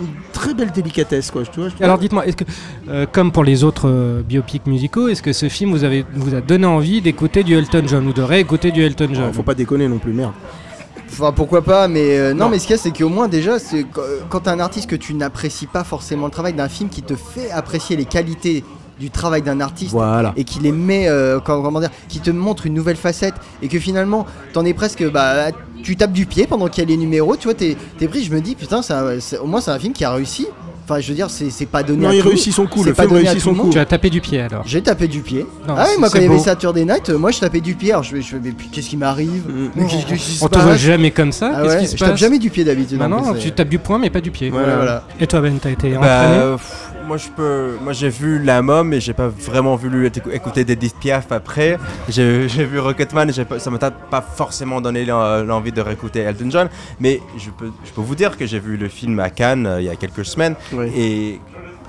une 0.00 0.08
très 0.32 0.54
belle 0.54 0.70
délicatesse 0.70 1.30
quoi. 1.30 1.42
Tu 1.42 1.60
vois, 1.60 1.68
je- 1.68 1.84
Alors 1.84 1.98
dites-moi, 1.98 2.26
est-ce 2.26 2.36
que, 2.36 2.44
euh, 2.88 3.06
comme 3.10 3.32
pour 3.32 3.44
les 3.44 3.64
autres 3.64 3.88
euh, 3.88 4.22
biopics 4.22 4.66
musicaux, 4.66 5.08
est-ce 5.08 5.22
que 5.22 5.32
ce 5.32 5.48
film 5.48 5.70
vous, 5.72 5.84
avez, 5.84 6.04
vous 6.14 6.34
a 6.34 6.40
donné 6.40 6.66
envie 6.66 7.00
d'écouter 7.00 7.42
du 7.44 7.54
Elton 7.54 7.82
John 7.86 8.06
ou 8.06 8.12
de 8.12 8.22
réécouter 8.22 8.70
du 8.70 8.82
Elton 8.82 9.08
John? 9.12 9.26
Oh, 9.30 9.32
faut 9.32 9.42
pas 9.42 9.54
déconner 9.54 9.88
non 9.88 9.98
plus 9.98 10.12
merde. 10.12 10.32
Enfin, 11.10 11.32
pourquoi 11.32 11.62
pas, 11.62 11.88
mais 11.88 12.18
euh, 12.18 12.32
non, 12.34 12.44
Non. 12.44 12.50
mais 12.50 12.58
ce 12.58 12.66
qu'il 12.66 12.76
y 12.76 12.78
a, 12.78 12.82
c'est 12.82 12.90
qu'au 12.96 13.08
moins, 13.08 13.28
déjà, 13.28 13.58
c'est 13.58 13.84
quand, 13.84 14.02
quand 14.28 14.40
t'as 14.40 14.52
un 14.52 14.60
artiste 14.60 14.88
que 14.88 14.96
tu 14.96 15.14
n'apprécies 15.14 15.66
pas 15.66 15.84
forcément 15.84 16.26
le 16.26 16.30
travail 16.30 16.52
d'un 16.52 16.68
film 16.68 16.88
qui 16.90 17.02
te 17.02 17.14
fait 17.16 17.50
apprécier 17.50 17.96
les 17.96 18.04
qualités 18.04 18.64
du 19.00 19.10
travail 19.10 19.42
d'un 19.42 19.60
artiste 19.60 19.92
Voilà. 19.92 20.32
et 20.36 20.42
qui 20.44 20.58
les 20.58 20.72
met, 20.72 21.08
euh, 21.08 21.38
comment, 21.40 21.78
dire, 21.80 21.90
qui 22.08 22.18
te 22.20 22.30
montre 22.30 22.66
une 22.66 22.74
nouvelle 22.74 22.96
facette 22.96 23.34
et 23.62 23.68
que 23.68 23.78
finalement, 23.78 24.26
t'en 24.52 24.64
es 24.64 24.74
presque, 24.74 25.08
bah, 25.10 25.52
tu 25.84 25.96
tapes 25.96 26.12
du 26.12 26.26
pied 26.26 26.46
pendant 26.48 26.66
qu'il 26.68 26.82
y 26.82 26.86
a 26.86 26.90
les 26.90 26.96
numéros, 26.96 27.36
tu 27.36 27.44
vois, 27.44 27.54
t'es 27.54 27.76
t'es 27.98 28.08
pris, 28.08 28.24
je 28.24 28.32
me 28.32 28.40
dis, 28.40 28.54
putain, 28.56 28.80
au 29.40 29.46
moins, 29.46 29.60
c'est 29.60 29.70
un 29.70 29.78
film 29.78 29.92
qui 29.92 30.04
a 30.04 30.12
réussi. 30.12 30.46
Enfin, 30.90 31.00
je 31.00 31.08
veux 31.08 31.14
dire, 31.14 31.28
c'est 31.28 31.66
pas 31.66 31.82
donné 31.82 32.04
Non, 32.04 32.08
à 32.08 32.14
il 32.14 32.22
tout- 32.22 32.28
réussit 32.28 32.50
son 32.52 32.66
coup, 32.66 32.82
c'est 32.82 32.88
le 32.90 32.94
pas 32.94 33.02
film 33.02 33.16
donné 33.16 33.28
à 33.28 33.32
réussit 33.32 33.44
tout 33.44 33.50
le 33.50 33.56
son 33.56 33.62
monde. 33.64 33.72
Tu 33.72 33.78
as 33.78 33.84
tapé 33.84 34.08
du 34.08 34.22
pied 34.22 34.40
alors 34.40 34.62
J'ai 34.64 34.80
tapé 34.80 35.06
du 35.06 35.20
pied. 35.20 35.44
Non, 35.66 35.74
ah 35.76 35.82
oui, 35.84 35.90
c'est- 35.92 35.98
moi 36.00 36.08
quand 36.08 36.18
il 36.18 36.24
y 36.24 36.26
avait. 36.26 36.38
Saturday 36.38 36.84
Night, 36.86 37.10
moi 37.10 37.30
je 37.30 37.40
tapais 37.40 37.60
du 37.60 37.74
pied. 37.74 37.90
Alors 37.92 38.02
je 38.04 38.16
vais, 38.16 38.22
je 38.22 38.36
mais 38.38 38.52
puis, 38.52 38.68
qu'est-ce 38.72 38.88
qui 38.88 38.96
m'arrive 38.96 39.42
se 40.18 40.44
On 40.44 40.48
te 40.48 40.58
voit 40.58 40.76
jamais 40.76 41.10
comme 41.10 41.30
ça 41.32 41.52
Ah 41.54 41.62
Qu'est-ce 41.62 41.74
ouais, 41.74 41.80
qui 41.80 41.86
se 41.88 41.92
je 41.92 41.98
tape 42.00 42.10
passe 42.12 42.20
jamais 42.20 42.38
du 42.38 42.48
pied 42.48 42.64
d'habitude. 42.64 42.98
Bah 42.98 43.06
non, 43.08 43.34
tu 43.34 43.52
tapes 43.52 43.68
du 43.68 43.78
poing 43.78 43.98
mais 43.98 44.08
pas 44.08 44.22
du 44.22 44.30
pied. 44.30 44.48
Voilà, 44.48 44.76
voilà. 44.76 45.02
Et 45.20 45.26
toi 45.26 45.40
Ben, 45.42 45.58
t'as 45.60 45.70
été 45.70 45.90
Bah, 45.90 45.98
entraîné 45.98 46.56
pff, 46.56 46.90
moi 47.08 47.16
je 47.16 47.28
peux, 47.34 47.76
moi 47.82 47.92
j'ai 47.92 48.10
vu 48.10 48.38
La 48.42 48.60
Mom 48.62 48.88
mais 48.88 49.00
j'ai 49.00 49.14
pas 49.14 49.28
vraiment 49.28 49.74
voulu 49.76 50.06
écou- 50.08 50.30
écouter 50.32 50.60
Edith 50.60 50.94
Piaf 51.00 51.32
après. 51.32 51.78
J'ai 52.08 52.46
vu 52.46 52.78
Rocketman, 52.78 53.30
et 53.30 53.32
ça 53.32 53.70
m'a 53.70 53.78
pas 53.78 54.20
forcément 54.20 54.80
donné 54.80 55.04
l'en- 55.04 55.42
l'envie 55.42 55.72
de 55.72 55.80
réécouter 55.80 56.20
Elton 56.20 56.50
John. 56.50 56.68
Mais 57.00 57.20
je 57.38 57.50
peux, 57.50 57.70
je 57.84 57.90
peux 57.90 58.02
vous 58.02 58.14
dire 58.14 58.36
que 58.36 58.46
j'ai 58.46 58.60
vu 58.60 58.76
le 58.76 58.88
film 58.88 59.18
à 59.20 59.30
Cannes 59.30 59.66
euh, 59.66 59.80
il 59.80 59.86
y 59.86 59.90
a 59.90 59.96
quelques 59.96 60.24
semaines 60.24 60.54
et 60.94 61.40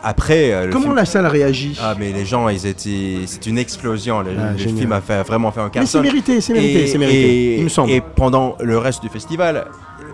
après. 0.02 0.54
euh, 0.54 0.70
Comment 0.72 0.86
film- 0.86 0.96
la 0.96 1.06
salle 1.06 1.28
réagit 1.28 1.78
Ah 1.82 1.94
mais 2.00 2.12
les 2.14 2.26
gens 2.26 2.48
ils 2.48 2.66
étaient, 2.66 3.26
c'est 3.26 3.46
une 3.46 3.58
explosion. 3.58 4.22
Le, 4.22 4.32
Ah, 4.40 4.52
le 4.54 4.58
film 4.58 4.92
a 4.94 5.02
fait, 5.02 5.22
vraiment 5.24 5.52
fait 5.52 5.60
un 5.60 5.66
Mais 5.66 5.70
carton. 5.72 5.90
c'est 5.90 6.02
mérité, 6.02 6.40
c'est 6.42 6.54
mérité, 6.54 6.88
c'est 6.88 6.98
mérité, 6.98 7.30
et- 7.56 7.58
il 7.58 7.64
me 7.66 7.70
semble. 7.70 7.92
Et 7.92 8.02
pendant 8.02 8.56
le 8.62 8.78
reste 8.78 9.02
du 9.04 9.10
festival, 9.10 9.66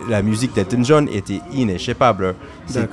la 0.07 0.21
musique 0.21 0.53
d'Elton 0.53 0.83
John 0.83 1.09
était 1.11 1.41
inéchappable. 1.53 2.35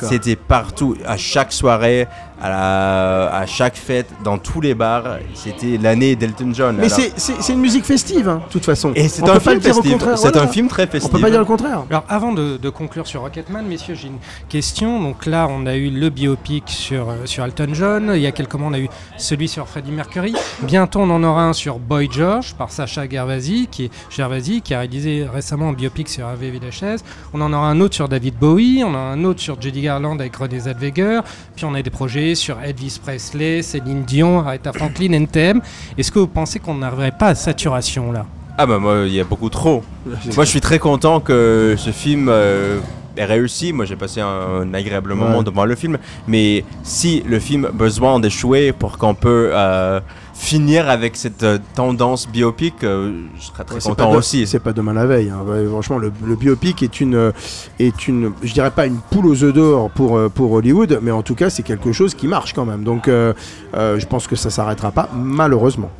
C'était 0.00 0.36
partout, 0.36 0.96
à 1.06 1.16
chaque 1.16 1.52
soirée, 1.52 2.06
à, 2.42 2.48
la- 2.50 3.34
à 3.36 3.46
chaque 3.46 3.76
fête, 3.76 4.08
dans 4.24 4.36
tous 4.38 4.60
les 4.60 4.74
bars. 4.74 5.04
C'était 5.34 5.78
l'année 5.78 6.16
d'Elton 6.16 6.50
John. 6.52 6.76
Mais 6.78 6.88
c'est- 6.88 7.48
une 7.52 7.60
musique 7.60 7.84
festive, 7.84 8.28
hein, 8.28 8.42
de 8.46 8.52
toute 8.52 8.64
façon. 8.64 8.92
Et 8.94 9.08
c'est 9.08 9.28
un 9.28 9.38
film 9.40 9.60
festif. 9.60 9.96
C'est 10.16 10.16
voilà. 10.30 10.42
un 10.42 10.46
film 10.48 10.68
très 10.68 10.82
On 10.84 10.86
peut 10.86 10.98
festif. 11.00 11.20
pas 11.20 11.30
dire 11.30 11.38
le 11.38 11.44
contraire. 11.44 11.84
Alors 11.90 12.04
avant 12.08 12.32
de, 12.32 12.56
de 12.56 12.68
conclure 12.70 13.06
sur 13.06 13.20
Rocketman, 13.22 13.64
messieurs, 13.66 13.94
j'ai 13.94 14.08
une 14.08 14.18
question. 14.48 15.00
Donc 15.02 15.26
là, 15.26 15.46
on 15.50 15.66
a 15.66 15.74
eu 15.76 15.90
le 15.90 16.08
biopic 16.10 16.64
sur, 16.68 17.10
euh, 17.10 17.14
sur 17.26 17.44
Elton 17.44 17.68
John. 17.74 18.12
Il 18.14 18.20
y 18.20 18.26
a 18.26 18.32
quelques 18.32 18.54
mois, 18.54 18.68
on 18.70 18.74
a 18.74 18.78
eu 18.78 18.88
celui 19.18 19.48
sur 19.48 19.68
Freddie 19.68 19.92
Mercury. 19.92 20.34
Bientôt, 20.62 21.00
on 21.00 21.10
en 21.10 21.22
aura 21.22 21.44
un 21.44 21.52
sur 21.52 21.78
Boy 21.78 22.08
George 22.10 22.54
par 22.54 22.70
Sacha 22.70 23.08
Gervasi, 23.08 23.68
qui 23.70 23.90
Gervasi, 24.10 24.62
qui 24.62 24.74
a 24.74 24.78
réalisé 24.80 25.26
récemment 25.32 25.68
un 25.68 25.72
biopic 25.74 26.08
sur 26.08 26.26
Hervé 26.26 26.50
Villachez. 26.50 26.96
On 27.34 27.40
en 27.40 27.52
aura 27.52 27.68
un 27.68 27.80
autre 27.80 27.94
sur 27.94 28.08
David 28.08 28.34
Bowie. 28.38 28.82
On 28.84 28.90
en 28.90 28.94
a 28.94 28.98
un 28.98 29.24
autre 29.24 29.40
sur 29.40 29.60
Judy 29.60 29.82
Garland 29.82 30.18
avec 30.18 30.34
René 30.36 30.58
Zellweger. 30.60 31.20
Puis 31.56 31.64
on 31.64 31.74
a 31.74 31.82
des 31.82 31.90
projets 31.90 32.31
sur 32.34 32.60
Elvis 32.60 32.98
Presley, 33.02 33.62
Céline 33.62 34.02
Dion, 34.04 34.40
Aretha 34.40 34.72
Franklin, 34.72 35.12
NTM. 35.12 35.60
Est-ce 35.98 36.10
que 36.12 36.18
vous 36.18 36.26
pensez 36.26 36.58
qu'on 36.58 36.74
n'arriverait 36.76 37.12
pas 37.18 37.28
à 37.28 37.34
saturation 37.34 38.12
là 38.12 38.26
Ah 38.58 38.66
bah 38.66 38.78
moi, 38.78 39.04
il 39.06 39.12
y 39.14 39.20
a 39.20 39.24
beaucoup 39.24 39.48
trop. 39.50 39.82
moi, 40.06 40.44
je 40.44 40.50
suis 40.50 40.60
très 40.60 40.78
content 40.78 41.20
que 41.20 41.74
ce 41.78 41.90
film 41.90 42.28
euh, 42.28 42.78
ait 43.16 43.24
réussi. 43.24 43.72
Moi, 43.72 43.84
j'ai 43.84 43.96
passé 43.96 44.20
un, 44.20 44.26
un 44.62 44.74
agréable 44.74 45.14
moment 45.14 45.38
Ouais. 45.38 45.44
devant 45.44 45.64
le 45.64 45.74
film. 45.74 45.98
Mais 46.26 46.64
si 46.82 47.22
le 47.26 47.38
film 47.38 47.66
a 47.66 47.70
besoin 47.70 48.20
d'échouer 48.20 48.72
pour 48.72 48.98
qu'on 48.98 49.14
peut 49.14 49.50
euh, 49.52 50.00
finir 50.42 50.90
avec 50.90 51.16
cette 51.16 51.44
euh, 51.44 51.58
tendance 51.74 52.28
biopic, 52.28 52.82
euh, 52.82 53.22
je 53.38 53.42
serais 53.44 53.62
très 53.64 53.76
Ouais, 53.76 53.80
c'est 53.80 53.88
content 53.90 54.06
pas 54.08 54.12
de- 54.12 54.18
aussi. 54.18 54.46
C'est 54.46 54.58
pas 54.58 54.72
demain 54.72 54.92
la 54.92 55.06
veille. 55.06 55.30
hein. 55.30 55.40
Ouais, 55.46 55.64
franchement, 55.66 55.98
le, 55.98 56.12
le 56.24 56.34
biopic 56.34 56.82
est 56.82 57.00
une, 57.00 57.14
euh, 57.14 57.32
est 57.78 58.08
une, 58.08 58.32
je 58.42 58.52
dirais 58.52 58.72
pas 58.72 58.86
une 58.86 58.98
poule 58.98 59.26
aux 59.26 59.44
œufs 59.44 59.54
d'or 59.54 59.90
pour, 59.90 60.18
pour 60.30 60.52
Hollywood, 60.52 60.98
mais 61.00 61.12
en 61.12 61.22
tout 61.22 61.34
cas, 61.36 61.48
c'est 61.48 61.62
quelque 61.62 61.92
chose 61.92 62.14
qui 62.14 62.26
marche 62.26 62.52
quand 62.54 62.64
même. 62.64 62.82
Donc, 62.82 63.06
euh, 63.08 63.32
euh, 63.74 63.98
je 64.00 64.06
pense 64.06 64.26
que 64.26 64.34
ça 64.36 64.50
s'arrêtera 64.50 64.90
pas, 64.90 65.08
malheureusement. 65.14 65.90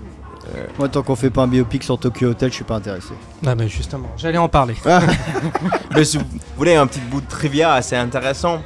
Moi, 0.79 0.89
tant 0.89 1.03
qu'on 1.03 1.17
fait 1.17 1.31
pas 1.31 1.45
un 1.45 1.49
biopic 1.49 1.83
sur 1.83 1.99
Tokyo 1.99 2.31
Hotel, 2.31 2.51
je 2.51 2.57
suis 2.57 2.65
pas 2.65 2.75
intéressé. 2.75 3.15
Ah 3.47 3.55
mais 3.55 3.69
justement, 3.69 4.09
j'allais 4.19 4.37
en 4.39 4.49
parler. 4.51 4.75
Mais 5.95 6.05
si 6.05 6.19
vous 6.19 6.25
voulez 6.59 6.75
un 6.75 6.87
petit 6.87 7.01
bout 7.01 7.23
de 7.23 7.27
trivia 7.29 7.73
assez 7.73 7.97
intéressant, 7.97 8.61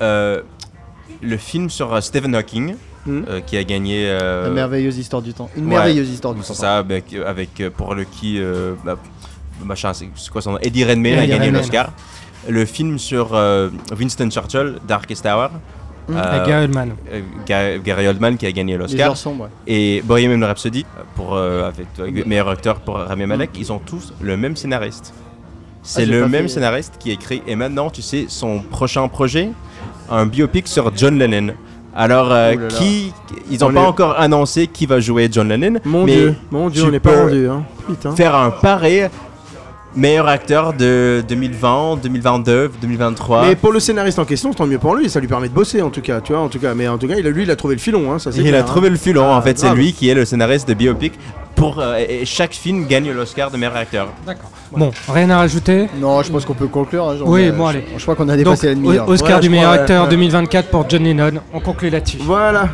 euh, 0.00 0.42
le 1.22 1.36
film 1.38 1.70
sur 1.70 2.00
Stephen 2.02 2.36
Hawking, 2.36 2.76
euh, 3.08 3.40
qui 3.40 3.56
a 3.56 3.64
gagné. 3.64 4.04
euh, 4.06 4.44
La 4.44 4.50
merveilleuse 4.50 4.98
histoire 4.98 5.22
du 5.22 5.32
temps. 5.34 5.48
Une 5.56 5.64
ouais, 5.64 5.70
merveilleuse 5.74 6.08
histoire 6.10 6.34
du 6.34 6.40
temps. 6.40 6.46
C'est 6.48 6.54
ça, 6.54 6.78
avec, 6.78 7.14
avec, 7.26 7.60
euh, 7.60 7.70
pour 7.70 7.94
le 7.94 8.04
qui. 8.04 8.38
euh, 8.40 8.74
bah, 8.84 8.96
machin, 9.64 9.92
c'est 9.94 10.08
quoi 10.30 10.42
son 10.42 10.52
nom? 10.52 10.58
Eddie 10.62 10.84
Redmayne 10.84 11.18
a 11.18 11.26
gagné 11.26 11.50
l'Oscar. 11.50 11.92
Le 12.48 12.64
film 12.64 12.98
sur 12.98 13.34
euh, 13.34 13.70
Winston 13.98 14.28
Churchill, 14.30 14.76
Darkest 14.86 15.26
Hour. 15.26 15.50
Mm. 16.08 16.16
Avec 16.16 16.46
Gary 16.46 16.64
Oldman. 16.66 16.90
euh, 17.12 17.20
Ga- 17.46 17.78
Gary 17.78 18.06
Oldman 18.06 18.36
qui 18.36 18.46
a 18.46 18.52
gagné 18.52 18.76
l'Oscar. 18.76 19.12
ouais. 19.26 19.48
Et 19.66 20.02
Bohemian 20.04 20.46
Rhapsody, 20.46 20.86
pour, 21.16 21.34
euh, 21.34 21.66
avec, 21.66 21.86
avec 21.98 22.24
meilleur 22.26 22.48
acteur 22.48 22.78
pour 22.80 22.94
Rami 22.96 23.26
Malek, 23.26 23.50
ils 23.58 23.72
ont 23.72 23.80
tous 23.80 24.12
le 24.20 24.36
même 24.36 24.54
scénariste. 24.54 25.12
C'est 25.82 26.02
Ah, 26.02 26.06
le 26.06 26.28
même 26.28 26.42
fait- 26.42 26.48
scénariste 26.54 26.94
qui 27.00 27.10
écrit. 27.10 27.42
Et 27.48 27.56
maintenant, 27.56 27.90
tu 27.90 28.02
sais, 28.02 28.26
son 28.28 28.60
prochain 28.60 29.08
projet, 29.08 29.50
un 30.10 30.26
biopic 30.26 30.68
sur 30.68 30.92
John 30.96 31.18
Lennon. 31.18 31.54
Alors, 31.96 32.30
euh, 32.30 32.54
là 32.54 32.60
là. 32.60 32.68
qui. 32.68 33.12
Ils 33.50 33.60
n'ont 33.60 33.68
On 33.68 33.72
pas 33.72 33.80
est- 33.82 33.86
encore 33.86 34.20
annoncé 34.20 34.66
qui 34.66 34.86
va 34.86 35.00
jouer 35.00 35.28
John 35.30 35.48
Lennon. 35.48 35.78
Mon 35.84 36.04
mais 36.04 36.12
Dieu, 36.16 36.34
mon 36.50 36.68
Dieu, 36.68 36.82
tu 36.82 36.88
on 36.88 36.90
n'est 36.90 37.00
pas 37.00 37.22
rendu, 37.22 37.48
hein. 37.48 37.62
Putain. 37.86 38.14
Faire 38.14 38.34
un 38.34 38.50
pari 38.50 39.00
meilleur 39.96 40.28
acteur 40.28 40.72
de 40.74 41.24
2020, 41.28 41.98
2022, 42.02 42.70
2023. 42.80 43.46
Mais 43.46 43.56
pour 43.56 43.72
le 43.72 43.80
scénariste 43.80 44.18
en 44.18 44.24
question, 44.24 44.52
tant 44.52 44.66
mieux 44.66 44.78
pour 44.78 44.94
lui, 44.94 45.08
ça 45.08 45.20
lui 45.20 45.28
permet 45.28 45.48
de 45.48 45.54
bosser 45.54 45.82
en 45.82 45.90
tout 45.90 46.02
cas, 46.02 46.20
tu 46.20 46.32
vois, 46.32 46.42
en 46.42 46.48
tout 46.48 46.58
cas. 46.58 46.74
Mais 46.74 46.86
en 46.88 46.98
tout 46.98 47.08
cas, 47.08 47.14
il 47.18 47.26
a, 47.26 47.30
lui, 47.30 47.42
il 47.44 47.50
a 47.50 47.56
trouvé 47.56 47.74
le 47.74 47.80
filon, 47.80 48.12
hein, 48.12 48.18
ça 48.18 48.30
c'est 48.32 48.38
Il 48.38 48.48
clair, 48.48 48.60
a 48.60 48.62
trouvé 48.64 48.88
hein. 48.88 48.92
le 48.92 48.96
filon, 48.96 49.32
en 49.32 49.42
fait, 49.42 49.58
c'est 49.58 49.72
lui 49.74 49.92
qui 49.92 50.08
est 50.08 50.14
le 50.14 50.24
scénariste 50.24 50.68
de 50.68 50.74
biopic. 50.74 51.14
Pour, 51.54 51.78
euh, 51.80 51.96
et 51.96 52.26
chaque 52.26 52.52
film 52.52 52.86
gagne 52.86 53.10
l'Oscar 53.12 53.50
de 53.50 53.56
meilleur 53.56 53.74
acteur. 53.76 54.08
D'accord. 54.26 54.50
Bon, 54.72 54.90
rien 55.08 55.30
à 55.30 55.38
rajouter? 55.38 55.86
Non, 55.98 56.22
je 56.22 56.30
pense 56.30 56.44
qu'on 56.44 56.52
peut 56.52 56.66
conclure. 56.66 57.08
hein, 57.08 57.16
genre, 57.16 57.26
Oui, 57.30 57.48
euh, 57.48 57.52
bon, 57.52 57.64
je- 57.70 57.78
allez. 57.78 57.84
Je 57.96 58.02
crois 58.02 58.14
qu'on 58.14 58.28
a 58.28 58.36
dépassé 58.36 58.66
la 58.66 58.74
demi-heure. 58.74 59.08
Oscar 59.08 59.36
Ouais, 59.36 59.40
du 59.40 59.48
meilleur 59.48 59.70
crois, 59.70 59.80
acteur 59.80 60.04
ouais. 60.04 60.10
2024 60.10 60.68
pour 60.68 60.84
John 60.86 61.02
Lennon. 61.02 61.40
On 61.54 61.60
conclut 61.60 61.88
là-dessus. 61.88 62.18
Voilà. 62.20 62.68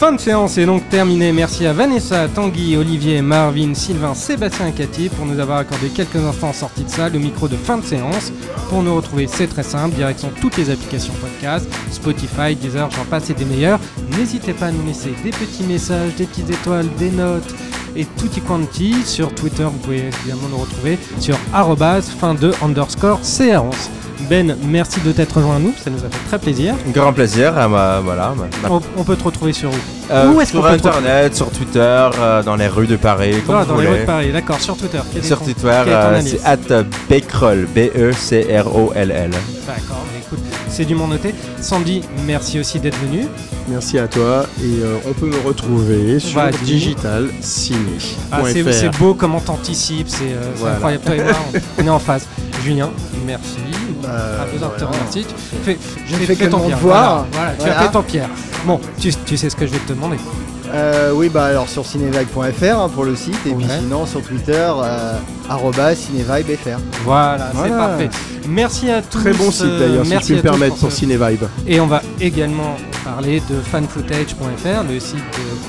Fin 0.00 0.12
de 0.12 0.18
séance 0.18 0.56
est 0.56 0.64
donc 0.64 0.88
terminée. 0.88 1.30
Merci 1.30 1.66
à 1.66 1.74
Vanessa, 1.74 2.26
Tanguy, 2.26 2.74
Olivier, 2.74 3.20
Marvin, 3.20 3.74
Sylvain, 3.74 4.14
Sébastien 4.14 4.68
et 4.68 4.72
Cathy 4.72 5.10
pour 5.10 5.26
nous 5.26 5.38
avoir 5.38 5.58
accordé 5.58 5.90
quelques 5.90 6.16
instants 6.16 6.48
en 6.48 6.52
sortie 6.54 6.84
de 6.84 6.88
salle 6.88 7.14
au 7.16 7.18
micro 7.18 7.48
de 7.48 7.56
fin 7.56 7.76
de 7.76 7.84
séance. 7.84 8.32
Pour 8.70 8.82
nous 8.82 8.96
retrouver, 8.96 9.26
c'est 9.26 9.46
très 9.46 9.62
simple. 9.62 9.94
Direction 9.96 10.32
toutes 10.40 10.56
les 10.56 10.70
applications 10.70 11.12
podcast, 11.20 11.68
Spotify, 11.90 12.56
Deezer, 12.56 12.90
j'en 12.90 13.04
passe 13.04 13.28
et 13.28 13.34
des 13.34 13.44
meilleurs. 13.44 13.78
N'hésitez 14.16 14.54
pas 14.54 14.68
à 14.68 14.72
nous 14.72 14.86
laisser 14.86 15.12
des 15.22 15.32
petits 15.32 15.64
messages, 15.64 16.14
des 16.14 16.24
petites 16.24 16.48
étoiles, 16.48 16.86
des 16.98 17.10
notes 17.10 17.54
et 17.94 18.06
tutti 18.06 18.40
quanti. 18.40 18.94
Sur 19.04 19.34
Twitter, 19.34 19.64
vous 19.64 19.78
pouvez 19.80 20.06
évidemment 20.06 20.48
nous 20.50 20.62
retrouver 20.62 20.98
sur 21.18 21.36
arrobase 21.52 22.08
fin 22.08 22.32
de 22.32 22.54
underscore 22.62 23.22
séance. 23.22 23.90
Ben, 24.30 24.56
merci 24.64 25.00
de 25.00 25.10
t'être 25.10 25.36
rejoint 25.38 25.56
à 25.56 25.58
nous, 25.58 25.74
ça 25.82 25.90
nous 25.90 25.98
a 25.98 26.02
fait 26.02 26.24
très 26.28 26.38
plaisir. 26.38 26.74
Grand 26.94 27.12
plaisir, 27.12 27.52
ma- 27.68 27.98
voilà. 28.00 28.32
ma- 28.36 28.68
ma- 28.68 28.74
On, 28.76 28.80
on 28.96 29.02
peut 29.02 29.16
te 29.16 29.24
retrouver 29.24 29.52
sur 29.52 29.70
où 29.70 29.74
Euh, 30.12 30.32
Où 30.32 30.40
est-ce 30.40 30.52
qu'on 30.52 30.62
sur 30.62 30.70
peut 30.70 30.76
te 30.78 30.86
retrouver 30.86 31.08
internet, 31.08 31.34
sur 31.36 31.50
Twitter, 31.50 31.80
euh, 32.20 32.42
dans 32.44 32.54
les 32.54 32.68
rues 32.68 32.86
de 32.86 32.94
Paris, 32.96 33.34
comme 33.44 33.56
Ah, 33.56 33.64
vous 33.64 33.72
dans 33.74 33.80
les 33.80 33.86
voulez. 33.86 33.96
rues 33.98 34.02
de 34.02 34.06
Paris, 34.06 34.32
d'accord, 34.32 34.60
sur 34.60 34.76
Twitter. 34.76 35.00
Quel 35.12 35.24
est 35.24 35.26
Sur 35.26 35.40
ton- 35.40 35.44
Twitter, 35.46 35.60
quel 35.84 35.92
est 35.92 35.96
ton 35.96 36.06
euh, 36.06 36.18
alias 36.18 36.36
c'est 36.42 36.44
at 36.44 36.82
Becroll, 37.08 37.66
B-E-C-R-O-L-L. 37.74 39.30
D'accord, 39.66 40.04
mais 40.12 40.20
écoute, 40.20 40.38
c'est 40.68 40.84
du 40.84 40.94
monde 40.94 41.10
noté. 41.10 41.34
Sandy, 41.60 42.02
merci 42.24 42.60
aussi 42.60 42.78
d'être 42.78 42.98
venu. 43.00 43.26
Merci 43.68 43.98
à 43.98 44.06
toi 44.06 44.46
et 44.60 44.80
euh, 44.82 44.96
on 45.08 45.12
peut 45.12 45.26
me 45.26 45.38
retrouver 45.46 46.20
sur 46.20 46.38
Vas-y. 46.40 46.64
Digital 46.64 47.28
Ciné. 47.40 47.78
Ah, 48.30 48.40
c'est 48.44 48.72
c'est 48.72 48.96
beau 48.98 49.14
comment 49.14 49.40
t'anticipes, 49.40 50.08
c'est 50.08 50.22
euh, 50.24 50.40
c'est 50.54 50.60
Voilà. 50.60 50.76
incroyable. 50.76 51.04
Toi 51.04 51.16
et 51.16 51.22
moi, 51.24 51.32
on, 51.78 51.82
on 51.82 51.86
est 51.86 51.90
en 51.90 51.98
phase. 51.98 52.26
Julien, 52.64 52.90
merci. 53.26 53.56
Euh, 54.08 54.44
de 54.44 54.50
te 54.58 54.58
voilà. 54.58 54.86
remercier. 54.86 55.24
Tu 55.24 55.34
fais, 55.64 55.78
Je 56.06 56.14
fais- 56.16 56.26
fais 56.26 56.36
que 56.36 56.50
ton 56.50 56.60
pierre. 56.60 56.76
devoir. 56.76 57.02
Voilà, 57.02 57.26
voilà, 57.32 57.50
tu 57.52 57.58
Voilà. 57.60 57.78
as 57.78 57.82
fait 57.82 57.92
ton 57.92 58.02
pierre. 58.02 58.28
Bon, 58.66 58.80
tu, 58.98 59.12
tu 59.14 59.36
sais 59.36 59.50
ce 59.50 59.56
que 59.56 59.66
je 59.66 59.72
vais 59.72 59.78
te 59.78 59.92
demander. 59.92 60.16
Euh, 60.72 61.10
oui, 61.14 61.28
bah 61.28 61.46
alors 61.46 61.68
sur 61.68 61.84
cinévague.fr 61.84 62.62
hein, 62.80 62.88
pour 62.94 63.04
le 63.04 63.16
site, 63.16 63.34
et 63.46 63.52
puis 63.52 63.66
sinon 63.80 64.06
sur 64.06 64.22
Twitter, 64.22 64.52
euh, 64.54 65.14
cinévibefr. 65.96 66.78
Voilà, 67.04 67.48
c'est 67.50 67.56
Voilà. 67.68 67.76
parfait. 67.88 68.10
Merci 68.48 68.90
à 68.90 69.02
tous. 69.02 69.18
Très 69.20 69.32
bon 69.32 69.50
site 69.50 69.64
euh, 69.64 69.78
d'ailleurs, 70.00 70.22
si 70.22 70.32
puis 70.32 70.34
me 70.36 70.42
permettre, 70.42 70.76
pour 70.76 70.90
Cinévibe. 70.92 71.44
Et 71.66 71.80
on 71.80 71.86
va 71.86 72.02
également 72.20 72.76
parler 73.04 73.40
de 73.50 73.56
fanfootage.fr, 73.60 74.84
le 74.90 74.98
site 75.00 75.16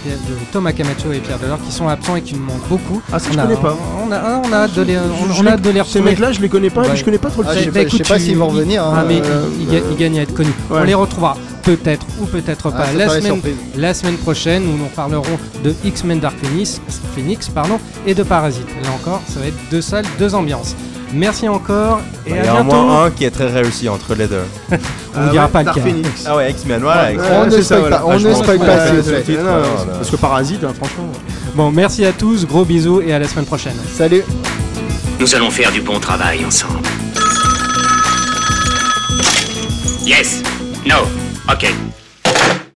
de, 0.06 0.12
Thomas 0.52 0.72
Camacho 0.74 1.12
et 1.12 1.20
Pierre 1.20 1.40
Delors 1.40 1.60
qui 1.62 1.72
sont 1.72 1.88
absents 1.88 2.16
et 2.16 2.22
qui 2.22 2.34
nous 2.34 2.44
manquent 2.44 2.68
beaucoup. 2.68 3.02
Ah, 3.12 3.20
ça, 3.20 3.28
On 3.30 3.34
je 3.34 3.40
a- 3.40 3.42
connais 3.44 3.56
pas. 3.56 3.78
On 4.08 4.12
a, 4.12 4.42
on 4.48 4.52
a 4.52 4.56
hâte 4.56 4.74
de 4.74 4.82
les, 4.82 4.98
on, 4.98 5.34
Je 5.34 5.38
on 5.38 5.42
a 5.42 5.44
les- 5.44 5.50
hâte 5.52 5.62
de 5.62 5.70
les 5.70 5.84
Ces 5.86 6.02
mecs-là, 6.02 6.32
je 6.32 6.42
les 6.42 6.50
connais 6.50 6.70
pas, 6.70 6.82
Ouais. 6.82 6.88
mais 6.92 6.96
je 6.98 7.06
connais 7.06 7.18
pas 7.18 7.30
trop 7.30 7.42
le 7.44 7.48
Ah, 7.50 7.54
site. 7.54 7.60
je 7.60 7.66
sais 7.66 7.72
Bah, 7.72 7.80
pas- 7.84 7.86
je 7.86 7.90
sais 7.92 7.96
écoute, 7.98 8.08
pas 8.08 8.18
tu- 8.18 8.24
s'ils 8.26 8.38
vont 8.38 8.48
revenir. 8.48 8.84
hein, 8.86 8.94
Ah, 8.98 9.04
mais 9.08 9.22
euh, 9.24 9.48
ils, 9.60 9.64
ils 9.64 9.72
ga- 9.72 9.86
ils 9.92 9.98
gagnent 9.98 10.20
à 10.20 10.22
être 10.24 10.34
connus. 10.34 10.50
Ouais. 10.70 10.80
On 10.82 10.84
les 10.84 10.94
retrouvera 10.94 11.38
peut-être 11.64 12.06
ou 12.20 12.26
peut-être 12.26 12.72
Ah, 12.74 12.78
pas 12.78 12.94
la, 12.98 13.08
semaine, 13.10 13.24
surprise. 13.34 13.56
la 13.78 13.94
semaine 13.94 14.18
prochaine 14.18 14.64
où 14.64 14.78
nous 14.78 14.86
parlerons 14.96 15.38
de 15.64 15.74
X-Men 15.86 16.20
Dark 16.20 16.36
Phoenix, 16.42 16.82
Phoenix 17.16 17.48
pardon, 17.50 17.80
et 18.08 18.14
de 18.16 18.24
Parasite. 18.24 18.68
Là 18.84 18.90
encore, 18.92 19.22
ça 19.28 19.40
va 19.40 19.48
être 19.48 19.58
deux 19.70 19.82
salles, 19.82 20.06
deux 20.20 20.34
ambiances. 20.36 20.76
Merci 21.14 21.48
encore 21.50 22.00
et 22.26 22.30
Il 22.32 22.36
y 22.36 22.40
à 22.40 22.52
a 22.52 22.62
au 22.62 22.64
bientôt. 22.64 22.82
moins 22.84 23.06
un 23.06 23.12
qui 23.12 23.26
est 23.26 23.32
très 23.32 23.48
réussi 23.52 23.90
entre 23.90 24.16
les 24.16 24.28
deux. 24.28 24.44
On 25.16 25.26
ne 25.26 25.30
dira 25.32 25.48
pas 25.50 25.64
Dark 25.64 25.78
lequel. 25.78 25.92
Phoenix. 25.94 26.24
Ah 26.26 26.36
ouais, 26.38 26.52
X-Men, 26.52 26.82
voilà. 26.82 27.12
X-Men. 27.12 27.32
On 27.34 27.46
ne 27.48 27.62
spoil 27.62 27.90
pas, 27.90 28.04
on 28.06 28.12
Ah, 28.12 28.20
ne 28.20 28.34
spoil 28.34 28.60
pas, 28.60 28.88
c'est 29.04 29.12
le 29.12 29.24
titre, 29.24 29.44
Non, 29.44 29.52
non, 29.52 29.62
non. 29.62 29.94
Parce 29.98 30.10
que 30.10 30.16
Parasite, 30.16 30.64
hein, 30.64 30.74
franchement. 30.76 31.10
Bon, 31.56 31.70
merci 31.72 32.06
à 32.06 32.14
tous, 32.14 32.46
gros 32.48 32.64
bisous 32.64 33.02
et 33.02 33.14
à 33.14 33.20
la 33.20 33.28
semaine 33.28 33.46
prochaine. 33.46 33.76
Salut 33.94 34.24
Nous 35.20 35.36
allons 35.36 35.50
faire 35.52 35.72
du 35.72 35.82
bon 35.82 36.00
travail 36.00 36.46
ensemble. 36.46 36.80
Yes. 40.06 40.42
No. 40.86 40.96
Ok. 41.52 41.68